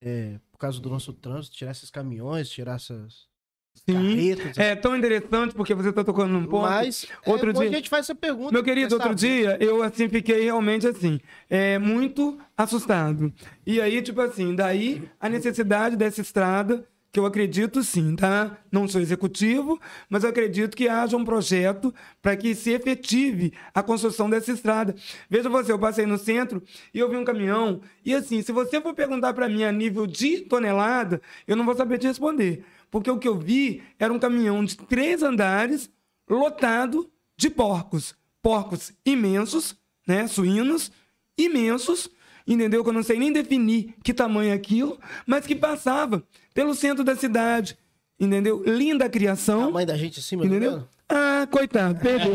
é, 0.00 0.38
por 0.52 0.58
causa 0.58 0.80
do 0.80 0.88
nosso 0.88 1.12
trânsito, 1.12 1.56
tirar 1.56 1.72
esses 1.72 1.90
caminhões, 1.90 2.48
tirar 2.48 2.76
essas 2.76 3.26
Sim, 3.74 4.34
é 4.56 4.74
tão 4.74 4.96
interessante 4.96 5.54
porque 5.54 5.74
você 5.74 5.90
está 5.90 6.02
tocando 6.02 6.32
num 6.32 6.46
ponto. 6.46 6.62
Mas 6.62 7.06
outro 7.26 7.50
é, 7.50 7.52
dia 7.52 7.68
a 7.68 7.72
gente 7.72 7.90
faz 7.90 8.06
essa 8.06 8.14
pergunta. 8.14 8.52
Meu 8.52 8.62
querido, 8.62 8.94
outro 8.94 9.14
dia 9.14 9.58
eu 9.60 9.82
assim 9.82 10.08
fiquei 10.08 10.44
realmente 10.44 10.86
assim, 10.86 11.20
é 11.50 11.78
muito 11.78 12.38
assustado. 12.56 13.32
E 13.66 13.80
aí 13.80 14.00
tipo 14.00 14.20
assim, 14.22 14.54
daí 14.54 15.02
a 15.20 15.28
necessidade 15.28 15.96
dessa 15.96 16.22
estrada 16.22 16.86
que 17.12 17.20
eu 17.20 17.26
acredito 17.26 17.80
sim, 17.84 18.16
tá? 18.16 18.58
Não 18.72 18.88
sou 18.88 19.00
executivo, 19.00 19.78
mas 20.10 20.24
eu 20.24 20.30
acredito 20.30 20.76
que 20.76 20.88
haja 20.88 21.16
um 21.16 21.24
projeto 21.24 21.94
para 22.20 22.36
que 22.36 22.56
se 22.56 22.70
efetive 22.70 23.52
a 23.72 23.84
construção 23.84 24.28
dessa 24.28 24.50
estrada. 24.50 24.96
Veja 25.30 25.48
você, 25.48 25.70
eu 25.70 25.78
passei 25.78 26.06
no 26.06 26.18
centro 26.18 26.60
e 26.92 26.98
eu 26.98 27.08
vi 27.08 27.16
um 27.16 27.24
caminhão, 27.24 27.80
e 28.04 28.12
assim, 28.12 28.42
se 28.42 28.50
você 28.50 28.80
for 28.80 28.94
perguntar 28.94 29.32
para 29.32 29.48
mim 29.48 29.62
a 29.62 29.70
nível 29.70 30.08
de 30.08 30.40
tonelada, 30.40 31.22
eu 31.46 31.54
não 31.54 31.64
vou 31.64 31.76
saber 31.76 31.98
te 31.98 32.08
responder 32.08 32.64
porque 32.94 33.10
o 33.10 33.18
que 33.18 33.26
eu 33.26 33.36
vi 33.36 33.82
era 33.98 34.12
um 34.12 34.20
caminhão 34.20 34.64
de 34.64 34.76
três 34.76 35.20
andares 35.20 35.90
lotado 36.30 37.10
de 37.36 37.50
porcos. 37.50 38.14
Porcos 38.40 38.92
imensos, 39.04 39.74
né, 40.06 40.28
suínos, 40.28 40.92
imensos, 41.36 42.08
entendeu? 42.46 42.84
Que 42.84 42.90
eu 42.90 42.94
não 42.94 43.02
sei 43.02 43.18
nem 43.18 43.32
definir 43.32 43.96
que 44.04 44.14
tamanho 44.14 44.50
é 44.50 44.52
aquilo, 44.52 44.96
mas 45.26 45.44
que 45.44 45.56
passava 45.56 46.22
pelo 46.54 46.72
centro 46.72 47.02
da 47.02 47.16
cidade, 47.16 47.76
entendeu? 48.16 48.62
Linda 48.64 49.06
a 49.06 49.10
criação. 49.10 49.64
A 49.64 49.70
mãe 49.72 49.84
da 49.84 49.96
gente 49.96 50.20
em 50.20 50.22
cima 50.22 50.46
entendeu? 50.46 50.86
Ah, 51.08 51.46
coitado, 51.50 52.00
perdeu. 52.00 52.34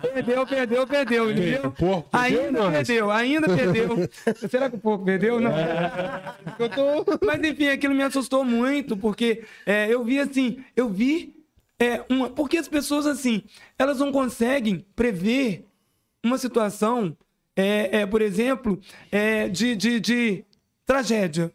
perdeu, 0.00 0.46
perdeu, 0.46 0.86
perdeu, 0.86 1.30
entendeu? 1.30 1.72
Porco 1.72 2.08
ainda 2.12 2.70
perdeu, 2.70 3.10
ainda 3.10 3.46
perdeu. 3.46 4.08
Será 4.48 4.70
que 4.70 4.76
o 4.76 4.78
porco 4.78 5.04
perdeu? 5.04 5.38
Não. 5.38 5.50
Tô... 6.74 7.26
Mas 7.26 7.42
enfim, 7.42 7.68
aquilo 7.68 7.94
me 7.94 8.02
assustou 8.02 8.44
muito, 8.44 8.96
porque 8.96 9.44
é, 9.66 9.92
eu 9.92 10.02
vi 10.02 10.18
assim, 10.18 10.64
eu 10.74 10.88
vi 10.88 11.34
é, 11.78 12.04
uma. 12.08 12.30
Porque 12.30 12.56
as 12.56 12.68
pessoas, 12.68 13.06
assim, 13.06 13.42
elas 13.78 13.98
não 13.98 14.10
conseguem 14.10 14.84
prever 14.96 15.66
uma 16.24 16.38
situação, 16.38 17.16
é, 17.54 18.00
é 18.00 18.06
por 18.06 18.22
exemplo, 18.22 18.80
é, 19.12 19.48
de, 19.48 19.76
de, 19.76 20.00
de 20.00 20.44
tragédia. 20.86 21.52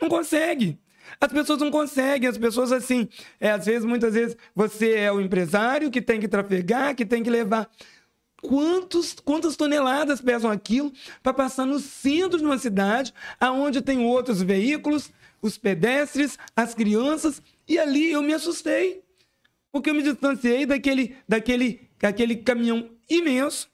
Não 0.00 0.08
consegue. 0.08 0.81
As 1.22 1.32
pessoas 1.32 1.60
não 1.60 1.70
conseguem, 1.70 2.28
as 2.28 2.36
pessoas 2.36 2.72
assim, 2.72 3.08
é, 3.38 3.52
às 3.52 3.64
vezes, 3.64 3.84
muitas 3.84 4.14
vezes, 4.14 4.36
você 4.52 4.94
é 4.94 5.12
o 5.12 5.20
empresário 5.20 5.88
que 5.88 6.02
tem 6.02 6.18
que 6.18 6.26
trafegar, 6.26 6.96
que 6.96 7.06
tem 7.06 7.22
que 7.22 7.30
levar. 7.30 7.70
Quantos, 8.42 9.14
quantas 9.24 9.54
toneladas 9.54 10.20
pesam 10.20 10.50
aquilo 10.50 10.92
para 11.22 11.32
passar 11.32 11.64
no 11.64 11.78
centro 11.78 12.38
de 12.38 12.44
uma 12.44 12.58
cidade, 12.58 13.14
aonde 13.38 13.80
tem 13.80 14.04
outros 14.04 14.42
veículos, 14.42 15.12
os 15.40 15.56
pedestres, 15.56 16.36
as 16.56 16.74
crianças, 16.74 17.40
e 17.68 17.78
ali 17.78 18.10
eu 18.10 18.20
me 18.20 18.34
assustei. 18.34 19.04
Porque 19.70 19.90
eu 19.90 19.94
me 19.94 20.02
distanciei 20.02 20.66
daquele, 20.66 21.14
daquele, 21.28 21.88
daquele 22.00 22.34
caminhão 22.34 22.90
imenso, 23.08 23.70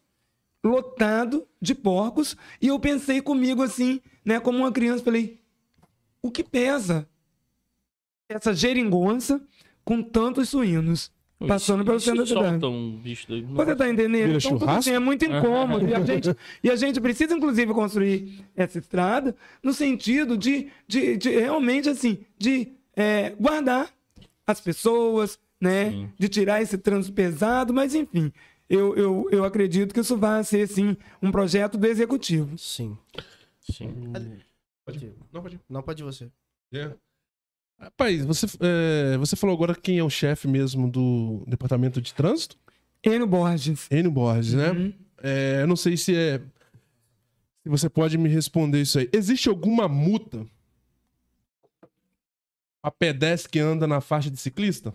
lotado 0.62 1.48
de 1.62 1.74
porcos, 1.74 2.36
e 2.60 2.66
eu 2.66 2.78
pensei 2.78 3.22
comigo 3.22 3.62
assim, 3.62 4.02
né, 4.22 4.38
como 4.38 4.58
uma 4.58 4.70
criança, 4.70 5.02
falei: 5.02 5.40
o 6.20 6.30
que 6.30 6.44
pesa? 6.44 7.08
Essa 8.28 8.52
geringonça 8.52 9.40
com 9.84 10.02
tantos 10.02 10.50
suínos. 10.50 11.10
Passando 11.46 11.84
pelo 11.84 12.00
centro 12.00 12.22
da 12.22 12.26
cidade. 12.26 12.66
Um 12.66 12.96
bicho 12.96 13.28
Você 13.28 13.76
tá 13.76 13.88
entendendo? 13.88 14.36
Então, 14.44 14.68
assim, 14.68 14.90
é 14.90 14.98
muito 14.98 15.24
incômodo. 15.24 15.86
e, 15.86 15.94
a 15.94 16.04
gente, 16.04 16.36
e 16.64 16.68
a 16.68 16.74
gente 16.74 17.00
precisa, 17.00 17.32
inclusive, 17.32 17.72
construir 17.72 18.44
essa 18.56 18.78
estrada 18.78 19.36
no 19.62 19.72
sentido 19.72 20.36
de, 20.36 20.68
de, 20.88 21.16
de 21.16 21.30
realmente, 21.30 21.88
assim, 21.88 22.18
de 22.36 22.72
é, 22.96 23.30
guardar 23.38 23.88
as 24.44 24.60
pessoas, 24.60 25.38
né? 25.60 25.92
Sim. 25.92 26.12
De 26.18 26.28
tirar 26.28 26.60
esse 26.60 26.76
trânsito 26.76 27.14
pesado, 27.14 27.72
mas 27.72 27.94
enfim. 27.94 28.32
Eu, 28.68 28.96
eu, 28.96 29.28
eu 29.30 29.44
acredito 29.44 29.94
que 29.94 30.00
isso 30.00 30.16
vai 30.16 30.42
ser, 30.42 30.66
sim, 30.66 30.96
um 31.22 31.30
projeto 31.30 31.78
do 31.78 31.86
executivo. 31.86 32.58
Sim. 32.58 32.98
Sim. 33.60 34.12
Pode 34.84 35.04
ir. 35.06 35.14
Não, 35.32 35.42
pode 35.42 35.54
ir. 35.54 35.60
Não, 35.68 35.82
pode 35.82 36.02
ir 36.02 36.04
você. 36.04 36.28
Yeah. 36.74 36.96
Rapaz, 37.78 38.24
você, 38.24 38.46
é, 38.60 39.16
você 39.18 39.36
falou 39.36 39.54
agora 39.54 39.74
quem 39.74 39.98
é 39.98 40.04
o 40.04 40.10
chefe 40.10 40.48
mesmo 40.48 40.90
do 40.90 41.44
departamento 41.46 42.00
de 42.00 42.12
trânsito? 42.12 42.56
Enio 43.04 43.26
Borges. 43.26 43.86
Enio 43.90 44.10
Borges, 44.10 44.54
né? 44.54 44.70
Uhum. 44.70 44.92
É, 45.22 45.62
eu 45.62 45.66
não 45.66 45.76
sei 45.76 45.96
se 45.96 46.14
é. 46.14 46.38
Se 47.62 47.68
você 47.68 47.88
pode 47.88 48.18
me 48.18 48.28
responder 48.28 48.80
isso 48.80 48.98
aí. 48.98 49.08
Existe 49.12 49.48
alguma 49.48 49.86
multa 49.86 50.44
a 52.82 52.90
pedestre 52.90 53.50
que 53.50 53.60
anda 53.60 53.86
na 53.86 54.00
faixa 54.00 54.30
de 54.30 54.38
ciclista? 54.38 54.92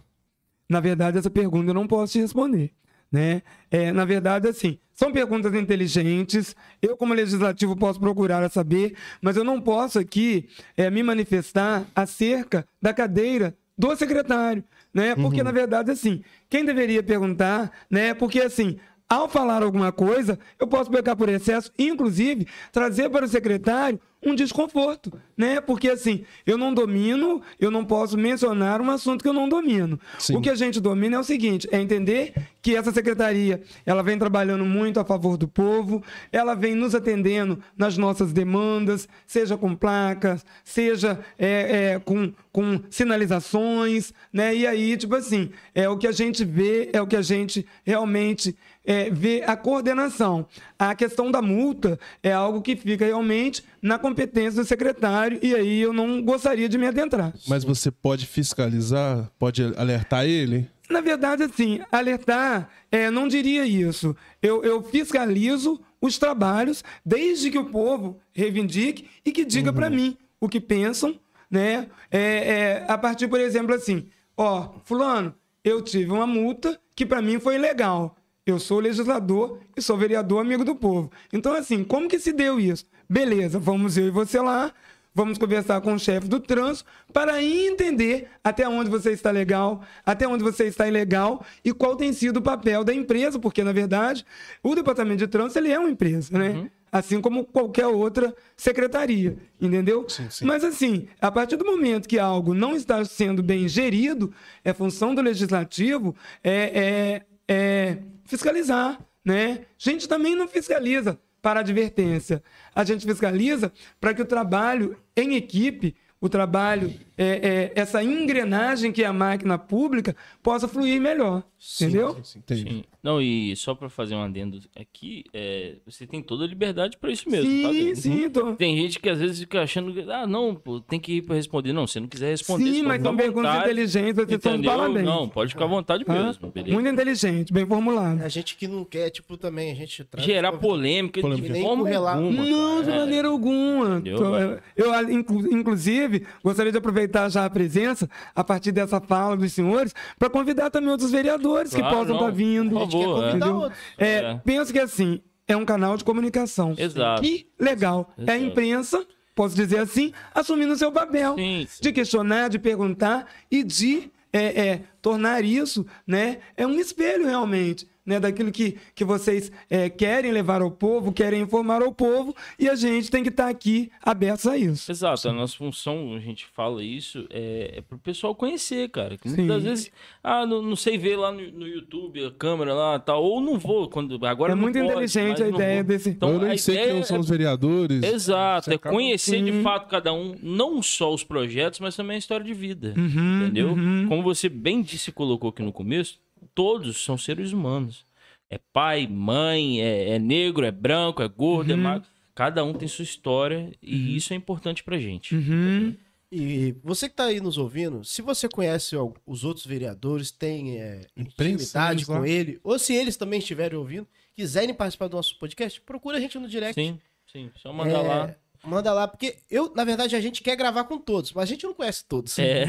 Na 0.67 0.79
verdade, 0.79 1.17
essa 1.17 1.29
pergunta 1.29 1.69
eu 1.69 1.73
não 1.73 1.87
posso 1.87 2.13
te 2.13 2.19
responder. 2.19 2.73
Né? 3.11 3.43
É, 3.69 3.91
na 3.91 4.05
verdade, 4.05 4.47
assim, 4.47 4.79
são 4.93 5.11
perguntas 5.11 5.53
inteligentes. 5.53 6.55
Eu, 6.81 6.95
como 6.95 7.13
legislativo, 7.13 7.75
posso 7.75 7.99
procurar 7.99 8.49
saber, 8.49 8.95
mas 9.21 9.35
eu 9.35 9.43
não 9.43 9.59
posso 9.59 9.99
aqui 9.99 10.47
é, 10.77 10.89
me 10.89 11.03
manifestar 11.03 11.85
acerca 11.95 12.67
da 12.81 12.93
cadeira 12.93 13.55
do 13.77 13.95
secretário, 13.95 14.63
né? 14.93 15.15
Porque, 15.15 15.39
uhum. 15.39 15.45
na 15.45 15.51
verdade, 15.51 15.91
assim, 15.91 16.23
quem 16.49 16.63
deveria 16.63 17.01
perguntar, 17.01 17.71
né? 17.89 18.13
Porque, 18.13 18.39
assim, 18.39 18.77
ao 19.13 19.29
falar 19.29 19.61
alguma 19.61 19.91
coisa, 19.91 20.39
eu 20.59 20.67
posso 20.67 20.89
pecar 20.89 21.15
por 21.15 21.29
excesso, 21.29 21.71
inclusive 21.77 22.47
trazer 22.71 23.09
para 23.09 23.25
o 23.25 23.27
secretário 23.27 23.99
um 24.25 24.33
desconforto, 24.33 25.11
né? 25.35 25.59
Porque 25.59 25.89
assim, 25.89 26.23
eu 26.45 26.57
não 26.57 26.73
domino, 26.73 27.41
eu 27.59 27.69
não 27.69 27.83
posso 27.83 28.17
mencionar 28.17 28.81
um 28.81 28.89
assunto 28.89 29.21
que 29.21 29.27
eu 29.27 29.33
não 29.33 29.49
domino. 29.49 29.99
Sim. 30.17 30.37
O 30.37 30.41
que 30.41 30.49
a 30.49 30.55
gente 30.55 30.79
domina 30.79 31.17
é 31.17 31.19
o 31.19 31.23
seguinte, 31.23 31.67
é 31.71 31.79
entender 31.79 32.33
que 32.61 32.75
essa 32.75 32.91
secretaria, 32.91 33.61
ela 33.85 34.01
vem 34.01 34.17
trabalhando 34.17 34.65
muito 34.65 34.99
a 34.99 35.05
favor 35.05 35.35
do 35.35 35.47
povo, 35.47 36.01
ela 36.31 36.55
vem 36.55 36.73
nos 36.73 36.95
atendendo 36.95 37.61
nas 37.77 37.97
nossas 37.97 38.31
demandas, 38.31 39.07
seja 39.27 39.57
com 39.57 39.75
placas, 39.75 40.45
seja 40.63 41.19
é, 41.37 41.93
é, 41.93 41.99
com, 41.99 42.31
com 42.51 42.79
sinalizações, 42.89 44.13
né? 44.31 44.55
E 44.55 44.65
aí, 44.65 44.95
tipo 44.95 45.15
assim, 45.15 45.51
é 45.75 45.89
o 45.89 45.97
que 45.97 46.07
a 46.07 46.11
gente 46.11 46.45
vê, 46.45 46.89
é 46.93 47.01
o 47.01 47.07
que 47.07 47.17
a 47.17 47.21
gente 47.21 47.65
realmente 47.83 48.55
é, 48.85 49.09
vê 49.09 49.43
a 49.45 49.55
coordenação. 49.55 50.45
A 50.77 50.93
questão 50.93 51.31
da 51.31 51.41
multa 51.41 51.99
é 52.21 52.31
algo 52.31 52.61
que 52.61 52.75
fica 52.75 53.05
realmente 53.05 53.63
na 53.81 53.97
competência 53.97 54.61
do 54.61 54.67
secretário 54.67 55.39
e 55.41 55.55
aí 55.55 55.81
eu 55.81 55.93
não 55.93 56.21
gostaria 56.21 56.67
de 56.67 56.77
me 56.77 56.87
adentrar. 56.87 57.33
Mas 57.47 57.63
você 57.63 57.89
pode 57.89 58.25
fiscalizar, 58.25 59.31
pode 59.39 59.63
alertar 59.77 60.25
ele? 60.25 60.69
Na 60.89 61.01
verdade, 61.01 61.43
assim, 61.43 61.81
alertar, 61.91 62.69
é, 62.91 63.09
não 63.09 63.27
diria 63.27 63.65
isso. 63.65 64.15
Eu, 64.41 64.63
eu 64.63 64.83
fiscalizo 64.83 65.81
os 66.01 66.17
trabalhos 66.17 66.83
desde 67.05 67.49
que 67.49 67.57
o 67.57 67.65
povo 67.65 68.19
reivindique 68.33 69.07
e 69.25 69.31
que 69.31 69.45
diga 69.45 69.69
uhum. 69.69 69.75
para 69.75 69.89
mim 69.89 70.17
o 70.39 70.49
que 70.49 70.59
pensam, 70.59 71.17
né? 71.49 71.87
É, 72.11 72.19
é, 72.19 72.85
a 72.87 72.97
partir, 72.97 73.29
por 73.29 73.39
exemplo, 73.39 73.73
assim, 73.73 74.07
ó, 74.35 74.73
fulano, 74.83 75.33
eu 75.63 75.81
tive 75.81 76.11
uma 76.11 76.27
multa 76.27 76.77
que 76.93 77.05
para 77.05 77.21
mim 77.21 77.39
foi 77.39 77.57
legal. 77.57 78.17
Eu 78.45 78.59
sou 78.59 78.79
legislador 78.79 79.59
e 79.75 79.81
sou 79.81 79.97
vereador 79.97 80.41
amigo 80.41 80.65
do 80.65 80.75
povo. 80.75 81.09
Então, 81.31 81.53
assim, 81.53 81.81
como 81.81 82.09
que 82.09 82.19
se 82.19 82.33
deu 82.33 82.59
isso? 82.59 82.85
Beleza, 83.09 83.57
vamos 83.57 83.97
eu 83.97 84.07
e 84.07 84.11
você 84.11 84.37
lá, 84.39 84.73
vamos 85.15 85.37
conversar 85.37 85.79
com 85.79 85.93
o 85.93 85.99
chefe 85.99 86.27
do 86.27 86.41
trânsito 86.41 86.89
para 87.13 87.41
entender 87.41 88.27
até 88.43 88.67
onde 88.67 88.89
você 88.89 89.11
está 89.11 89.31
legal, 89.31 89.81
até 90.05 90.27
onde 90.27 90.43
você 90.43 90.65
está 90.65 90.85
ilegal 90.85 91.45
e 91.63 91.71
qual 91.71 91.95
tem 91.95 92.11
sido 92.11 92.37
o 92.37 92.41
papel 92.41 92.83
da 92.83 92.93
empresa, 92.93 93.39
porque, 93.39 93.63
na 93.63 93.71
verdade, 93.71 94.25
o 94.61 94.75
departamento 94.75 95.19
de 95.19 95.27
trânsito 95.27 95.59
ele 95.59 95.71
é 95.71 95.79
uma 95.79 95.89
empresa, 95.89 96.37
né? 96.37 96.49
Uhum. 96.49 96.69
Assim 96.91 97.21
como 97.21 97.45
qualquer 97.45 97.87
outra 97.87 98.35
secretaria, 98.57 99.37
entendeu? 99.59 100.05
Sim, 100.09 100.29
sim. 100.29 100.45
Mas, 100.45 100.65
assim, 100.65 101.07
a 101.21 101.31
partir 101.31 101.55
do 101.55 101.65
momento 101.65 102.09
que 102.09 102.19
algo 102.19 102.53
não 102.53 102.75
está 102.75 103.03
sendo 103.05 103.41
bem 103.41 103.69
gerido, 103.69 104.33
é 104.65 104.73
função 104.73 105.15
do 105.15 105.21
legislativo 105.21 106.13
é, 106.43 107.23
é, 107.47 107.53
é 107.55 107.97
fiscalizar, 108.25 108.99
né? 109.23 109.65
A 109.79 109.89
gente 109.89 110.07
também 110.07 110.35
não 110.35 110.47
fiscaliza 110.47 111.19
para 111.41 111.59
advertência. 111.59 112.41
A 112.73 112.83
gente 112.83 113.05
fiscaliza 113.05 113.71
para 113.99 114.13
que 114.13 114.21
o 114.21 114.25
trabalho 114.25 114.97
em 115.15 115.35
equipe 115.35 115.95
o 116.23 116.29
trabalho, 116.29 116.93
é, 117.17 117.25
é, 117.25 117.71
essa 117.75 118.03
engrenagem 118.03 118.91
que 118.91 119.03
é 119.03 119.05
a 119.05 119.13
máquina 119.13 119.57
pública 119.57 120.15
possa 120.41 120.67
fluir 120.67 120.99
melhor. 120.99 121.43
Sim, 121.59 121.85
entendeu? 121.85 122.15
Sim, 122.23 122.41
sim, 122.45 122.55
sim. 122.55 122.83
Não, 123.01 123.21
e 123.21 123.55
só 123.55 123.73
para 123.73 123.89
fazer 123.89 124.15
um 124.15 124.21
adendo 124.21 124.59
aqui, 124.77 125.23
é, 125.33 125.75
você 125.85 126.05
tem 126.05 126.21
toda 126.21 126.43
a 126.43 126.47
liberdade 126.47 126.97
para 126.97 127.11
isso 127.11 127.29
mesmo. 127.29 127.49
Sim, 127.49 127.89
tá? 127.89 127.95
sim. 127.95 128.29
Tô... 128.29 128.53
Tem 128.55 128.75
gente 128.75 128.99
que 128.99 129.09
às 129.09 129.19
vezes 129.19 129.39
fica 129.39 129.61
achando 129.61 129.93
que, 129.93 130.01
ah, 130.11 130.27
não, 130.27 130.55
pô, 130.55 130.81
tem 130.81 130.99
que 130.99 131.17
ir 131.17 131.21
para 131.21 131.35
responder. 131.35 131.71
Não, 131.71 131.87
se 131.87 131.99
não 131.99 132.07
quiser 132.07 132.31
responder. 132.31 132.65
Sim, 132.65 132.83
mas 132.83 133.01
são 133.01 133.15
perguntas 133.15 133.55
inteligentes, 133.61 134.25
você 134.25 134.39
são 134.39 134.61
parabéns. 134.61 135.05
Não, 135.05 135.29
pode 135.29 135.51
ficar 135.51 135.65
à 135.65 135.67
vontade 135.67 136.03
ah, 136.07 136.13
mesmo. 136.13 136.51
Beleza? 136.51 136.73
Muito 136.73 136.89
inteligente, 136.89 137.53
bem 137.53 137.65
formulado. 137.65 138.21
A 138.23 138.29
gente 138.29 138.57
que 138.57 138.67
não 138.67 138.83
quer, 138.83 139.09
tipo, 139.09 139.37
também, 139.37 139.71
a 139.71 139.75
gente 139.75 140.03
traz. 140.03 140.25
Gerar 140.25 140.53
polêmica, 140.53 141.21
polêmica. 141.21 141.53
de 141.53 141.61
forma 141.61 141.89
alguma. 141.89 142.31
Não, 142.31 142.83
de 142.83 142.89
maneira 142.89 143.27
alguma. 143.27 144.01
Eu, 144.03 144.59
eu, 144.75 145.11
inclusive, 145.51 146.25
gostaria 146.43 146.71
de 146.71 146.77
aproveitar 146.77 147.02
já 147.29 147.45
a 147.45 147.49
presença, 147.49 148.09
a 148.35 148.43
partir 148.43 148.71
dessa 148.71 148.99
fala 148.99 149.37
dos 149.37 149.53
senhores, 149.53 149.93
para 150.17 150.29
convidar 150.29 150.69
também 150.69 150.89
outros 150.89 151.11
vereadores 151.11 151.71
claro, 151.71 151.85
que 151.85 151.95
possam 151.95 152.15
estar 152.15 152.25
tá 152.25 152.31
vindo. 152.31 152.75
Por 152.77 152.91
favor, 152.91 153.71
é. 153.97 154.05
É, 154.05 154.15
é. 154.31 154.41
Penso 154.43 154.71
que 154.71 154.79
assim, 154.79 155.21
é 155.47 155.55
um 155.55 155.65
canal 155.65 155.97
de 155.97 156.03
comunicação. 156.03 156.73
Exato. 156.77 157.21
Que 157.21 157.47
legal. 157.59 158.11
Exato. 158.17 158.31
É 158.31 158.33
a 158.33 158.37
imprensa, 158.37 159.05
posso 159.35 159.55
dizer 159.55 159.79
assim, 159.79 160.11
assumindo 160.33 160.73
o 160.73 160.77
seu 160.77 160.91
papel 160.91 161.35
sim, 161.35 161.65
sim. 161.69 161.81
de 161.81 161.91
questionar, 161.91 162.49
de 162.49 162.59
perguntar 162.59 163.27
e 163.49 163.63
de 163.63 164.11
é, 164.31 164.67
é, 164.67 164.81
tornar 165.01 165.43
isso, 165.43 165.85
né? 166.07 166.39
É 166.57 166.65
um 166.65 166.79
espelho 166.79 167.25
realmente 167.25 167.87
né, 168.05 168.19
daquilo 168.19 168.51
que, 168.51 168.77
que 168.93 169.03
vocês 169.03 169.51
é, 169.69 169.89
querem 169.89 170.31
levar 170.31 170.61
ao 170.61 170.71
povo, 170.71 171.11
querem 171.11 171.41
informar 171.41 171.81
ao 171.81 171.93
povo, 171.93 172.35
e 172.59 172.69
a 172.69 172.75
gente 172.75 173.09
tem 173.09 173.23
que 173.23 173.29
estar 173.29 173.45
tá 173.45 173.49
aqui 173.49 173.91
abertos 174.01 174.45
a 174.45 174.57
isso. 174.57 174.91
Exato, 174.91 175.21
Sim. 175.21 175.29
a 175.29 175.33
nossa 175.33 175.57
função, 175.57 176.13
a 176.15 176.19
gente 176.19 176.45
fala 176.45 176.83
isso, 176.83 177.25
é, 177.29 177.75
é 177.77 177.81
para 177.81 177.95
o 177.95 177.99
pessoal 177.99 178.35
conhecer, 178.35 178.89
cara. 178.89 179.17
Que 179.17 179.29
muitas 179.29 179.63
Sim. 179.63 179.69
vezes, 179.69 179.91
ah, 180.23 180.45
não, 180.45 180.61
não, 180.61 180.75
sei 180.75 180.97
ver 180.97 181.15
lá 181.15 181.31
no, 181.31 181.51
no, 181.51 181.67
YouTube, 181.67 182.25
a 182.25 182.31
câmera 182.31 182.73
lá 182.73 182.99
tal, 182.99 183.23
ou 183.23 183.39
não 183.39 183.57
vou, 183.57 183.89
quando 183.89 184.23
agora 184.25 184.51
É 184.51 184.55
muito 184.55 184.77
pode, 184.77 184.85
inteligente 184.85 185.41
a 185.41 185.47
ideia 185.47 185.83
vou. 185.83 185.83
desse... 185.83 186.09
Então, 186.09 186.29
eu 186.33 186.39
nem 186.39 186.57
sei 186.57 186.75
quem 186.75 186.99
é... 186.99 187.03
são 187.03 187.19
os 187.19 187.29
vereadores. 187.29 188.03
Exato, 188.03 188.71
é 188.71 188.77
conhecer 188.77 189.37
Sim. 189.37 189.45
de 189.45 189.63
fato 189.63 189.87
cada 189.87 190.13
um, 190.13 190.35
não 190.41 190.81
só 190.81 191.13
os 191.13 191.23
projetos, 191.23 191.79
mas 191.79 191.95
também 191.95 192.15
a 192.15 192.19
história 192.19 192.45
de 192.45 192.53
vida, 192.53 192.93
uhum, 192.97 193.43
entendeu? 193.43 193.69
Uhum. 193.69 194.05
Como 194.07 194.23
você 194.23 194.49
bem 194.49 194.81
disse 194.81 195.09
e 195.09 195.13
colocou 195.13 195.49
aqui 195.49 195.61
no 195.61 195.71
começo, 195.71 196.19
todos 196.53 197.03
são 197.03 197.17
seres 197.17 197.51
humanos. 197.51 198.05
É 198.49 198.59
pai, 198.71 199.07
mãe, 199.07 199.81
é, 199.81 200.11
é 200.11 200.19
negro, 200.19 200.65
é 200.65 200.71
branco, 200.71 201.21
é 201.21 201.27
gordo, 201.27 201.71
é 201.71 201.75
uhum. 201.75 201.79
é 201.79 201.83
magro. 201.83 202.07
Cada 202.35 202.63
um 202.63 202.73
tem 202.73 202.87
sua 202.87 203.03
história 203.03 203.71
e 203.81 203.95
uhum. 203.95 204.07
isso 204.15 204.33
é 204.33 204.35
importante 204.35 204.83
pra 204.83 204.97
gente. 204.97 205.35
Uhum. 205.35 205.95
E 206.31 206.75
você 206.83 207.07
que 207.07 207.15
tá 207.15 207.25
aí 207.25 207.39
nos 207.39 207.59
ouvindo, 207.59 208.03
se 208.03 208.21
você 208.23 208.49
conhece 208.49 208.95
os 209.23 209.43
outros 209.43 209.67
vereadores, 209.67 210.31
tem 210.31 210.79
é, 210.79 211.01
intimidade 211.15 212.07
com 212.07 212.25
ele, 212.25 212.59
ou 212.63 212.79
se 212.79 212.91
eles 212.91 213.15
também 213.15 213.37
estiverem 213.37 213.77
ouvindo, 213.77 214.07
quiserem 214.33 214.73
participar 214.73 215.09
do 215.09 215.15
nosso 215.15 215.37
podcast, 215.37 215.79
procura 215.81 216.17
a 216.17 216.19
gente 216.19 216.39
no 216.39 216.47
direct. 216.47 216.73
Sim, 216.73 216.99
sim, 217.31 217.51
só 217.55 217.71
mandar 217.71 218.03
é, 218.03 218.07
lá. 218.07 218.35
Manda 218.65 218.93
lá, 218.93 219.07
porque 219.07 219.35
eu, 219.51 219.71
na 219.75 219.83
verdade, 219.83 220.15
a 220.15 220.21
gente 220.21 220.41
quer 220.41 220.55
gravar 220.55 220.85
com 220.85 220.97
todos, 220.97 221.33
mas 221.33 221.43
a 221.43 221.45
gente 221.47 221.65
não 221.65 221.73
conhece 221.73 222.05
todos. 222.07 222.39
É. 222.39 222.63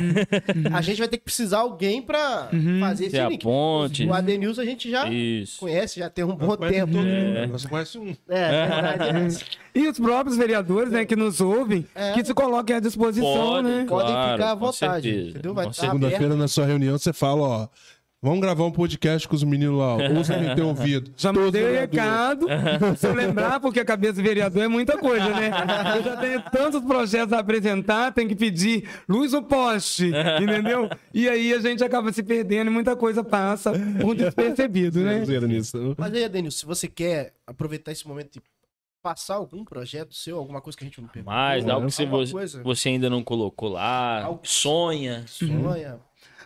a 0.74 0.80
gente 0.80 0.98
vai 0.98 1.06
ter 1.06 1.18
que 1.18 1.24
precisar 1.24 1.58
alguém 1.58 2.02
pra 2.02 2.48
uhum. 2.52 2.80
fazer 2.80 3.06
esse 3.06 3.28
link. 3.28 3.42
A 3.42 3.44
ponte. 3.44 4.04
O 4.04 4.12
ADNews 4.12 4.58
a 4.58 4.64
gente 4.64 4.90
já 4.90 5.08
Isso. 5.08 5.60
conhece, 5.60 6.00
já 6.00 6.10
tem 6.10 6.24
um 6.24 6.34
bom 6.34 6.56
tempo. 6.56 6.92
Todo 6.92 7.06
é. 7.06 7.46
Nós 7.46 7.64
conhece 7.64 7.98
um. 7.98 8.14
É, 8.28 8.40
é 8.40 8.96
verdade. 8.98 9.44
E 9.72 9.88
os 9.88 9.98
próprios 9.98 10.36
vereadores, 10.36 10.92
né, 10.92 11.04
que 11.04 11.14
nos 11.14 11.40
ouvem, 11.40 11.86
é. 11.94 12.12
que 12.12 12.24
se 12.24 12.34
coloquem 12.34 12.76
à 12.76 12.80
disposição, 12.80 13.34
Pode, 13.34 13.68
né? 13.68 13.84
Claro, 13.86 14.06
Podem 14.06 14.32
ficar 14.32 14.50
à 14.50 14.54
vontade. 14.54 15.28
Entendeu? 15.30 15.54
Vai 15.54 15.72
Segunda-feira, 15.72 16.34
na 16.34 16.48
sua 16.48 16.66
reunião, 16.66 16.98
você 16.98 17.12
fala, 17.12 17.42
ó. 17.42 17.68
Vamos 18.24 18.40
gravar 18.40 18.64
um 18.64 18.72
podcast 18.72 19.28
com 19.28 19.36
os 19.36 19.44
meninos 19.44 19.78
lá. 19.78 19.96
Usa 20.18 20.38
quem 20.38 20.54
tem 20.54 20.64
ouvido. 20.64 21.12
Já 21.14 21.30
mandei 21.30 21.62
o 21.62 21.74
recado. 21.78 22.46
Se 22.96 23.06
eu 23.06 23.12
lembrar, 23.12 23.60
porque 23.60 23.78
a 23.78 23.84
cabeça 23.84 24.14
do 24.14 24.22
vereador 24.22 24.62
é 24.62 24.66
muita 24.66 24.96
coisa, 24.96 25.28
né? 25.28 25.50
Eu 25.94 26.02
já 26.02 26.16
tenho 26.16 26.42
tantos 26.50 26.80
projetos 26.80 27.34
a 27.34 27.40
apresentar, 27.40 28.12
tem 28.12 28.26
que 28.26 28.34
pedir 28.34 28.88
luz 29.06 29.34
ou 29.34 29.42
poste, 29.42 30.10
entendeu? 30.40 30.88
E 31.12 31.28
aí 31.28 31.52
a 31.52 31.60
gente 31.60 31.84
acaba 31.84 32.10
se 32.14 32.22
perdendo 32.22 32.68
e 32.68 32.70
muita 32.70 32.96
coisa 32.96 33.22
passa 33.22 33.72
por 34.00 34.14
despercebido, 34.14 35.00
né? 35.00 35.22
Mas 35.98 36.14
aí, 36.14 36.24
Adenil, 36.24 36.50
se 36.50 36.64
você 36.64 36.88
quer 36.88 37.34
aproveitar 37.46 37.92
esse 37.92 38.08
momento 38.08 38.36
e 38.36 38.42
passar 39.02 39.34
algum 39.34 39.66
projeto 39.66 40.14
seu, 40.14 40.38
alguma 40.38 40.62
coisa 40.62 40.78
que 40.78 40.82
a 40.82 40.86
gente 40.86 40.98
não 40.98 41.08
perguntou. 41.08 41.34
Mas, 41.34 41.68
algo 41.68 41.88
que 41.88 42.06
você, 42.06 42.62
você 42.62 42.88
ainda 42.88 43.10
não 43.10 43.22
colocou 43.22 43.68
lá, 43.68 44.22
algo... 44.22 44.40
sonha. 44.44 45.24
Sonha. 45.26 45.92
Uhum. 45.92 45.98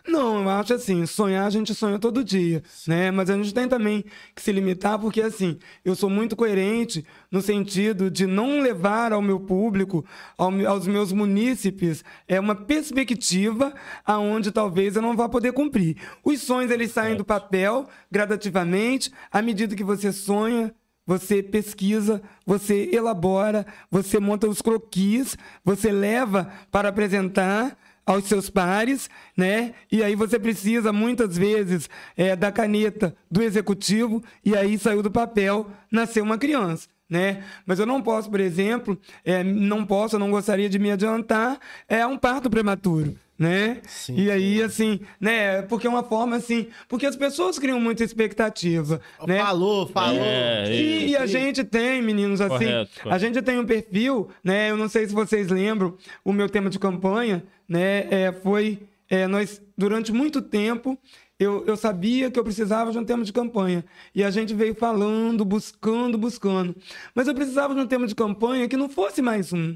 Não, 0.07 0.43
eu 0.43 0.49
acho 0.49 0.73
assim, 0.73 1.05
sonhar 1.05 1.45
a 1.45 1.49
gente 1.49 1.73
sonha 1.73 1.99
todo 1.99 2.23
dia, 2.23 2.63
né? 2.87 3.11
Mas 3.11 3.29
a 3.29 3.35
gente 3.35 3.53
tem 3.53 3.67
também 3.67 4.03
que 4.35 4.41
se 4.41 4.51
limitar, 4.51 4.97
porque 4.99 5.21
assim, 5.21 5.57
eu 5.83 5.95
sou 5.95 6.09
muito 6.09 6.35
coerente 6.35 7.05
no 7.31 7.41
sentido 7.41 8.09
de 8.09 8.25
não 8.25 8.61
levar 8.61 9.13
ao 9.13 9.21
meu 9.21 9.39
público, 9.39 10.05
ao, 10.37 10.51
aos 10.67 10.87
meus 10.87 11.11
munícipes, 11.11 12.03
é 12.27 12.39
uma 12.39 12.55
perspectiva 12.55 13.73
aonde 14.05 14.51
talvez 14.51 14.95
eu 14.95 15.01
não 15.01 15.15
vá 15.15 15.27
poder 15.27 15.53
cumprir. 15.53 15.97
Os 16.23 16.41
sonhos, 16.41 16.71
eles 16.71 16.91
saem 16.91 17.15
do 17.15 17.25
papel 17.25 17.87
gradativamente, 18.11 19.11
à 19.31 19.41
medida 19.41 19.75
que 19.75 19.83
você 19.83 20.11
sonha, 20.11 20.73
você 21.09 21.41
pesquisa, 21.41 22.21
você 22.45 22.87
elabora, 22.93 23.65
você 23.89 24.19
monta 24.19 24.47
os 24.47 24.61
croquis, 24.61 25.35
você 25.65 25.91
leva 25.91 26.51
para 26.71 26.89
apresentar, 26.89 27.75
aos 28.09 28.25
seus 28.25 28.49
pares, 28.49 29.07
né? 29.37 29.75
E 29.91 30.03
aí 30.03 30.15
você 30.15 30.39
precisa 30.39 30.91
muitas 30.91 31.37
vezes 31.37 31.87
é, 32.17 32.35
da 32.35 32.51
caneta 32.51 33.15
do 33.29 33.43
executivo 33.43 34.23
e 34.43 34.55
aí 34.55 34.79
saiu 34.79 35.03
do 35.03 35.11
papel, 35.11 35.69
nasceu 35.91 36.23
uma 36.23 36.37
criança. 36.37 36.89
Né? 37.09 37.43
Mas 37.65 37.79
eu 37.79 37.85
não 37.87 38.01
posso, 38.01 38.29
por 38.29 38.39
exemplo, 38.39 38.99
é, 39.25 39.43
não 39.43 39.83
posso, 39.83 40.15
eu 40.15 40.19
não 40.19 40.29
gostaria 40.29 40.69
de 40.69 40.77
me 40.77 40.91
adiantar 40.91 41.57
é 41.87 42.05
um 42.05 42.17
parto 42.17 42.49
prematuro 42.49 43.15
né? 43.39 43.77
Sim, 43.87 44.15
e 44.17 44.29
aí, 44.29 44.61
assim, 44.61 44.99
né? 45.17 45.61
Porque 45.61 45.87
é 45.87 45.89
uma 45.89 46.03
forma 46.03 46.35
assim. 46.35 46.67
Porque 46.89 47.05
as 47.05 47.15
pessoas 47.15 47.57
criam 47.57 47.79
muita 47.79 48.03
expectativa. 48.03 48.99
Né? 49.25 49.39
Falou, 49.39 49.87
falou. 49.87 50.21
É, 50.21 50.69
e, 50.69 51.11
e, 51.11 51.15
a 51.15 51.25
gente 51.25 51.63
tem, 51.63 52.01
meninos, 52.01 52.41
assim. 52.41 52.65
Correto, 52.65 52.91
correto. 53.01 53.15
A 53.15 53.17
gente 53.17 53.41
tem 53.41 53.57
um 53.57 53.65
perfil, 53.65 54.27
né? 54.43 54.69
Eu 54.69 54.75
não 54.75 54.89
sei 54.89 55.07
se 55.07 55.13
vocês 55.13 55.47
lembram, 55.47 55.95
o 56.25 56.33
meu 56.33 56.49
tema 56.49 56.69
de 56.69 56.77
campanha, 56.77 57.41
né? 57.67 58.07
É, 58.11 58.33
foi. 58.43 58.79
É, 59.09 59.25
nós, 59.25 59.61
durante 59.75 60.11
muito 60.11 60.41
tempo, 60.41 60.99
eu, 61.39 61.65
eu 61.65 61.77
sabia 61.77 62.29
que 62.29 62.37
eu 62.37 62.43
precisava 62.43 62.91
de 62.91 62.97
um 62.97 63.05
tema 63.05 63.23
de 63.23 63.33
campanha. 63.33 63.85
E 64.13 64.23
a 64.23 64.29
gente 64.29 64.53
veio 64.53 64.75
falando, 64.75 65.45
buscando, 65.45 66.17
buscando. 66.17 66.75
Mas 67.15 67.27
eu 67.27 67.33
precisava 67.33 67.73
de 67.73 67.79
um 67.79 67.87
tema 67.87 68.05
de 68.05 68.13
campanha 68.13 68.67
que 68.67 68.77
não 68.77 68.89
fosse 68.89 69.21
mais 69.21 69.53
um 69.53 69.75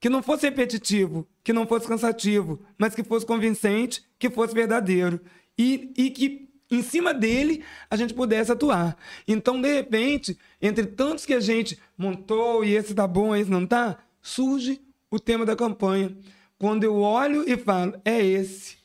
que 0.00 0.08
não 0.08 0.22
fosse 0.22 0.46
repetitivo, 0.46 1.28
que 1.44 1.52
não 1.52 1.66
fosse 1.66 1.86
cansativo, 1.86 2.58
mas 2.78 2.94
que 2.94 3.04
fosse 3.04 3.26
convincente, 3.26 4.02
que 4.18 4.30
fosse 4.30 4.54
verdadeiro. 4.54 5.20
E, 5.58 5.92
e 5.96 6.10
que 6.10 6.48
em 6.70 6.82
cima 6.82 7.12
dele 7.12 7.62
a 7.90 7.96
gente 7.96 8.14
pudesse 8.14 8.50
atuar. 8.50 8.96
Então, 9.28 9.60
de 9.60 9.74
repente, 9.74 10.38
entre 10.62 10.86
tantos 10.86 11.26
que 11.26 11.34
a 11.34 11.40
gente 11.40 11.78
montou 11.98 12.64
e 12.64 12.74
esse 12.74 12.94
tá 12.94 13.06
bom, 13.06 13.36
esse 13.36 13.50
não 13.50 13.66
tá, 13.66 13.98
surge 14.22 14.80
o 15.10 15.20
tema 15.20 15.44
da 15.44 15.54
campanha. 15.54 16.16
Quando 16.58 16.84
eu 16.84 16.96
olho 16.96 17.44
e 17.46 17.56
falo, 17.58 18.00
é 18.02 18.24
esse. 18.24 18.79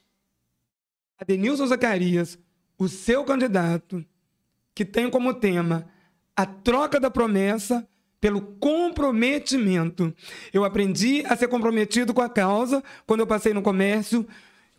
Adenilson 1.17 1.65
Zacarias, 1.67 2.37
o 2.77 2.87
seu 2.87 3.23
candidato, 3.23 4.05
que 4.73 4.83
tem 4.83 5.09
como 5.09 5.33
tema 5.33 5.87
a 6.35 6.45
troca 6.45 6.99
da 6.99 7.09
promessa 7.09 7.87
pelo 8.19 8.41
comprometimento. 8.41 10.13
Eu 10.51 10.65
aprendi 10.65 11.23
a 11.27 11.35
ser 11.35 11.47
comprometido 11.47 12.13
com 12.13 12.21
a 12.21 12.29
causa 12.29 12.83
quando 13.05 13.21
eu 13.21 13.27
passei 13.27 13.53
no 13.53 13.61
comércio, 13.61 14.27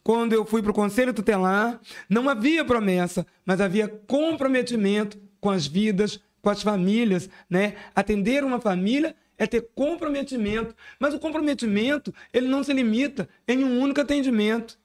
quando 0.02 0.34
eu 0.34 0.44
fui 0.44 0.60
para 0.60 0.70
o 0.70 0.74
conselho 0.74 1.14
tutelar. 1.14 1.80
Não 2.08 2.28
havia 2.28 2.64
promessa, 2.64 3.26
mas 3.44 3.60
havia 3.60 3.88
comprometimento 3.88 5.18
com 5.40 5.48
as 5.48 5.66
vidas, 5.66 6.20
com 6.42 6.50
as 6.50 6.62
famílias. 6.62 7.30
Né? 7.48 7.76
Atender 7.94 8.44
uma 8.44 8.60
família 8.60 9.16
é 9.38 9.46
ter 9.46 9.68
comprometimento. 9.74 10.74
Mas 11.00 11.14
o 11.14 11.18
comprometimento, 11.18 12.12
ele 12.32 12.48
não 12.48 12.62
se 12.62 12.72
limita 12.72 13.28
em 13.48 13.64
um 13.64 13.80
único 13.80 14.00
atendimento. 14.00 14.78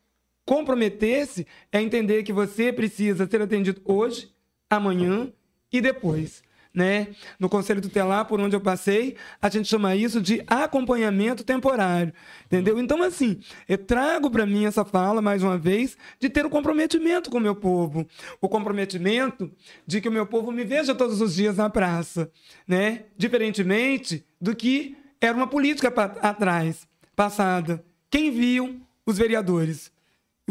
Comprometer-se 0.46 1.46
é 1.72 1.82
entender 1.82 2.24
que 2.24 2.34
você 2.34 2.74
precisa 2.74 3.28
ser 3.28 3.42
atendido 3.42 3.82
hoje, 3.86 4.30
amanhã 4.70 5.32
e 5.72 5.80
depois 5.80 6.44
né? 6.74 7.10
No 7.38 7.50
conselho 7.50 7.82
tutelar, 7.82 8.26
por 8.26 8.40
onde 8.40 8.56
eu 8.56 8.62
passei, 8.62 9.16
a 9.42 9.50
gente 9.50 9.68
chama 9.68 9.96
isso 9.96 10.22
de 10.22 10.42
acompanhamento 10.48 11.44
temporário, 11.44 12.14
entendeu? 12.46 12.80
Então, 12.80 13.04
assim, 13.04 13.40
eu 13.68 13.78
trago 13.78 14.30
para 14.30 14.46
mim 14.46 14.66
essa 14.66 14.86
fala, 14.86 15.22
mais 15.22 15.44
uma 15.44 15.58
vez, 15.58 15.98
de 16.20 16.30
ter 16.30 16.46
o 16.46 16.48
um 16.48 16.52
comprometimento 16.52 17.30
com 17.30 17.38
o 17.38 17.42
meu 17.42 17.56
povo. 17.56 18.08
O 18.40 18.48
comprometimento 18.48 19.52
de 19.86 20.00
que 20.00 20.10
o 20.10 20.12
meu 20.12 20.26
povo 20.26 20.52
me 20.52 20.64
veja 20.64 20.96
todos 20.96 21.22
os 21.22 21.36
dias 21.36 21.58
na 21.58 21.70
praça, 21.70 22.32
né? 22.68 23.04
Diferentemente 23.18 24.26
do 24.40 24.56
que 24.56 24.96
era 25.20 25.36
uma 25.36 25.48
política 25.48 25.90
atrás, 26.22 26.88
passada. 27.16 27.84
Quem 28.10 28.32
viu 28.32 28.82
os 29.06 29.18
vereadores? 29.18 29.92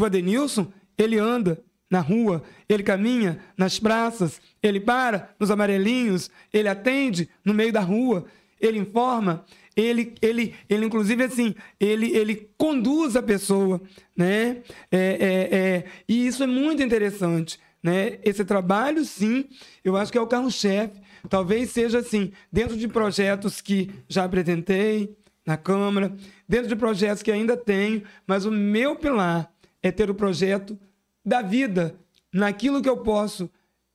O 0.00 0.04
Adenilson, 0.06 0.72
ele 0.96 1.18
anda 1.18 1.62
na 1.90 2.00
rua, 2.00 2.42
ele 2.66 2.82
caminha 2.82 3.38
nas 3.54 3.78
praças, 3.78 4.40
ele 4.62 4.80
para 4.80 5.34
nos 5.38 5.50
amarelinhos, 5.50 6.30
ele 6.50 6.68
atende 6.68 7.28
no 7.44 7.52
meio 7.52 7.70
da 7.70 7.80
rua, 7.80 8.24
ele 8.58 8.78
informa, 8.78 9.44
ele, 9.76 10.14
ele, 10.22 10.54
ele 10.70 10.86
inclusive 10.86 11.22
assim, 11.22 11.54
ele, 11.78 12.16
ele 12.16 12.48
conduz 12.56 13.14
a 13.14 13.22
pessoa, 13.22 13.78
né? 14.16 14.62
É, 14.90 14.98
é, 14.98 15.58
é, 15.58 15.84
e 16.08 16.26
isso 16.26 16.42
é 16.42 16.46
muito 16.46 16.82
interessante, 16.82 17.60
né? 17.82 18.18
Esse 18.24 18.42
trabalho, 18.42 19.04
sim, 19.04 19.44
eu 19.84 19.98
acho 19.98 20.10
que 20.10 20.16
é 20.16 20.20
o 20.20 20.26
carro-chefe. 20.26 20.98
Talvez 21.28 21.70
seja 21.72 21.98
assim, 21.98 22.32
dentro 22.50 22.74
de 22.74 22.88
projetos 22.88 23.60
que 23.60 23.90
já 24.08 24.24
apresentei 24.24 25.14
na 25.44 25.58
Câmara, 25.58 26.14
dentro 26.48 26.68
de 26.68 26.76
projetos 26.76 27.22
que 27.22 27.30
ainda 27.30 27.54
tenho, 27.54 28.02
mas 28.26 28.46
o 28.46 28.50
meu 28.50 28.96
pilar 28.96 29.49
é 29.82 29.90
ter 29.90 30.10
o 30.10 30.14
projeto 30.14 30.78
da 31.24 31.42
vida, 31.42 31.94
naquilo 32.32 32.82
que 32.82 32.88
eu 32.88 32.98
posso 32.98 33.50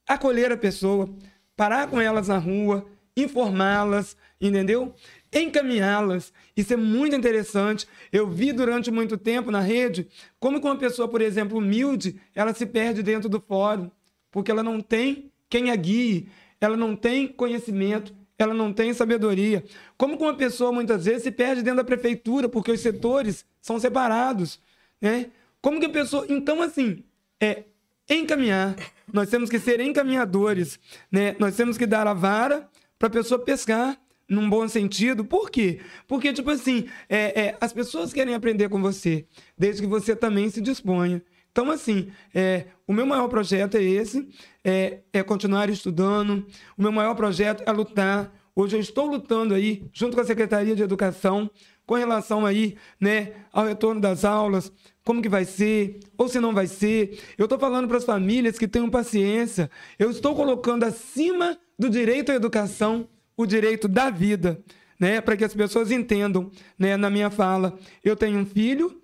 acolher 0.07 0.51
a 0.51 0.57
pessoa, 0.57 1.09
parar 1.55 1.87
com 1.87 1.99
elas 1.99 2.27
na 2.27 2.37
rua, 2.37 2.85
informá-las, 3.15 4.15
entendeu? 4.39 4.93
Encaminhá-las. 5.33 6.33
Isso 6.55 6.73
é 6.73 6.77
muito 6.77 7.15
interessante. 7.15 7.87
Eu 8.11 8.29
vi 8.29 8.51
durante 8.51 8.91
muito 8.91 9.17
tempo 9.17 9.51
na 9.51 9.61
rede 9.61 10.07
como 10.39 10.59
que 10.59 10.65
uma 10.65 10.77
pessoa, 10.77 11.07
por 11.07 11.21
exemplo, 11.21 11.57
humilde, 11.57 12.19
ela 12.33 12.53
se 12.53 12.65
perde 12.65 13.01
dentro 13.01 13.29
do 13.29 13.39
fórum, 13.39 13.89
porque 14.31 14.51
ela 14.51 14.63
não 14.63 14.81
tem 14.81 15.31
quem 15.49 15.71
a 15.71 15.75
guie, 15.75 16.27
ela 16.59 16.75
não 16.75 16.95
tem 16.95 17.27
conhecimento, 17.27 18.13
ela 18.37 18.53
não 18.53 18.73
tem 18.73 18.93
sabedoria. 18.93 19.63
Como 19.97 20.17
que 20.17 20.23
uma 20.23 20.35
pessoa 20.35 20.71
muitas 20.71 21.05
vezes 21.05 21.23
se 21.23 21.31
perde 21.31 21.61
dentro 21.61 21.77
da 21.77 21.83
prefeitura 21.83 22.49
porque 22.49 22.71
os 22.71 22.81
setores 22.81 23.45
são 23.61 23.79
separados, 23.79 24.59
né? 25.01 25.27
Como 25.65 25.79
que 25.79 25.87
a 25.87 25.89
pessoa, 25.89 26.27
então 26.29 26.61
assim, 26.61 27.03
é 27.41 27.63
encaminhar. 28.07 28.75
Nós 29.11 29.31
temos 29.31 29.49
que 29.49 29.57
ser 29.57 29.79
encaminhadores, 29.79 30.79
né? 31.11 31.35
Nós 31.39 31.55
temos 31.55 31.75
que 31.75 31.87
dar 31.87 32.05
a 32.05 32.13
vara 32.13 32.69
para 32.99 33.07
a 33.07 33.09
pessoa 33.09 33.43
pescar 33.43 33.99
num 34.29 34.47
bom 34.47 34.67
sentido. 34.67 35.25
Por 35.25 35.49
quê? 35.49 35.79
Porque, 36.07 36.31
tipo 36.33 36.51
assim, 36.51 36.85
é, 37.09 37.47
é, 37.47 37.57
as 37.59 37.73
pessoas 37.73 38.13
querem 38.13 38.35
aprender 38.35 38.69
com 38.69 38.79
você, 38.79 39.25
desde 39.57 39.81
que 39.81 39.87
você 39.87 40.15
também 40.15 40.51
se 40.51 40.61
disponha. 40.61 41.19
Então, 41.51 41.71
assim, 41.71 42.11
é, 42.31 42.67
o 42.85 42.93
meu 42.93 43.07
maior 43.07 43.27
projeto 43.27 43.73
é 43.73 43.81
esse, 43.81 44.29
é, 44.63 44.99
é 45.11 45.23
continuar 45.23 45.67
estudando. 45.71 46.45
O 46.77 46.81
meu 46.83 46.91
maior 46.91 47.15
projeto 47.15 47.63
é 47.65 47.71
lutar. 47.71 48.31
Hoje 48.55 48.77
eu 48.77 48.79
estou 48.79 49.07
lutando 49.07 49.55
aí, 49.55 49.83
junto 49.91 50.15
com 50.15 50.21
a 50.21 50.25
Secretaria 50.25 50.75
de 50.75 50.83
Educação, 50.83 51.49
com 51.87 51.95
relação 51.95 52.45
aí, 52.45 52.75
né, 52.99 53.33
ao 53.51 53.65
retorno 53.65 53.99
das 54.01 54.23
aulas, 54.23 54.71
como 55.05 55.21
que 55.21 55.29
vai 55.29 55.45
ser, 55.45 55.99
ou 56.17 56.27
se 56.27 56.39
não 56.39 56.53
vai 56.53 56.65
ser. 56.65 57.19
Eu 57.37 57.45
estou 57.45 57.59
falando 57.59 57.87
para 57.87 57.97
as 57.97 58.03
famílias 58.03 58.57
que 58.57 58.67
tenham 58.67 58.89
paciência. 58.89 59.69
Eu 59.99 60.09
estou 60.09 60.35
colocando 60.35 60.83
acima 60.83 61.57
do 61.77 61.89
direito 61.89 62.31
à 62.31 62.35
educação 62.35 63.07
o 63.37 63.45
direito 63.45 63.87
da 63.87 64.09
vida, 64.09 64.59
né, 64.99 65.21
para 65.21 65.37
que 65.37 65.43
as 65.43 65.53
pessoas 65.53 65.91
entendam, 65.91 66.49
né, 66.79 66.97
na 66.97 67.09
minha 67.09 67.29
fala. 67.29 67.77
Eu 68.03 68.15
tenho 68.15 68.39
um 68.39 68.45
filho 68.45 69.01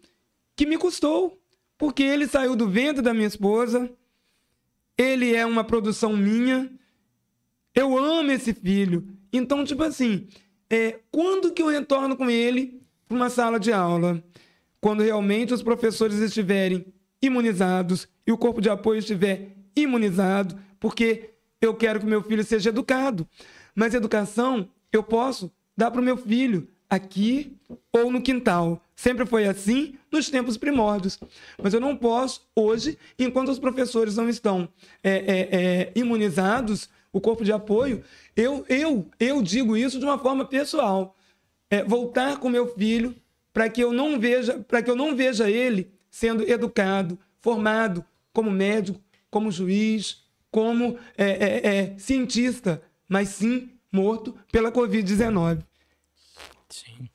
que 0.56 0.66
me 0.66 0.78
custou 0.78 1.38
porque 1.78 2.02
ele 2.02 2.28
saiu 2.28 2.56
do 2.56 2.68
ventre 2.68 3.02
da 3.02 3.14
minha 3.14 3.28
esposa, 3.28 3.90
ele 4.98 5.36
é 5.36 5.46
uma 5.46 5.64
produção 5.64 6.16
minha, 6.16 6.72
eu 7.76 7.98
amo 7.98 8.32
esse 8.32 8.54
filho. 8.54 9.08
Então, 9.34 9.64
tipo 9.66 9.84
assim, 9.84 10.28
é, 10.70 11.00
quando 11.12 11.52
que 11.52 11.62
eu 11.62 11.68
retorno 11.68 12.16
com 12.16 12.30
ele 12.30 12.82
para 13.08 13.18
uma 13.18 13.30
sala 13.30 13.60
de 13.60 13.74
aula? 13.74 14.24
Quando 14.82 15.04
realmente 15.04 15.54
os 15.54 15.62
professores 15.62 16.18
estiverem 16.18 16.86
imunizados 17.22 18.08
e 18.26 18.32
o 18.32 18.38
corpo 18.38 18.60
de 18.60 18.70
apoio 18.70 19.00
estiver 19.00 19.56
imunizado, 19.76 20.58
porque 20.80 21.36
eu 21.62 21.76
quero 21.76 22.00
que 22.00 22.06
meu 22.06 22.24
filho 22.24 22.44
seja 22.44 22.70
educado. 22.70 23.28
Mas 23.76 23.94
educação 23.94 24.68
eu 24.92 25.04
posso 25.04 25.52
dar 25.78 25.92
para 25.92 26.02
o 26.02 26.04
meu 26.04 26.18
filho 26.18 26.68
aqui 26.90 27.56
ou 27.94 28.12
no 28.12 28.22
quintal. 28.22 28.84
Sempre 28.96 29.26
foi 29.26 29.46
assim 29.46 29.96
nos 30.12 30.30
tempos 30.30 30.58
primórdios. 30.58 31.20
Mas 31.62 31.74
eu 31.74 31.80
não 31.80 31.96
posso, 31.96 32.42
hoje, 32.56 32.98
enquanto 33.18 33.50
os 33.50 33.60
professores 33.60 34.18
não 34.18 34.28
estão 34.28 34.68
é, 35.04 35.12
é, 35.12 35.50
é, 35.52 35.92
imunizados, 35.96 36.90
o 37.14 37.22
corpo 37.22 37.44
de 37.44 37.52
apoio, 37.52 38.04
eu, 38.36 38.66
eu, 38.68 39.08
eu 39.20 39.42
digo 39.42 39.78
isso 39.78 40.00
de 40.00 40.06
uma 40.06 40.18
forma 40.18 40.46
pessoal. 40.46 41.16
É, 41.70 41.84
voltar 41.84 42.38
com 42.40 42.50
meu 42.50 42.68
filho 42.76 43.16
para 43.54 43.70
que 43.70 43.84
eu 43.84 43.92
não 43.92 44.20
veja, 44.20 44.60
para 44.60 44.82
que 44.82 44.90
eu 44.90 44.96
não 44.96 45.16
veja 45.16 45.50
ele 45.50 45.92
sendo 46.10 46.44
educado, 46.50 47.18
formado 47.40 48.06
como 48.34 48.52
médico, 48.52 49.02
como 49.30 49.52
juiz, 49.52 50.24
como 50.50 50.98
é, 51.18 51.30
é, 51.30 51.76
é 51.78 51.98
cientista, 51.98 52.82
mas 53.08 53.30
sim 53.30 53.72
morto 53.92 54.36
pela 54.52 54.72
Covid-19. 54.72 55.64
Sim. 56.70 57.10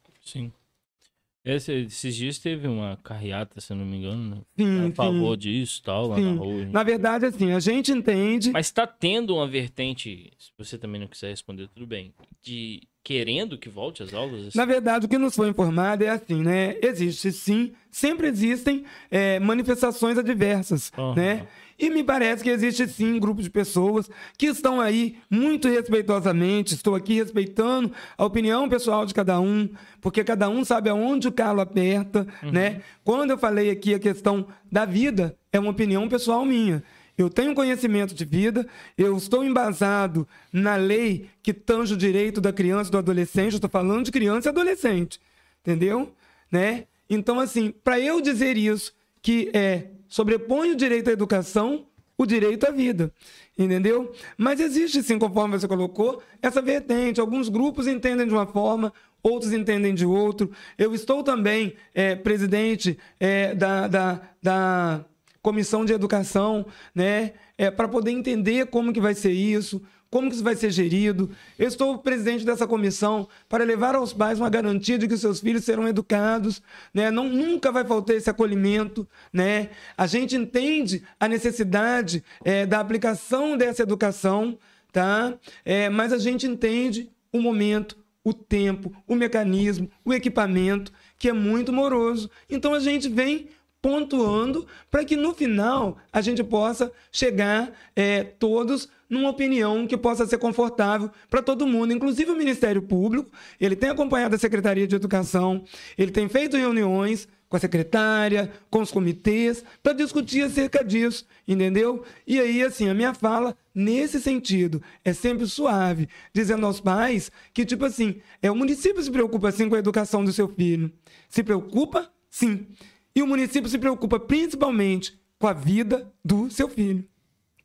Esse, 1.47 1.73
esses 1.73 2.17
dias 2.17 2.39
teve 2.41 2.67
uma 2.67 2.99
carreata, 3.05 3.61
se 3.61 3.73
não 3.73 3.87
me 3.87 3.99
engano, 3.99 4.35
né? 4.35 4.43
Sim, 4.59 4.91
a 4.91 4.95
favor 4.97 5.37
disso 5.37 5.81
tal, 5.81 6.09
lá 6.09 6.17
Sim. 6.17 6.25
na 6.25 6.33
rua. 6.33 6.65
Na 6.73 6.83
verdade, 6.83 7.25
assim, 7.25 7.53
a 7.53 7.61
gente 7.61 7.93
entende. 7.93 8.51
Mas 8.51 8.73
tá 8.73 8.85
tendo 8.85 9.37
uma 9.37 9.47
vertente, 9.47 10.33
se 10.37 10.51
você 10.59 10.77
também 10.77 11.01
não 11.01 11.07
quiser 11.07 11.29
responder, 11.29 11.69
tudo 11.69 11.87
bem, 11.87 12.13
de 12.43 12.83
querendo 13.05 13.57
que 13.57 13.69
volte 13.69 14.03
às 14.03 14.13
aulas? 14.13 14.49
assim? 14.49 14.59
Na 14.59 14.65
verdade, 14.65 15.07
o 15.07 15.09
que 15.09 15.17
nos 15.17 15.37
foi 15.37 15.49
informado 15.49 16.03
é 16.03 16.09
assim, 16.09 16.43
né? 16.43 16.75
Existe 16.83 17.31
sim, 17.31 17.73
sempre 17.93 18.27
existem 18.27 18.85
é, 19.09 19.39
manifestações 19.39 20.19
adversas, 20.19 20.93
Aham. 20.99 21.15
né? 21.15 21.47
E 21.79 21.91
me 21.91 22.03
parece 22.03 22.43
que 22.43 22.49
existe 22.49 22.89
sim 22.89 23.15
um 23.15 23.21
grupo 23.21 23.43
de 23.43 23.51
pessoas 23.51 24.09
que 24.39 24.47
estão 24.47 24.81
aí 24.81 25.19
muito 25.31 25.69
respeitosamente, 25.69 26.75
estou 26.75 26.95
aqui 26.95 27.15
respeitando 27.15 27.93
a 28.17 28.25
opinião 28.25 28.69
pessoal 28.69 29.05
de 29.05 29.13
cada 29.13 29.39
um, 29.39 29.69
porque 30.01 30.25
cada 30.25 30.49
um 30.49 30.65
sabe 30.65 30.89
aonde 30.89 31.29
o 31.29 31.33
calo 31.33 31.61
aperta, 31.61 32.27
né? 32.43 32.81
Quando 33.05 33.31
eu 33.31 33.39
falei 33.39 33.71
aqui 33.71 33.93
a 33.93 33.99
questão 33.99 34.47
da 34.73 34.87
vida, 34.87 35.37
é 35.53 35.61
uma 35.61 35.71
opinião 35.71 36.09
pessoal 36.09 36.45
minha. 36.47 36.83
Eu 37.19 37.31
tenho 37.31 37.55
conhecimento 37.55 38.15
de 38.15 38.25
vida, 38.25 38.67
eu 38.97 39.17
estou 39.17 39.45
embasado 39.45 40.29
na 40.53 40.77
lei 40.77 41.29
que 41.43 41.53
tange 41.53 41.95
o 41.95 41.97
direito 41.97 42.41
da 42.41 42.53
criança 42.53 42.89
e 42.89 42.93
do 42.93 42.99
adolescente, 42.99 43.53
eu 43.53 43.57
estou 43.57 43.71
falando 43.71 44.05
de 44.05 44.13
criança 44.13 44.49
e 44.49 44.51
adolescente, 44.51 45.19
entendeu? 45.63 46.13
Né? 46.51 46.85
Então, 47.09 47.41
assim, 47.41 47.73
para 47.85 47.99
eu 47.99 48.21
dizer 48.21 48.57
isso, 48.57 48.93
que 49.23 49.51
é 49.55 49.87
sobrepõe 50.17 50.71
o 50.71 50.77
direito 50.77 51.11
à 51.11 51.13
educação, 51.13 51.85
o 52.17 52.25
direito 52.25 52.65
à 52.67 52.71
vida, 52.71 53.13
entendeu? 53.59 54.11
Mas 54.39 54.61
existe, 54.61 55.03
sim, 55.03 55.19
conforme 55.19 55.59
você 55.59 55.69
colocou, 55.69 56.23
essa 56.41 56.63
vertente. 56.63 57.21
Alguns 57.21 57.51
grupos 57.51 57.87
entendem 57.87 58.27
de 58.27 58.33
uma 58.33 58.47
forma, 58.47 58.95
outros 59.23 59.53
entendem 59.53 59.95
de 59.95 60.07
outro. 60.07 60.51
Eu 60.79 60.95
estou 60.95 61.23
também 61.23 61.75
é, 61.95 62.15
presidente 62.15 62.99
é, 63.21 63.55
da, 63.55 63.89
da, 63.89 64.23
da 64.43 65.05
comissão 65.43 65.85
de 65.85 65.93
educação, 65.93 66.65
né, 66.95 67.35
é, 67.59 67.71
para 67.71 67.87
poder 67.87 68.11
entender 68.11 68.69
como 68.69 68.95
que 68.95 69.01
vai 69.03 69.15
ser 69.15 69.33
isso, 69.33 69.83
como 70.17 70.31
que 70.31 70.35
isso 70.35 70.43
vai 70.43 70.57
ser 70.57 70.71
gerido. 70.71 71.31
Eu 71.59 71.69
estou 71.69 71.99
presidente 71.99 72.43
dessa 72.43 72.67
comissão 72.67 73.29
para 73.51 73.63
levar 73.65 73.95
aos 73.95 74.15
pais 74.15 74.41
uma 74.41 74.49
garantia 74.49 74.97
de 74.97 75.07
que 75.07 75.15
seus 75.15 75.41
filhos 75.41 75.63
serão 75.63 75.87
educados, 75.87 76.63
né? 76.95 77.11
Não 77.11 77.29
nunca 77.29 77.71
vai 77.71 77.85
faltar 77.85 78.17
esse 78.17 78.31
acolhimento, 78.31 79.07
né? 79.31 79.69
A 79.95 80.07
gente 80.07 80.35
entende 80.35 81.03
a 81.21 81.29
necessidade 81.29 82.25
é, 82.43 82.65
da 82.65 82.81
aplicação 82.81 83.59
dessa 83.59 83.83
educação, 83.83 84.59
tá? 84.91 85.35
É, 85.67 85.91
mas 85.91 86.15
a 86.15 86.19
gente 86.19 86.47
entende 86.47 87.11
o 87.31 87.39
momento, 87.39 87.99
o 88.25 88.33
tempo, 88.33 88.91
o 89.07 89.15
mecanismo, 89.15 89.91
o 90.03 90.15
equipamento, 90.15 90.91
que 91.19 91.29
é 91.29 91.33
muito 91.35 91.75
moroso. 91.75 92.31
Então 92.49 92.73
a 92.73 92.81
gente 92.81 93.07
vem 93.07 93.51
pontuando 93.87 94.67
para 94.91 95.05
que 95.05 95.15
no 95.15 95.33
final 95.33 95.97
a 96.13 96.21
gente 96.21 96.43
possa 96.43 96.91
chegar 97.13 97.73
é, 97.95 98.25
todos 98.25 98.89
numa 99.09 99.31
opinião 99.31 99.87
que 99.87 99.97
possa 99.97 100.27
ser 100.27 100.39
confortável 100.39 101.09
para 101.31 101.41
todo 101.41 101.69
mundo, 101.69 101.93
inclusive 101.93 102.33
o 102.33 102.37
Ministério 102.37 102.83
Público. 102.83 103.31
Ele 103.61 103.77
tem 103.77 103.89
acompanhado 103.89 104.35
a 104.35 104.39
Secretaria 104.39 104.89
de 104.89 104.97
Educação, 104.97 105.63
ele 105.97 106.11
tem 106.11 106.29
feito 106.29 106.57
reuniões 106.57 107.29
com 107.49 107.57
a 107.57 107.61
secretária, 107.61 108.51
com 108.69 108.81
os 108.81 108.91
comitês, 108.91 109.63
para 109.85 109.93
discutir 109.93 110.43
acerca 110.43 110.83
disso, 110.83 111.25
entendeu? 111.47 112.03
E 112.27 112.41
aí, 112.41 112.65
assim, 112.65 112.89
a 112.89 112.95
minha 112.95 113.15
fala, 113.15 113.57
nesse 113.73 114.21
sentido, 114.21 114.83
é 115.05 115.13
sempre 115.13 115.47
suave, 115.47 116.09
dizendo 116.35 116.67
aos 116.67 116.81
pais 116.81 117.31
que, 117.55 117.65
tipo 117.65 117.85
assim, 117.85 118.17
é 118.43 118.51
o 118.51 118.57
município 118.57 119.01
se 119.01 119.13
preocupa, 119.13 119.53
sim, 119.53 119.69
com 119.69 119.77
a 119.77 119.79
educação 119.79 120.25
do 120.25 120.33
seu 120.33 120.49
filho. 120.49 120.91
Se 121.29 121.45
preocupa, 121.45 122.11
sim. 122.29 122.67
E 123.17 123.23
o 123.23 123.27
município 123.27 123.71
se 123.71 123.79
preocupa 123.79 124.21
principalmente 124.21 125.19
com 125.39 125.47
a 125.47 125.55
vida 125.55 126.13
do 126.23 126.51
seu 126.51 126.69
filho. 126.69 127.09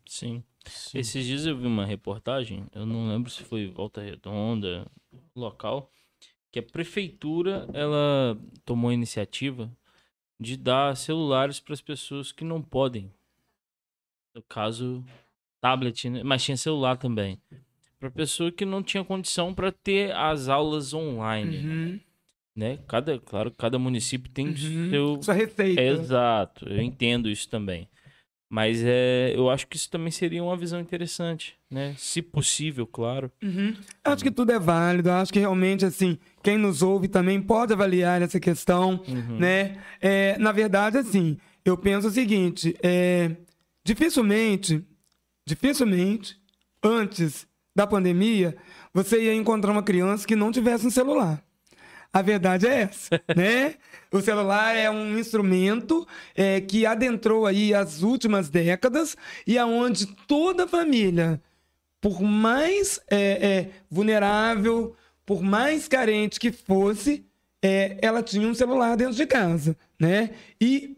Sim. 0.07 0.41
Esses 0.93 1.25
dias 1.25 1.45
eu 1.45 1.57
vi 1.57 1.67
uma 1.67 1.85
reportagem, 1.85 2.65
eu 2.73 2.85
não 2.85 3.09
lembro 3.09 3.29
se 3.29 3.43
foi 3.43 3.67
Volta 3.67 3.99
Redonda, 3.99 4.89
local, 5.35 5.91
que 6.51 6.59
a 6.59 6.63
prefeitura 6.63 7.67
ela 7.73 8.39
tomou 8.63 8.91
a 8.91 8.93
iniciativa 8.93 9.69
de 10.39 10.55
dar 10.55 10.95
celulares 10.95 11.59
para 11.59 11.73
as 11.73 11.81
pessoas 11.81 12.31
que 12.31 12.45
não 12.45 12.61
podem. 12.61 13.11
No 14.33 14.41
caso, 14.43 15.03
tablet, 15.59 16.09
né? 16.09 16.23
mas 16.23 16.43
tinha 16.43 16.55
celular 16.55 16.95
também. 16.95 17.41
Para 17.99 18.09
pessoa 18.09 18.51
que 18.51 18.63
não 18.63 18.81
tinha 18.81 19.03
condição 19.03 19.53
para 19.53 19.71
ter 19.71 20.15
as 20.15 20.47
aulas 20.47 20.93
online, 20.93 22.01
né? 22.55 22.79
Cada, 22.87 23.17
claro, 23.19 23.51
cada 23.51 23.77
município 23.79 24.29
tem 24.31 24.47
Uhum. 24.47 24.89
seu 24.89 25.23
Sua 25.23 25.33
receita. 25.33 25.81
Exato, 25.81 26.67
eu 26.67 26.81
entendo 26.81 27.29
isso 27.29 27.47
também. 27.49 27.87
Mas 28.53 28.83
é, 28.83 29.31
eu 29.33 29.49
acho 29.49 29.65
que 29.65 29.77
isso 29.77 29.89
também 29.89 30.11
seria 30.11 30.43
uma 30.43 30.57
visão 30.57 30.77
interessante, 30.81 31.55
né? 31.69 31.95
Se 31.97 32.21
possível, 32.21 32.85
claro. 32.85 33.31
Uhum. 33.41 33.73
Acho 34.03 34.23
que 34.23 34.29
tudo 34.31 34.51
é 34.51 34.59
válido. 34.59 35.09
Acho 35.09 35.31
que 35.31 35.39
realmente, 35.39 35.85
assim, 35.85 36.17
quem 36.43 36.57
nos 36.57 36.81
ouve 36.81 37.07
também 37.07 37.41
pode 37.41 37.71
avaliar 37.71 38.21
essa 38.21 38.41
questão, 38.41 39.01
Uhum. 39.07 39.37
né? 39.39 39.77
É, 40.01 40.37
na 40.37 40.51
verdade, 40.51 40.97
assim, 40.97 41.37
eu 41.63 41.77
penso 41.77 42.09
o 42.09 42.11
seguinte: 42.11 42.75
é, 42.83 43.31
dificilmente, 43.85 44.83
dificilmente, 45.47 46.35
antes 46.83 47.47
da 47.73 47.87
pandemia, 47.87 48.57
você 48.93 49.23
ia 49.23 49.33
encontrar 49.33 49.71
uma 49.71 49.83
criança 49.83 50.27
que 50.27 50.35
não 50.35 50.51
tivesse 50.51 50.85
um 50.85 50.91
celular. 50.91 51.41
A 52.13 52.21
verdade 52.21 52.67
é 52.67 52.81
essa, 52.81 53.21
né? 53.35 53.75
O 54.11 54.19
celular 54.21 54.75
é 54.75 54.89
um 54.89 55.17
instrumento 55.17 56.07
é, 56.35 56.59
que 56.59 56.85
adentrou 56.85 57.45
aí 57.45 57.73
as 57.73 58.03
últimas 58.03 58.49
décadas 58.49 59.15
e 59.47 59.57
aonde 59.57 60.05
toda 60.27 60.67
família 60.67 61.41
por 62.01 62.19
mais 62.19 62.99
é, 63.07 63.17
é, 63.17 63.69
vulnerável, 63.89 64.95
por 65.23 65.43
mais 65.43 65.87
carente 65.87 66.39
que 66.39 66.51
fosse, 66.51 67.23
é, 67.61 67.97
ela 68.01 68.23
tinha 68.23 68.47
um 68.47 68.55
celular 68.55 68.97
dentro 68.97 69.13
de 69.13 69.27
casa, 69.27 69.77
né? 69.99 70.31
E 70.59 70.97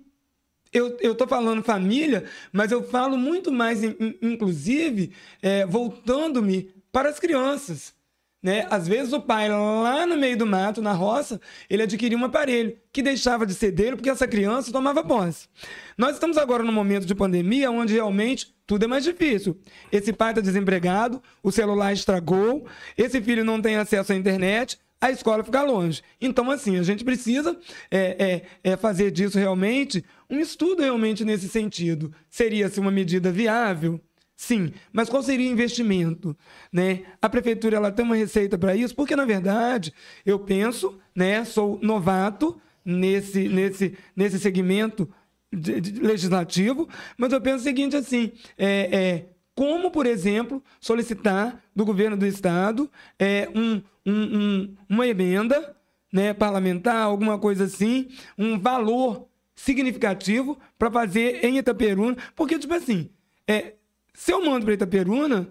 eu, 0.72 0.98
eu 1.02 1.14
tô 1.14 1.28
falando 1.28 1.62
família, 1.62 2.24
mas 2.54 2.72
eu 2.72 2.82
falo 2.84 3.18
muito 3.18 3.52
mais, 3.52 3.82
inclusive, 4.22 5.12
é, 5.42 5.66
voltando-me 5.66 6.74
para 6.92 7.10
as 7.10 7.20
crianças. 7.20 7.94
Né? 8.44 8.68
Às 8.70 8.90
vezes 8.90 9.14
o 9.14 9.22
pai, 9.22 9.48
lá 9.48 10.06
no 10.06 10.18
meio 10.18 10.38
do 10.38 10.46
mato, 10.46 10.82
na 10.82 10.92
roça, 10.92 11.40
ele 11.70 11.82
adquiria 11.82 12.18
um 12.18 12.26
aparelho 12.26 12.76
que 12.92 13.02
deixava 13.02 13.46
de 13.46 13.54
ser 13.54 13.72
dele 13.72 13.96
porque 13.96 14.10
essa 14.10 14.28
criança 14.28 14.70
tomava 14.70 15.02
posse. 15.02 15.48
Nós 15.98 16.16
estamos 16.16 16.38
agora 16.38 16.62
num 16.62 16.74
momento 16.74 17.06
de 17.06 17.16
pandemia 17.16 17.72
onde 17.72 17.94
realmente 17.94 18.54
tudo 18.68 18.84
é 18.84 18.88
mais 18.88 19.06
difícil. 19.06 19.58
Esse 19.90 20.12
pai 20.12 20.32
está 20.32 20.42
desempregado, 20.42 21.24
o 21.42 21.54
celular 21.54 21.94
estragou, 21.94 22.66
esse 22.98 23.22
filho 23.22 23.46
não 23.46 23.62
tem 23.62 23.78
acesso 23.78 24.12
à 24.12 24.16
internet, 24.16 24.78
a 25.00 25.10
escola 25.10 25.44
fica 25.44 25.64
longe. 25.64 26.02
Então, 26.20 26.52
assim, 26.52 26.78
a 26.78 26.84
gente 26.84 27.04
precisa 27.06 27.58
é, 27.90 28.44
é, 28.64 28.72
é 28.72 28.78
fazer 28.78 29.10
disso 29.10 29.38
realmente 29.40 30.04
um 30.30 30.40
estudo 30.40 30.82
realmente 30.82 31.24
nesse 31.24 31.48
sentido. 31.48 32.14
Seria-se 32.30 32.80
uma 32.80 32.92
medida 32.92 33.32
viável? 33.32 34.02
Sim, 34.36 34.74
mas 34.92 35.10
qual 35.10 35.22
seria 35.22 35.50
o 35.50 35.54
investimento? 35.54 36.36
Né? 36.72 37.04
A 37.22 37.30
prefeitura 37.30 37.78
ela 37.78 37.92
tem 37.92 38.04
uma 38.04 38.16
receita 38.16 38.58
para 38.58 38.76
isso, 38.76 38.96
porque 38.96 39.16
na 39.16 39.26
verdade 39.26 39.94
eu 40.26 40.40
penso, 40.40 41.00
né, 41.16 41.46
sou 41.46 41.80
novato 41.82 42.60
nesse, 42.84 43.48
nesse, 43.48 43.98
nesse 44.16 44.40
segmento 44.40 45.10
de, 45.52 45.80
de 45.80 46.02
legislativo, 46.02 46.90
mas 47.18 47.32
eu 47.32 47.40
penso 47.40 47.58
o 47.58 47.64
seguinte 47.64 47.96
assim, 47.96 48.32
é, 48.58 48.98
é, 48.98 49.26
como, 49.56 49.92
por 49.92 50.06
exemplo, 50.06 50.64
solicitar 50.80 51.62
do 51.76 51.86
governo 51.86 52.18
do 52.18 52.26
estado 52.26 52.90
é, 53.20 53.48
um, 53.56 53.82
um, 54.06 54.14
um, 54.14 54.76
uma 54.90 55.08
emenda 55.08 55.76
né, 56.12 56.34
parlamentar, 56.34 56.98
alguma 56.98 57.38
coisa 57.38 57.66
assim, 57.66 58.10
um 58.38 58.60
valor 58.60 59.28
significativo 59.56 60.58
para 60.78 60.92
fazer 60.92 61.44
em 61.46 61.58
Itaperuna, 61.58 62.18
porque, 62.36 62.58
tipo 62.58 62.74
assim, 62.74 63.10
é, 63.48 63.74
se 64.14 64.32
eu 64.32 64.44
mando 64.44 64.66
para 64.66 64.74
Itaperuna, 64.74 65.48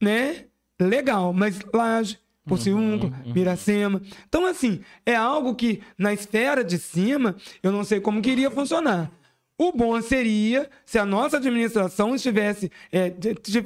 né? 0.00 0.46
Legal, 0.80 1.32
mas 1.32 1.60
Laje, 1.72 2.18
Porciúnco, 2.46 3.06
uhum, 3.06 3.12
uhum. 3.26 3.34
Miracema. 3.34 4.02
Então, 4.28 4.46
assim, 4.46 4.80
é 5.04 5.14
algo 5.14 5.54
que 5.54 5.82
na 5.98 6.12
esfera 6.12 6.64
de 6.64 6.78
cima 6.78 7.36
eu 7.62 7.70
não 7.70 7.84
sei 7.84 8.00
como 8.00 8.22
que 8.22 8.30
iria 8.30 8.50
funcionar. 8.50 9.10
O 9.58 9.72
bom 9.72 10.00
seria 10.00 10.70
se 10.86 10.98
a 10.98 11.04
nossa 11.04 11.36
administração 11.36 12.14
estivesse 12.14 12.70
é, 12.90 13.10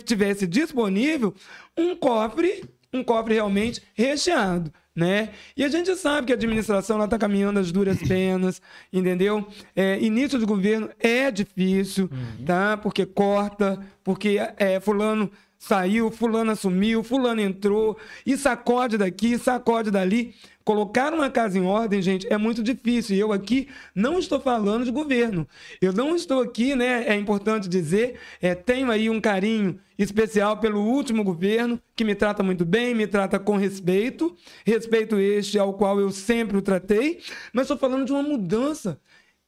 tivesse 0.05 0.44
disponível 0.44 1.32
um 1.78 1.94
cofre, 1.94 2.64
um 2.92 3.05
cofre 3.05 3.34
realmente 3.34 3.80
recheado 3.94 4.72
né? 4.94 5.30
E 5.56 5.64
a 5.64 5.68
gente 5.68 5.94
sabe 5.96 6.28
que 6.28 6.32
a 6.32 6.36
administração 6.36 7.02
está 7.04 7.18
caminhando 7.18 7.58
às 7.58 7.72
duras 7.72 7.98
penas, 8.06 8.62
entendeu? 8.92 9.46
É, 9.74 9.98
início 10.00 10.38
de 10.38 10.44
governo 10.44 10.88
é 11.00 11.30
difícil, 11.30 12.08
uhum. 12.12 12.44
tá? 12.44 12.76
Porque 12.76 13.04
corta, 13.04 13.78
porque 14.04 14.38
é, 14.56 14.78
fulano 14.78 15.30
saiu, 15.58 16.10
fulano 16.10 16.50
assumiu, 16.50 17.02
fulano 17.02 17.40
entrou, 17.40 17.96
e 18.26 18.36
sacode 18.36 18.98
daqui, 18.98 19.38
sacode 19.38 19.90
dali. 19.90 20.34
Colocar 20.64 21.12
uma 21.12 21.28
casa 21.28 21.58
em 21.58 21.66
ordem, 21.66 22.00
gente, 22.00 22.26
é 22.32 22.38
muito 22.38 22.62
difícil. 22.62 23.14
E 23.14 23.20
eu 23.20 23.32
aqui 23.32 23.68
não 23.94 24.18
estou 24.18 24.40
falando 24.40 24.86
de 24.86 24.90
governo. 24.90 25.46
Eu 25.78 25.92
não 25.92 26.16
estou 26.16 26.40
aqui, 26.40 26.74
né? 26.74 27.06
É 27.06 27.14
importante 27.14 27.68
dizer, 27.68 28.18
é, 28.40 28.54
tenho 28.54 28.90
aí 28.90 29.10
um 29.10 29.20
carinho 29.20 29.78
especial 29.98 30.56
pelo 30.56 30.80
último 30.80 31.22
governo, 31.22 31.78
que 31.94 32.02
me 32.02 32.14
trata 32.14 32.42
muito 32.42 32.64
bem, 32.64 32.94
me 32.94 33.06
trata 33.06 33.38
com 33.38 33.56
respeito, 33.56 34.34
respeito 34.64 35.18
este 35.18 35.58
ao 35.58 35.74
qual 35.74 36.00
eu 36.00 36.10
sempre 36.10 36.56
o 36.56 36.62
tratei, 36.62 37.20
mas 37.52 37.64
estou 37.64 37.76
falando 37.76 38.06
de 38.06 38.12
uma 38.12 38.22
mudança. 38.22 38.98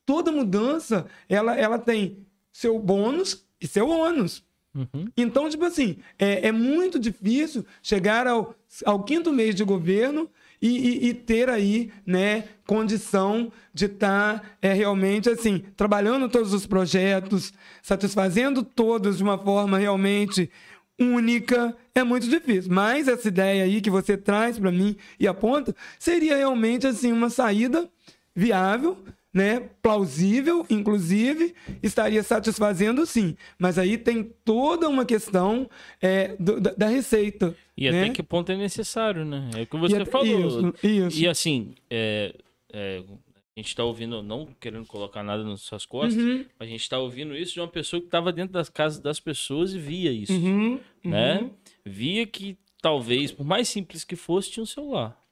Toda 0.05 0.31
mudança, 0.31 1.07
ela, 1.29 1.57
ela 1.57 1.79
tem 1.79 2.27
seu 2.53 2.79
bônus 2.79 3.47
e 3.59 3.67
seu 3.67 3.89
ônus. 3.89 4.45
Uhum. 4.75 5.07
Então, 5.17 5.49
tipo 5.49 5.65
assim, 5.65 5.97
é, 6.19 6.49
é 6.49 6.53
muito 6.53 6.99
difícil 6.99 7.65
chegar 7.83 8.27
ao, 8.27 8.55
ao 8.85 9.03
quinto 9.03 9.33
mês 9.33 9.55
de 9.55 9.65
governo 9.65 10.31
e, 10.67 11.07
e, 11.07 11.09
e, 11.09 11.15
ter 11.15 11.49
aí, 11.49 11.91
né, 12.05 12.45
condição 12.67 13.53
de 13.73 13.87
estar 13.87 14.41
tá, 14.41 14.51
é, 14.61 14.73
realmente 14.73 15.29
assim, 15.29 15.63
trabalhando 15.77 16.29
todos 16.29 16.53
os 16.53 16.67
projetos, 16.67 17.53
satisfazendo 17.83 18.63
todos 18.63 19.19
de 19.19 19.23
uma 19.23 19.39
forma 19.39 19.79
realmente 19.79 20.51
única, 20.99 21.77
é 21.95 22.03
muito 22.03 22.29
difícil. 22.29 22.73
Mas 22.73 23.07
essa 23.07 23.29
ideia 23.29 23.65
aí 23.65 23.81
que 23.81 23.91
você 23.91 24.17
traz 24.17 24.59
para 24.59 24.73
mim 24.73 24.97
e 25.21 25.29
aponta 25.29 25.75
seria 25.99 26.37
realmente 26.37 26.87
assim 26.87 27.13
uma 27.13 27.31
saída 27.31 27.89
viável 28.35 28.99
né, 29.37 29.69
plausível, 29.83 30.65
inclusive, 30.71 31.55
estaria 31.83 32.23
satisfazendo 32.23 33.05
sim. 33.05 33.37
Mas 33.59 33.77
aí 33.77 33.99
tem 33.99 34.33
toda 34.43 34.89
uma 34.89 35.05
questão 35.05 35.69
é, 36.01 36.35
do, 36.41 36.59
da, 36.59 36.73
da, 36.73 36.87
receita. 36.89 37.55
E 37.77 37.91
né? 37.91 38.05
até 38.05 38.13
que 38.15 38.23
ponto 38.23 38.51
é 38.51 38.57
necessário, 38.57 39.27
né? 39.27 39.51
É 39.55 39.63
o 39.65 39.67
que 39.67 39.77
você 39.77 40.01
e, 40.01 40.07
falou. 40.07 40.71
Isso, 40.71 40.75
isso. 40.83 41.21
E 41.21 41.29
assim, 41.29 41.75
é, 41.91 42.35
é, 42.73 43.03
a 43.55 43.61
gente 43.61 43.69
está 43.69 43.85
ouvindo, 43.85 44.23
não 44.23 44.49
querendo 44.59 44.87
colocar 44.87 45.23
nada 45.23 45.45
nas 45.45 45.61
suas 45.61 45.85
costas, 45.85 46.17
uhum. 46.17 46.47
a 46.59 46.65
gente 46.65 46.81
está 46.81 46.99
ouvindo 46.99 47.37
isso 47.37 47.53
de 47.53 47.61
uma 47.61 47.69
pessoa 47.69 48.01
que 48.01 48.07
estava 48.07 48.33
dentro 48.33 48.55
das 48.55 48.71
casas 48.71 49.01
das 49.01 49.21
pessoas 49.21 49.75
e 49.75 49.79
via 49.79 50.13
isso, 50.13 50.33
uhum, 50.33 50.81
né? 51.05 51.43
Uhum. 51.43 51.51
Via 51.85 52.27
que 52.27 52.57
talvez, 52.81 53.33
por 53.33 53.45
mais 53.45 53.69
simples 53.69 54.03
que 54.03 54.17
fosse, 54.17 54.51
tinha 54.51 54.63
um 54.63 54.67
celular. 54.67 55.26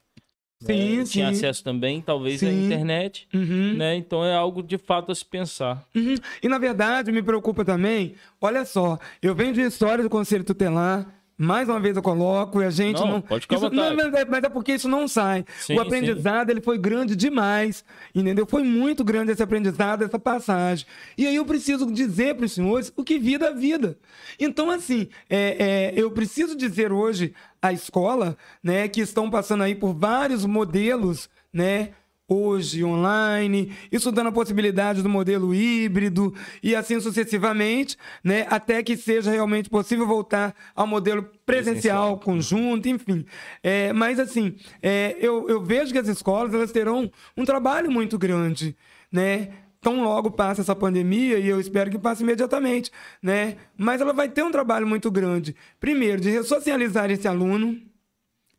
Sim, 0.65 0.99
né? 0.99 1.05
Tinha 1.05 1.29
acesso 1.29 1.63
também, 1.63 2.01
talvez, 2.01 2.41
sim. 2.41 2.49
à 2.49 2.53
internet. 2.53 3.29
Uhum. 3.33 3.75
Né? 3.75 3.97
Então 3.97 4.25
é 4.25 4.35
algo 4.35 4.63
de 4.63 4.79
fato 4.79 5.13
a 5.13 5.15
se 5.15 5.25
pensar. 5.25 5.85
Uhum. 5.95 6.15
E 6.43 6.49
na 6.49 6.59
verdade 6.59 7.13
me 7.13 7.23
preocupa 7.23 7.65
também, 7.65 8.15
olha 8.41 8.65
só, 8.65 8.99
eu 9.23 9.35
venho 9.35 9.53
de 9.53 9.61
história 9.61 10.03
do 10.03 10.11
Conselho 10.11 10.45
Tutelar, 10.45 11.07
mais 11.37 11.69
uma 11.69 11.81
vez 11.81 11.97
eu 11.97 12.03
coloco 12.03 12.63
e 12.63 12.65
a 12.65 12.71
gente 12.71 13.01
não. 13.01 13.13
não 13.13 13.21
pode 13.21 13.43
ficar 13.43 13.57
isso, 13.57 13.71
não, 13.71 13.97
mas, 13.97 14.15
é, 14.15 14.25
mas 14.25 14.45
é 14.45 14.49
porque 14.49 14.73
isso 14.73 14.89
não 14.89 15.09
sai. 15.09 15.45
Sim, 15.59 15.77
o 15.77 15.81
aprendizado 15.81 16.51
ele 16.51 16.61
foi 16.61 16.79
grande 16.79 17.17
demais, 17.17 17.85
entendeu? 18.15 18.47
Foi 18.47 18.63
muito 18.63 19.03
grande 19.03 19.33
esse 19.33 19.43
aprendizado, 19.43 20.05
essa 20.05 20.19
passagem. 20.19 20.87
E 21.19 21.27
aí 21.27 21.35
eu 21.35 21.45
preciso 21.45 21.91
dizer 21.91 22.37
para 22.37 22.47
os 22.47 22.53
senhores 22.53 22.93
o 22.97 23.03
que 23.03 23.19
vida 23.19 23.47
é 23.47 23.55
vida. 23.55 23.99
Então, 24.39 24.71
assim, 24.71 25.09
é, 25.29 25.93
é, 25.97 26.01
eu 26.01 26.11
preciso 26.11 26.57
dizer 26.57 26.93
hoje 26.93 27.35
à 27.61 27.73
escola, 27.73 28.37
né, 28.63 28.87
que 28.87 29.01
estão 29.01 29.31
passando 29.31 29.63
aí 29.63 29.75
por 29.75 29.93
vários 29.93 30.45
modelos, 30.45 31.29
né? 31.53 31.91
Hoje 32.29 32.83
online, 32.83 33.73
estudando 33.93 34.29
a 34.29 34.33
possibilidade 34.33 35.03
do 35.03 35.09
modelo 35.09 35.55
híbrido 35.55 36.35
e 36.63 36.75
assim 36.75 36.99
sucessivamente, 36.99 37.97
né, 38.23 38.47
até 38.49 38.83
que 38.83 38.97
seja 38.97 39.31
realmente 39.31 39.69
possível 39.69 40.07
voltar 40.07 40.55
ao 40.75 40.87
modelo 40.87 41.23
presencial, 41.45 42.17
presencial. 42.17 42.19
conjunto, 42.19 42.89
enfim. 42.89 43.25
É, 43.63 43.93
mas 43.93 44.19
assim, 44.19 44.57
é, 44.83 45.17
eu, 45.21 45.49
eu 45.49 45.63
vejo 45.63 45.93
que 45.93 45.99
as 45.99 46.09
escolas 46.09 46.55
elas 46.55 46.73
terão 46.73 47.11
um 47.37 47.45
trabalho 47.45 47.91
muito 47.91 48.19
grande, 48.19 48.77
né? 49.13 49.49
Tão 49.81 50.03
logo 50.03 50.31
passa 50.31 50.63
essa 50.63 50.75
pandemia, 50.75 51.39
e 51.39 51.47
eu 51.47 51.61
espero 51.61 51.91
que 51.91 51.99
passe 51.99 52.23
imediatamente, 52.23 52.91
né? 53.23 53.57
Mas 53.77 54.01
ela 54.01 54.15
vai 54.15 54.31
ter 54.31 54.43
um 54.43 54.51
trabalho 54.51 54.87
muito 54.87 55.11
grande. 55.11 55.55
Primeiro, 55.79 56.23
de 56.23 56.31
ressocializar 56.31 57.11
esse 57.11 57.29
aluno, 57.29 57.79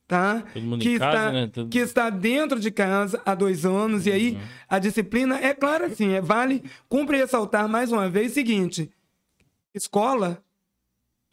tá? 0.07 0.43
que, 0.79 0.89
está, 0.89 1.31
né? 1.31 1.47
Todo... 1.47 1.69
que 1.69 1.79
está 1.79 2.09
dentro 2.09 2.59
de 2.59 2.71
casa 2.71 3.21
há 3.25 3.33
dois 3.33 3.65
anos, 3.65 4.05
uhum. 4.05 4.11
e 4.11 4.13
aí 4.13 4.31
uhum. 4.31 4.41
a 4.69 4.79
disciplina 4.79 5.39
é 5.39 5.53
clara 5.53 5.87
assim, 5.87 6.13
é 6.13 6.21
vale, 6.21 6.63
cumpre 6.87 7.17
ressaltar 7.17 7.67
mais 7.67 7.91
uma 7.91 8.09
vez 8.09 8.31
o 8.31 8.35
seguinte: 8.35 8.91
escola 9.73 10.43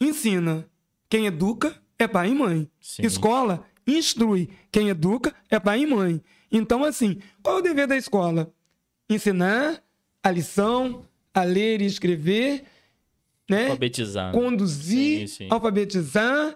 ensina, 0.01 0.67
quem 1.09 1.25
educa 1.25 1.75
é 1.97 2.07
pai 2.07 2.29
e 2.29 2.35
mãe. 2.35 2.69
Sim. 2.81 3.03
Escola 3.03 3.65
instrui, 3.85 4.49
quem 4.71 4.89
educa 4.89 5.33
é 5.49 5.59
pai 5.59 5.81
e 5.81 5.87
mãe. 5.87 6.21
Então, 6.51 6.83
assim, 6.83 7.19
qual 7.41 7.57
é 7.57 7.59
o 7.59 7.63
dever 7.63 7.87
da 7.87 7.97
escola? 7.97 8.51
Ensinar 9.09 9.81
a 10.21 10.31
lição, 10.31 11.03
a 11.33 11.43
ler 11.43 11.81
e 11.81 11.85
escrever, 11.85 12.63
né? 13.49 13.65
Alfabetizar. 13.65 14.31
Conduzir, 14.31 15.27
sim, 15.27 15.35
sim. 15.35 15.47
alfabetizar, 15.49 16.55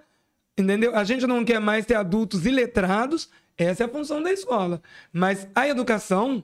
Entendeu? 0.58 0.96
A 0.96 1.04
gente 1.04 1.28
não 1.28 1.46
quer 1.46 1.60
mais 1.60 1.86
ter 1.86 1.96
adultos 1.96 2.46
iletrados, 2.46 3.30
essa 3.58 3.84
é 3.84 3.86
a 3.86 3.90
função 3.90 4.24
da 4.24 4.32
escola. 4.32 4.82
Mas 5.14 5.48
a 5.54 5.68
educação, 5.68 6.44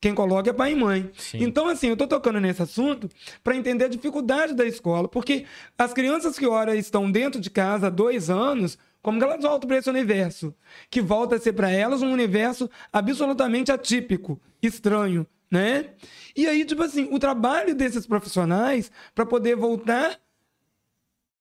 quem 0.00 0.14
coloca 0.14 0.50
é 0.50 0.52
pai 0.52 0.72
e 0.72 0.76
mãe. 0.76 1.10
Sim. 1.16 1.38
Então, 1.42 1.68
assim, 1.68 1.88
eu 1.88 1.94
estou 1.94 2.06
tocando 2.06 2.40
nesse 2.40 2.62
assunto 2.62 3.08
para 3.42 3.56
entender 3.56 3.86
a 3.86 3.88
dificuldade 3.88 4.54
da 4.54 4.64
escola, 4.64 5.08
porque 5.08 5.46
as 5.76 5.92
crianças 5.92 6.38
que 6.38 6.46
ora 6.46 6.76
estão 6.76 7.10
dentro 7.10 7.40
de 7.40 7.50
casa 7.50 7.88
há 7.88 7.90
dois 7.90 8.30
anos, 8.30 8.78
como 9.02 9.18
que 9.18 9.24
elas 9.24 9.42
voltam 9.42 9.66
para 9.66 9.78
esse 9.78 9.90
universo? 9.90 10.54
Que 10.88 11.00
volta 11.00 11.34
a 11.34 11.40
ser 11.40 11.54
para 11.54 11.70
elas 11.70 12.02
um 12.02 12.12
universo 12.12 12.70
absolutamente 12.92 13.72
atípico, 13.72 14.40
estranho, 14.62 15.26
né? 15.50 15.90
E 16.36 16.46
aí, 16.46 16.64
tipo 16.64 16.82
assim, 16.82 17.08
o 17.10 17.18
trabalho 17.18 17.74
desses 17.74 18.06
profissionais 18.06 18.92
para 19.14 19.26
poder 19.26 19.56
voltar 19.56 20.18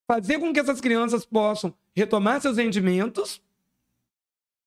fazer 0.06 0.40
com 0.40 0.52
que 0.54 0.60
essas 0.60 0.82
crianças 0.82 1.26
possam 1.26 1.74
retomar 1.96 2.42
seus 2.42 2.58
rendimentos, 2.58 3.42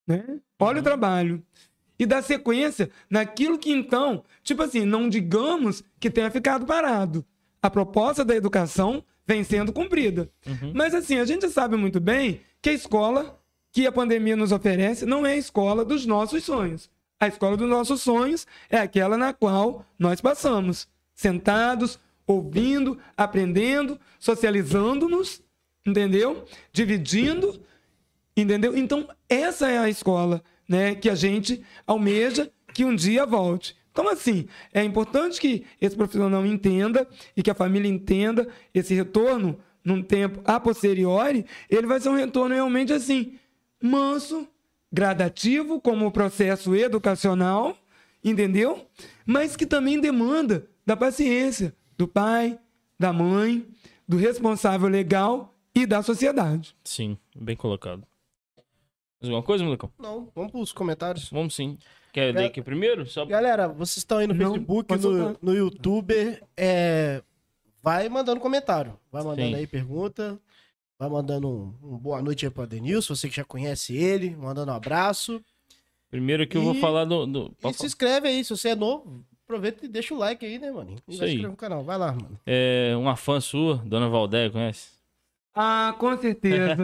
né? 0.07 0.25
Olha 0.59 0.77
uhum. 0.77 0.81
o 0.81 0.85
trabalho. 0.85 1.43
E 1.99 2.05
dar 2.05 2.23
sequência 2.23 2.91
naquilo 3.09 3.59
que 3.59 3.73
então, 3.73 4.23
tipo 4.43 4.63
assim, 4.63 4.85
não 4.85 5.09
digamos 5.09 5.83
que 5.99 6.11
tenha 6.11 6.31
ficado 6.31 6.67
parado. 6.67 7.25
A 7.63 7.71
proposta 7.71 8.25
da 8.25 8.37
educação 8.37 9.03
vem 9.27 9.43
sendo 9.43 9.73
cumprida. 9.73 10.31
Uhum. 10.47 10.73
Mas 10.75 10.95
assim, 10.95 11.19
a 11.19 11.25
gente 11.25 11.49
sabe 11.49 11.77
muito 11.77 11.99
bem 11.99 12.41
que 12.61 12.71
a 12.71 12.75
escola 12.75 13.41
que 13.73 13.87
a 13.87 13.93
pandemia 13.93 14.37
nos 14.37 14.53
oferece 14.53 15.05
não 15.05 15.27
é 15.27 15.33
a 15.33 15.37
escola 15.37 15.85
dos 15.85 16.07
nossos 16.07 16.45
sonhos. 16.45 16.91
A 17.19 17.29
escola 17.29 17.57
dos 17.57 17.69
nossos 17.69 18.03
sonhos 18.03 18.47
é 18.71 18.79
aquela 18.79 19.17
na 19.17 19.33
qual 19.33 19.85
nós 19.99 20.21
passamos, 20.21 20.89
sentados, 21.15 21.99
ouvindo, 22.27 22.99
aprendendo, 23.17 23.99
socializando-nos, 24.19 25.43
entendeu? 25.87 26.45
Dividindo, 26.73 27.61
entendeu? 28.37 28.77
Então, 28.77 29.09
essa 29.29 29.71
é 29.71 29.79
a 29.79 29.89
escola, 29.89 30.43
né, 30.69 30.95
que 30.95 31.09
a 31.09 31.15
gente 31.15 31.63
almeja 31.87 32.51
que 32.75 32.85
um 32.85 32.95
dia 32.95 33.25
volte. 33.25 33.77
Então, 33.93 34.09
assim, 34.11 34.47
é 34.75 34.85
importante 34.85 35.41
que 35.41 35.65
esse 35.81 35.97
profissional 35.97 36.45
entenda 36.45 37.09
e 37.35 37.43
que 37.43 37.51
a 37.51 37.55
família 37.55 37.89
entenda 37.89 38.47
esse 38.75 38.93
retorno 38.93 39.59
num 39.83 40.03
tempo 40.03 40.41
a 40.45 40.61
posteriori, 40.61 41.47
ele 41.71 41.87
vai 41.87 42.01
ser 42.01 42.11
um 42.11 42.17
retorno 42.17 42.55
realmente 42.55 42.93
assim, 42.93 43.39
manso, 43.81 44.47
gradativo, 44.93 45.81
como 45.81 46.07
o 46.07 46.11
processo 46.11 46.75
educacional, 46.75 47.79
entendeu? 48.23 48.87
Mas 49.25 49.57
que 49.57 49.65
também 49.65 49.99
demanda 50.01 50.69
da 50.85 50.97
paciência 50.97 51.75
do 51.97 52.07
pai, 52.07 52.59
da 52.99 53.13
mãe, 53.13 53.67
do 54.07 54.17
responsável 54.17 54.89
legal 54.89 55.56
e 55.77 55.87
da 55.87 56.03
sociedade. 56.03 56.75
Sim, 56.83 57.19
bem 57.37 57.55
colocado. 57.55 58.03
Mais 59.21 59.31
alguma 59.31 59.43
coisa, 59.43 59.63
molecão? 59.63 59.93
Não, 59.99 60.33
vamos 60.35 60.51
para 60.51 60.61
os 60.61 60.73
comentários. 60.73 61.29
Vamos 61.31 61.55
sim. 61.55 61.77
Quer 62.13 62.35
ler 62.35 62.47
aqui 62.47 62.63
primeiro? 62.63 63.07
Só... 63.07 63.27
Galera, 63.27 63.69
vocês 63.69 63.99
estão 63.99 64.19
aí 64.19 64.27
no 64.27 64.33
Não, 64.33 64.55
Facebook, 64.55 64.97
no, 64.97 65.37
no 65.43 65.55
YouTube. 65.55 66.41
É... 66.57 67.23
Vai 67.83 68.09
mandando 68.09 68.41
comentário. 68.41 68.99
Vai 69.13 69.23
mandando 69.23 69.51
Sim. 69.51 69.55
aí 69.55 69.67
pergunta. 69.67 70.41
Vai 70.99 71.11
mandando 71.11 71.47
um, 71.47 71.75
um, 71.83 71.99
boa 71.99 72.23
noite 72.23 72.47
aí 72.47 72.51
pro 72.51 72.63
Adenilson, 72.63 73.15
você 73.15 73.29
que 73.29 73.37
já 73.37 73.45
conhece 73.45 73.95
ele. 73.95 74.35
Mandando 74.35 74.73
um 74.73 74.75
abraço. 74.75 75.45
Primeiro 76.11 76.47
que 76.47 76.57
e... 76.57 76.59
eu 76.59 76.65
vou 76.65 76.75
falar 76.77 77.05
do. 77.05 77.27
do... 77.27 77.57
E 77.63 77.73
se 77.75 77.85
inscreve 77.85 78.29
aí, 78.29 78.43
se 78.43 78.51
você 78.51 78.71
é 78.71 78.75
novo. 78.75 79.25
Aproveita 79.45 79.85
e 79.85 79.89
deixa 79.89 80.15
o 80.15 80.19
like 80.19 80.45
aí, 80.45 80.59
né, 80.59 80.73
mano? 80.73 80.97
E 81.07 81.15
Isso 81.15 81.23
aí. 81.23 81.39
no 81.39 81.55
canal. 81.55 81.85
Vai 81.85 81.99
lá, 81.99 82.13
mano. 82.13 82.41
É 82.45 82.95
uma 82.97 83.15
fã 83.15 83.41
sua, 83.41 83.77
Dona 83.85 84.09
Valdéia, 84.09 84.51
conhece? 84.51 84.96
Ah, 85.59 85.95
com 85.99 86.15
certeza. 86.19 86.77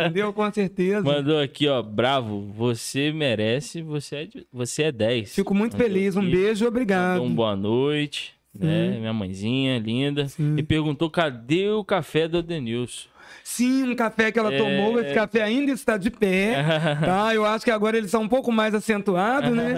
Entendeu? 0.00 0.32
Com 0.32 0.50
certeza. 0.50 1.02
Mandou 1.02 1.38
aqui, 1.38 1.68
ó, 1.68 1.82
bravo, 1.82 2.50
você 2.56 3.12
merece, 3.12 3.82
você 3.82 4.16
é, 4.16 4.24
de, 4.24 4.46
você 4.50 4.84
é 4.84 4.92
10. 4.92 5.34
Fico 5.34 5.52
muito 5.52 5.74
Mandou 5.74 5.86
feliz, 5.86 6.16
um 6.16 6.24
beijo, 6.24 6.66
obrigado. 6.66 7.22
Um 7.22 7.34
boa 7.34 7.54
noite, 7.54 8.34
né? 8.58 8.96
Minha 8.98 9.12
mãezinha 9.12 9.78
linda. 9.78 10.26
Sim. 10.26 10.56
E 10.56 10.62
perguntou 10.62 11.10
cadê 11.10 11.68
o 11.68 11.84
café 11.84 12.26
do 12.26 12.42
Denilson. 12.42 13.08
Sim, 13.42 13.90
um 13.90 13.94
café 13.94 14.32
que 14.32 14.38
ela 14.38 14.54
é... 14.54 14.56
tomou, 14.56 14.98
esse 14.98 15.12
café 15.12 15.42
ainda 15.42 15.70
está 15.70 15.98
de 15.98 16.10
pé, 16.10 16.64
tá? 17.04 17.34
Eu 17.34 17.44
acho 17.44 17.62
que 17.62 17.70
agora 17.70 17.98
eles 17.98 18.10
são 18.10 18.22
um 18.22 18.28
pouco 18.28 18.50
mais 18.50 18.74
acentuados, 18.74 19.50
né? 19.50 19.74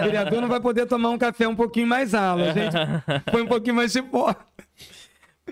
O 0.00 0.04
vereador 0.04 0.42
não 0.42 0.48
vai 0.48 0.60
poder 0.60 0.84
tomar 0.84 1.08
um 1.08 1.16
café 1.16 1.48
um 1.48 1.56
pouquinho 1.56 1.86
mais 1.86 2.14
ala, 2.14 2.52
gente 2.52 2.76
põe 3.32 3.40
um 3.40 3.46
pouquinho 3.46 3.76
mais 3.76 3.94
de 3.94 4.02
pó. 4.02 4.36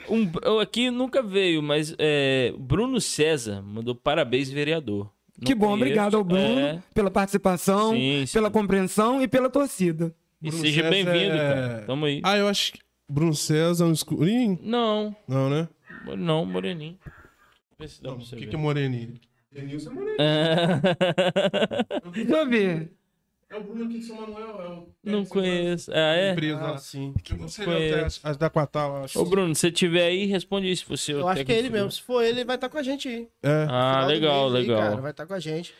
Um, 0.08 0.58
aqui 0.60 0.90
nunca 0.90 1.22
veio, 1.22 1.62
mas 1.62 1.94
é, 1.98 2.52
Bruno 2.58 3.00
César 3.00 3.62
mandou 3.62 3.94
parabéns, 3.94 4.50
vereador. 4.50 5.10
Não 5.38 5.44
que 5.44 5.54
bom, 5.54 5.66
conheço, 5.66 5.82
obrigado 5.82 6.16
ao 6.16 6.24
Bruno 6.24 6.58
é... 6.58 6.82
pela 6.94 7.10
participação, 7.10 7.92
sim, 7.92 8.24
sim. 8.26 8.32
pela 8.32 8.50
compreensão 8.50 9.20
e 9.22 9.28
pela 9.28 9.50
torcida. 9.50 10.14
E 10.40 10.48
Bruno 10.48 10.64
seja 10.64 10.88
bem-vindo, 10.88 11.34
é... 11.34 11.54
cara. 11.54 11.84
Tamo 11.86 12.06
aí. 12.06 12.20
Ah, 12.24 12.36
eu 12.38 12.48
acho 12.48 12.72
que 12.72 12.80
Bruno 13.08 13.34
César 13.34 13.84
é 13.84 13.88
um 13.88 13.92
escurinho? 13.92 14.58
Não. 14.62 15.14
Não, 15.28 15.50
né? 15.50 15.68
Não, 16.16 16.46
moreninho. 16.46 16.98
Vê 17.78 17.88
se 17.88 18.02
dá 18.02 18.10
não, 18.10 18.16
pra 18.16 18.24
você 18.24 18.34
O 18.34 18.38
que, 18.38 18.46
que 18.46 18.56
é 18.56 18.58
moreninho? 18.58 19.14
Denilson 19.52 19.90
é 19.90 19.94
moreninho. 19.94 20.18
Deixa 22.12 22.36
eu 22.36 22.48
ver. 22.48 22.92
É 23.48 23.56
o 23.56 23.62
Bruno 23.62 23.84
aqui 23.84 23.98
de 23.98 24.04
São 24.04 24.16
Manuel. 24.16 24.60
É 24.60 24.68
o... 24.68 24.88
Não 25.04 25.24
conheço. 25.24 25.92
Ah, 25.92 26.16
é? 26.16 26.32
Empresa. 26.32 26.60
Ah, 26.60 26.78
sim. 26.78 27.14
Eu 27.30 27.36
não 27.36 27.48
sei, 27.48 27.64
conheço. 27.64 28.20
as 28.24 28.36
da 28.36 28.50
Quatal, 28.50 29.04
acho. 29.04 29.20
Ô, 29.20 29.24
Bruno, 29.24 29.54
se 29.54 29.70
tiver 29.70 30.06
aí, 30.06 30.26
responde 30.26 30.70
isso. 30.70 30.96
Se 30.96 31.12
eu 31.12 31.26
acho 31.28 31.44
que 31.44 31.52
é 31.52 31.58
ele 31.58 31.70
mesmo. 31.70 31.90
Se 31.90 32.02
for 32.02 32.22
ele, 32.22 32.40
ele 32.40 32.44
vai 32.44 32.56
estar 32.56 32.68
com 32.68 32.78
a 32.78 32.82
gente 32.82 33.08
aí. 33.08 33.28
É. 33.42 33.66
Ah, 33.68 34.04
legal, 34.06 34.48
legal. 34.48 34.80
Aí, 34.80 34.88
cara, 34.88 35.00
vai 35.00 35.10
estar 35.12 35.26
com 35.26 35.34
a 35.34 35.40
gente. 35.40 35.72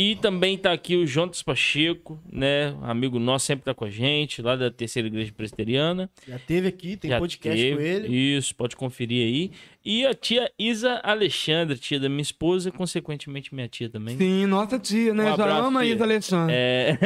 E 0.00 0.14
também 0.14 0.56
tá 0.56 0.70
aqui 0.70 0.94
o 0.94 1.04
Jonas 1.04 1.42
Pacheco, 1.42 2.22
né? 2.32 2.72
Amigo 2.82 3.18
nosso, 3.18 3.46
sempre 3.46 3.64
tá 3.64 3.74
com 3.74 3.84
a 3.84 3.90
gente, 3.90 4.40
lá 4.40 4.54
da 4.54 4.70
Terceira 4.70 5.08
Igreja 5.08 5.32
Presbiteriana. 5.32 6.08
Já 6.24 6.38
teve 6.38 6.68
aqui, 6.68 6.96
tem 6.96 7.10
Já 7.10 7.18
podcast 7.18 7.60
teve, 7.60 7.74
com 7.74 7.82
ele. 7.82 8.36
Isso, 8.36 8.54
pode 8.54 8.76
conferir 8.76 9.26
aí. 9.26 9.50
E 9.90 10.04
a 10.04 10.12
tia 10.12 10.50
Isa 10.58 11.00
Alexandre, 11.02 11.78
tia 11.78 11.98
da 11.98 12.10
minha 12.10 12.20
esposa, 12.20 12.70
consequentemente 12.70 13.54
minha 13.54 13.66
tia 13.66 13.88
também. 13.88 14.18
Sim, 14.18 14.44
nossa 14.44 14.78
tia, 14.78 15.14
né? 15.14 15.32
Um 15.32 15.36
Já 15.36 15.56
ama 15.56 15.80
a 15.80 15.86
Isa 15.86 16.04
Alexandre. 16.04 16.54
É. 16.54 16.98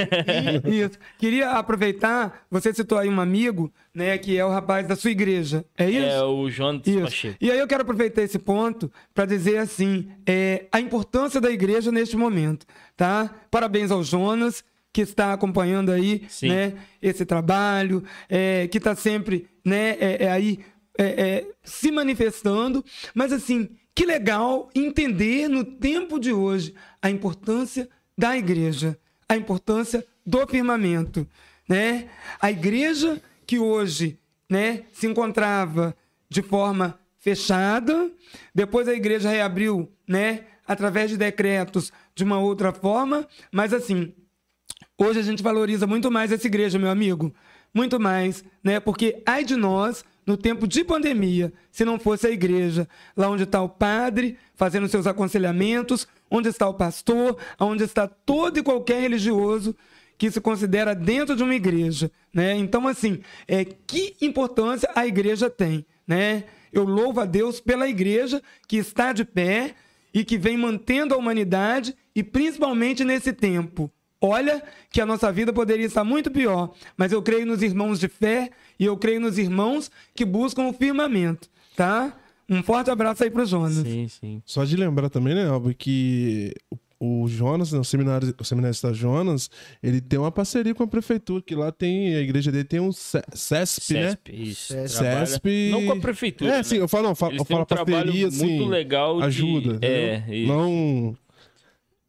isso. 0.66 0.98
Queria 1.16 1.52
aproveitar, 1.52 2.44
você 2.50 2.74
citou 2.74 2.98
aí 2.98 3.08
um 3.08 3.20
amigo, 3.20 3.72
né, 3.94 4.18
que 4.18 4.36
é 4.36 4.44
o 4.44 4.48
rapaz 4.48 4.86
da 4.88 4.96
sua 4.96 5.12
igreja. 5.12 5.64
É 5.78 5.88
isso? 5.88 6.06
É, 6.06 6.22
o 6.24 6.50
Jonas 6.50 6.84
isso. 6.84 7.02
Pacheco. 7.02 7.36
E 7.40 7.50
aí 7.52 7.58
eu 7.58 7.68
quero 7.68 7.82
aproveitar 7.82 8.22
esse 8.22 8.38
ponto 8.38 8.90
para 9.14 9.26
dizer 9.26 9.58
assim, 9.58 10.08
é, 10.26 10.66
a 10.72 10.80
importância 10.80 11.40
da 11.40 11.50
igreja 11.50 11.92
neste 11.92 12.16
momento 12.16 12.66
tá? 12.96 13.34
Parabéns 13.50 13.90
ao 13.90 14.02
Jonas, 14.02 14.64
que 14.92 15.00
está 15.00 15.32
acompanhando 15.32 15.90
aí, 15.90 16.22
Sim. 16.28 16.48
né, 16.48 16.74
esse 17.00 17.24
trabalho, 17.24 18.04
é, 18.28 18.68
que 18.68 18.78
está 18.78 18.94
sempre, 18.94 19.46
né, 19.64 19.96
é, 19.98 20.24
é 20.24 20.30
aí 20.30 20.60
é, 20.98 21.04
é, 21.04 21.46
se 21.62 21.90
manifestando. 21.90 22.84
Mas 23.14 23.32
assim, 23.32 23.70
que 23.94 24.06
legal 24.06 24.70
entender 24.74 25.48
no 25.48 25.64
tempo 25.64 26.18
de 26.18 26.32
hoje 26.32 26.74
a 27.00 27.10
importância 27.10 27.88
da 28.16 28.36
igreja, 28.36 28.98
a 29.28 29.36
importância 29.36 30.06
do 30.24 30.46
firmamento, 30.46 31.26
né? 31.68 32.08
A 32.40 32.50
igreja 32.50 33.20
que 33.46 33.58
hoje, 33.58 34.18
né, 34.48 34.84
se 34.92 35.06
encontrava 35.06 35.96
de 36.28 36.42
forma 36.42 36.98
fechada, 37.18 38.10
depois 38.54 38.88
a 38.88 38.94
igreja 38.94 39.30
reabriu, 39.30 39.90
né, 40.08 40.44
através 40.66 41.10
de 41.10 41.16
decretos 41.16 41.92
de 42.14 42.24
uma 42.24 42.38
outra 42.38 42.72
forma, 42.72 43.26
mas 43.50 43.72
assim, 43.72 44.12
hoje 44.96 45.20
a 45.20 45.22
gente 45.22 45.42
valoriza 45.42 45.86
muito 45.86 46.10
mais 46.10 46.32
essa 46.32 46.46
igreja, 46.46 46.78
meu 46.78 46.90
amigo, 46.90 47.34
muito 47.74 47.98
mais, 47.98 48.44
né? 48.62 48.80
Porque 48.80 49.22
ai 49.26 49.44
de 49.44 49.56
nós, 49.56 50.04
no 50.26 50.36
tempo 50.36 50.66
de 50.66 50.84
pandemia, 50.84 51.52
se 51.70 51.84
não 51.84 51.98
fosse 51.98 52.26
a 52.26 52.30
igreja, 52.30 52.88
lá 53.16 53.28
onde 53.28 53.42
está 53.42 53.60
o 53.60 53.68
padre 53.68 54.36
fazendo 54.54 54.88
seus 54.88 55.06
aconselhamentos, 55.06 56.06
onde 56.30 56.48
está 56.48 56.68
o 56.68 56.74
pastor, 56.74 57.36
onde 57.58 57.84
está 57.84 58.06
todo 58.06 58.58
e 58.58 58.62
qualquer 58.62 59.00
religioso 59.00 59.74
que 60.16 60.30
se 60.30 60.40
considera 60.40 60.94
dentro 60.94 61.34
de 61.34 61.42
uma 61.42 61.54
igreja, 61.54 62.10
né? 62.32 62.56
Então 62.56 62.86
assim, 62.86 63.20
é 63.48 63.64
que 63.64 64.16
importância 64.20 64.88
a 64.94 65.06
igreja 65.06 65.50
tem, 65.50 65.84
né? 66.06 66.44
Eu 66.72 66.84
louvo 66.84 67.20
a 67.20 67.24
Deus 67.24 67.60
pela 67.60 67.88
igreja 67.88 68.40
que 68.68 68.76
está 68.76 69.12
de 69.12 69.24
pé, 69.24 69.74
e 70.12 70.24
que 70.24 70.36
vem 70.36 70.56
mantendo 70.56 71.14
a 71.14 71.16
humanidade 71.16 71.94
e 72.14 72.22
principalmente 72.22 73.04
nesse 73.04 73.32
tempo. 73.32 73.90
Olha 74.20 74.62
que 74.90 75.00
a 75.00 75.06
nossa 75.06 75.32
vida 75.32 75.52
poderia 75.52 75.86
estar 75.86 76.04
muito 76.04 76.30
pior, 76.30 76.74
mas 76.96 77.10
eu 77.10 77.22
creio 77.22 77.46
nos 77.46 77.62
irmãos 77.62 77.98
de 77.98 78.08
fé 78.08 78.50
e 78.78 78.84
eu 78.84 78.96
creio 78.96 79.20
nos 79.20 79.38
irmãos 79.38 79.90
que 80.14 80.24
buscam 80.24 80.68
o 80.68 80.72
firmamento, 80.72 81.48
tá? 81.76 82.16
Um 82.48 82.62
forte 82.62 82.90
abraço 82.90 83.24
aí 83.24 83.30
para 83.30 83.42
o 83.42 83.46
Jonas. 83.46 83.74
Sim, 83.74 84.08
sim. 84.08 84.42
Só 84.44 84.64
de 84.64 84.76
lembrar 84.76 85.08
também, 85.08 85.34
né, 85.34 85.46
Alba, 85.46 85.72
que 85.72 86.54
o 87.04 87.26
Jonas, 87.26 87.72
né, 87.72 87.80
o 87.80 87.84
seminário, 87.84 88.32
o 88.38 88.44
seminarista 88.44 88.94
Jonas, 88.94 89.50
ele 89.82 90.00
tem 90.00 90.20
uma 90.20 90.30
parceria 90.30 90.72
com 90.72 90.84
a 90.84 90.86
prefeitura, 90.86 91.42
que 91.42 91.52
lá 91.52 91.72
tem, 91.72 92.14
a 92.14 92.20
igreja 92.20 92.52
dele 92.52 92.62
tem 92.62 92.78
um 92.78 92.92
CESP, 92.92 93.36
CESP 93.36 93.94
né? 93.94 94.16
Isso, 94.30 94.72
CESP. 94.86 95.70
Não 95.72 95.86
com 95.86 95.92
a 95.94 96.00
prefeitura. 96.00 96.50
É, 96.50 96.56
né? 96.58 96.62
sim, 96.62 96.76
eu 96.76 96.86
falo, 96.86 97.08
não, 97.08 97.14
falo, 97.16 97.34
eu 97.34 97.44
falo 97.44 97.62
um 97.62 97.66
parceria, 97.66 98.28
assim. 98.28 98.58
Muito 98.58 98.70
legal. 98.70 99.18
De... 99.18 99.24
Ajuda. 99.24 99.78
É, 99.84 100.22
isso. 100.28 100.52
Não. 100.52 101.16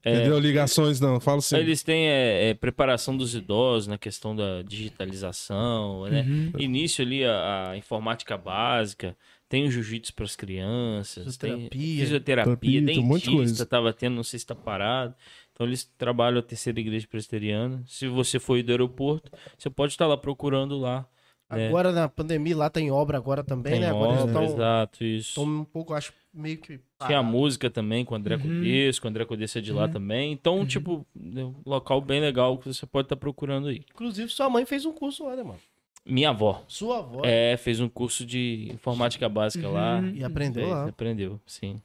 É, 0.05 0.15
Entendeu? 0.15 0.37
Ligações 0.37 0.99
não, 0.99 1.19
falo 1.19 1.41
sim. 1.41 1.55
Eles 1.55 1.81
têm 1.81 2.07
é, 2.07 2.49
é, 2.49 2.53
preparação 2.53 3.15
dos 3.15 3.33
idosos 3.33 3.87
na 3.87 3.97
questão 3.97 4.35
da 4.35 4.61
digitalização, 4.61 6.05
né? 6.09 6.23
Uhum. 6.27 6.51
Início 6.59 7.05
ali 7.05 7.23
a, 7.23 7.69
a 7.69 7.77
informática 7.77 8.37
básica, 8.37 9.15
tem 9.47 9.65
o 9.65 9.71
jiu-jitsu 9.71 10.13
para 10.13 10.25
as 10.25 10.35
crianças, 10.35 11.23
fisioterapia, 11.23 11.69
tem 11.69 11.97
fisioterapia, 11.99 12.81
dentista, 12.81 13.63
estava 13.63 13.93
tendo, 13.93 14.15
não 14.15 14.23
sei 14.23 14.39
se 14.39 14.43
está 14.43 14.55
parado. 14.55 15.15
Então 15.53 15.65
eles 15.65 15.85
trabalham 15.97 16.39
a 16.39 16.43
terceira 16.43 16.79
igreja 16.79 17.07
presbiteriana. 17.07 17.81
Se 17.87 18.07
você 18.07 18.39
for 18.39 18.61
do 18.61 18.71
aeroporto, 18.71 19.31
você 19.57 19.69
pode 19.69 19.93
estar 19.93 20.07
lá 20.07 20.17
procurando 20.17 20.77
lá. 20.77 21.07
Agora 21.49 21.91
na 21.91 22.09
pandemia 22.09 22.57
lá 22.57 22.69
tem 22.69 22.89
obra 22.89 23.17
agora 23.17 23.43
também, 23.43 23.73
tem 23.73 23.81
né? 23.81 23.89
Agora 23.89 24.21
obra, 24.21 24.25
estão, 24.25 24.43
exato, 24.43 25.03
isso. 25.03 25.29
Estão 25.29 25.43
um 25.43 25.63
pouco, 25.63 25.93
acho, 25.93 26.13
meio 26.33 26.57
que. 26.57 26.79
Parado. 26.97 27.13
Tinha 27.13 27.23
música 27.23 27.69
também 27.69 28.03
com 28.03 28.13
o 28.13 28.17
André 28.17 28.35
uhum. 28.35 28.41
Codesco, 28.41 29.05
o 29.05 29.09
André 29.09 29.25
Codesco 29.25 29.57
é 29.57 29.61
de 29.61 29.71
lá 29.71 29.85
uhum. 29.85 29.91
também. 29.91 30.31
Então, 30.31 30.59
uhum. 30.59 30.65
tipo, 30.65 31.05
um 31.15 31.53
local 31.65 32.01
bem 32.01 32.19
legal 32.21 32.57
que 32.57 32.67
você 32.73 32.85
pode 32.85 33.05
estar 33.05 33.15
tá 33.15 33.19
procurando 33.19 33.67
aí. 33.67 33.83
Inclusive, 33.93 34.29
sua 34.29 34.49
mãe 34.49 34.65
fez 34.65 34.85
um 34.85 34.93
curso 34.93 35.25
lá, 35.25 35.35
né, 35.35 35.43
mano? 35.43 35.59
Minha 36.05 36.31
avó. 36.31 36.63
Sua 36.67 36.99
avó? 36.99 37.21
É, 37.23 37.55
fez 37.55 37.79
um 37.79 37.87
curso 37.87 38.25
de 38.25 38.69
informática 38.73 39.29
básica 39.29 39.69
lá. 39.69 39.99
Uhum. 39.99 40.15
E 40.15 40.23
aprendeu 40.23 40.63
fez, 40.63 40.75
lá. 40.75 40.89
Aprendeu, 40.89 41.39
sim. 41.45 41.81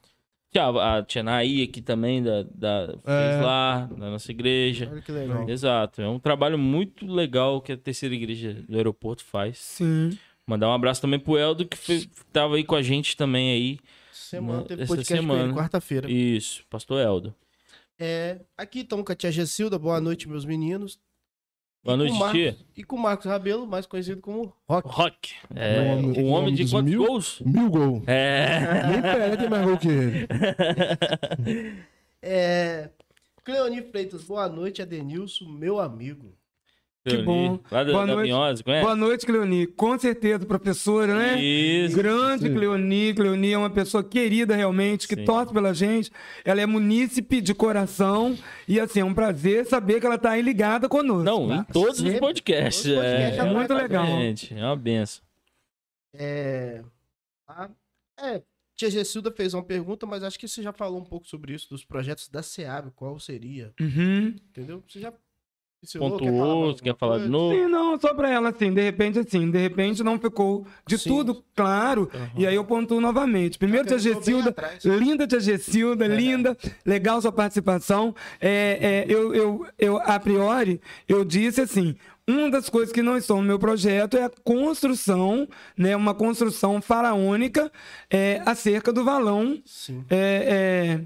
A, 0.56 0.98
a 0.98 1.02
Tia 1.02 1.22
Naí 1.22 1.62
aqui 1.62 1.82
também, 1.82 2.22
da, 2.22 2.42
da, 2.42 2.86
fez 2.86 3.36
é. 3.36 3.40
lá, 3.42 3.88
na 3.96 4.10
nossa 4.10 4.30
igreja. 4.30 4.88
Olha 4.90 5.02
que 5.02 5.12
legal. 5.12 5.48
Exato. 5.48 6.00
É 6.00 6.08
um 6.08 6.18
trabalho 6.18 6.58
muito 6.58 7.06
legal 7.06 7.60
que 7.60 7.72
a 7.72 7.76
terceira 7.76 8.14
igreja 8.14 8.54
do 8.68 8.76
aeroporto 8.76 9.24
faz. 9.24 9.58
Sim. 9.58 10.16
Mandar 10.46 10.68
um 10.68 10.72
abraço 10.72 11.02
também 11.02 11.20
pro 11.20 11.36
Eldo, 11.36 11.66
que 11.66 11.76
foi, 11.76 12.08
tava 12.32 12.56
aí 12.56 12.64
com 12.64 12.74
a 12.74 12.82
gente 12.82 13.16
também 13.16 13.50
aí. 13.50 13.78
Semana, 14.10 14.62
teve 14.62 14.82
essa 14.82 15.04
semana. 15.04 15.52
quarta-feira. 15.52 16.10
Isso, 16.10 16.64
pastor 16.70 17.00
Eldo. 17.00 17.34
É, 17.98 18.40
aqui 18.56 18.80
estamos 18.80 19.04
com 19.04 19.12
a 19.12 19.14
tia 19.14 19.30
Gessilda. 19.30 19.78
Boa 19.78 20.00
noite, 20.00 20.28
meus 20.28 20.46
meninos. 20.46 20.98
Boa 21.84 21.96
noite, 21.96 22.12
Marcos, 22.18 22.32
tia. 22.32 22.56
E 22.76 22.84
com 22.84 22.96
o 22.96 22.98
Marcos 22.98 23.26
Rabelo, 23.26 23.66
mais 23.66 23.86
conhecido 23.86 24.20
como 24.20 24.52
Rock. 24.68 24.88
Rock. 24.88 25.34
É, 25.54 25.80
o 25.80 25.86
homem, 25.86 26.24
o 26.24 26.26
homem 26.26 26.54
de 26.54 26.68
quantos 26.68 26.90
mil, 26.90 27.06
gols? 27.06 27.42
Mil 27.44 27.70
gols. 27.70 28.02
É. 28.06 28.86
Nem 28.90 29.02
perde 29.02 29.48
mais 29.48 29.64
gol 29.64 29.78
que 29.78 29.88
ele. 29.88 30.26
é... 32.20 32.90
Cleoni 33.44 33.80
Freitas, 33.80 34.24
boa 34.24 34.48
noite, 34.48 34.82
Adenilson, 34.82 35.46
meu 35.46 35.80
amigo. 35.80 36.37
Que 37.08 37.22
bom. 37.22 37.58
Lá 37.70 37.84
da, 37.84 37.92
Boa 37.92 38.06
da 38.06 38.14
noite. 38.14 38.28
Minhose, 38.28 38.64
conhece? 38.64 38.84
Boa 38.84 38.96
noite, 38.96 39.26
Cleoni. 39.26 39.66
Com 39.66 39.98
certeza, 39.98 40.46
professora, 40.46 41.14
né? 41.14 41.40
Isso. 41.40 41.96
Grande 41.96 42.48
Sim. 42.48 42.54
Cleoni. 42.54 43.14
Cleoni 43.14 43.52
é 43.52 43.58
uma 43.58 43.70
pessoa 43.70 44.04
querida 44.04 44.54
realmente, 44.54 45.08
que 45.08 45.14
Sim. 45.14 45.24
torce 45.24 45.52
pela 45.52 45.72
gente. 45.74 46.10
Ela 46.44 46.60
é 46.60 46.66
munícipe 46.66 47.40
de 47.40 47.54
coração. 47.54 48.36
E 48.66 48.78
assim, 48.78 49.00
é 49.00 49.04
um 49.04 49.14
prazer 49.14 49.66
saber 49.66 50.00
que 50.00 50.06
ela 50.06 50.16
está 50.16 50.30
aí 50.30 50.42
ligada 50.42 50.88
conosco. 50.88 51.24
Não, 51.24 51.48
tá? 51.48 51.56
em 51.56 51.72
todos 51.72 52.00
os 52.00 52.18
podcasts. 52.18 52.82
Todos 52.82 52.98
os 52.98 53.04
podcasts 53.04 53.38
é, 53.38 53.46
é, 53.46 53.52
muito 53.52 53.74
legal. 53.74 54.06
Gente, 54.06 54.54
é 54.54 54.64
uma 54.64 54.76
benção. 54.76 55.22
É. 56.14 56.82
A... 57.46 57.70
É. 58.20 58.42
Tia 58.78 58.90
Gessilda 58.90 59.32
fez 59.32 59.54
uma 59.54 59.64
pergunta, 59.64 60.06
mas 60.06 60.22
acho 60.22 60.38
que 60.38 60.46
você 60.46 60.62
já 60.62 60.72
falou 60.72 61.00
um 61.00 61.04
pouco 61.04 61.26
sobre 61.26 61.52
isso, 61.52 61.68
dos 61.68 61.84
projetos 61.84 62.28
da 62.28 62.44
SEAB, 62.44 62.92
qual 62.94 63.18
seria? 63.18 63.74
Uhum. 63.80 64.28
Entendeu? 64.28 64.84
Você 64.86 65.00
já 65.00 65.12
pontuou, 65.98 66.18
quer 66.18 66.32
falar, 66.32 66.74
quer 66.82 66.96
falar 66.96 67.18
de 67.18 67.28
novo? 67.28 67.54
Sim, 67.54 67.68
não, 67.68 67.98
só 68.00 68.12
pra 68.12 68.28
ela, 68.28 68.48
assim, 68.48 68.72
de 68.72 68.82
repente, 68.82 69.20
assim, 69.20 69.48
de 69.50 69.58
repente 69.58 70.02
não 70.02 70.18
ficou 70.18 70.66
de 70.86 70.98
Sim. 70.98 71.08
tudo 71.08 71.44
claro, 71.54 72.10
uhum. 72.12 72.28
e 72.36 72.46
aí 72.46 72.54
eu 72.54 72.64
pontuo 72.64 73.00
novamente. 73.00 73.58
Primeiro, 73.58 73.86
tia 73.86 73.98
Gessilda, 73.98 74.54
linda 74.84 75.26
tia 75.26 75.38
Gessilda, 75.38 76.04
é. 76.04 76.08
linda, 76.08 76.56
legal 76.84 77.20
sua 77.20 77.30
participação. 77.30 78.14
É, 78.40 79.04
é, 79.08 79.12
eu, 79.12 79.34
eu, 79.34 79.66
eu, 79.78 79.96
a 79.98 80.18
priori, 80.18 80.80
eu 81.06 81.24
disse 81.24 81.60
assim, 81.60 81.94
uma 82.26 82.50
das 82.50 82.68
coisas 82.68 82.92
que 82.92 83.02
não 83.02 83.16
estão 83.16 83.36
no 83.36 83.44
meu 83.46 83.58
projeto 83.58 84.16
é 84.16 84.24
a 84.24 84.30
construção, 84.44 85.48
né, 85.76 85.94
uma 85.94 86.14
construção 86.14 86.82
faraônica 86.82 87.70
é, 88.10 88.42
acerca 88.44 88.92
do 88.92 89.04
valão. 89.04 89.62
Sim. 89.64 90.04
É, 90.10 90.98
é... 91.00 91.04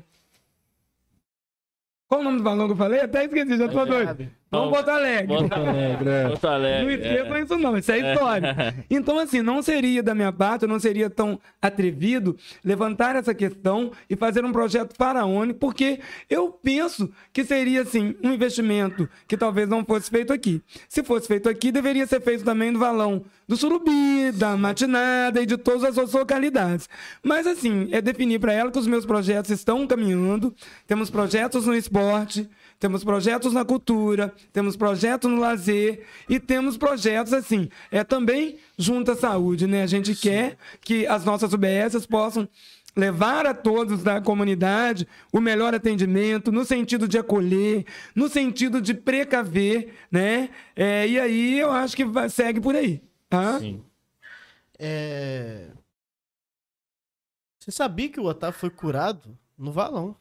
Qual 2.08 2.22
o 2.22 2.24
nome 2.24 2.38
do 2.38 2.44
valão 2.44 2.66
que 2.66 2.72
eu 2.72 2.76
falei? 2.76 3.00
Até 3.00 3.24
esqueci, 3.24 3.56
já 3.56 3.68
tô 3.68 3.84
doido. 3.84 4.41
Vamos 4.52 4.68
Porto 4.68 4.90
Alegre. 4.90 5.26
Porto 5.28 5.54
Alegre, 5.54 6.10
é. 6.10 6.28
Porto 6.28 6.46
Alegre. 6.46 6.84
Não 6.84 6.90
esqueçam 6.90 7.36
é. 7.36 7.40
isso 7.40 7.56
não, 7.56 7.78
isso 7.78 7.90
é 7.90 8.12
história. 8.12 8.74
então, 8.90 9.18
assim, 9.18 9.40
não 9.40 9.62
seria 9.62 10.02
da 10.02 10.14
minha 10.14 10.30
parte, 10.30 10.64
eu 10.64 10.68
não 10.68 10.78
seria 10.78 11.08
tão 11.08 11.40
atrevido 11.60 12.36
levantar 12.62 13.16
essa 13.16 13.32
questão 13.32 13.92
e 14.10 14.14
fazer 14.14 14.44
um 14.44 14.52
projeto 14.52 14.94
faraônico, 14.94 15.58
porque 15.58 16.00
eu 16.28 16.50
penso 16.50 17.10
que 17.32 17.44
seria, 17.44 17.80
assim, 17.80 18.14
um 18.22 18.30
investimento 18.30 19.08
que 19.26 19.38
talvez 19.38 19.66
não 19.66 19.86
fosse 19.86 20.10
feito 20.10 20.34
aqui. 20.34 20.60
Se 20.86 21.02
fosse 21.02 21.26
feito 21.26 21.48
aqui, 21.48 21.72
deveria 21.72 22.06
ser 22.06 22.20
feito 22.20 22.44
também 22.44 22.70
no 22.70 22.78
valão 22.78 23.24
do 23.48 23.56
Surubi, 23.56 24.32
da 24.32 24.54
Matinada 24.54 25.40
e 25.40 25.46
de 25.46 25.56
todas 25.56 25.82
as 25.82 25.96
outras 25.96 26.12
localidades. 26.12 26.90
Mas, 27.22 27.46
assim, 27.46 27.88
é 27.90 28.02
definir 28.02 28.38
para 28.38 28.52
ela 28.52 28.70
que 28.70 28.78
os 28.78 28.86
meus 28.86 29.06
projetos 29.06 29.50
estão 29.50 29.86
caminhando, 29.86 30.54
temos 30.86 31.08
projetos 31.08 31.66
no 31.66 31.74
esporte, 31.74 32.46
temos 32.82 33.04
projetos 33.04 33.52
na 33.52 33.64
cultura, 33.64 34.34
temos 34.52 34.76
projetos 34.76 35.30
no 35.30 35.38
lazer 35.38 36.04
e 36.28 36.40
temos 36.40 36.76
projetos 36.76 37.32
assim, 37.32 37.68
é 37.92 38.02
também 38.02 38.58
junto 38.76 39.12
à 39.12 39.14
saúde, 39.14 39.68
né? 39.68 39.84
A 39.84 39.86
gente 39.86 40.12
Sim. 40.16 40.20
quer 40.20 40.56
que 40.80 41.06
as 41.06 41.24
nossas 41.24 41.52
UBSs 41.52 42.08
possam 42.08 42.48
levar 42.96 43.46
a 43.46 43.54
todos 43.54 44.02
da 44.02 44.20
comunidade 44.20 45.06
o 45.32 45.40
melhor 45.40 45.72
atendimento, 45.72 46.50
no 46.50 46.64
sentido 46.64 47.06
de 47.06 47.16
acolher, 47.16 47.86
no 48.16 48.28
sentido 48.28 48.80
de 48.80 48.94
precaver, 48.94 49.94
né? 50.10 50.50
É, 50.74 51.06
e 51.06 51.20
aí 51.20 51.60
eu 51.60 51.70
acho 51.70 51.94
que 51.94 52.04
vai, 52.04 52.28
segue 52.28 52.60
por 52.60 52.74
aí, 52.74 53.00
tá? 53.28 53.60
Sim. 53.60 53.80
É... 54.76 55.68
Você 57.60 57.70
sabia 57.70 58.08
que 58.08 58.18
o 58.18 58.24
Otávio 58.24 58.58
foi 58.58 58.70
curado 58.70 59.38
no 59.56 59.70
valão? 59.70 60.16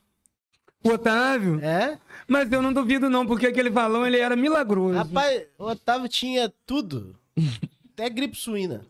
O 0.83 0.89
Otávio? 0.89 1.59
É? 1.63 1.97
Mas 2.27 2.51
eu 2.51 2.61
não 2.61 2.73
duvido 2.73 3.09
não, 3.09 3.25
porque 3.25 3.47
aquele 3.47 3.69
balão 3.69 4.05
ele 4.05 4.17
era 4.17 4.35
milagroso. 4.35 4.97
Rapaz, 4.97 5.43
o 5.57 5.65
Otávio 5.65 6.07
tinha 6.07 6.51
tudo. 6.65 7.15
Até 7.93 8.09
gripe 8.09 8.37
suína. 8.37 8.85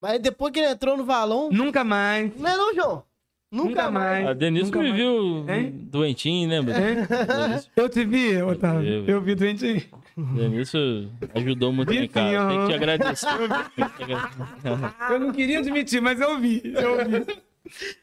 Mas 0.00 0.20
depois 0.20 0.52
que 0.52 0.60
ele 0.60 0.70
entrou 0.70 0.96
no 0.96 1.04
valão... 1.04 1.50
Nunca 1.50 1.82
mais. 1.82 2.34
Não 2.36 2.48
é 2.48 2.56
não, 2.56 2.74
João? 2.74 3.02
Nunca, 3.50 3.68
Nunca 3.68 3.90
mais. 3.90 4.26
A 4.26 4.32
Denise 4.32 4.70
me 4.72 4.78
mais. 4.78 4.94
viu 4.94 5.48
hein? 5.48 5.72
doentinho, 5.90 6.48
lembra? 6.48 6.74
É? 6.76 7.62
Eu 7.76 7.88
te 7.88 8.04
vi, 8.04 8.42
Otávio. 8.42 8.88
Eu, 8.88 9.06
eu 9.06 9.20
vi 9.20 9.34
doentinho. 9.36 9.82
Denilson 10.16 11.08
ajudou 11.34 11.72
muito 11.72 11.92
em 11.92 12.08
casa. 12.08 12.48
Tem 12.48 12.60
que 12.60 12.66
te 12.66 12.74
agradecer. 12.74 13.26
eu 15.10 15.20
não 15.20 15.32
queria 15.32 15.60
admitir, 15.60 16.00
mas 16.00 16.20
eu 16.20 16.38
vi. 16.38 16.62
Eu 16.64 17.08
vi. 17.08 17.42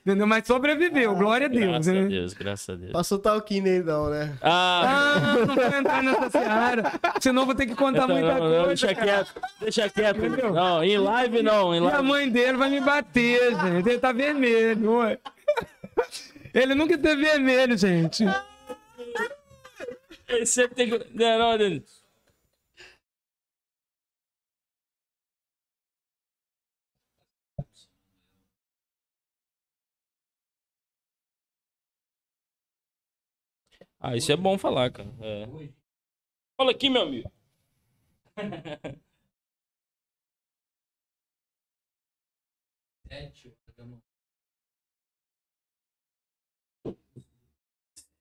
Entendeu? 0.05 0.25
Mas 0.25 0.47
sobreviveu, 0.47 1.15
glória 1.15 1.45
a 1.45 1.49
Deus. 1.49 1.65
Graças 1.65 1.93
né? 1.93 2.01
a 2.01 2.07
Deus, 2.07 2.33
graças 2.33 2.69
a 2.69 2.75
Deus. 2.75 2.91
Passou 2.91 3.19
talquinho 3.19 3.65
aí, 3.65 3.83
não, 3.83 4.09
né? 4.09 4.35
Ah, 4.41 4.81
ah 4.83 5.45
não 5.45 5.55
vou 5.55 5.65
entrar 5.65 6.03
nessa 6.03 6.29
seara. 6.31 6.91
Senão 7.19 7.45
vou 7.45 7.53
ter 7.53 7.67
que 7.67 7.75
contar 7.75 8.03
então, 8.03 8.15
muita 8.15 8.33
não, 8.33 8.39
coisa. 8.39 8.57
Não, 8.57 8.67
deixa 8.67 8.95
quieto, 8.95 9.41
deixa 9.59 9.89
quieto. 9.89 10.17
Entendeu? 10.17 10.53
Não, 10.53 10.83
em 10.83 10.97
live 10.97 11.43
não, 11.43 11.75
em 11.75 11.79
live. 11.79 11.95
E 11.95 11.99
a 11.99 12.01
mãe 12.01 12.29
dele 12.29 12.57
vai 12.57 12.69
me 12.71 12.81
bater, 12.81 13.51
gente. 13.51 13.89
Ele 13.89 13.99
tá 13.99 14.11
vermelho. 14.11 14.97
Ué. 14.97 15.19
Ele 16.53 16.73
nunca 16.73 16.97
teve 16.97 17.21
vermelho, 17.21 17.77
gente. 17.77 18.25
Ele 20.27 20.45
sempre 20.45 20.75
tem 20.75 20.89
que. 20.89 21.05
Não, 21.13 21.57
não, 21.57 21.81
Ah, 34.01 34.15
isso 34.15 34.31
é 34.31 34.35
bom 34.35 34.57
falar, 34.57 34.91
cara. 34.91 35.09
É. 35.21 35.47
Fala 36.57 36.71
aqui, 36.71 36.89
meu 36.89 37.03
amigo. 37.03 37.31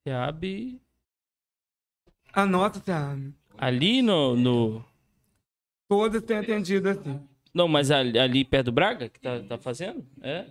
Seab. 0.04 0.80
Anota, 2.32 2.80
Seab. 2.80 3.34
Ali 3.56 4.02
no, 4.02 4.36
no. 4.36 4.84
Todas 5.88 6.22
têm 6.22 6.38
atendido 6.38 6.88
assim. 6.90 7.26
Não, 7.54 7.66
mas 7.66 7.90
ali, 7.90 8.18
ali 8.18 8.44
perto 8.44 8.66
do 8.66 8.72
Braga 8.72 9.08
que 9.08 9.18
tá, 9.18 9.42
tá 9.42 9.58
fazendo? 9.58 10.06
É. 10.22 10.46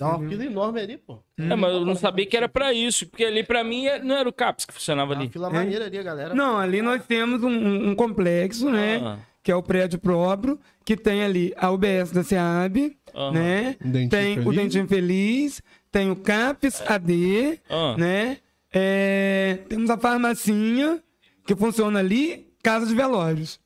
Tá 0.00 0.16
uma 0.16 0.26
fila 0.30 0.46
enorme 0.46 0.80
ali, 0.80 0.96
pô. 0.96 1.18
É, 1.38 1.54
mas 1.54 1.74
eu 1.74 1.84
não 1.84 1.94
sabia 1.94 2.24
que 2.24 2.34
era 2.34 2.48
pra 2.48 2.72
isso, 2.72 3.06
porque 3.06 3.22
ali 3.22 3.44
pra 3.44 3.62
mim 3.62 3.84
é, 3.84 4.02
não 4.02 4.16
era 4.16 4.26
o 4.26 4.32
CAPS 4.32 4.64
que 4.64 4.72
funcionava 4.72 5.12
ali. 5.12 5.24
Uma 5.24 5.30
fila 5.30 5.50
maneira 5.50 5.84
ali, 5.84 5.98
a 5.98 6.02
galera. 6.02 6.34
Não, 6.34 6.56
ali 6.56 6.80
nós 6.80 7.04
temos 7.04 7.42
um, 7.42 7.90
um 7.90 7.94
complexo, 7.94 8.70
né? 8.70 8.98
Ah. 9.04 9.18
Que 9.42 9.52
é 9.52 9.54
o 9.54 9.62
prédio 9.62 9.98
próprio, 9.98 10.58
que 10.86 10.96
tem 10.96 11.22
ali 11.22 11.52
a 11.54 11.70
UBS 11.70 12.12
da 12.12 12.24
SEAB, 12.24 12.96
uhum. 13.14 13.32
né? 13.32 13.76
Dentinho 13.78 14.08
tem 14.08 14.34
feliz. 14.36 14.46
o 14.46 14.52
Dentinho 14.52 14.88
Feliz, 14.88 15.62
tem 15.92 16.10
o 16.10 16.16
CAPS 16.16 16.82
AD, 16.86 17.60
uhum. 17.68 17.96
né? 17.98 18.38
É, 18.72 19.58
temos 19.68 19.90
a 19.90 19.98
farmacinha, 19.98 20.98
que 21.46 21.54
funciona 21.54 21.98
ali, 21.98 22.50
Casa 22.62 22.86
de 22.86 22.94
Velórios 22.94 23.60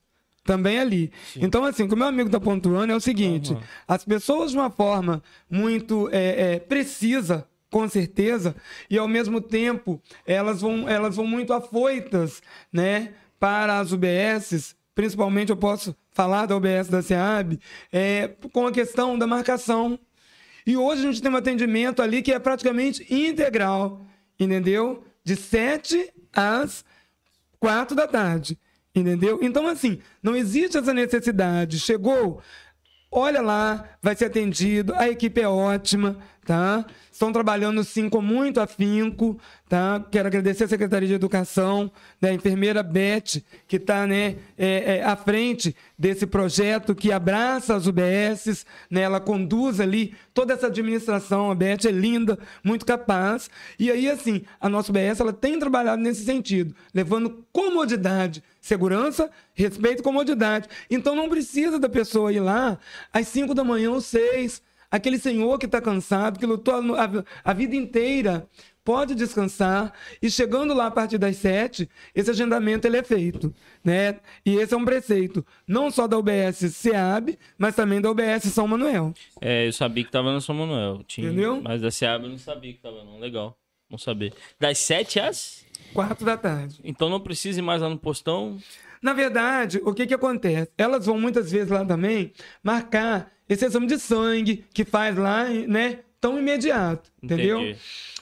também 0.44 0.78
ali. 0.78 1.10
Sim. 1.32 1.40
Então, 1.42 1.64
assim, 1.64 1.82
o 1.82 1.88
que 1.88 1.94
o 1.94 1.96
meu 1.96 2.06
amigo 2.06 2.28
está 2.28 2.38
pontuando 2.38 2.92
é 2.92 2.96
o 2.96 3.00
seguinte: 3.00 3.52
uhum. 3.52 3.60
as 3.88 4.04
pessoas, 4.04 4.50
de 4.50 4.58
uma 4.58 4.70
forma 4.70 5.22
muito 5.50 6.08
é, 6.12 6.54
é, 6.54 6.58
precisa, 6.60 7.48
com 7.70 7.88
certeza, 7.88 8.54
e 8.88 8.98
ao 8.98 9.08
mesmo 9.08 9.40
tempo 9.40 10.00
elas 10.26 10.60
vão, 10.60 10.88
elas 10.88 11.16
vão 11.16 11.26
muito 11.26 11.52
afoitas, 11.52 12.40
né, 12.72 13.14
para 13.40 13.80
as 13.80 13.90
UBSs. 13.90 14.76
Principalmente 14.94 15.50
eu 15.50 15.56
posso 15.56 15.96
falar 16.12 16.46
da 16.46 16.56
OBS 16.56 16.88
da 16.88 17.02
SEAB, 17.02 17.58
é, 17.92 18.30
com 18.52 18.68
a 18.68 18.72
questão 18.72 19.18
da 19.18 19.26
marcação. 19.26 19.98
E 20.64 20.76
hoje 20.76 21.02
a 21.02 21.10
gente 21.10 21.20
tem 21.20 21.30
um 21.30 21.36
atendimento 21.36 22.00
ali 22.00 22.22
que 22.22 22.32
é 22.32 22.38
praticamente 22.38 23.04
integral, 23.12 24.00
entendeu? 24.38 25.02
De 25.24 25.34
7 25.34 26.12
às 26.32 26.84
4 27.58 27.96
da 27.96 28.06
tarde, 28.06 28.56
entendeu? 28.94 29.38
Então, 29.42 29.66
assim, 29.66 29.98
não 30.22 30.36
existe 30.36 30.78
essa 30.78 30.94
necessidade. 30.94 31.80
Chegou, 31.80 32.40
olha 33.10 33.40
lá, 33.40 33.84
vai 34.02 34.16
ser 34.16 34.26
atendido, 34.26 34.92
a 34.96 35.08
equipe 35.08 35.40
é 35.40 35.48
ótima, 35.48 36.18
tá? 36.44 36.84
Estão 37.10 37.32
trabalhando 37.32 37.82
sim 37.84 38.08
com 38.08 38.20
muito 38.20 38.60
afinco, 38.60 39.38
tá? 39.68 40.04
Quero 40.10 40.26
agradecer 40.26 40.64
a 40.64 40.68
Secretaria 40.68 41.06
de 41.06 41.14
Educação, 41.14 41.90
da 42.20 42.28
né? 42.28 42.34
enfermeira 42.34 42.82
Beth, 42.82 43.40
que 43.68 43.76
está 43.76 44.04
né, 44.04 44.36
é, 44.58 44.96
é, 44.96 45.04
à 45.04 45.14
frente 45.14 45.76
desse 45.96 46.26
projeto 46.26 46.92
que 46.92 47.12
abraça 47.12 47.76
as 47.76 47.86
UBSs, 47.86 48.66
né? 48.90 49.02
Ela 49.02 49.20
conduz 49.20 49.80
ali 49.80 50.14
toda 50.34 50.52
essa 50.52 50.66
administração, 50.66 51.52
a 51.52 51.54
Beth 51.54 51.86
é 51.86 51.92
linda, 51.92 52.36
muito 52.64 52.84
capaz. 52.84 53.48
E 53.78 53.92
aí, 53.92 54.10
assim, 54.10 54.42
a 54.60 54.68
nossa 54.68 54.90
UBS 54.90 55.20
ela 55.20 55.32
tem 55.32 55.56
trabalhado 55.58 56.02
nesse 56.02 56.24
sentido, 56.24 56.74
levando 56.92 57.44
comodidade, 57.52 58.42
segurança, 58.64 59.30
respeito 59.52 60.00
e 60.00 60.02
comodidade. 60.02 60.68
Então 60.90 61.14
não 61.14 61.28
precisa 61.28 61.78
da 61.78 61.88
pessoa 61.88 62.32
ir 62.32 62.40
lá 62.40 62.78
às 63.12 63.28
5 63.28 63.52
da 63.52 63.62
manhã 63.62 63.90
ou 63.90 64.00
6 64.00 64.62
aquele 64.90 65.18
senhor 65.18 65.58
que 65.58 65.66
está 65.66 65.80
cansado, 65.80 66.38
que 66.38 66.46
lutou 66.46 66.74
a, 66.94 67.10
a, 67.42 67.52
vida 67.52 67.74
inteira, 67.74 68.48
pode 68.84 69.16
descansar 69.16 69.92
e 70.22 70.30
chegando 70.30 70.72
lá 70.72 70.86
a 70.86 70.90
partir 70.90 71.18
das 71.18 71.36
sete, 71.36 71.90
esse 72.14 72.30
agendamento 72.30 72.86
ele 72.86 72.98
é 72.98 73.02
feito, 73.02 73.52
né? 73.82 74.20
E 74.46 74.54
esse 74.54 74.72
é 74.72 74.76
um 74.76 74.84
preceito, 74.84 75.44
não 75.66 75.90
só 75.90 76.06
da 76.06 76.16
UBS 76.16 76.72
SEAB, 76.72 77.36
mas 77.58 77.74
também 77.74 78.00
da 78.00 78.08
UBS 78.08 78.44
São 78.52 78.68
Manuel. 78.68 79.12
É, 79.40 79.66
eu 79.66 79.72
sabia 79.72 80.04
que 80.04 80.10
estava 80.10 80.32
na 80.32 80.40
São 80.40 80.54
Manuel, 80.54 81.02
tinha, 81.08 81.26
Entendeu? 81.26 81.60
mas 81.60 81.82
da 81.82 81.90
SEAB 81.90 82.22
eu 82.22 82.30
não 82.30 82.38
sabia 82.38 82.70
que 82.70 82.78
estava 82.78 83.02
não, 83.02 83.18
legal, 83.18 83.58
vamos 83.90 84.04
saber. 84.04 84.32
Das 84.60 84.78
sete 84.78 85.18
às? 85.18 85.63
Quatro 85.94 86.26
da 86.26 86.36
tarde. 86.36 86.80
Então 86.84 87.08
não 87.08 87.20
precisa 87.20 87.58
ir 87.58 87.62
mais 87.62 87.80
lá 87.80 87.88
no 87.88 87.98
postão? 87.98 88.58
Na 89.00 89.12
verdade, 89.12 89.80
o 89.84 89.94
que 89.94 90.06
que 90.06 90.14
acontece? 90.14 90.70
Elas 90.76 91.06
vão 91.06 91.20
muitas 91.20 91.50
vezes 91.50 91.70
lá 91.70 91.84
também 91.84 92.32
marcar 92.62 93.30
esse 93.48 93.64
exame 93.64 93.86
de 93.86 93.98
sangue 93.98 94.64
que 94.72 94.84
faz 94.84 95.16
lá, 95.16 95.44
né, 95.44 96.00
tão 96.20 96.38
imediato, 96.38 97.10
entendeu? 97.22 97.60
Entendi. 97.60 97.78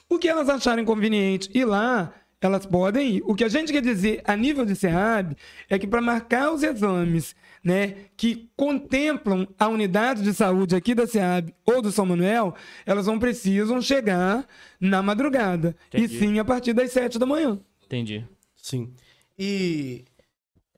O 0.09 0.19
que 0.19 0.27
elas 0.27 0.49
acharem 0.49 0.83
conveniente 0.83 1.49
ir 1.53 1.65
lá, 1.65 2.13
elas 2.41 2.65
podem 2.65 3.15
ir. 3.15 3.23
O 3.25 3.33
que 3.33 3.43
a 3.43 3.49
gente 3.49 3.71
quer 3.71 3.81
dizer 3.81 4.21
a 4.25 4.35
nível 4.35 4.65
de 4.65 4.75
SEAB 4.75 5.35
é 5.69 5.79
que 5.79 5.87
para 5.87 6.01
marcar 6.01 6.51
os 6.51 6.61
exames 6.61 7.35
né, 7.63 8.07
que 8.17 8.49
contemplam 8.57 9.47
a 9.57 9.67
unidade 9.67 10.21
de 10.21 10.33
saúde 10.33 10.75
aqui 10.75 10.93
da 10.93 11.07
SEAB 11.07 11.53
ou 11.65 11.81
do 11.81 11.91
São 11.91 12.05
Manuel, 12.05 12.53
elas 12.85 13.07
não 13.07 13.17
precisam 13.17 13.81
chegar 13.81 14.45
na 14.79 15.01
madrugada. 15.01 15.75
Entendi. 15.87 16.15
E 16.15 16.19
sim 16.19 16.39
a 16.39 16.45
partir 16.45 16.73
das 16.73 16.91
sete 16.91 17.17
da 17.17 17.25
manhã. 17.25 17.59
Entendi. 17.85 18.27
Sim. 18.55 18.93
E 19.39 20.03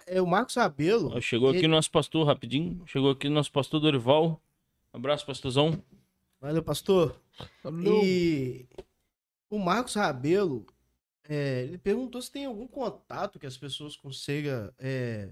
é 0.06 0.22
o 0.22 0.28
Marcos 0.28 0.56
Rabelo. 0.56 1.20
Chegou 1.22 1.50
aqui 1.50 1.66
o 1.66 1.70
nosso 1.70 1.90
pastor, 1.90 2.26
rapidinho. 2.26 2.84
Chegou 2.86 3.12
aqui 3.12 3.28
o 3.28 3.32
nosso 3.32 3.52
pastor 3.52 3.80
Dorival. 3.80 4.40
abraço, 4.94 5.26
pastorzão. 5.26 5.82
Valeu, 6.40 6.62
pastor. 6.62 7.20
Valeu. 7.64 8.02
E 8.04 8.68
o 9.50 9.58
Marcos 9.58 9.96
Rabelo, 9.96 10.66
é, 11.28 11.64
ele 11.64 11.78
perguntou 11.78 12.22
se 12.22 12.32
tem 12.32 12.46
algum 12.46 12.68
contato 12.68 13.40
que 13.40 13.48
as 13.48 13.58
pessoas 13.58 13.98
consigam 13.98 14.72
é, 14.78 15.30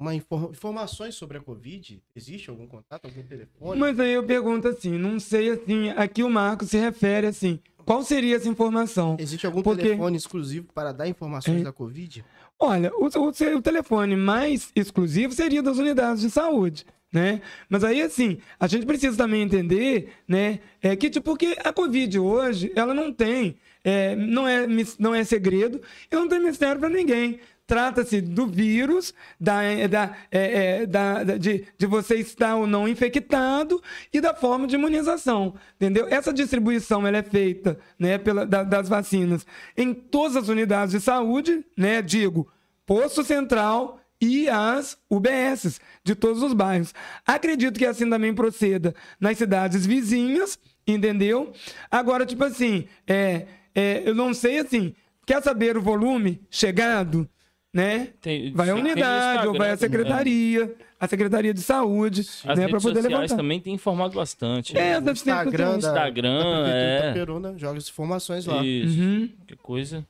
uma 0.00 0.14
inform 0.14 0.50
informações 0.50 1.14
sobre 1.14 1.38
a 1.38 1.40
Covid? 1.40 2.02
Existe 2.16 2.48
algum 2.50 2.66
contato, 2.66 3.04
algum 3.04 3.22
telefone? 3.22 3.78
Mas 3.78 4.00
aí 4.00 4.12
eu 4.12 4.24
pergunto 4.24 4.68
assim, 4.68 4.98
não 4.98 5.20
sei 5.20 5.50
assim, 5.50 5.90
aqui 5.90 6.22
o 6.22 6.30
Marcos 6.30 6.70
se 6.70 6.78
refere 6.78 7.26
assim, 7.26 7.60
qual 7.84 8.02
seria 8.02 8.36
essa 8.36 8.48
informação? 8.48 9.16
Existe 9.18 9.46
algum 9.46 9.62
Porque... 9.62 9.82
telefone 9.82 10.16
exclusivo 10.16 10.68
para 10.72 10.92
dar 10.92 11.08
informações 11.08 11.60
é... 11.60 11.64
da 11.64 11.72
Covid? 11.72 12.24
Olha, 12.58 12.90
o, 12.94 13.06
o, 13.06 13.56
o 13.56 13.62
telefone 13.62 14.16
mais 14.16 14.70
exclusivo 14.74 15.32
seria 15.32 15.62
das 15.62 15.78
unidades 15.78 16.22
de 16.22 16.30
saúde. 16.30 16.86
Né? 17.12 17.40
Mas 17.68 17.82
aí, 17.82 18.00
assim, 18.02 18.38
a 18.58 18.68
gente 18.68 18.86
precisa 18.86 19.16
também 19.16 19.42
entender, 19.42 20.12
né, 20.28 20.60
é 20.80 20.94
que, 20.94 21.10
tipo, 21.10 21.24
porque 21.24 21.56
a 21.64 21.72
Covid 21.72 22.20
hoje, 22.20 22.72
ela 22.76 22.94
não 22.94 23.12
tem, 23.12 23.56
é, 23.82 24.14
não, 24.14 24.46
é, 24.46 24.64
não 24.96 25.12
é 25.12 25.24
segredo 25.24 25.80
e 26.08 26.14
não 26.14 26.28
tem 26.28 26.40
mistério 26.40 26.78
para 26.78 26.88
ninguém. 26.88 27.40
Trata-se 27.70 28.20
do 28.20 28.48
vírus, 28.48 29.14
da, 29.38 29.60
da, 29.88 30.16
é, 30.28 30.80
é, 30.80 30.86
da, 30.86 31.22
de, 31.22 31.64
de 31.78 31.86
você 31.86 32.16
estar 32.16 32.56
ou 32.56 32.66
não 32.66 32.88
infectado 32.88 33.80
e 34.12 34.20
da 34.20 34.34
forma 34.34 34.66
de 34.66 34.74
imunização, 34.74 35.54
entendeu? 35.76 36.08
Essa 36.10 36.32
distribuição 36.32 37.06
ela 37.06 37.18
é 37.18 37.22
feita 37.22 37.78
né, 37.96 38.18
pela, 38.18 38.44
da, 38.44 38.64
das 38.64 38.88
vacinas 38.88 39.46
em 39.76 39.94
todas 39.94 40.36
as 40.36 40.48
unidades 40.48 40.90
de 40.90 41.00
saúde, 41.00 41.64
né, 41.76 42.02
digo, 42.02 42.48
posto 42.84 43.22
central 43.22 44.00
e 44.20 44.48
as 44.48 44.98
UBSs 45.08 45.78
de 46.02 46.16
todos 46.16 46.42
os 46.42 46.52
bairros. 46.52 46.92
Acredito 47.24 47.78
que 47.78 47.86
assim 47.86 48.10
também 48.10 48.34
proceda 48.34 48.92
nas 49.20 49.38
cidades 49.38 49.86
vizinhas, 49.86 50.58
entendeu? 50.84 51.52
Agora, 51.88 52.26
tipo 52.26 52.42
assim, 52.42 52.88
é, 53.06 53.46
é, 53.72 54.02
eu 54.04 54.14
não 54.16 54.34
sei 54.34 54.58
assim, 54.58 54.92
quer 55.24 55.40
saber 55.40 55.76
o 55.76 55.80
volume 55.80 56.44
chegado? 56.50 57.30
Né? 57.72 58.08
Tem, 58.20 58.52
vai 58.52 58.70
a 58.70 58.74
unidade 58.74 59.46
ou 59.46 59.56
vai 59.56 59.70
a 59.70 59.76
secretaria, 59.76 60.66
né? 60.66 60.74
a 60.98 61.06
secretaria 61.06 61.54
de 61.54 61.62
saúde, 61.62 62.20
As 62.44 62.58
né, 62.58 62.68
para 62.68 62.80
poder 62.80 63.00
levantar. 63.00 63.36
também 63.36 63.60
tem 63.60 63.74
informado 63.74 64.14
bastante. 64.14 64.76
É, 64.76 65.00
né? 65.00 65.12
Instagram, 65.12 65.70
da, 65.72 65.76
Instagram, 65.78 66.62
da 66.62 66.68
é. 66.68 67.12
Peruna, 67.12 67.56
joga 67.56 67.78
as 67.78 67.88
informações 67.88 68.46
lá. 68.46 68.64
Isso. 68.64 69.00
Uhum. 69.00 69.30
Que 69.46 69.56
coisa. 69.56 70.06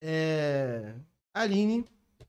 É... 0.00 0.92
Aline, 1.34 1.84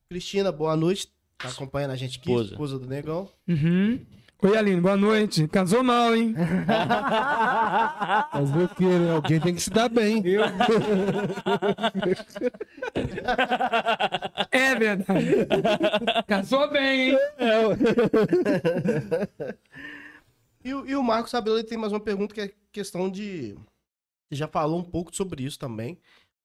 Cristina, 0.09 0.51
boa 0.51 0.75
noite. 0.75 1.07
Tá 1.37 1.49
acompanhando 1.49 1.91
a 1.91 1.95
gente 1.95 2.19
aqui, 2.19 2.29
esposa, 2.29 2.51
esposa 2.51 2.79
do 2.79 2.87
Negão. 2.87 3.29
Uhum. 3.47 3.99
Oi, 4.41 4.57
Aline, 4.57 4.79
boa 4.79 4.95
noite. 4.95 5.49
Casou 5.49 5.83
mal, 5.83 6.15
hein? 6.15 6.33
Mas 8.33 8.49
o 8.55 8.69
que, 8.73 8.85
né? 8.85 9.11
Alguém 9.11 9.37
tem 9.37 9.53
que 9.53 9.59
se 9.59 9.69
dar 9.69 9.89
bem. 9.89 10.25
Eu... 10.25 10.43
é 14.49 14.75
verdade. 14.75 15.25
Casou 16.25 16.71
bem, 16.71 17.09
hein? 17.09 17.17
É. 17.37 17.63
e, 20.63 20.69
e, 20.69 20.95
o 20.95 21.03
Marcos 21.03 21.31
Sabelo 21.31 21.61
tem 21.61 21.77
mais 21.77 21.91
uma 21.91 21.99
pergunta 21.99 22.33
que 22.33 22.39
é 22.39 22.53
questão 22.71 23.09
de. 23.09 23.57
Você 24.29 24.37
já 24.37 24.47
falou 24.47 24.79
um 24.79 24.85
pouco 24.85 25.13
sobre 25.13 25.43
isso 25.43 25.59
também. 25.59 25.99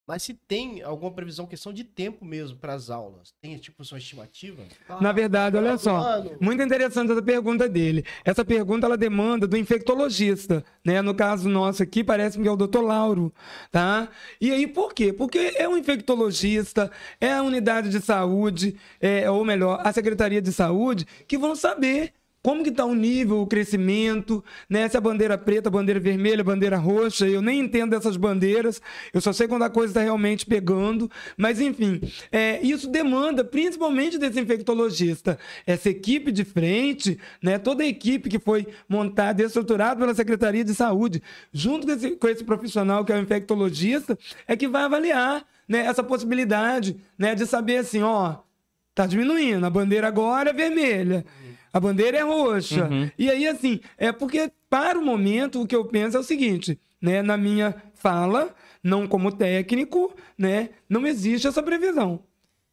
Mas 0.07 0.23
se 0.23 0.35
tem 0.35 0.83
alguma 0.83 1.11
previsão, 1.11 1.47
questão 1.47 1.73
de 1.73 1.83
tempo 1.83 2.27
mesmo 2.27 2.59
para 2.59 2.75
as 2.75 2.91
aulas? 2.91 3.33
Tem 3.41 3.57
tipo 3.57 3.83
sua 3.85 3.97
estimativa? 3.97 4.63
Ah, 4.87 5.01
Na 5.01 5.13
verdade, 5.13 5.57
olha 5.57 5.79
só, 5.79 5.97
ano. 5.97 6.33
muito 6.39 6.63
interessante 6.63 7.11
essa 7.11 7.23
pergunta 7.23 7.67
dele. 7.67 8.05
Essa 8.23 8.45
pergunta 8.45 8.87
ela 8.87 8.99
demanda 8.99 9.47
do 9.47 9.57
infectologista, 9.57 10.63
né? 10.85 11.01
No 11.01 11.15
caso 11.15 11.49
nosso 11.49 11.83
aqui, 11.83 12.05
parece 12.05 12.39
que 12.41 12.47
é 12.47 12.51
o 12.51 12.57
doutor 12.57 12.83
Lauro, 12.83 13.33
tá? 13.73 14.09
E 14.39 14.51
aí 14.51 14.67
por 14.67 14.93
quê? 14.93 15.11
Porque 15.11 15.55
é 15.57 15.67
um 15.67 15.77
infectologista, 15.79 16.91
é 17.19 17.33
a 17.33 17.43
unidade 17.43 17.89
de 17.89 18.01
saúde, 18.01 18.77
é, 19.01 19.31
ou 19.31 19.43
melhor, 19.43 19.81
a 19.83 19.91
Secretaria 19.93 20.43
de 20.43 20.53
Saúde, 20.53 21.07
que 21.27 21.39
vão 21.39 21.57
saber 21.57 22.13
como 22.45 22.63
que 22.63 22.69
está 22.69 22.85
o 22.85 22.95
nível, 22.95 23.41
o 23.41 23.47
crescimento, 23.47 24.45
né? 24.69 24.87
Se 24.87 24.99
a 24.99 25.01
bandeira 25.01 25.39
preta, 25.39 25.71
a 25.71 25.73
bandeira 25.73 25.99
vermelha, 25.99 26.43
a 26.43 26.45
bandeira 26.45 26.77
roxa, 26.77 27.27
eu 27.27 27.41
nem 27.41 27.61
entendo 27.61 27.93
dessas 27.93 28.19
bandeiras, 28.19 28.83
eu 29.15 29.21
só 29.23 29.33
sei 29.33 29.49
quando 29.49 29.63
a 29.63 29.71
coisa 29.71 29.93
está 29.93 30.03
realmente 30.03 30.45
pegando, 30.45 31.11
mas 31.39 31.59
enfim, 31.59 32.03
é, 32.31 32.61
isso 32.63 32.87
demanda 32.87 33.43
principalmente 33.43 34.19
desse 34.19 34.39
infectologista, 34.39 35.39
essa 35.67 35.89
equipe 35.89 36.31
de 36.31 36.45
frente, 36.45 37.19
né? 37.43 37.59
Toda 37.59 37.83
a 37.83 37.87
equipe 37.87 38.29
que 38.29 38.39
foi 38.39 38.67
montada 38.87 39.43
e 39.43 39.47
estruturada 39.47 39.99
pela 39.99 40.15
Secretaria 40.15 40.63
de 40.63 40.75
Saúde, 40.75 41.23
junto 41.51 41.87
com 41.87 41.93
esse, 41.95 42.11
com 42.11 42.29
esse 42.29 42.45
profissional 42.45 43.07
que 43.07 43.13
é 43.13 43.17
o 43.17 43.23
infectologista, 43.23 44.19
é 44.47 44.55
que 44.55 44.69
vai 44.69 44.83
avaliar 44.83 45.47
né, 45.67 45.79
essa 45.87 46.03
possibilidade 46.03 46.95
né, 47.17 47.35
de 47.35 47.47
saber 47.47 47.79
assim, 47.79 48.03
ó, 48.03 48.37
tá 48.95 49.07
diminuindo, 49.07 49.65
a 49.65 49.71
bandeira 49.71 50.07
agora 50.07 50.51
é 50.51 50.53
vermelha 50.53 51.25
a 51.75 51.81
bandeira 51.81 52.17
é 52.17 52.23
roxa. 52.23 52.89
Uhum. 52.89 53.11
E 53.19 53.29
aí, 53.29 53.49
assim, 53.49 53.81
é 53.99 54.13
porque, 54.13 54.49
para 54.71 54.97
o 54.97 55.05
momento, 55.05 55.61
o 55.61 55.67
que 55.67 55.75
eu 55.75 55.85
penso 55.85 56.17
é 56.17 56.21
o 56.21 56.23
seguinte, 56.23 56.79
né? 57.03 57.21
Na 57.21 57.37
minha 57.37 57.75
fala, 57.95 58.55
não 58.81 59.09
como 59.09 59.33
técnico, 59.33 60.15
né? 60.39 60.71
Não 60.89 61.05
existe 61.05 61.49
essa 61.49 61.61
previsão. 61.61 62.23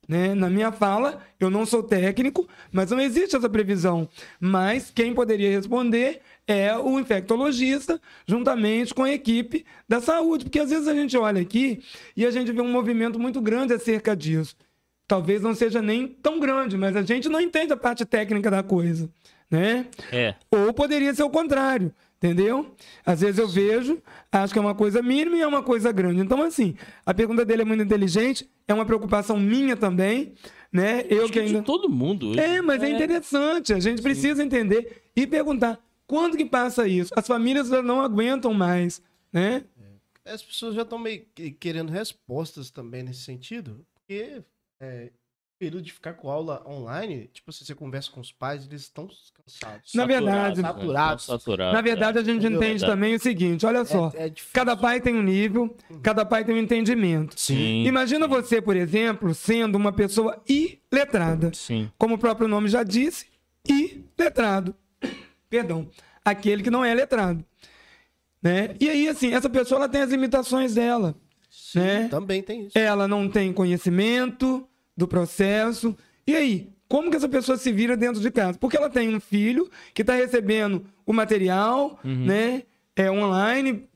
Né? 0.07 0.35
Na 0.35 0.51
minha 0.51 0.71
fala, 0.71 1.19
eu 1.39 1.49
não 1.49 1.65
sou 1.65 1.81
técnico, 1.81 2.47
mas 2.71 2.91
não 2.91 2.99
existe 2.99 3.35
essa 3.35 3.49
previsão. 3.49 4.07
Mas 4.39 4.91
quem 4.93 5.15
poderia 5.15 5.49
responder 5.49 6.21
é 6.45 6.77
o 6.77 6.99
infectologista, 6.99 7.99
juntamente 8.27 8.93
com 8.93 9.03
a 9.03 9.11
equipe 9.11 9.65
da 9.87 9.99
saúde. 9.99 10.45
Porque 10.45 10.59
às 10.59 10.69
vezes 10.69 10.87
a 10.87 10.93
gente 10.93 11.17
olha 11.17 11.41
aqui 11.41 11.81
e 12.15 12.23
a 12.25 12.29
gente 12.29 12.51
vê 12.51 12.61
um 12.61 12.71
movimento 12.71 13.17
muito 13.17 13.41
grande 13.41 13.73
acerca 13.73 14.15
disso. 14.15 14.55
Talvez 15.11 15.41
não 15.41 15.53
seja 15.53 15.81
nem 15.81 16.07
tão 16.07 16.39
grande, 16.39 16.77
mas 16.77 16.95
a 16.95 17.01
gente 17.01 17.27
não 17.27 17.41
entende 17.41 17.73
a 17.73 17.75
parte 17.77 18.05
técnica 18.05 18.49
da 18.49 18.63
coisa, 18.63 19.09
né? 19.49 19.85
É. 20.09 20.35
Ou 20.49 20.73
poderia 20.73 21.13
ser 21.13 21.23
o 21.23 21.29
contrário, 21.29 21.93
entendeu? 22.15 22.73
Às 23.05 23.19
vezes 23.19 23.37
eu 23.37 23.45
vejo, 23.45 24.01
acho 24.31 24.53
que 24.53 24.57
é 24.57 24.61
uma 24.61 24.73
coisa 24.73 25.01
mínima 25.01 25.35
e 25.35 25.41
é 25.41 25.47
uma 25.47 25.61
coisa 25.61 25.91
grande. 25.91 26.21
Então, 26.21 26.41
assim, 26.41 26.75
a 27.05 27.13
pergunta 27.13 27.43
dele 27.43 27.63
é 27.63 27.65
muito 27.65 27.83
inteligente, 27.83 28.49
é 28.65 28.73
uma 28.73 28.85
preocupação 28.85 29.37
minha 29.37 29.75
também, 29.75 30.31
né? 30.71 31.03
Eu 31.09 31.23
Acho 31.25 31.33
que 31.33 31.41
de 31.41 31.47
ainda. 31.47 31.61
todo 31.63 31.89
mundo. 31.89 32.29
hoje. 32.29 32.39
É, 32.39 32.61
mas 32.61 32.81
é 32.81 32.89
interessante. 32.89 33.73
A 33.73 33.79
gente 33.81 34.01
precisa 34.01 34.41
entender 34.41 35.01
e 35.13 35.27
perguntar 35.27 35.77
quando 36.07 36.37
que 36.37 36.45
passa 36.45 36.87
isso. 36.87 37.11
As 37.17 37.27
famílias 37.27 37.67
já 37.67 37.81
não 37.83 37.99
aguentam 37.99 38.53
mais, 38.53 39.01
né? 39.33 39.65
As 40.23 40.41
pessoas 40.41 40.73
já 40.73 40.83
estão 40.83 40.97
meio 40.97 41.25
que- 41.35 41.51
querendo 41.51 41.89
respostas 41.89 42.71
também 42.71 43.03
nesse 43.03 43.23
sentido, 43.23 43.85
porque 43.93 44.41
é, 44.81 45.11
o 45.11 45.59
período 45.59 45.83
de 45.83 45.93
ficar 45.93 46.13
com 46.15 46.29
aula 46.29 46.63
online, 46.67 47.29
tipo, 47.31 47.51
se 47.53 47.63
você 47.63 47.75
conversa 47.75 48.09
com 48.09 48.19
os 48.19 48.31
pais, 48.31 48.65
eles 48.65 48.81
estão 48.81 49.07
cansados. 49.07 49.93
Na 49.93 50.05
verdade- 50.07 50.61
né? 50.61 50.67
Saturados. 50.67 51.25
Tão 51.27 51.37
saturados, 51.37 51.73
Na 51.75 51.81
verdade, 51.81 52.17
a 52.17 52.23
gente 52.23 52.39
Entendeu? 52.39 52.57
entende 52.57 52.83
também 52.85 53.13
o 53.13 53.19
seguinte: 53.19 53.65
olha 53.65 53.85
só. 53.85 54.11
É, 54.15 54.27
é. 54.27 54.33
Cada 54.51 54.75
pai 54.75 54.99
tem 54.99 55.13
um 55.15 55.21
nível, 55.21 55.75
cada 56.01 56.25
pai 56.25 56.43
tem 56.43 56.55
um 56.55 56.57
entendimento. 56.57 57.39
Sim. 57.39 57.85
Imagina 57.85 58.27
você, 58.27 58.59
por 58.59 58.75
exemplo, 58.75 59.33
sendo 59.35 59.75
uma 59.75 59.91
pessoa 59.93 60.41
iletrada. 60.49 61.51
Sim. 61.53 61.91
Como 61.97 62.15
o 62.15 62.17
próprio 62.17 62.47
nome 62.47 62.67
já 62.67 62.81
disse, 62.81 63.27
iletrado. 63.69 64.75
Perdão. 65.49 65.87
Aquele 66.25 66.63
que 66.63 66.69
não 66.71 66.83
é 66.83 66.93
letrado. 66.95 67.45
Né? 68.41 68.75
E 68.79 68.89
aí, 68.89 69.07
assim, 69.07 69.33
essa 69.33 69.49
pessoa 69.49 69.79
ela 69.81 69.89
tem 69.89 70.01
as 70.01 70.09
limitações 70.09 70.73
dela. 70.73 71.13
Sim, 71.49 71.79
né? 71.79 72.07
Também 72.07 72.41
tem 72.41 72.65
isso. 72.65 72.77
Ela 72.77 73.07
não 73.07 73.29
tem 73.29 73.51
conhecimento 73.53 74.67
do 74.95 75.07
processo. 75.07 75.95
E 76.27 76.35
aí, 76.35 76.69
como 76.87 77.09
que 77.09 77.17
essa 77.17 77.29
pessoa 77.29 77.57
se 77.57 77.71
vira 77.71 77.95
dentro 77.97 78.21
de 78.21 78.29
casa? 78.31 78.57
Porque 78.57 78.77
ela 78.77 78.89
tem 78.89 79.15
um 79.15 79.19
filho 79.19 79.69
que 79.93 80.01
está 80.01 80.13
recebendo 80.13 80.85
o 81.05 81.13
material, 81.13 81.99
né? 82.03 82.63
É 82.95 83.09
online, 83.09 83.87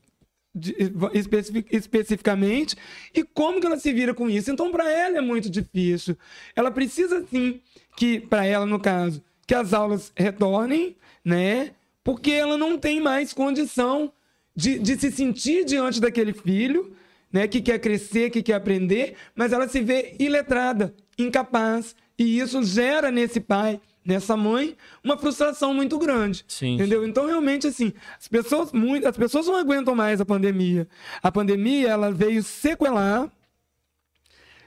de- 0.54 0.74
especific- 1.12 1.68
especificamente, 1.70 2.74
e 3.14 3.22
como 3.22 3.60
que 3.60 3.66
ela 3.66 3.78
se 3.78 3.92
vira 3.92 4.14
com 4.14 4.28
isso? 4.30 4.50
Então, 4.50 4.72
para 4.72 4.90
ela 4.90 5.18
é 5.18 5.20
muito 5.20 5.50
difícil. 5.50 6.16
Ela 6.54 6.70
precisa 6.70 7.24
sim 7.30 7.60
que, 7.96 8.20
para 8.20 8.46
ela 8.46 8.64
no 8.64 8.80
caso, 8.80 9.22
que 9.46 9.54
as 9.54 9.72
aulas 9.74 10.10
retornem, 10.16 10.96
né? 11.24 11.72
Porque 12.02 12.30
ela 12.30 12.56
não 12.56 12.78
tem 12.78 13.00
mais 13.00 13.32
condição 13.32 14.10
de, 14.54 14.78
de 14.78 14.96
se 14.98 15.10
sentir 15.12 15.64
diante 15.64 16.00
daquele 16.00 16.32
filho, 16.32 16.96
né? 17.32 17.46
Que 17.48 17.60
quer 17.60 17.78
crescer, 17.78 18.30
que 18.30 18.42
quer 18.42 18.54
aprender, 18.54 19.14
mas 19.34 19.52
ela 19.52 19.68
se 19.68 19.80
vê 19.80 20.14
iletrada, 20.18 20.94
incapaz, 21.18 21.94
e 22.18 22.38
isso 22.38 22.62
gera 22.62 23.10
nesse 23.10 23.40
pai, 23.40 23.80
nessa 24.04 24.36
mãe, 24.36 24.76
uma 25.02 25.18
frustração 25.18 25.74
muito 25.74 25.98
grande. 25.98 26.44
Sim. 26.48 26.74
Entendeu? 26.74 27.06
Então, 27.06 27.26
realmente, 27.26 27.66
assim, 27.66 27.92
as 28.18 28.28
pessoas, 28.28 28.72
muito, 28.72 29.06
as 29.06 29.16
pessoas 29.16 29.46
não 29.46 29.56
aguentam 29.56 29.94
mais 29.94 30.20
a 30.20 30.24
pandemia. 30.24 30.88
A 31.22 31.30
pandemia, 31.30 31.88
ela 31.88 32.12
veio 32.12 32.42
sequelar 32.42 33.30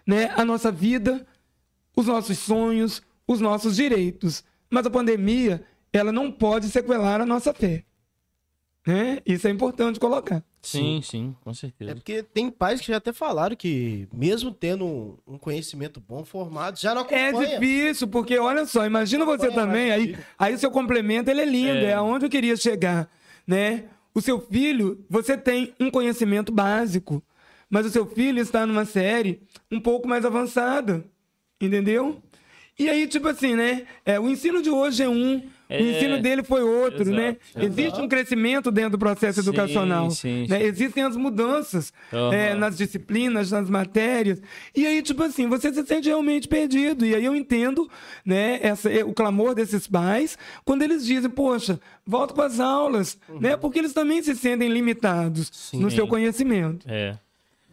né, 0.06 0.32
a 0.36 0.44
nossa 0.44 0.72
vida, 0.72 1.26
os 1.96 2.08
nossos 2.08 2.38
sonhos, 2.38 3.02
os 3.26 3.40
nossos 3.40 3.76
direitos. 3.76 4.44
Mas 4.70 4.86
a 4.86 4.90
pandemia, 4.90 5.64
ela 5.92 6.12
não 6.12 6.32
pode 6.32 6.70
sequelar 6.70 7.22
a 7.22 7.26
nossa 7.26 7.54
fé. 7.54 7.84
Né? 8.90 9.20
Isso 9.26 9.48
é 9.48 9.52
importante 9.52 10.00
colocar. 10.00 10.44
Sim, 10.64 11.00
sim, 11.04 11.36
com 11.42 11.52
É 11.52 11.54
certeza. 11.54 11.94
porque 11.94 12.24
tem 12.24 12.50
pais 12.50 12.82
que 12.82 12.88
já 12.88 12.98
até 12.98 13.14
falaram 13.14 13.56
que, 13.56 14.08
mesmo 14.12 14.52
tendo 14.52 15.20
um- 15.28 15.38
conhecimento 15.38 16.00
bom 16.02 16.26
formado, 16.26 16.80
já 16.80 16.96
não 16.96 17.06
É 17.08 17.28
acompanha. 17.30 17.60
difícil, 17.60 18.08
porque 18.08 18.38
olha 18.40 18.66
só, 18.66 18.86
imagina 18.86 19.24
você 19.26 19.46
Acompanha 19.46 19.68
também, 19.68 19.92
aí, 19.92 20.18
aí 20.40 20.56
o 20.56 20.58
seu 20.58 20.72
complemento 20.72 21.30
ele 21.30 21.42
é 21.42 21.46
lindo, 21.46 21.70
é. 21.86 21.92
É. 21.92 21.94
aonde 21.94 22.26
eu 22.26 22.30
queria 22.32 22.58
chegar, 22.58 23.08
né? 23.46 23.84
O 24.14 24.22
seu 24.22 24.42
filho, 24.42 25.06
você 25.08 25.38
tem 25.38 25.72
um 25.80 25.92
conhecimento 25.92 26.52
básico, 26.52 27.22
mas 27.70 27.86
o 27.86 27.90
seu 27.92 28.08
filho 28.08 28.42
está 28.42 28.66
numa 28.66 28.86
série 28.86 29.44
um 29.72 29.80
pouco 29.80 30.08
mais 30.08 30.26
avançada, 30.26 31.06
entendeu? 31.62 32.22
E 32.78 32.90
aí, 32.90 33.08
tipo 33.08 33.28
assim, 33.28 33.56
né? 33.56 33.86
É, 34.04 34.20
o 34.20 34.28
ensino 34.28 34.62
de 34.64 34.70
hoje 34.72 35.04
é 35.04 35.08
um, 35.10 35.44
É. 35.72 35.80
o 35.80 35.86
ensino 35.86 36.20
dele 36.20 36.42
foi 36.42 36.64
outro, 36.64 37.04
Exato, 37.04 37.16
né? 37.16 37.38
Existe 37.56 38.02
um 38.02 38.08
crescimento 38.08 38.72
dentro 38.72 38.92
do 38.92 38.98
processo 38.98 39.42
Sim, 39.44 39.48
educacional. 39.50 40.10
sim, 40.10 40.48
né? 40.48 40.58
sim. 40.58 40.66
Existem 40.66 41.04
as 41.04 41.16
mudanças 41.16 41.94
Aham. 42.12 42.34
é, 42.34 42.56
nas 42.56 42.76
disciplinas, 42.76 43.52
nas 43.52 43.70
matérias. 43.70 44.42
E 44.76 44.88
aí, 44.88 45.02
tipo 45.04 45.22
assim, 45.22 45.48
você 45.48 45.72
se 45.72 45.86
sente 45.86 46.08
realmente 46.08 46.48
perdido. 46.48 47.06
E 47.06 47.14
aí 47.14 47.24
eu 47.24 47.36
entendo 47.36 47.88
né, 48.26 48.60
essa, 48.64 48.90
o 49.06 49.14
clamor 49.14 49.54
desses 49.54 49.86
pais 49.88 50.38
quando 50.66 50.82
eles 50.82 51.06
dizem, 51.06 51.30
poxa, 51.30 51.80
volta 52.04 52.34
para 52.34 52.46
as 52.48 52.60
aulas, 52.60 53.20
né? 53.40 53.56
Porque 53.56 53.78
eles 53.78 53.94
também 53.94 54.24
se 54.24 54.36
sentem 54.36 54.70
limitados 54.70 55.72
no 55.74 55.92
seu 55.92 56.08
conhecimento. 56.08 56.88
É. 56.90 57.16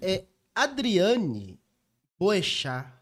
É 0.03 0.25
Adriane 0.55 1.59
Boechat. 2.19 2.96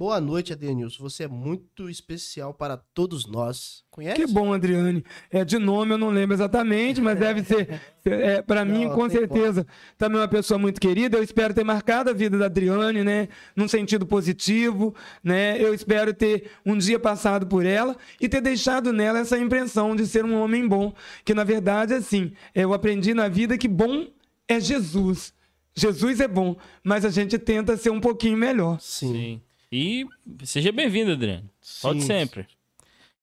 Boa 0.00 0.18
noite, 0.18 0.54
Adenilson. 0.54 1.02
Você 1.02 1.24
é 1.24 1.28
muito 1.28 1.90
especial 1.90 2.54
para 2.54 2.78
todos 2.78 3.26
nós. 3.26 3.84
Conhece? 3.90 4.16
Que 4.16 4.32
bom, 4.32 4.50
Adriane. 4.50 5.04
É, 5.30 5.44
de 5.44 5.58
nome 5.58 5.92
eu 5.92 5.98
não 5.98 6.08
lembro 6.08 6.34
exatamente, 6.34 7.02
mas 7.02 7.18
deve 7.18 7.44
ser, 7.44 7.82
é, 8.06 8.40
para 8.40 8.64
mim, 8.64 8.88
com 8.88 9.10
certeza, 9.10 9.66
também 9.98 10.18
uma 10.18 10.26
pessoa 10.26 10.56
muito 10.56 10.80
querida. 10.80 11.18
Eu 11.18 11.22
espero 11.22 11.52
ter 11.52 11.64
marcado 11.64 12.08
a 12.08 12.14
vida 12.14 12.38
da 12.38 12.46
Adriane, 12.46 13.04
né? 13.04 13.28
Num 13.54 13.68
sentido 13.68 14.06
positivo, 14.06 14.94
né? 15.22 15.62
Eu 15.62 15.74
espero 15.74 16.14
ter 16.14 16.50
um 16.64 16.78
dia 16.78 16.98
passado 16.98 17.46
por 17.46 17.66
ela 17.66 17.94
e 18.18 18.26
ter 18.26 18.40
deixado 18.40 18.94
nela 18.94 19.18
essa 19.18 19.36
impressão 19.36 19.94
de 19.94 20.06
ser 20.06 20.24
um 20.24 20.40
homem 20.40 20.66
bom. 20.66 20.94
Que, 21.26 21.34
na 21.34 21.44
verdade, 21.44 21.92
assim, 21.92 22.32
eu 22.54 22.72
aprendi 22.72 23.12
na 23.12 23.28
vida 23.28 23.58
que 23.58 23.68
bom 23.68 24.06
é 24.48 24.58
Jesus. 24.58 25.34
Jesus 25.74 26.20
é 26.20 26.26
bom, 26.26 26.56
mas 26.82 27.04
a 27.04 27.10
gente 27.10 27.38
tenta 27.38 27.76
ser 27.76 27.90
um 27.90 28.00
pouquinho 28.00 28.38
melhor. 28.38 28.80
Sim. 28.80 29.12
Sim. 29.12 29.49
E 29.72 30.04
seja 30.44 30.72
bem-vindo, 30.72 31.12
Adriano. 31.12 31.48
Volte 31.82 32.00
Sim. 32.00 32.06
sempre. 32.06 32.46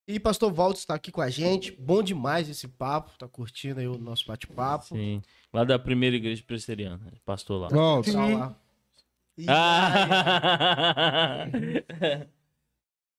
E 0.07 0.19
Pastor 0.19 0.53
Valdo 0.53 0.78
está 0.78 0.94
aqui 0.95 1.11
com 1.11 1.19
a 1.19 1.30
gente. 1.30 1.74
Bom 1.74 2.02
demais 2.02 2.48
esse 2.48 2.68
papo. 2.68 3.18
Tá 3.18 3.28
curtindo 3.28 3.82
aí 3.82 3.88
o 3.88 3.98
nosso 3.98 4.26
bate-papo. 4.26 4.86
Sim. 4.95 5.22
Lá 5.52 5.65
da 5.65 5.78
primeira 5.78 6.15
igreja 6.15 6.41
presbiteriana. 6.48 7.02
Pastor 7.26 7.61
lá. 7.61 7.68
Volta. 7.68 8.14
Tá 8.14 8.26
lá. 8.26 8.56
E 9.38 9.45
Ah! 9.49 11.45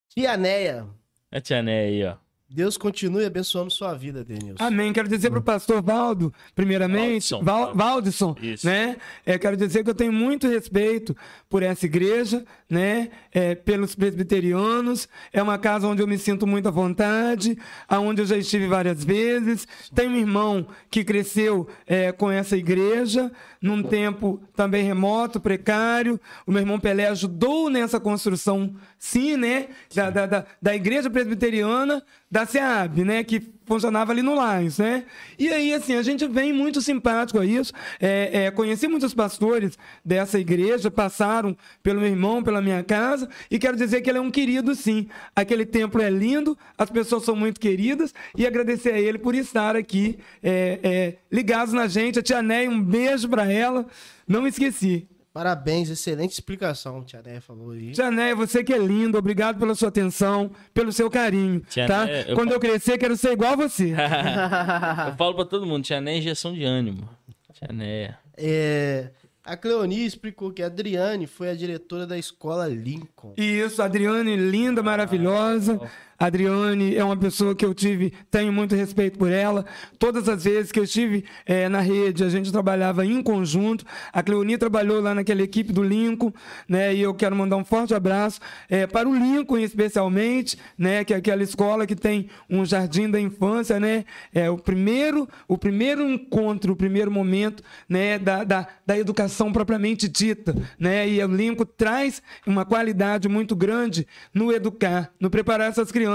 Tia 0.09 0.37
Neia, 0.37 0.89
a 1.31 1.41
tia 1.41 1.63
Né 1.63 1.81
aí, 1.81 2.05
ó. 2.05 2.17
Deus 2.51 2.79
continue 2.79 3.27
abençoando 3.27 3.71
sua 3.71 3.93
vida, 3.93 4.25
Denilson. 4.25 4.65
Amém. 4.65 4.91
Quero 4.91 5.07
dizer 5.07 5.29
para 5.29 5.39
o 5.39 5.43
pastor 5.43 5.83
Valdo, 5.83 6.33
primeiramente, 6.55 7.31
Valdisson. 7.31 7.43
Val, 7.43 7.75
Valdisson, 7.75 8.37
Isso. 8.41 8.67
né? 8.67 8.97
É, 9.27 9.39
quero 9.39 9.55
dizer 9.55 9.85
que 9.85 9.91
eu 9.91 9.95
tenho 9.95 10.13
muito 10.13 10.49
respeito 10.49 11.15
por 11.47 11.63
essa 11.63 11.85
igreja, 11.85 12.47
né? 12.69 13.11
É, 13.31 13.55
pelos 13.55 13.95
presbiterianos. 13.95 15.07
É 15.31 15.43
uma 15.43 15.59
casa 15.59 15.87
onde 15.87 16.01
eu 16.01 16.07
me 16.07 16.17
sinto 16.17 16.47
muito 16.47 16.67
à 16.69 16.71
vontade, 16.71 17.59
aonde 17.87 18.23
eu 18.23 18.27
já 18.27 18.39
estive 18.39 18.67
várias 18.67 19.05
vezes. 19.05 19.69
Tenho 19.95 20.13
um 20.13 20.17
irmão 20.17 20.67
que 20.91 21.05
cresceu 21.05 21.69
é, 21.87 22.13
com 22.13 22.31
essa 22.31 22.57
igreja, 22.57 23.31
num 23.61 23.83
tempo 23.83 24.41
também 24.55 24.85
remoto, 24.85 25.41
precário. 25.41 26.21
O 26.47 26.53
meu 26.53 26.61
irmão 26.61 26.79
Pelé 26.79 27.09
ajudou 27.09 27.69
nessa 27.69 27.99
construção, 27.99 28.75
sim, 28.99 29.37
né? 29.37 29.69
Da, 29.95 30.11
da, 30.11 30.27
da, 30.27 30.47
da 30.61 30.75
igreja 30.75 31.11
presbiteriana 31.11 32.03
da 32.31 32.47
SEAB, 32.47 33.05
né? 33.05 33.25
Que 33.25 33.58
funcionava 33.69 34.11
ali 34.11 34.23
no 34.23 34.35
Lais, 34.35 34.79
né? 34.79 35.05
E 35.39 35.49
aí, 35.49 35.73
assim, 35.73 35.95
a 35.95 36.03
gente 36.03 36.27
vem 36.27 36.53
muito 36.53 36.81
simpático 36.81 37.39
a 37.39 37.47
isso. 37.47 37.73
É, 38.01 38.47
é, 38.47 38.51
conheci 38.51 38.89
muitos 38.89 39.15
pastores 39.15 39.79
dessa 40.05 40.39
igreja, 40.39 40.91
passaram 40.91 41.57
pelo 41.83 42.01
meu 42.01 42.09
irmão, 42.09 42.43
pela 42.43 42.61
minha 42.61 42.83
casa, 42.83 43.29
e 43.51 43.59
quero 43.59 43.77
dizer 43.77 44.01
que 44.01 44.11
ele 44.11 44.19
é 44.19 44.21
um 44.21 44.31
querido, 44.31 44.75
sim. 44.75 45.07
Aquele 45.37 45.67
templo 45.67 46.03
é 46.03 46.11
lindo, 46.11 46.59
as 46.77 46.91
pessoas 46.91 47.25
são 47.25 47.37
muito 47.37 47.61
queridas, 47.61 48.15
e 48.37 48.47
agradecer 48.47 48.95
a 48.95 49.01
ele 49.01 49.19
por 49.19 49.35
estar 49.35 49.77
aqui 49.77 50.19
é, 50.43 50.81
é, 50.83 51.15
ligados 51.31 51.75
na 51.75 51.87
gente. 51.87 52.19
A 52.19 52.23
tia 52.23 52.43
Neia, 52.43 52.71
um 52.71 52.83
beijo 52.83 53.29
para 53.29 53.53
ela. 53.53 53.87
Não 54.27 54.43
me 54.43 54.49
esqueci. 54.49 55.07
Parabéns, 55.33 55.89
excelente 55.91 56.33
explicação, 56.33 57.05
Tia 57.05 57.23
Neia 57.23 57.41
falou 57.41 57.71
aí. 57.71 57.93
Tia 57.93 58.11
Neia, 58.11 58.35
você 58.35 58.65
que 58.65 58.73
é 58.73 58.79
lindo, 58.79 59.17
obrigado 59.19 59.59
pela 59.59 59.75
sua 59.75 59.89
atenção, 59.89 60.51
pelo 60.75 60.91
seu 60.93 61.09
carinho, 61.11 61.61
Tia 61.69 61.87
tá? 61.87 62.07
Neia, 62.07 62.25
eu- 62.31 62.35
Quando 62.35 62.53
eu 62.53 62.59
crescer, 62.59 62.99
quero 62.99 63.17
ser 63.17 63.33
igual 63.33 63.53
a 63.53 63.57
você. 63.57 63.93
Eu 65.09 65.17
falo 65.17 65.35
pra 65.35 65.45
todo 65.45 65.67
mundo, 65.67 65.85
tia 65.85 66.01
Né 66.01 66.15
é 66.15 66.19
injeção 66.19 66.53
de 66.53 66.65
ânimo. 66.65 67.09
Tia 67.53 67.69
Né. 67.73 68.17
É, 68.37 69.11
a 69.45 69.57
Cleoni 69.57 70.05
explicou 70.05 70.51
que 70.53 70.63
a 70.63 70.67
Adriane 70.67 71.27
foi 71.27 71.51
a 71.51 71.55
diretora 71.55 72.07
da 72.07 72.17
escola 72.19 72.67
Lincoln. 72.69 73.35
Isso, 73.37 73.81
a 73.83 73.85
Adriane, 73.85 74.35
linda, 74.37 74.83
maravilhosa. 74.83 75.81
A 75.83 76.08
Adriane 76.19 76.97
é 76.97 77.05
uma 77.05 77.17
pessoa 77.17 77.55
que 77.55 77.65
eu 77.65 77.73
tive, 77.73 78.13
tenho 78.29 78.53
muito 78.53 78.75
respeito 78.75 79.17
por 79.17 79.31
ela. 79.31 79.65
Todas 80.01 80.29
as 80.29 80.43
vezes 80.43 80.73
que 80.73 80.81
eu 80.81 80.85
estive 80.85 81.25
é, 81.47 81.69
na 81.69 81.81
rede, 81.81 82.25
a 82.25 82.29
gente 82.29 82.51
trabalhava 82.51 83.07
em 83.07 83.23
conjunto. 83.23 83.85
A 84.13 84.21
Cleoni 84.21 84.59
trabalhou 84.59 85.01
lá 85.01 85.15
naquela 85.15 85.43
equipe 85.43 85.73
do 85.73 85.81
Lincoln, 85.81 86.33
né? 86.69 86.93
E 86.93 87.01
eu 87.01 87.15
quero 87.15 87.37
mandar 87.37 87.57
um 87.57 87.65
forte 87.65 87.95
abraço 87.95 88.41
é, 88.69 88.85
para 88.85 89.09
o 89.09 89.15
Lincoln, 89.15 89.59
especialmente, 89.59 90.59
né? 90.77 91.05
Que 91.05 91.15
é 91.15 91.19
aquela 91.19 91.43
escola 91.43 91.87
que 91.87 91.95
tem 91.95 92.29
um 92.51 92.65
jardim 92.65 93.09
da 93.09 93.21
infância, 93.21 93.79
né? 93.79 94.05
É 94.35 94.51
o 94.51 94.59
primeiro, 94.59 95.29
o 95.47 95.57
primeiro 95.57 96.03
encontro, 96.03 96.73
o 96.73 96.77
primeiro 96.77 97.13
momento, 97.13 97.63
né? 97.89 98.19
Da, 98.19 98.43
da, 98.43 98.67
da 98.85 98.99
educação 98.99 99.53
propriamente 99.53 100.09
dita, 100.09 100.53
né? 100.81 101.09
E 101.09 101.23
o 101.23 101.29
Lincoln 101.29 101.65
traz 101.77 102.21
uma 102.45 102.65
qualidade 102.65 103.29
muito 103.29 103.55
grande 103.55 104.05
no 104.35 104.53
educar, 104.53 105.13
no 105.21 105.31
preparar 105.31 105.69
essas 105.69 105.93
crianças 105.93 106.08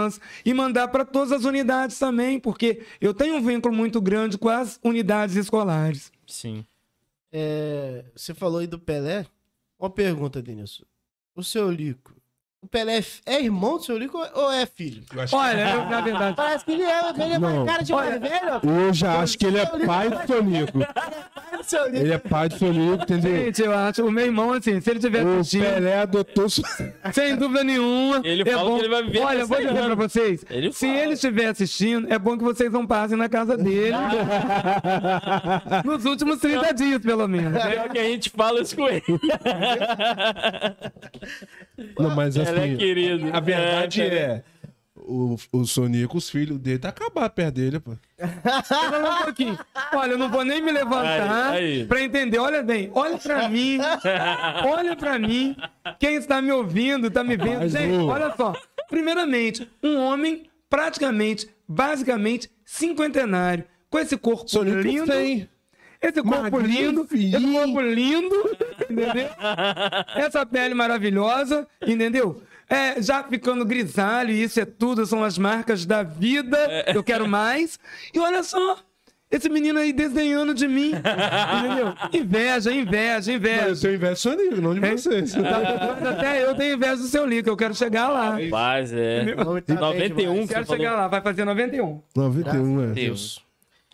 e 0.46 0.54
mandar 0.54 0.88
para 0.88 1.06
todas 1.06 1.32
as 1.32 1.46
unidades 1.46 1.98
também, 2.00 2.40
porque 2.40 2.84
eu 3.00 3.14
tenho 3.14 3.36
um 3.36 3.42
vínculo 3.42 3.76
muito 3.76 4.02
grande 4.02 4.38
com 4.38 4.50
as 4.50 4.80
unidades 4.84 5.36
escolares. 5.36 6.12
Sim. 6.28 6.66
É, 7.32 8.06
você 8.16 8.34
falou 8.34 8.60
aí 8.60 8.68
do 8.68 8.80
Pelé. 8.80 9.26
Uma 9.80 9.90
pergunta, 9.90 10.42
Denilson. 10.42 10.84
O 11.36 11.44
seu 11.44 11.70
Lico, 11.72 12.14
o 12.64 12.68
Pelé 12.68 13.00
é, 13.00 13.04
é 13.36 13.42
irmão 13.44 13.78
do 13.78 13.84
seu 13.84 13.98
Lico 13.98 14.18
ou 14.34 14.52
é 14.52 14.66
filho? 14.66 15.04
Olha, 15.34 15.70
eu, 15.72 15.86
na 15.90 16.02
verdade. 16.02 16.36
Parece 16.36 16.64
que 16.64 16.72
ele 16.72 16.84
é, 16.84 17.10
ele 17.10 17.34
é 17.34 17.40
Não. 17.40 17.66
cara 17.66 17.84
de 17.84 17.92
mais 17.94 18.22
velho. 18.22 18.62
Eu 18.64 18.94
já 18.94 19.20
acho 19.20 19.38
que 19.38 19.46
ele 19.46 19.58
é 19.60 19.66
pai 19.66 20.10
do. 20.10 20.26
Seu 20.28 20.42
Lico. 20.42 20.80
Ele 21.94 22.14
é 22.14 22.18
pai 22.18 22.50
do 22.50 22.58
Sonico, 22.58 23.04
entendeu? 23.04 23.46
Gente, 23.46 23.62
eu 23.62 23.74
acho, 23.74 24.06
o 24.06 24.12
meu 24.12 24.26
irmão, 24.26 24.52
assim, 24.54 24.82
se 24.82 24.90
ele 24.90 25.00
tiver 25.00 25.24
O 25.26 25.40
assistindo, 25.40 25.64
Pelé 25.64 26.00
adotou. 26.00 26.48
sem 26.50 27.36
dúvida 27.38 27.64
nenhuma. 27.64 28.22
Ele 28.24 28.42
é 28.42 28.46
fala 28.46 28.70
bom... 28.70 28.76
que 28.76 28.82
ele 28.82 28.90
vai 28.90 29.04
viver 29.04 29.20
Olha, 29.20 29.40
eu 29.40 29.48
vou 29.48 29.58
100 29.58 29.68
dizer 29.68 29.84
pra 29.86 29.96
vocês. 29.96 30.46
Ele 30.50 30.72
se 30.74 30.88
fala. 30.88 31.00
ele 31.00 31.14
estiver 31.14 31.46
assistindo, 31.48 32.12
é 32.12 32.20
bom 32.20 32.38
que 32.38 32.44
vocês 32.44 32.72
não 32.72 32.86
passem 32.86 33.18
na 33.18 33.30
casa 33.30 33.56
dele. 33.58 33.96
Nos 35.86 36.04
últimos 36.06 36.40
30 36.40 36.74
dias, 36.74 37.00
pelo 37.02 37.28
menos. 37.28 37.54
né? 37.54 37.72
Pior 37.72 37.90
que 37.90 38.00
a 38.00 38.04
gente 38.04 38.30
fala 38.30 38.62
isso 38.62 38.76
com 38.76 38.88
ele. 38.90 39.04
Não, 41.98 42.16
mas 42.16 42.38
assim. 42.38 42.53
É 42.60 42.76
querido. 42.76 43.30
A 43.34 43.40
verdade 43.40 44.02
É, 44.02 44.06
é. 44.06 44.44
O, 44.96 45.36
o 45.52 45.66
Sonico, 45.66 46.18
os 46.18 46.30
filhos 46.30 46.58
dele, 46.60 46.80
tá 46.80 46.90
acabado 46.90 47.32
perto 47.32 47.56
dele, 47.56 47.80
pô. 47.80 47.92
Espera 48.18 49.12
um 49.20 49.24
pouquinho. 49.24 49.60
Olha, 49.94 50.12
eu 50.14 50.18
não 50.18 50.30
vou 50.30 50.46
nem 50.46 50.62
me 50.62 50.72
levantar 50.72 51.52
Aí, 51.52 51.82
aí. 51.82 51.86
pra 51.86 52.02
entender. 52.02 52.38
Olha 52.38 52.64
bem, 52.64 52.90
olha 52.94 53.18
pra 53.18 53.50
mim. 53.50 53.80
Olha 54.66 54.96
pra 54.96 55.20
mim. 55.20 55.56
Quem 56.00 56.16
está 56.16 56.42
me 56.42 56.52
ouvindo, 56.52 57.12
tá 57.12 57.24
me 57.24 57.36
vendo. 57.36 57.60
Mas, 57.62 57.72
Gente, 57.74 57.96
olha 57.96 58.34
só. 58.38 58.54
Primeiramente, 58.90 59.68
um 59.84 59.98
homem 59.98 60.44
praticamente, 60.70 61.50
basicamente, 61.68 62.50
cinquentenário. 62.64 63.66
Com 63.90 64.00
esse 64.00 64.16
corpo 64.18 64.48
Sonico 64.50 64.78
lindo. 64.78 65.06
tem. 65.08 65.50
Esse 66.04 66.22
corpo 66.22 66.60
lindo, 66.60 67.08
esse 67.12 67.32
corpo 67.54 67.80
lindo, 67.82 68.58
entendeu? 68.90 69.30
Essa 70.16 70.46
pele 70.46 70.74
maravilhosa, 70.74 71.66
entendeu? 71.86 72.42
É, 72.70 73.02
já 73.02 73.24
ficando 73.24 73.64
grisalho, 73.66 74.32
isso 74.32 74.60
é 74.60 74.66
tudo, 74.66 75.06
são 75.06 75.24
as 75.24 75.38
marcas 75.38 75.86
da 75.86 76.04
vida, 76.04 76.58
eu 76.94 77.04
quero 77.04 77.28
mais. 77.28 77.80
E 78.14 78.20
olha 78.20 78.42
só, 78.44 78.78
esse 79.32 79.48
menino 79.50 79.80
aí 79.80 79.94
desenhando 79.94 80.54
de 80.54 80.68
mim, 80.68 80.92
entendeu? 80.92 81.94
Inveja, 82.14 82.72
inveja, 82.72 83.28
Não, 83.28 83.34
eu 83.34 83.38
inveja. 83.38 83.82
tenho 83.82 83.96
inveja 83.96 84.14
do 84.14 84.18
Sonico, 84.20 84.62
não 84.62 84.74
de 84.74 84.80
vocês. 84.82 85.36
Mas 85.36 86.08
até 86.08 86.44
eu 86.44 86.56
tenho 86.56 86.76
inveja 86.76 86.98
do 86.98 87.08
seu 87.08 87.26
Lico, 87.26 87.50
eu 87.50 87.58
quero 87.58 87.74
chegar 87.76 88.10
lá. 88.10 88.38
Rapaz, 88.38 88.92
é. 88.94 89.24
Bem 89.26 89.36
91 89.36 90.16
demais. 90.16 90.48
que 90.48 90.54
Quero 90.54 90.66
chegar 90.68 90.90
falou. 90.90 90.98
lá, 91.04 91.08
vai 91.08 91.22
fazer 91.22 91.46
91. 91.46 92.02
91, 92.16 92.84
é. 92.84 92.88
Deus. 92.94 93.44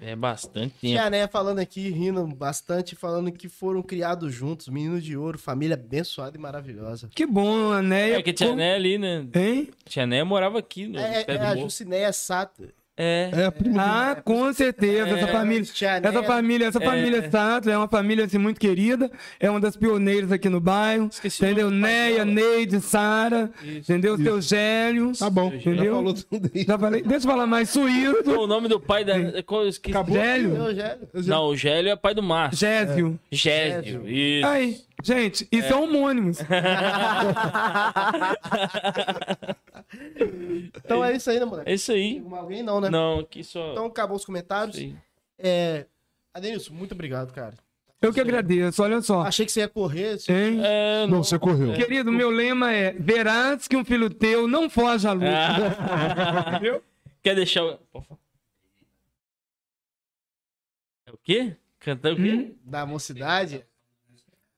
É 0.02 0.16
bastante 0.16 0.74
tempo. 0.80 0.94
Tia 0.94 1.10
Né 1.10 1.28
falando 1.28 1.60
aqui, 1.60 1.90
rindo 1.90 2.26
bastante, 2.28 2.96
falando 2.96 3.32
que 3.32 3.50
foram 3.50 3.82
criados 3.82 4.34
juntos, 4.34 4.70
menino 4.70 5.00
de 5.02 5.18
ouro, 5.18 5.38
família 5.38 5.74
abençoada 5.74 6.38
e 6.38 6.40
maravilhosa. 6.40 7.10
Que 7.14 7.26
bom, 7.26 7.72
a 7.72 7.82
Neia. 7.82 8.18
É 8.18 8.22
que 8.22 8.32
Tia 8.32 8.56
Né 8.56 8.76
ali, 8.76 8.98
né? 8.98 9.26
Hein? 9.36 9.70
Tia 9.86 10.06
Né 10.06 10.24
morava 10.24 10.60
aqui 10.60 10.88
no 10.88 10.98
É, 10.98 11.26
é 11.28 11.38
do 11.38 11.44
a. 11.44 11.56
Jucinéia 11.58 12.14
Sato. 12.14 12.70
É. 13.02 13.30
É 13.34 13.46
a 13.46 13.52
prima 13.52 13.82
Ah, 13.82 14.16
com 14.22 14.52
certeza. 14.52 15.08
Essa 15.12 15.26
É, 15.30 15.32
família, 15.32 15.64
Tia 15.64 16.02
essa 16.04 16.22
família, 16.22 16.66
essa 16.68 16.82
família 16.82 17.32
Sato 17.32 17.70
é 17.70 17.78
uma 17.78 17.88
família 17.88 18.26
assim, 18.26 18.38
muito 18.38 18.60
querida. 18.60 19.10
É 19.40 19.50
uma 19.50 19.62
das 19.62 19.78
pioneiras 19.78 20.34
aqui 20.34 20.50
no 20.50 20.60
bairro. 20.60 21.08
Esqueci 21.10 21.46
entendeu? 21.46 21.72
Neia. 21.72 22.26
Neide, 22.26 22.82
Sara. 22.82 23.50
Entendeu? 23.64 24.18
Seu 24.18 24.42
Gélio. 24.42 25.14
Tá 25.18 25.30
bom, 25.30 25.50
já 25.52 25.56
Entendeu? 25.72 25.96
falou 25.96 26.14
tudo. 26.14 26.52
Já 26.54 26.78
falei. 26.78 27.02
Deixa 27.02 27.26
eu 27.26 27.32
falar 27.32 27.48
mais. 27.48 27.70
Suíto. 27.70 28.32
O 28.32 28.46
nome 28.48 28.68
do 28.68 28.80
pai 28.82 29.06
da. 29.06 29.42
qual- 29.44 29.64
eu 29.64 29.70
esqueci. 29.70 29.98
Gélio. 30.12 30.76
Já- 30.76 30.98
Não, 31.26 31.46
o 31.46 31.56
Gélio 31.56 31.92
é 31.92 31.96
pai 31.96 32.14
do 32.14 32.22
Márcio. 32.22 32.60
Gésio. 32.68 33.18
Gésio. 33.32 34.06
Isso. 34.10 34.46
Aí, 34.48 34.78
gente, 35.04 35.48
isso 35.50 35.72
é, 35.72 35.76
homônimos. 35.76 36.40
Então 40.76 41.04
é 41.04 41.14
isso 41.16 41.30
aí, 41.30 41.40
né, 41.40 41.46
moleque? 41.46 41.70
É 41.70 41.74
isso 41.74 41.92
aí. 41.92 42.22
Tem 42.22 42.38
alguém 42.38 42.64
não, 42.64 42.80
né? 42.80 42.90
Não, 42.90 43.20
aqui 43.20 43.44
só. 43.44 43.72
Então 43.72 43.86
acabou 43.88 44.16
os 44.18 44.26
comentários. 44.26 44.78
Aí. 44.78 44.96
É... 45.38 45.86
Adenilson, 46.34 46.74
muito 46.74 46.92
obrigado, 46.94 47.34
cara. 47.34 47.56
Eu 48.02 48.14
que 48.14 48.22
agradeço, 48.22 48.82
olha 48.82 49.02
só. 49.02 49.22
Achei 49.24 49.46
que 49.46 49.52
você 49.52 49.60
ia 49.62 49.68
correr. 49.68 50.18
você- 50.18 50.32
Hein? 50.32 50.62
É, 50.64 51.06
Não, 51.08 51.22
você 51.24 51.38
correu. 51.38 51.74
Querido, 51.74 52.12
meu 52.12 52.30
lema 52.30 52.72
é: 52.72 52.94
verás 52.94 53.68
que 53.68 53.76
um 53.76 53.84
filho 53.84 54.10
teu 54.10 54.48
não 54.48 54.70
foge 54.70 55.06
à 55.08 55.12
luta. 55.12 55.28
Ah. 55.28 56.60
Quer 57.22 57.36
deixar 57.36 57.66
o. 57.66 57.78
É 61.06 61.12
o 61.12 61.18
quê? 61.18 61.56
Cantar 61.80 62.14
o 62.14 62.16
quê? 62.16 62.32
Hum? 62.32 62.56
Da 62.64 62.86
mocidade. 62.86 63.66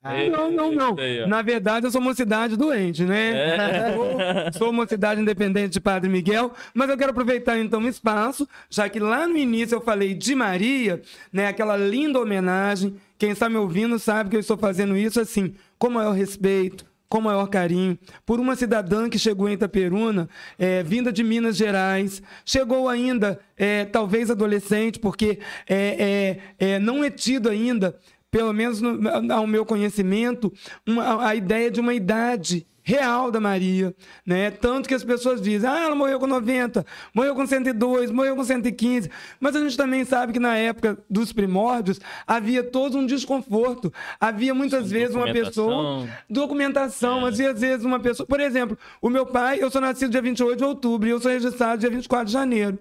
Ah, 0.04 0.16
É. 0.18 0.30
Não, 0.30 0.52
não, 0.52 0.72
não. 0.72 0.92
Ó. 0.94 1.28
Na 1.28 1.42
verdade, 1.42 1.86
eu 1.86 1.92
sou 1.92 2.02
mocidade 2.02 2.58
doente, 2.58 3.04
né? 3.04 3.56
É. 3.56 3.92
Sou, 4.52 4.66
sou 4.66 4.74
mocidade 4.74 5.22
independente 5.22 5.74
de 5.74 5.80
Padre 5.80 6.10
Miguel, 6.10 6.52
mas 6.74 6.90
eu 6.90 6.98
quero 6.98 7.12
aproveitar 7.12 7.60
então 7.60 7.82
o 7.82 7.88
espaço, 7.88 8.48
já 8.70 8.90
que 8.90 9.00
lá 9.00 9.28
no 9.28 9.38
início 9.38 9.76
eu 9.76 9.82
falei 9.82 10.14
de 10.14 10.34
Maria, 10.34 11.02
né? 11.32 11.48
Aquela 11.48 11.78
linda 11.78 12.20
homenagem. 12.20 12.96
Quem 13.18 13.32
está 13.32 13.48
me 13.48 13.58
ouvindo 13.58 14.00
sabe 14.00 14.32
que 14.32 14.36
eu 14.36 14.40
estou 14.40 14.58
fazendo 14.58 14.98
isso 14.98 15.20
assim, 15.20 15.54
com 15.78 15.90
maior 15.90 16.14
respeito, 16.14 16.86
com 17.08 17.22
maior 17.22 17.46
carinho, 17.48 18.00
por 18.26 18.40
uma 18.40 18.56
cidadã 18.56 19.10
que 19.10 19.20
chegou 19.20 19.50
em 19.50 19.54
Itaperuna, 19.54 20.30
é, 20.58 20.82
vinda 20.82 21.12
de 21.12 21.24
Minas 21.24 21.58
Gerais, 21.58 22.24
chegou 22.46 22.88
ainda, 22.88 23.38
é, 23.58 23.84
talvez 23.86 24.32
adolescente, 24.32 24.98
porque 24.98 25.38
é, 25.70 26.40
é, 26.58 26.68
é, 26.76 26.80
não 26.80 27.04
é 27.04 27.10
tido 27.12 27.50
ainda 27.50 27.96
pelo 28.32 28.54
menos 28.54 28.82
no, 28.82 28.98
ao 29.34 29.46
meu 29.46 29.66
conhecimento, 29.66 30.52
uma- 30.88 31.28
a 31.28 31.36
ideia 31.36 31.70
de 31.70 31.80
uma 31.82 31.94
idade 31.94 32.66
real 32.84 33.30
da 33.30 33.40
Maria, 33.40 33.94
né? 34.26 34.50
Tanto 34.50 34.90
que 34.90 34.96
as 34.96 35.04
pessoas 35.04 35.40
dizem, 35.40 35.70
ah, 35.70 35.82
ela 35.82 35.94
morreu 35.94 36.20
com 36.20 36.26
90, 36.26 36.84
morreu 37.14 37.36
com 37.36 37.46
102, 37.46 38.10
morreu 38.10 38.36
com 38.36 38.44
115, 38.44 39.08
mas 39.40 39.56
a 39.56 39.60
gente 39.60 39.78
também 39.78 40.04
sabe 40.04 40.34
que 40.34 40.40
na 40.40 40.58
época 40.58 40.98
dos 41.08 41.32
primórdios 41.32 42.00
havia 42.26 42.64
todo 42.64 42.98
um 42.98 43.06
desconforto, 43.06 43.94
havia 44.20 44.52
muitas 44.56 44.90
vezes 44.90 45.16
uma 45.16 45.26
pessoa 45.48 46.08
documentação. 46.28 47.20
vezes, 47.38 47.46
às 47.54 47.62
vezes 47.62 47.86
uma 47.86 48.00
pessoa, 48.00 48.26
por 48.26 48.40
exemplo, 48.40 48.76
o 49.00 49.10
meu 49.10 49.28
pai, 49.28 49.60
eu 49.62 49.70
sou 49.70 49.80
nascido 49.80 50.10
dia 50.10 50.22
28 50.22 50.58
de 50.58 50.64
outubro 50.64 51.08
e 51.08 51.12
eu 51.12 51.20
sou 51.22 51.32
registrado 51.32 51.80
dia 51.82 51.90
24 51.90 52.26
de 52.26 52.32
janeiro. 52.34 52.80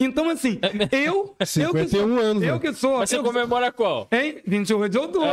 Então, 0.00 0.30
assim, 0.30 0.60
eu. 0.92 1.34
eu 1.36 1.36
que 1.38 1.46
51 1.46 1.88
sou, 1.88 2.18
anos, 2.18 2.42
Eu 2.42 2.54
né? 2.54 2.60
que 2.60 2.72
sou. 2.72 2.98
Mas 2.98 3.10
você 3.10 3.18
comemora 3.18 3.72
qual? 3.72 4.06
Hein? 4.12 4.38
28 4.46 4.92
de 4.92 4.98
outubro. 4.98 5.28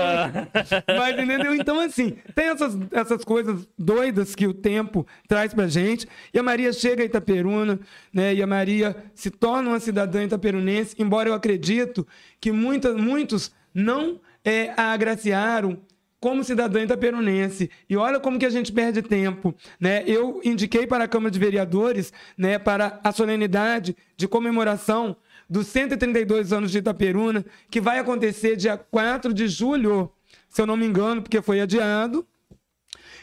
Mas 0.87 1.19
entendeu? 1.19 1.53
Então, 1.53 1.79
assim, 1.79 2.17
tem 2.33 2.47
essas, 2.47 2.75
essas 2.91 3.23
coisas 3.23 3.67
doidas 3.77 4.33
que 4.33 4.47
o 4.47 4.53
tempo 4.53 5.05
traz 5.27 5.53
pra 5.53 5.67
gente. 5.67 6.07
E 6.33 6.39
a 6.39 6.43
Maria 6.43 6.73
chega 6.73 7.03
a 7.03 7.05
Itaperuna, 7.05 7.79
né? 8.11 8.33
E 8.33 8.41
a 8.41 8.47
Maria 8.47 8.95
se 9.13 9.29
torna 9.29 9.69
uma 9.69 9.79
cidadã 9.79 10.23
itaperunense, 10.23 10.95
embora 10.97 11.29
eu 11.29 11.33
acredito 11.33 12.07
que 12.41 12.51
muita, 12.51 12.93
muitos 12.93 13.51
não 13.73 14.19
é, 14.43 14.73
a 14.75 14.93
agraciaram 14.93 15.77
como 16.25 16.43
cidadã 16.43 16.81
itaperunense. 16.81 17.69
E 17.87 17.95
olha 17.95 18.19
como 18.19 18.39
que 18.39 18.47
a 18.47 18.49
gente 18.49 18.71
perde 18.71 19.03
tempo, 19.03 19.53
né? 19.79 20.03
Eu 20.07 20.41
indiquei 20.43 20.87
para 20.87 21.03
a 21.03 21.07
Câmara 21.07 21.29
de 21.29 21.37
Vereadores, 21.37 22.11
né, 22.35 22.57
para 22.57 22.99
a 23.03 23.11
solenidade 23.11 23.95
de 24.17 24.27
comemoração 24.27 25.15
dos 25.47 25.67
132 25.67 26.51
anos 26.51 26.71
de 26.71 26.79
Itaperuna, 26.79 27.45
que 27.69 27.79
vai 27.79 27.99
acontecer 27.99 28.55
dia 28.55 28.75
4 28.75 29.31
de 29.35 29.47
julho, 29.47 30.11
se 30.49 30.59
eu 30.59 30.65
não 30.65 30.75
me 30.75 30.87
engano, 30.87 31.21
porque 31.21 31.43
foi 31.43 31.61
adiado. 31.61 32.25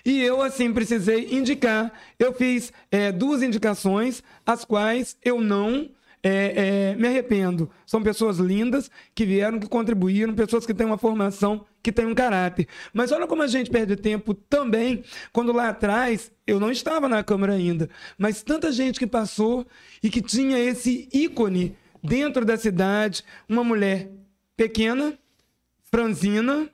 E 0.04 0.22
eu, 0.22 0.40
assim, 0.40 0.72
precisei 0.72 1.26
indicar. 1.32 1.92
Eu 2.20 2.32
fiz 2.32 2.72
é, 2.88 3.10
duas 3.10 3.42
indicações, 3.42 4.22
as 4.46 4.64
quais 4.64 5.16
eu 5.24 5.40
não 5.40 5.90
é, 6.22 6.92
é, 6.92 6.96
me 6.96 7.08
arrependo. 7.08 7.68
São 7.84 8.02
pessoas 8.02 8.38
lindas 8.38 8.90
que 9.14 9.26
vieram, 9.26 9.58
que 9.58 9.68
contribuíram, 9.68 10.34
pessoas 10.34 10.64
que 10.64 10.72
têm 10.72 10.86
uma 10.86 10.98
formação, 10.98 11.64
que 11.82 11.90
têm 11.90 12.06
um 12.06 12.14
caráter. 12.14 12.68
Mas 12.92 13.10
olha 13.10 13.26
como 13.26 13.42
a 13.42 13.46
gente 13.46 13.70
perde 13.70 13.96
tempo 13.96 14.32
também, 14.32 15.02
quando 15.32 15.52
lá 15.52 15.70
atrás, 15.70 16.30
eu 16.46 16.60
não 16.60 16.70
estava 16.70 17.08
na 17.08 17.24
Câmara 17.24 17.54
ainda, 17.54 17.90
mas 18.16 18.42
tanta 18.42 18.70
gente 18.70 18.98
que 18.98 19.06
passou 19.06 19.66
e 20.02 20.08
que 20.08 20.22
tinha 20.22 20.58
esse 20.58 21.08
ícone 21.12 21.76
dentro 22.02 22.44
da 22.44 22.56
cidade, 22.56 23.24
uma 23.48 23.64
mulher 23.64 24.10
pequena, 24.56 25.18
franzina, 25.90 26.68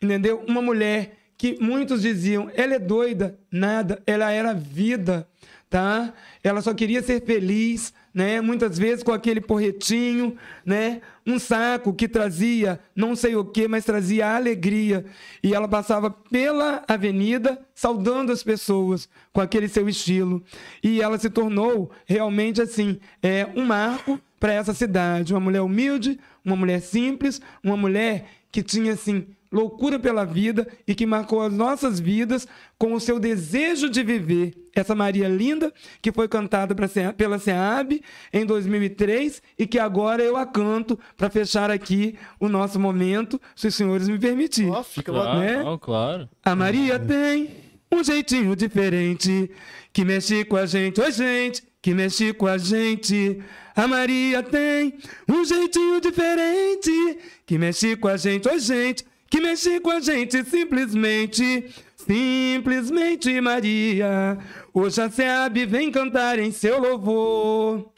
entendeu? 0.00 0.44
Uma 0.46 0.62
mulher 0.62 1.16
que 1.36 1.58
muitos 1.60 2.02
diziam, 2.02 2.50
ela 2.54 2.74
é 2.74 2.78
doida, 2.78 3.38
nada, 3.50 4.02
ela 4.06 4.30
era 4.30 4.54
vida, 4.54 5.28
tá? 5.68 6.12
Ela 6.42 6.62
só 6.62 6.72
queria 6.72 7.02
ser 7.02 7.24
feliz, 7.24 7.92
né? 8.14 8.40
Muitas 8.40 8.78
vezes 8.78 9.02
com 9.02 9.12
aquele 9.12 9.40
porretinho, 9.40 10.36
né? 10.64 11.00
Um 11.26 11.38
saco 11.38 11.92
que 11.92 12.06
trazia 12.06 12.78
não 12.94 13.16
sei 13.16 13.34
o 13.34 13.44
que, 13.44 13.66
mas 13.66 13.84
trazia 13.84 14.36
alegria. 14.36 15.04
E 15.42 15.52
ela 15.52 15.66
passava 15.66 16.10
pela 16.10 16.84
avenida 16.86 17.58
saudando 17.74 18.30
as 18.30 18.42
pessoas 18.42 19.08
com 19.32 19.40
aquele 19.40 19.68
seu 19.68 19.88
estilo. 19.88 20.42
E 20.82 21.02
ela 21.02 21.18
se 21.18 21.28
tornou 21.28 21.90
realmente 22.06 22.62
assim, 22.62 23.00
é 23.22 23.48
um 23.56 23.64
marco 23.64 24.20
para 24.38 24.52
essa 24.52 24.74
cidade, 24.74 25.32
uma 25.32 25.40
mulher 25.40 25.62
humilde, 25.62 26.20
uma 26.44 26.54
mulher 26.54 26.80
simples, 26.80 27.40
uma 27.62 27.76
mulher 27.76 28.26
que 28.52 28.62
tinha 28.62 28.92
assim 28.92 29.26
loucura 29.54 30.00
pela 30.00 30.24
vida 30.24 30.66
e 30.86 30.94
que 30.94 31.06
marcou 31.06 31.40
as 31.40 31.52
nossas 31.52 32.00
vidas 32.00 32.46
com 32.76 32.92
o 32.92 33.00
seu 33.00 33.20
desejo 33.20 33.88
de 33.88 34.02
viver. 34.02 34.52
Essa 34.74 34.96
Maria 34.96 35.28
linda, 35.28 35.72
que 36.02 36.10
foi 36.10 36.26
cantada 36.26 36.74
pela 37.16 37.38
SEAB 37.38 38.02
em 38.32 38.44
2003 38.44 39.40
e 39.56 39.64
que 39.64 39.78
agora 39.78 40.24
eu 40.24 40.36
a 40.36 40.44
canto 40.44 40.98
para 41.16 41.30
fechar 41.30 41.70
aqui 41.70 42.18
o 42.40 42.48
nosso 42.48 42.80
momento, 42.80 43.40
se 43.54 43.68
os 43.68 43.74
senhores 43.76 44.08
me 44.08 44.18
permitirem. 44.18 44.74
Fica 44.82 45.12
claro, 45.12 45.38
né? 45.38 45.78
claro. 45.80 46.28
A 46.44 46.56
Maria 46.56 46.98
tem 46.98 47.50
um 47.92 48.02
jeitinho 48.02 48.56
diferente 48.56 49.48
que 49.92 50.04
mexe 50.04 50.44
com 50.44 50.56
a 50.56 50.66
gente. 50.66 51.00
Oi, 51.00 51.12
gente, 51.12 51.62
que 51.80 51.94
mexe 51.94 52.32
com 52.32 52.48
a 52.48 52.58
gente. 52.58 53.40
A 53.76 53.86
Maria 53.86 54.42
tem 54.42 54.94
um 55.28 55.44
jeitinho 55.44 56.00
diferente 56.00 57.18
que 57.46 57.56
mexe 57.56 57.94
com 57.94 58.08
a 58.08 58.16
gente. 58.16 58.48
Oi, 58.48 58.58
gente, 58.58 59.04
que 59.30 59.40
mexe 59.40 59.80
com 59.80 59.90
a 59.90 60.00
gente 60.00 60.44
simplesmente, 60.44 61.70
simplesmente 61.96 63.40
Maria. 63.40 64.38
Hoje 64.72 65.00
a 65.00 65.10
Seab 65.10 65.66
vem 65.66 65.90
cantar 65.90 66.38
em 66.38 66.52
seu 66.52 66.78
louvor. 66.80 67.90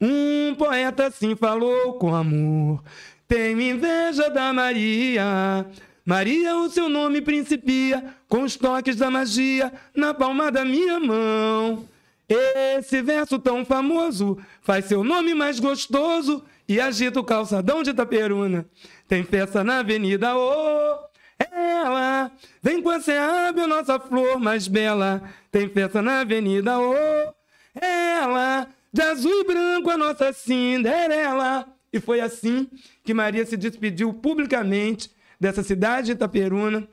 Um 0.00 0.54
poeta 0.56 1.06
assim 1.06 1.36
falou 1.36 1.94
com 1.94 2.14
amor. 2.14 2.82
Tenho 3.28 3.60
inveja 3.60 4.28
da 4.28 4.52
Maria. 4.52 5.66
Maria, 6.04 6.56
o 6.56 6.68
seu 6.68 6.88
nome 6.88 7.20
principia 7.20 8.04
com 8.28 8.42
os 8.42 8.56
toques 8.56 8.96
da 8.96 9.10
magia 9.10 9.72
na 9.94 10.12
palma 10.12 10.50
da 10.50 10.64
minha 10.64 10.98
mão. 10.98 11.88
Esse 12.28 13.00
verso 13.00 13.38
tão 13.38 13.64
famoso 13.64 14.36
faz 14.62 14.86
seu 14.86 15.04
nome 15.04 15.34
mais 15.34 15.60
gostoso 15.60 16.42
e 16.68 16.80
agita 16.80 17.20
o 17.20 17.24
calçadão 17.24 17.82
de 17.82 17.90
Itaperuna. 17.90 18.66
Tem 19.12 19.22
festa 19.24 19.62
na 19.62 19.80
avenida, 19.80 20.34
oh, 20.34 20.98
ela 21.38 22.32
vem 22.62 22.80
com 22.80 22.88
a 22.88 22.98
Seab, 22.98 23.60
nossa 23.66 24.00
flor 24.00 24.40
mais 24.40 24.66
bela. 24.66 25.22
Tem 25.50 25.68
festa 25.68 26.00
na 26.00 26.20
avenida, 26.20 26.80
oh, 26.80 27.34
ela 27.78 28.66
de 28.90 29.02
azul 29.02 29.42
e 29.42 29.44
branco, 29.44 29.90
a 29.90 29.98
nossa 29.98 30.32
Cinderela. 30.32 31.68
E 31.92 32.00
foi 32.00 32.20
assim 32.20 32.66
que 33.04 33.12
Maria 33.12 33.44
se 33.44 33.54
despediu 33.54 34.14
publicamente 34.14 35.10
dessa 35.38 35.62
cidade 35.62 36.06
de 36.06 36.12
Itaperuna, 36.12 36.88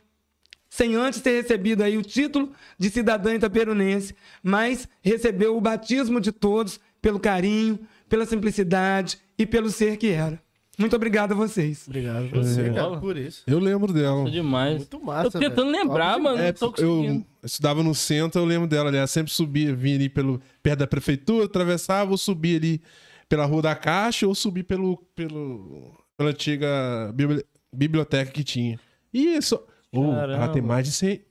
sem 0.69 0.95
antes 0.95 1.21
ter 1.21 1.41
recebido 1.41 1.85
aí 1.85 1.97
o 1.97 2.03
título 2.03 2.51
de 2.77 2.89
cidadã 2.89 3.33
itaperunense, 3.33 4.13
mas 4.43 4.89
recebeu 5.01 5.55
o 5.55 5.61
batismo 5.61 6.19
de 6.19 6.33
todos 6.33 6.81
pelo 7.01 7.17
carinho, 7.17 7.79
pela 8.09 8.25
simplicidade 8.25 9.17
e 9.37 9.45
pelo 9.45 9.69
ser 9.69 9.95
que 9.95 10.09
era. 10.09 10.48
Muito 10.79 10.95
obrigado 10.95 11.33
a 11.33 11.35
vocês. 11.35 11.85
Obrigado 11.87 12.25
a 12.25 12.37
você, 12.37 12.61
é. 12.61 12.73
cara, 12.73 12.97
por 12.97 13.17
isso. 13.17 13.43
Eu 13.45 13.59
lembro 13.59 13.91
dela. 13.91 14.23
Foi 14.23 14.31
demais. 14.31 14.77
Muito 14.77 15.05
massa. 15.05 15.31
Tô 15.31 15.39
tentando 15.39 15.71
velho. 15.71 15.83
lembrar, 15.83 16.11
Top 16.13 16.23
mano. 16.23 16.41
É, 16.41 16.53
eu 16.77 17.25
estudava 17.43 17.83
no 17.83 17.93
centro, 17.93 18.41
eu 18.41 18.45
lembro 18.45 18.67
dela. 18.67 18.89
Aliás, 18.89 19.11
sempre 19.11 19.31
subia, 19.31 19.75
vinha 19.75 19.95
ali 19.95 20.09
pelo, 20.09 20.41
perto 20.63 20.79
da 20.79 20.87
prefeitura, 20.87 21.45
atravessava, 21.45 22.11
ou 22.11 22.17
subia 22.17 22.57
ali 22.57 22.81
pela 23.27 23.45
Rua 23.45 23.61
da 23.61 23.75
Caixa, 23.75 24.25
ou 24.27 24.33
subia 24.33 24.63
pelo, 24.63 24.97
pelo, 25.15 25.93
pela 26.17 26.29
antiga 26.31 27.11
bibli- 27.13 27.45
biblioteca 27.73 28.31
que 28.31 28.43
tinha. 28.43 28.79
E 29.13 29.35
isso. 29.37 29.59
Oh, 29.91 30.13
ela 30.13 30.47
tem 30.49 30.61
mais 30.61 30.85
de 30.85 30.91
100. 30.93 31.21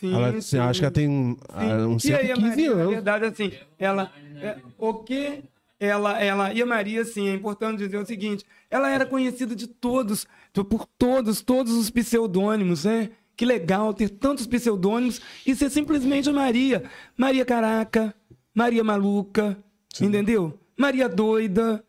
Sim, 0.00 0.14
ela, 0.14 0.40
sim. 0.40 0.58
Acho 0.58 0.80
que 0.80 0.84
ela 0.86 0.92
tem 0.92 1.08
um, 1.08 1.36
ah, 1.50 1.86
uns 1.86 2.04
e 2.04 2.14
aí, 2.14 2.32
a 2.32 2.36
115 2.36 2.48
Maria, 2.48 2.74
na 2.74 2.80
anos. 2.80 2.94
verdade, 2.94 3.24
assim, 3.26 3.52
ela. 3.78 4.10
é, 4.40 4.56
o 4.78 4.94
que 4.94 5.42
ela, 5.80 6.22
ela. 6.22 6.52
E 6.52 6.60
a 6.60 6.66
Maria, 6.66 7.00
assim, 7.00 7.28
é 7.28 7.34
importante 7.34 7.78
dizer 7.78 7.96
o 7.96 8.06
seguinte: 8.06 8.44
ela 8.70 8.90
era 8.90 9.06
conhecida 9.06 9.56
de 9.56 9.66
todos, 9.66 10.26
por 10.52 10.86
todos, 10.98 11.40
todos 11.40 11.72
os 11.72 11.88
pseudônimos, 11.88 12.84
né? 12.84 13.10
Que 13.34 13.46
legal 13.46 13.94
ter 13.94 14.10
tantos 14.10 14.46
pseudônimos 14.46 15.22
e 15.46 15.56
ser 15.56 15.70
simplesmente 15.70 16.28
a 16.28 16.32
Maria. 16.32 16.84
Maria 17.16 17.44
Caraca, 17.46 18.14
Maria 18.54 18.84
Maluca, 18.84 19.56
entendeu? 19.98 20.60
Maria 20.76 21.08
Doida. 21.08 21.82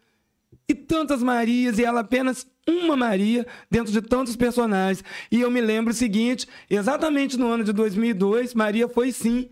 E 0.70 0.74
tantas 0.74 1.22
Marias, 1.22 1.78
e 1.78 1.84
ela 1.84 2.00
apenas 2.00 2.48
uma 2.66 2.96
Maria 2.96 3.46
dentro 3.70 3.92
de 3.92 4.02
tantos 4.02 4.38
personagens. 4.38 5.04
E 5.30 5.42
eu 5.42 5.52
me 5.52 5.60
lembro 5.60 5.92
o 5.92 5.96
seguinte: 5.96 6.48
exatamente 6.70 7.38
no 7.38 7.48
ano 7.52 7.66
de 7.66 7.74
2002, 7.74 8.54
Maria 8.54 8.88
foi 8.88 9.12
sim 9.12 9.50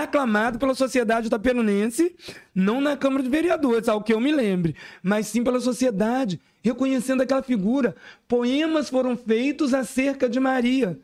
aclamada 0.00 0.58
pela 0.58 0.74
sociedade 0.74 1.26
itaperunense, 1.26 2.16
não 2.54 2.80
na 2.80 2.96
Câmara 2.96 3.22
de 3.22 3.28
Vereadores, 3.28 3.88
ao 3.90 4.02
que 4.02 4.14
eu 4.14 4.20
me 4.20 4.32
lembre, 4.32 4.74
mas 5.02 5.26
sim 5.26 5.44
pela 5.44 5.60
sociedade, 5.60 6.40
reconhecendo 6.62 7.20
aquela 7.20 7.42
figura. 7.42 7.94
Poemas 8.26 8.88
foram 8.88 9.16
feitos 9.16 9.74
acerca 9.74 10.30
de 10.30 10.40
Maria. 10.40 10.98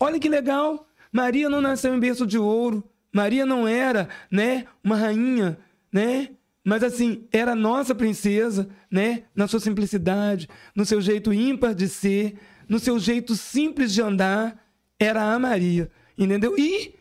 Olha 0.00 0.18
que 0.18 0.28
legal! 0.28 0.86
Maria 1.12 1.50
não 1.50 1.60
nasceu 1.60 1.94
em 1.94 2.00
berço 2.00 2.26
de 2.26 2.38
ouro. 2.38 2.82
Maria 3.12 3.44
não 3.44 3.68
era, 3.68 4.08
né, 4.30 4.64
uma 4.82 4.96
rainha, 4.96 5.58
né? 5.92 6.30
Mas 6.64 6.82
assim, 6.82 7.28
era 7.30 7.54
nossa 7.54 7.94
princesa, 7.94 8.68
né? 8.90 9.24
Na 9.34 9.46
sua 9.46 9.60
simplicidade, 9.60 10.48
no 10.74 10.86
seu 10.86 11.00
jeito 11.00 11.32
ímpar 11.32 11.74
de 11.74 11.88
ser, 11.88 12.38
no 12.66 12.78
seu 12.78 12.98
jeito 12.98 13.36
simples 13.36 13.92
de 13.92 14.00
andar, 14.00 14.58
era 14.98 15.22
a 15.22 15.38
Maria, 15.38 15.90
entendeu? 16.16 16.58
E, 16.58 16.93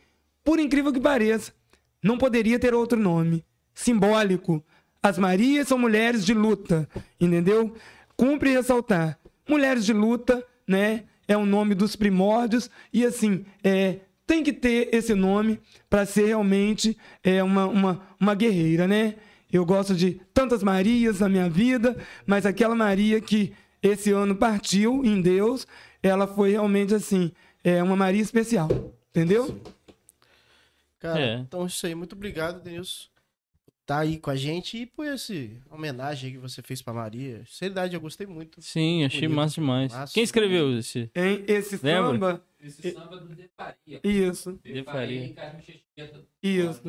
por 0.43 0.59
incrível 0.59 0.91
que 0.91 0.99
pareça, 0.99 1.53
não 2.03 2.17
poderia 2.17 2.59
ter 2.59 2.73
outro 2.73 2.99
nome. 2.99 3.45
Simbólico. 3.73 4.63
As 5.01 5.17
Marias 5.17 5.67
são 5.67 5.77
mulheres 5.77 6.25
de 6.25 6.33
luta, 6.33 6.87
entendeu? 7.19 7.73
Cumpre 8.15 8.51
ressaltar. 8.51 9.19
Mulheres 9.47 9.85
de 9.85 9.93
luta, 9.93 10.45
né? 10.67 11.03
É 11.27 11.37
o 11.37 11.45
nome 11.45 11.73
dos 11.73 11.95
primórdios 11.95 12.69
e 12.91 13.05
assim, 13.05 13.45
é, 13.63 13.99
tem 14.27 14.43
que 14.43 14.53
ter 14.53 14.89
esse 14.93 15.13
nome 15.13 15.59
para 15.89 16.05
ser 16.05 16.27
realmente 16.27 16.97
é, 17.23 17.41
uma, 17.41 17.65
uma, 17.65 18.01
uma 18.19 18.35
guerreira, 18.35 18.87
né? 18.87 19.15
Eu 19.51 19.65
gosto 19.65 19.93
de 19.93 20.19
tantas 20.33 20.63
Marias 20.63 21.19
na 21.19 21.29
minha 21.29 21.49
vida, 21.49 21.95
mas 22.25 22.45
aquela 22.45 22.75
Maria 22.75 23.21
que 23.21 23.53
esse 23.81 24.11
ano 24.11 24.35
partiu 24.35 25.03
em 25.05 25.21
Deus, 25.21 25.67
ela 26.01 26.25
foi 26.25 26.51
realmente 26.51 26.95
assim, 26.95 27.31
é 27.63 27.83
uma 27.83 27.95
Maria 27.95 28.21
especial, 28.21 28.69
entendeu? 29.09 29.61
Cara, 31.03 31.19
É. 31.19 31.33
então 31.39 31.65
isso 31.65 31.85
aí. 31.85 31.93
Muito 31.93 32.13
obrigado, 32.15 32.63
Denilson. 32.63 33.09
Tá 33.85 33.99
aí 33.99 34.17
com 34.17 34.29
a 34.29 34.35
gente 34.37 34.77
e 34.77 34.85
por 34.85 35.05
esse 35.05 35.61
homenagem 35.69 36.31
que 36.31 36.37
você 36.37 36.61
fez 36.61 36.81
pra 36.81 36.93
Maria. 36.93 37.43
Seriedade, 37.45 37.93
eu 37.93 37.99
gostei 37.99 38.25
muito. 38.25 38.61
Sim, 38.61 39.03
achei 39.03 39.23
Bonito. 39.23 39.35
massa 39.35 39.55
demais. 39.55 39.91
Massa. 39.91 40.13
Quem 40.13 40.23
escreveu 40.23 40.77
esse? 40.79 41.11
Esse 41.13 41.75
Lembra? 41.83 42.13
samba, 42.13 42.45
Esse 42.61 42.91
samba 42.93 43.17
do 43.17 43.35
Defaria. 43.35 43.99
isso, 44.01 44.57
Defaria. 44.63 45.35
Checheta, 45.65 46.25
isso. 46.41 46.81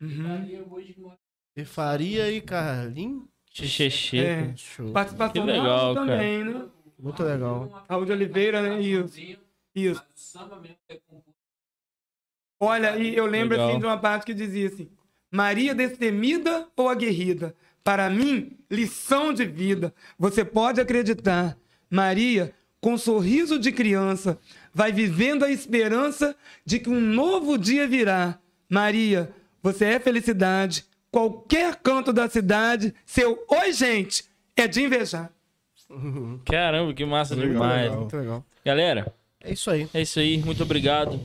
Uhum. 0.00 1.16
Defaria 1.56 2.30
e 2.30 2.40
Carlinhos. 2.40 3.24
Xexê. 3.50 4.18
É. 4.18 4.56
Show. 4.56 4.92
Participação 4.92 5.32
Que 5.32 5.40
legal, 5.40 5.94
nossa 5.94 6.06
também, 6.12 6.44
né? 6.44 6.68
Muito 6.96 7.22
legal. 7.24 7.84
Raul 7.88 8.04
de 8.04 8.12
Oliveira, 8.12 8.62
né? 8.62 8.80
Isso, 8.80 9.18
isso. 9.74 10.00
O 10.00 10.04
samba 10.14 10.60
mesmo 10.60 10.76
é 10.88 10.96
composto. 11.08 11.33
Olha, 12.64 12.96
e 12.96 13.14
eu 13.16 13.26
lembro 13.26 13.50
Legal. 13.56 13.70
assim 13.70 13.78
de 13.78 13.84
uma 13.86 13.98
parte 13.98 14.24
que 14.26 14.34
dizia 14.34 14.68
assim: 14.68 14.88
Maria 15.30 15.74
destemida 15.74 16.66
ou 16.76 16.88
aguerrida? 16.88 17.54
Para 17.82 18.08
mim, 18.08 18.52
lição 18.70 19.32
de 19.32 19.44
vida. 19.44 19.92
Você 20.18 20.44
pode 20.44 20.80
acreditar. 20.80 21.56
Maria, 21.90 22.52
com 22.80 22.96
sorriso 22.96 23.58
de 23.58 23.70
criança, 23.70 24.38
vai 24.72 24.90
vivendo 24.92 25.44
a 25.44 25.50
esperança 25.50 26.34
de 26.64 26.78
que 26.78 26.88
um 26.88 27.00
novo 27.00 27.58
dia 27.58 27.86
virá. 27.86 28.38
Maria, 28.68 29.30
você 29.62 29.84
é 29.84 30.00
felicidade, 30.00 30.84
qualquer 31.10 31.76
canto 31.76 32.12
da 32.12 32.28
cidade, 32.28 32.94
seu 33.04 33.44
oi, 33.48 33.72
gente, 33.72 34.24
é 34.56 34.66
de 34.66 34.82
invejar. 34.82 35.30
Caramba, 36.44 36.92
que 36.94 37.04
massa 37.04 37.34
Legal, 37.34 37.52
demais. 37.52 37.82
legal. 37.82 37.98
Muito 38.00 38.16
legal. 38.16 38.44
Galera, 38.64 39.14
É 39.40 39.52
isso 39.52 39.70
aí. 39.70 39.88
é 39.92 40.00
isso 40.02 40.18
aí. 40.18 40.38
Muito 40.38 40.62
obrigado. 40.62 41.20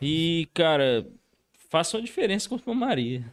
E, 0.00 0.48
cara, 0.54 1.06
faça 1.68 1.96
uma 1.96 2.02
diferença 2.02 2.48
com 2.48 2.70
a 2.70 2.74
Maria. 2.74 3.24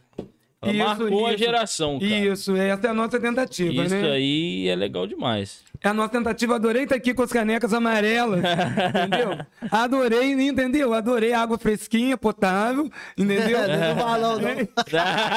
Ela 0.60 0.72
Isso, 0.72 0.84
marcou 0.84 1.26
a 1.26 1.30
isso. 1.30 1.38
geração, 1.38 1.98
cara. 2.00 2.12
Isso, 2.12 2.56
essa 2.56 2.86
é 2.86 2.90
a 2.90 2.94
nossa 2.94 3.20
tentativa, 3.20 3.84
Isso 3.84 3.94
né? 3.94 4.10
aí 4.10 4.68
é 4.68 4.74
legal 4.74 5.06
demais. 5.06 5.62
É 5.82 5.88
a 5.88 5.94
nossa 5.94 6.10
tentativa. 6.10 6.54
Adorei 6.56 6.84
estar 6.84 6.96
aqui 6.96 7.12
com 7.14 7.22
as 7.22 7.32
canecas 7.32 7.72
amarelas, 7.74 8.40
entendeu? 8.40 9.46
Adorei, 9.70 10.32
entendeu? 10.32 10.94
Adorei 10.94 11.32
água 11.32 11.58
fresquinha, 11.58 12.16
potável, 12.16 12.90
entendeu? 13.16 13.58
Não 13.58 13.74
é 13.74 13.94
do 13.94 13.94
balão, 14.00 14.38
não. 14.38 14.48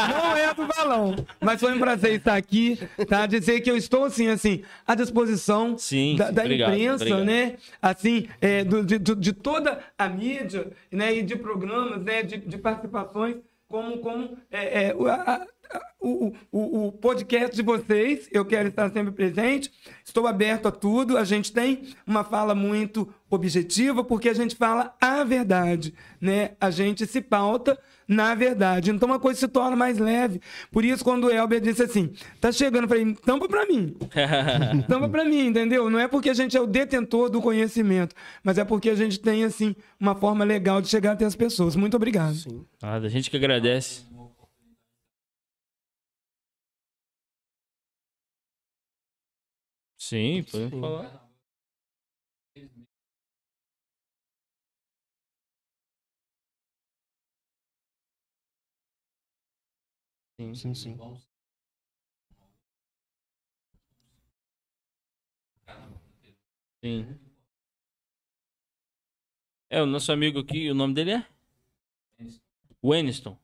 Não 0.10 0.38
é 0.38 0.54
do 0.54 0.66
balão. 0.68 1.16
Mas 1.42 1.60
foi 1.60 1.74
um 1.74 1.80
prazer 1.80 2.14
estar 2.16 2.36
aqui, 2.36 2.80
tá? 3.08 3.26
Dizer 3.26 3.62
que 3.62 3.70
eu 3.70 3.78
estou, 3.78 4.06
assim, 4.06 4.28
assim, 4.28 4.64
à 4.86 4.96
disposição 4.96 5.78
Sim, 5.78 6.16
da, 6.16 6.32
da 6.32 6.42
Obrigado, 6.44 6.74
imprensa, 6.74 6.96
obrigado. 7.04 7.26
né? 7.26 7.56
Assim, 7.82 8.28
é, 8.42 8.64
do- 8.64 8.84
de, 8.86 8.98
de 9.00 9.34
toda 9.34 9.80
a 9.98 10.08
mídia, 10.10 10.68
né? 10.92 11.16
E 11.16 11.22
de 11.24 11.36
programas, 11.36 12.02
né? 12.04 12.24
De, 12.24 12.38
de 12.38 12.58
participações, 12.58 13.36
como, 13.68 13.98
como 14.00 14.38
é, 14.52 14.86
é, 14.86 14.96
a- 15.10 15.46
o, 16.00 16.34
o, 16.52 16.88
o 16.88 16.92
podcast 16.92 17.56
de 17.56 17.62
vocês. 17.62 18.28
Eu 18.32 18.46
quero 18.46 18.70
estar 18.70 18.90
sempre 18.92 19.12
presente. 19.12 19.72
Estou 20.04 20.28
aberto 20.28 20.68
a 20.68 20.72
tudo. 20.72 21.18
A 21.18 21.24
gente 21.24 21.52
tem 21.52 21.94
uma 22.08 22.24
fala 22.24 22.56
muito 22.56 23.14
objetiva, 23.30 24.04
porque 24.04 24.30
a 24.30 24.34
gente 24.34 24.56
fala 24.56 24.96
a 25.00 25.24
verdade, 25.24 25.94
né? 26.20 26.52
A 26.60 26.72
gente 26.72 27.06
se 27.06 27.22
pauta 27.22 27.78
na 28.08 28.34
verdade. 28.34 28.90
Então 28.90 29.14
a 29.14 29.20
coisa 29.20 29.40
se 29.40 29.48
torna 29.48 29.76
mais 29.76 30.00
leve. 30.00 30.42
Por 30.72 30.84
isso, 30.84 31.04
quando 31.04 31.26
o 31.26 31.32
Elber 31.32 31.62
disse 31.62 31.84
assim, 31.84 32.12
tá 32.42 32.52
chegando, 32.52 32.86
eu 32.86 32.90
falei, 32.90 33.14
tampa 33.14 33.48
pra 33.48 33.68
mim. 33.68 33.96
Tampa 34.90 35.08
pra 35.08 35.24
mim, 35.24 35.46
entendeu? 35.46 35.92
Não 35.92 36.00
é 36.00 36.08
porque 36.08 36.32
a 36.32 36.34
gente 36.34 36.58
é 36.58 36.62
o 36.62 36.66
detentor 36.66 37.30
do 37.30 37.40
conhecimento, 37.40 38.16
mas 38.44 38.58
é 38.58 38.66
porque 38.66 38.90
a 38.90 38.96
gente 38.96 39.20
tem, 39.20 39.44
assim, 39.44 39.76
uma 40.00 40.16
forma 40.16 40.44
legal 40.44 40.82
de 40.82 40.88
chegar 40.88 41.12
até 41.12 41.26
as 41.26 41.36
pessoas. 41.36 41.76
Muito 41.76 41.96
obrigado. 41.96 42.34
Sim. 42.34 42.66
Ah, 42.82 42.96
a 42.96 43.10
gente 43.10 43.30
que 43.30 43.38
agradece. 43.38 44.10
Sim, 50.10 50.44
podemos 50.44 50.72
Sim. 50.74 50.82
falar. 50.82 51.30
Sim. 60.40 60.54
Sim, 60.56 60.74
sim. 60.74 60.98
Sim. 66.84 67.20
É, 69.70 69.82
o 69.82 69.86
nosso 69.86 70.12
amigo 70.12 70.40
aqui, 70.40 70.70
o 70.72 70.74
nome 70.74 70.96
dele 70.96 71.12
é? 71.12 71.26
Winston. 72.84 73.38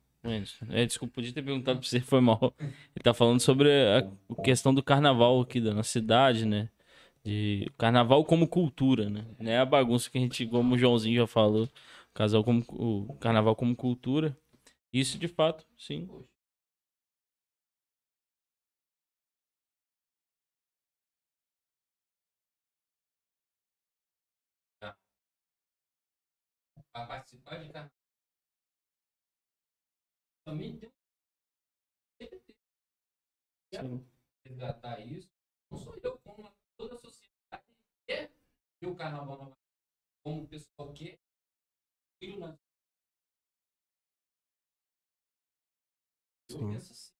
É, 0.70 0.86
desculpa, 0.86 1.14
podia 1.14 1.32
ter 1.32 1.42
perguntado 1.42 1.78
pra 1.80 1.88
você, 1.88 2.00
foi 2.00 2.20
mal. 2.20 2.54
Ele 2.60 3.02
tá 3.02 3.14
falando 3.14 3.40
sobre 3.40 3.70
a 3.70 3.98
a 4.38 4.42
questão 4.42 4.74
do 4.74 4.82
carnaval 4.82 5.40
aqui 5.40 5.60
da 5.60 5.72
nossa 5.74 5.90
cidade, 5.90 6.44
né? 6.44 6.68
De 7.24 7.70
carnaval 7.78 8.24
como 8.24 8.48
cultura, 8.48 9.10
né? 9.10 9.26
Não 9.38 9.50
é 9.52 9.58
a 9.58 9.66
bagunça 9.66 10.10
que 10.10 10.18
a 10.18 10.20
gente, 10.20 10.46
como 10.46 10.74
o 10.76 10.78
Joãozinho 10.78 11.16
já 11.22 11.26
falou, 11.26 11.68
casal 12.14 12.44
como, 12.44 12.64
o 12.70 13.14
carnaval 13.20 13.56
como 13.56 13.76
cultura. 13.76 14.36
Isso, 14.92 15.18
de 15.18 15.28
fato, 15.28 15.66
sim. 15.78 16.08
Para 26.92 27.06
participar 27.06 27.58
de 27.62 27.68
carnaval. 27.68 27.95
Também 30.46 30.78
tem 30.78 30.92
Sim. 33.74 34.08
resgatar 34.46 35.00
isso. 35.00 35.28
Não 35.68 35.76
sou 35.76 35.96
eu, 35.96 36.16
como 36.20 36.54
toda 36.76 36.94
a 36.94 36.98
sociedade 36.98 37.64
quer 38.06 38.32
ver 38.80 38.86
o 38.86 38.94
carnaval. 38.94 39.58
Como 40.22 40.44
o 40.44 40.48
pessoal 40.48 40.92
quer. 40.94 41.18
Eu 46.48 46.60
penso 46.60 46.92
assim. 46.92 47.12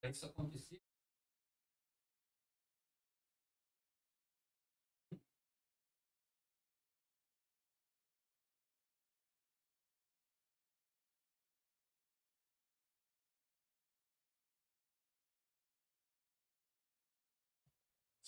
Para 0.00 0.10
isso 0.10 0.26
acontecer, 0.26 0.80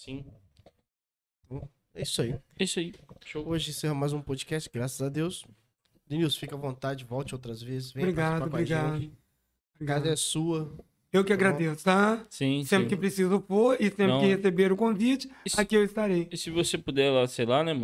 Sim. 0.00 0.24
É 1.92 2.00
isso 2.00 2.22
aí. 2.22 2.40
É 2.58 2.64
Isso 2.64 2.80
aí. 2.80 2.94
Show. 3.22 3.46
Hoje 3.46 3.68
encerra 3.68 3.92
mais 3.92 4.14
um 4.14 4.22
podcast, 4.22 4.70
graças 4.72 5.02
a 5.02 5.10
Deus. 5.10 5.44
Denilson, 6.06 6.38
fica 6.38 6.54
à 6.54 6.58
vontade, 6.58 7.04
volte 7.04 7.34
outras 7.34 7.60
vezes. 7.60 7.92
Venha 7.92 8.06
Obrigado, 8.06 8.38
com 8.38 8.44
a 8.44 8.46
obrigado. 8.46 8.98
gente. 8.98 9.18
A 9.78 9.84
casa 9.84 10.08
é 10.08 10.16
sua. 10.16 10.74
Eu 11.12 11.24
que 11.24 11.32
agradeço, 11.32 11.84
tá? 11.84 12.24
Sim, 12.30 12.62
Sempre 12.64 12.84
sim. 12.84 12.88
que 12.90 12.96
preciso 12.96 13.42
for 13.48 13.74
e 13.80 13.86
sempre 13.86 14.06
Não. 14.06 14.20
que 14.20 14.26
receber 14.26 14.70
o 14.70 14.76
convite, 14.76 15.28
Isso- 15.44 15.60
aqui 15.60 15.74
eu 15.74 15.82
estarei. 15.84 16.28
E 16.30 16.36
se 16.36 16.50
você 16.50 16.78
puder 16.78 17.10
lá, 17.10 17.26
sei 17.26 17.44
lá, 17.44 17.64
né, 17.64 17.74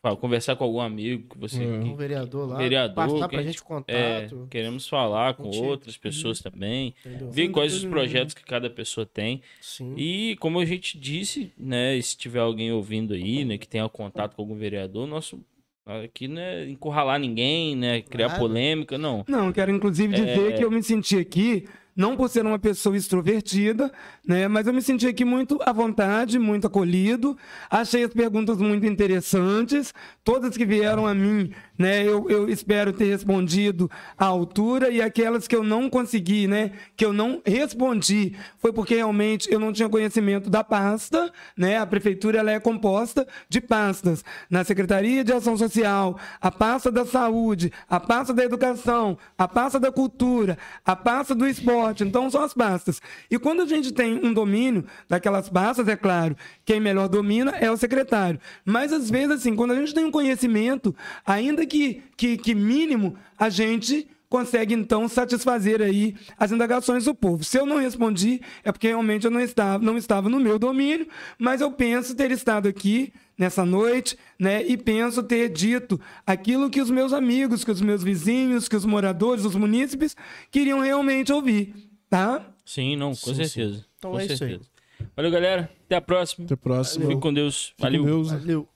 fa- 0.00 0.16
conversar 0.16 0.56
com 0.56 0.64
algum 0.64 0.80
amigo 0.80 1.28
que 1.28 1.38
você 1.38 1.62
É. 1.62 1.66
que- 1.66 1.88
Um 1.90 1.94
vereador 1.94 2.48
lá. 2.48 2.56
Vereador, 2.56 2.94
Passar 2.94 3.28
que 3.28 3.34
pra 3.34 3.40
a 3.40 3.46
gente 3.46 3.60
o 3.60 3.62
é, 3.62 3.66
contato. 3.66 4.48
queremos 4.50 4.88
falar 4.88 5.34
com 5.34 5.42
Contigo. 5.44 5.64
outras 5.66 5.98
pessoas 5.98 6.40
também, 6.40 6.94
entendeu? 7.04 7.30
ver 7.30 7.48
quais 7.50 7.74
os 7.74 7.84
Uhum. 7.84 7.90
projetos 7.90 8.32
que 8.34 8.42
cada 8.42 8.70
pessoa 8.70 9.04
tem. 9.04 9.42
Sim. 9.60 9.94
E 9.98 10.36
como 10.40 10.58
a 10.58 10.64
gente 10.64 10.98
disse, 10.98 11.52
né, 11.58 12.00
se 12.00 12.16
tiver 12.16 12.40
alguém 12.40 12.72
ouvindo 12.72 13.12
aí, 13.12 13.44
né, 13.44 13.58
que 13.58 13.68
tenha 13.68 13.86
contato 13.90 14.34
com 14.34 14.40
algum 14.40 14.56
vereador, 14.56 15.06
nosso 15.06 15.38
aqui 15.84 16.28
não 16.28 16.40
é 16.40 16.70
encurralar 16.70 17.18
ninguém, 17.18 17.76
né, 17.76 18.00
criar 18.00 18.28
Nada. 18.28 18.40
polêmica, 18.40 18.96
não. 18.96 19.24
Não, 19.28 19.52
quero 19.52 19.70
inclusive 19.72 20.14
dizer 20.14 20.52
É. 20.52 20.56
que 20.56 20.64
eu 20.64 20.70
me 20.70 20.82
senti 20.82 21.18
aqui, 21.18 21.66
não 21.94 22.16
por 22.16 22.28
ser 22.28 22.44
uma 22.44 22.58
pessoa 22.58 22.96
extrovertida, 22.96 23.92
né, 24.26 24.48
mas 24.48 24.66
eu 24.66 24.72
me 24.72 24.82
senti 24.82 25.06
aqui 25.06 25.24
muito 25.24 25.58
à 25.64 25.72
vontade, 25.72 26.38
muito 26.38 26.66
acolhido. 26.66 27.36
Achei 27.70 28.04
as 28.04 28.12
perguntas 28.12 28.58
muito 28.58 28.86
interessantes, 28.86 29.92
todas 30.24 30.56
que 30.56 30.64
vieram 30.64 31.06
a 31.06 31.14
mim, 31.14 31.52
né, 31.78 32.02
eu, 32.06 32.28
eu 32.30 32.48
espero 32.48 32.92
ter 32.92 33.06
respondido 33.06 33.90
à 34.16 34.26
altura 34.26 34.90
e 34.90 35.00
aquelas 35.02 35.46
que 35.46 35.56
eu 35.56 35.62
não 35.62 35.90
consegui, 35.90 36.46
né, 36.46 36.72
que 36.96 37.04
eu 37.04 37.12
não 37.12 37.42
respondi, 37.44 38.34
foi 38.58 38.72
porque 38.72 38.94
realmente 38.94 39.52
eu 39.52 39.58
não 39.58 39.72
tinha 39.72 39.88
conhecimento 39.88 40.48
da 40.48 40.64
pasta, 40.64 41.32
né? 41.56 41.78
A 41.78 41.86
prefeitura 41.86 42.38
ela 42.38 42.50
é 42.50 42.60
composta 42.60 43.26
de 43.48 43.60
pastas. 43.60 44.24
Na 44.48 44.64
Secretaria 44.64 45.24
de 45.24 45.32
Ação 45.32 45.56
Social, 45.56 46.18
a 46.40 46.50
pasta 46.50 46.90
da 46.90 47.04
saúde, 47.04 47.72
a 47.88 47.98
pasta 48.00 48.32
da 48.32 48.44
educação, 48.44 49.18
a 49.36 49.46
pasta 49.46 49.78
da 49.78 49.90
cultura, 49.90 50.56
a 50.84 50.96
pasta 50.96 51.34
do 51.34 51.46
esporte. 51.46 51.81
Então 52.04 52.30
são 52.30 52.42
as 52.42 52.54
pastas. 52.54 53.00
E 53.30 53.38
quando 53.38 53.62
a 53.62 53.66
gente 53.66 53.92
tem 53.92 54.14
um 54.14 54.32
domínio 54.32 54.84
daquelas 55.08 55.48
pastas, 55.48 55.88
é 55.88 55.96
claro, 55.96 56.36
quem 56.64 56.80
melhor 56.80 57.08
domina 57.08 57.52
é 57.52 57.70
o 57.70 57.76
secretário. 57.76 58.40
Mas 58.64 58.92
às 58.92 59.10
vezes 59.10 59.30
assim, 59.30 59.54
quando 59.56 59.72
a 59.72 59.76
gente 59.76 59.94
tem 59.94 60.04
um 60.04 60.10
conhecimento, 60.10 60.94
ainda 61.26 61.66
que 61.66 62.02
que, 62.16 62.36
que 62.36 62.54
mínimo, 62.54 63.16
a 63.36 63.48
gente 63.48 64.08
consegue 64.32 64.72
então 64.72 65.06
satisfazer 65.08 65.82
aí 65.82 66.16
as 66.38 66.50
indagações 66.50 67.04
do 67.04 67.14
povo. 67.14 67.44
Se 67.44 67.58
eu 67.58 67.66
não 67.66 67.76
respondi, 67.76 68.40
é 68.64 68.72
porque 68.72 68.88
realmente 68.88 69.26
eu 69.26 69.30
não 69.30 69.40
estava, 69.40 69.84
não 69.84 69.98
estava 69.98 70.30
no 70.30 70.40
meu 70.40 70.58
domínio, 70.58 71.06
mas 71.38 71.60
eu 71.60 71.70
penso 71.70 72.16
ter 72.16 72.30
estado 72.30 72.66
aqui 72.66 73.12
nessa 73.36 73.62
noite, 73.66 74.16
né, 74.38 74.66
e 74.66 74.78
penso 74.78 75.22
ter 75.22 75.50
dito 75.50 76.00
aquilo 76.26 76.70
que 76.70 76.80
os 76.80 76.88
meus 76.88 77.12
amigos, 77.12 77.62
que 77.62 77.70
os 77.70 77.82
meus 77.82 78.02
vizinhos, 78.02 78.70
que 78.70 78.76
os 78.76 78.86
moradores, 78.86 79.44
os 79.44 79.54
munícipes 79.54 80.16
queriam 80.50 80.80
realmente 80.80 81.30
ouvir, 81.30 81.74
tá? 82.08 82.54
Sim, 82.64 82.96
não, 82.96 83.10
com 83.10 83.34
Sim, 83.34 83.44
certeza. 83.44 83.84
Então 83.98 84.12
com 84.12 84.18
é 84.20 84.24
isso 84.24 84.32
aí. 84.32 84.38
certeza. 84.38 84.70
Valeu, 85.14 85.30
galera. 85.30 85.70
Até 85.84 85.96
a 85.96 86.00
próxima. 86.00 86.46
Até 86.46 86.54
a 86.54 86.56
próxima. 86.56 87.06
Fique 87.06 87.20
com 87.20 87.34
Deus. 87.34 87.66
Fique 87.66 87.76
com 87.76 87.82
Valeu. 87.82 88.04
Deus. 88.04 88.30
Valeu. 88.30 88.68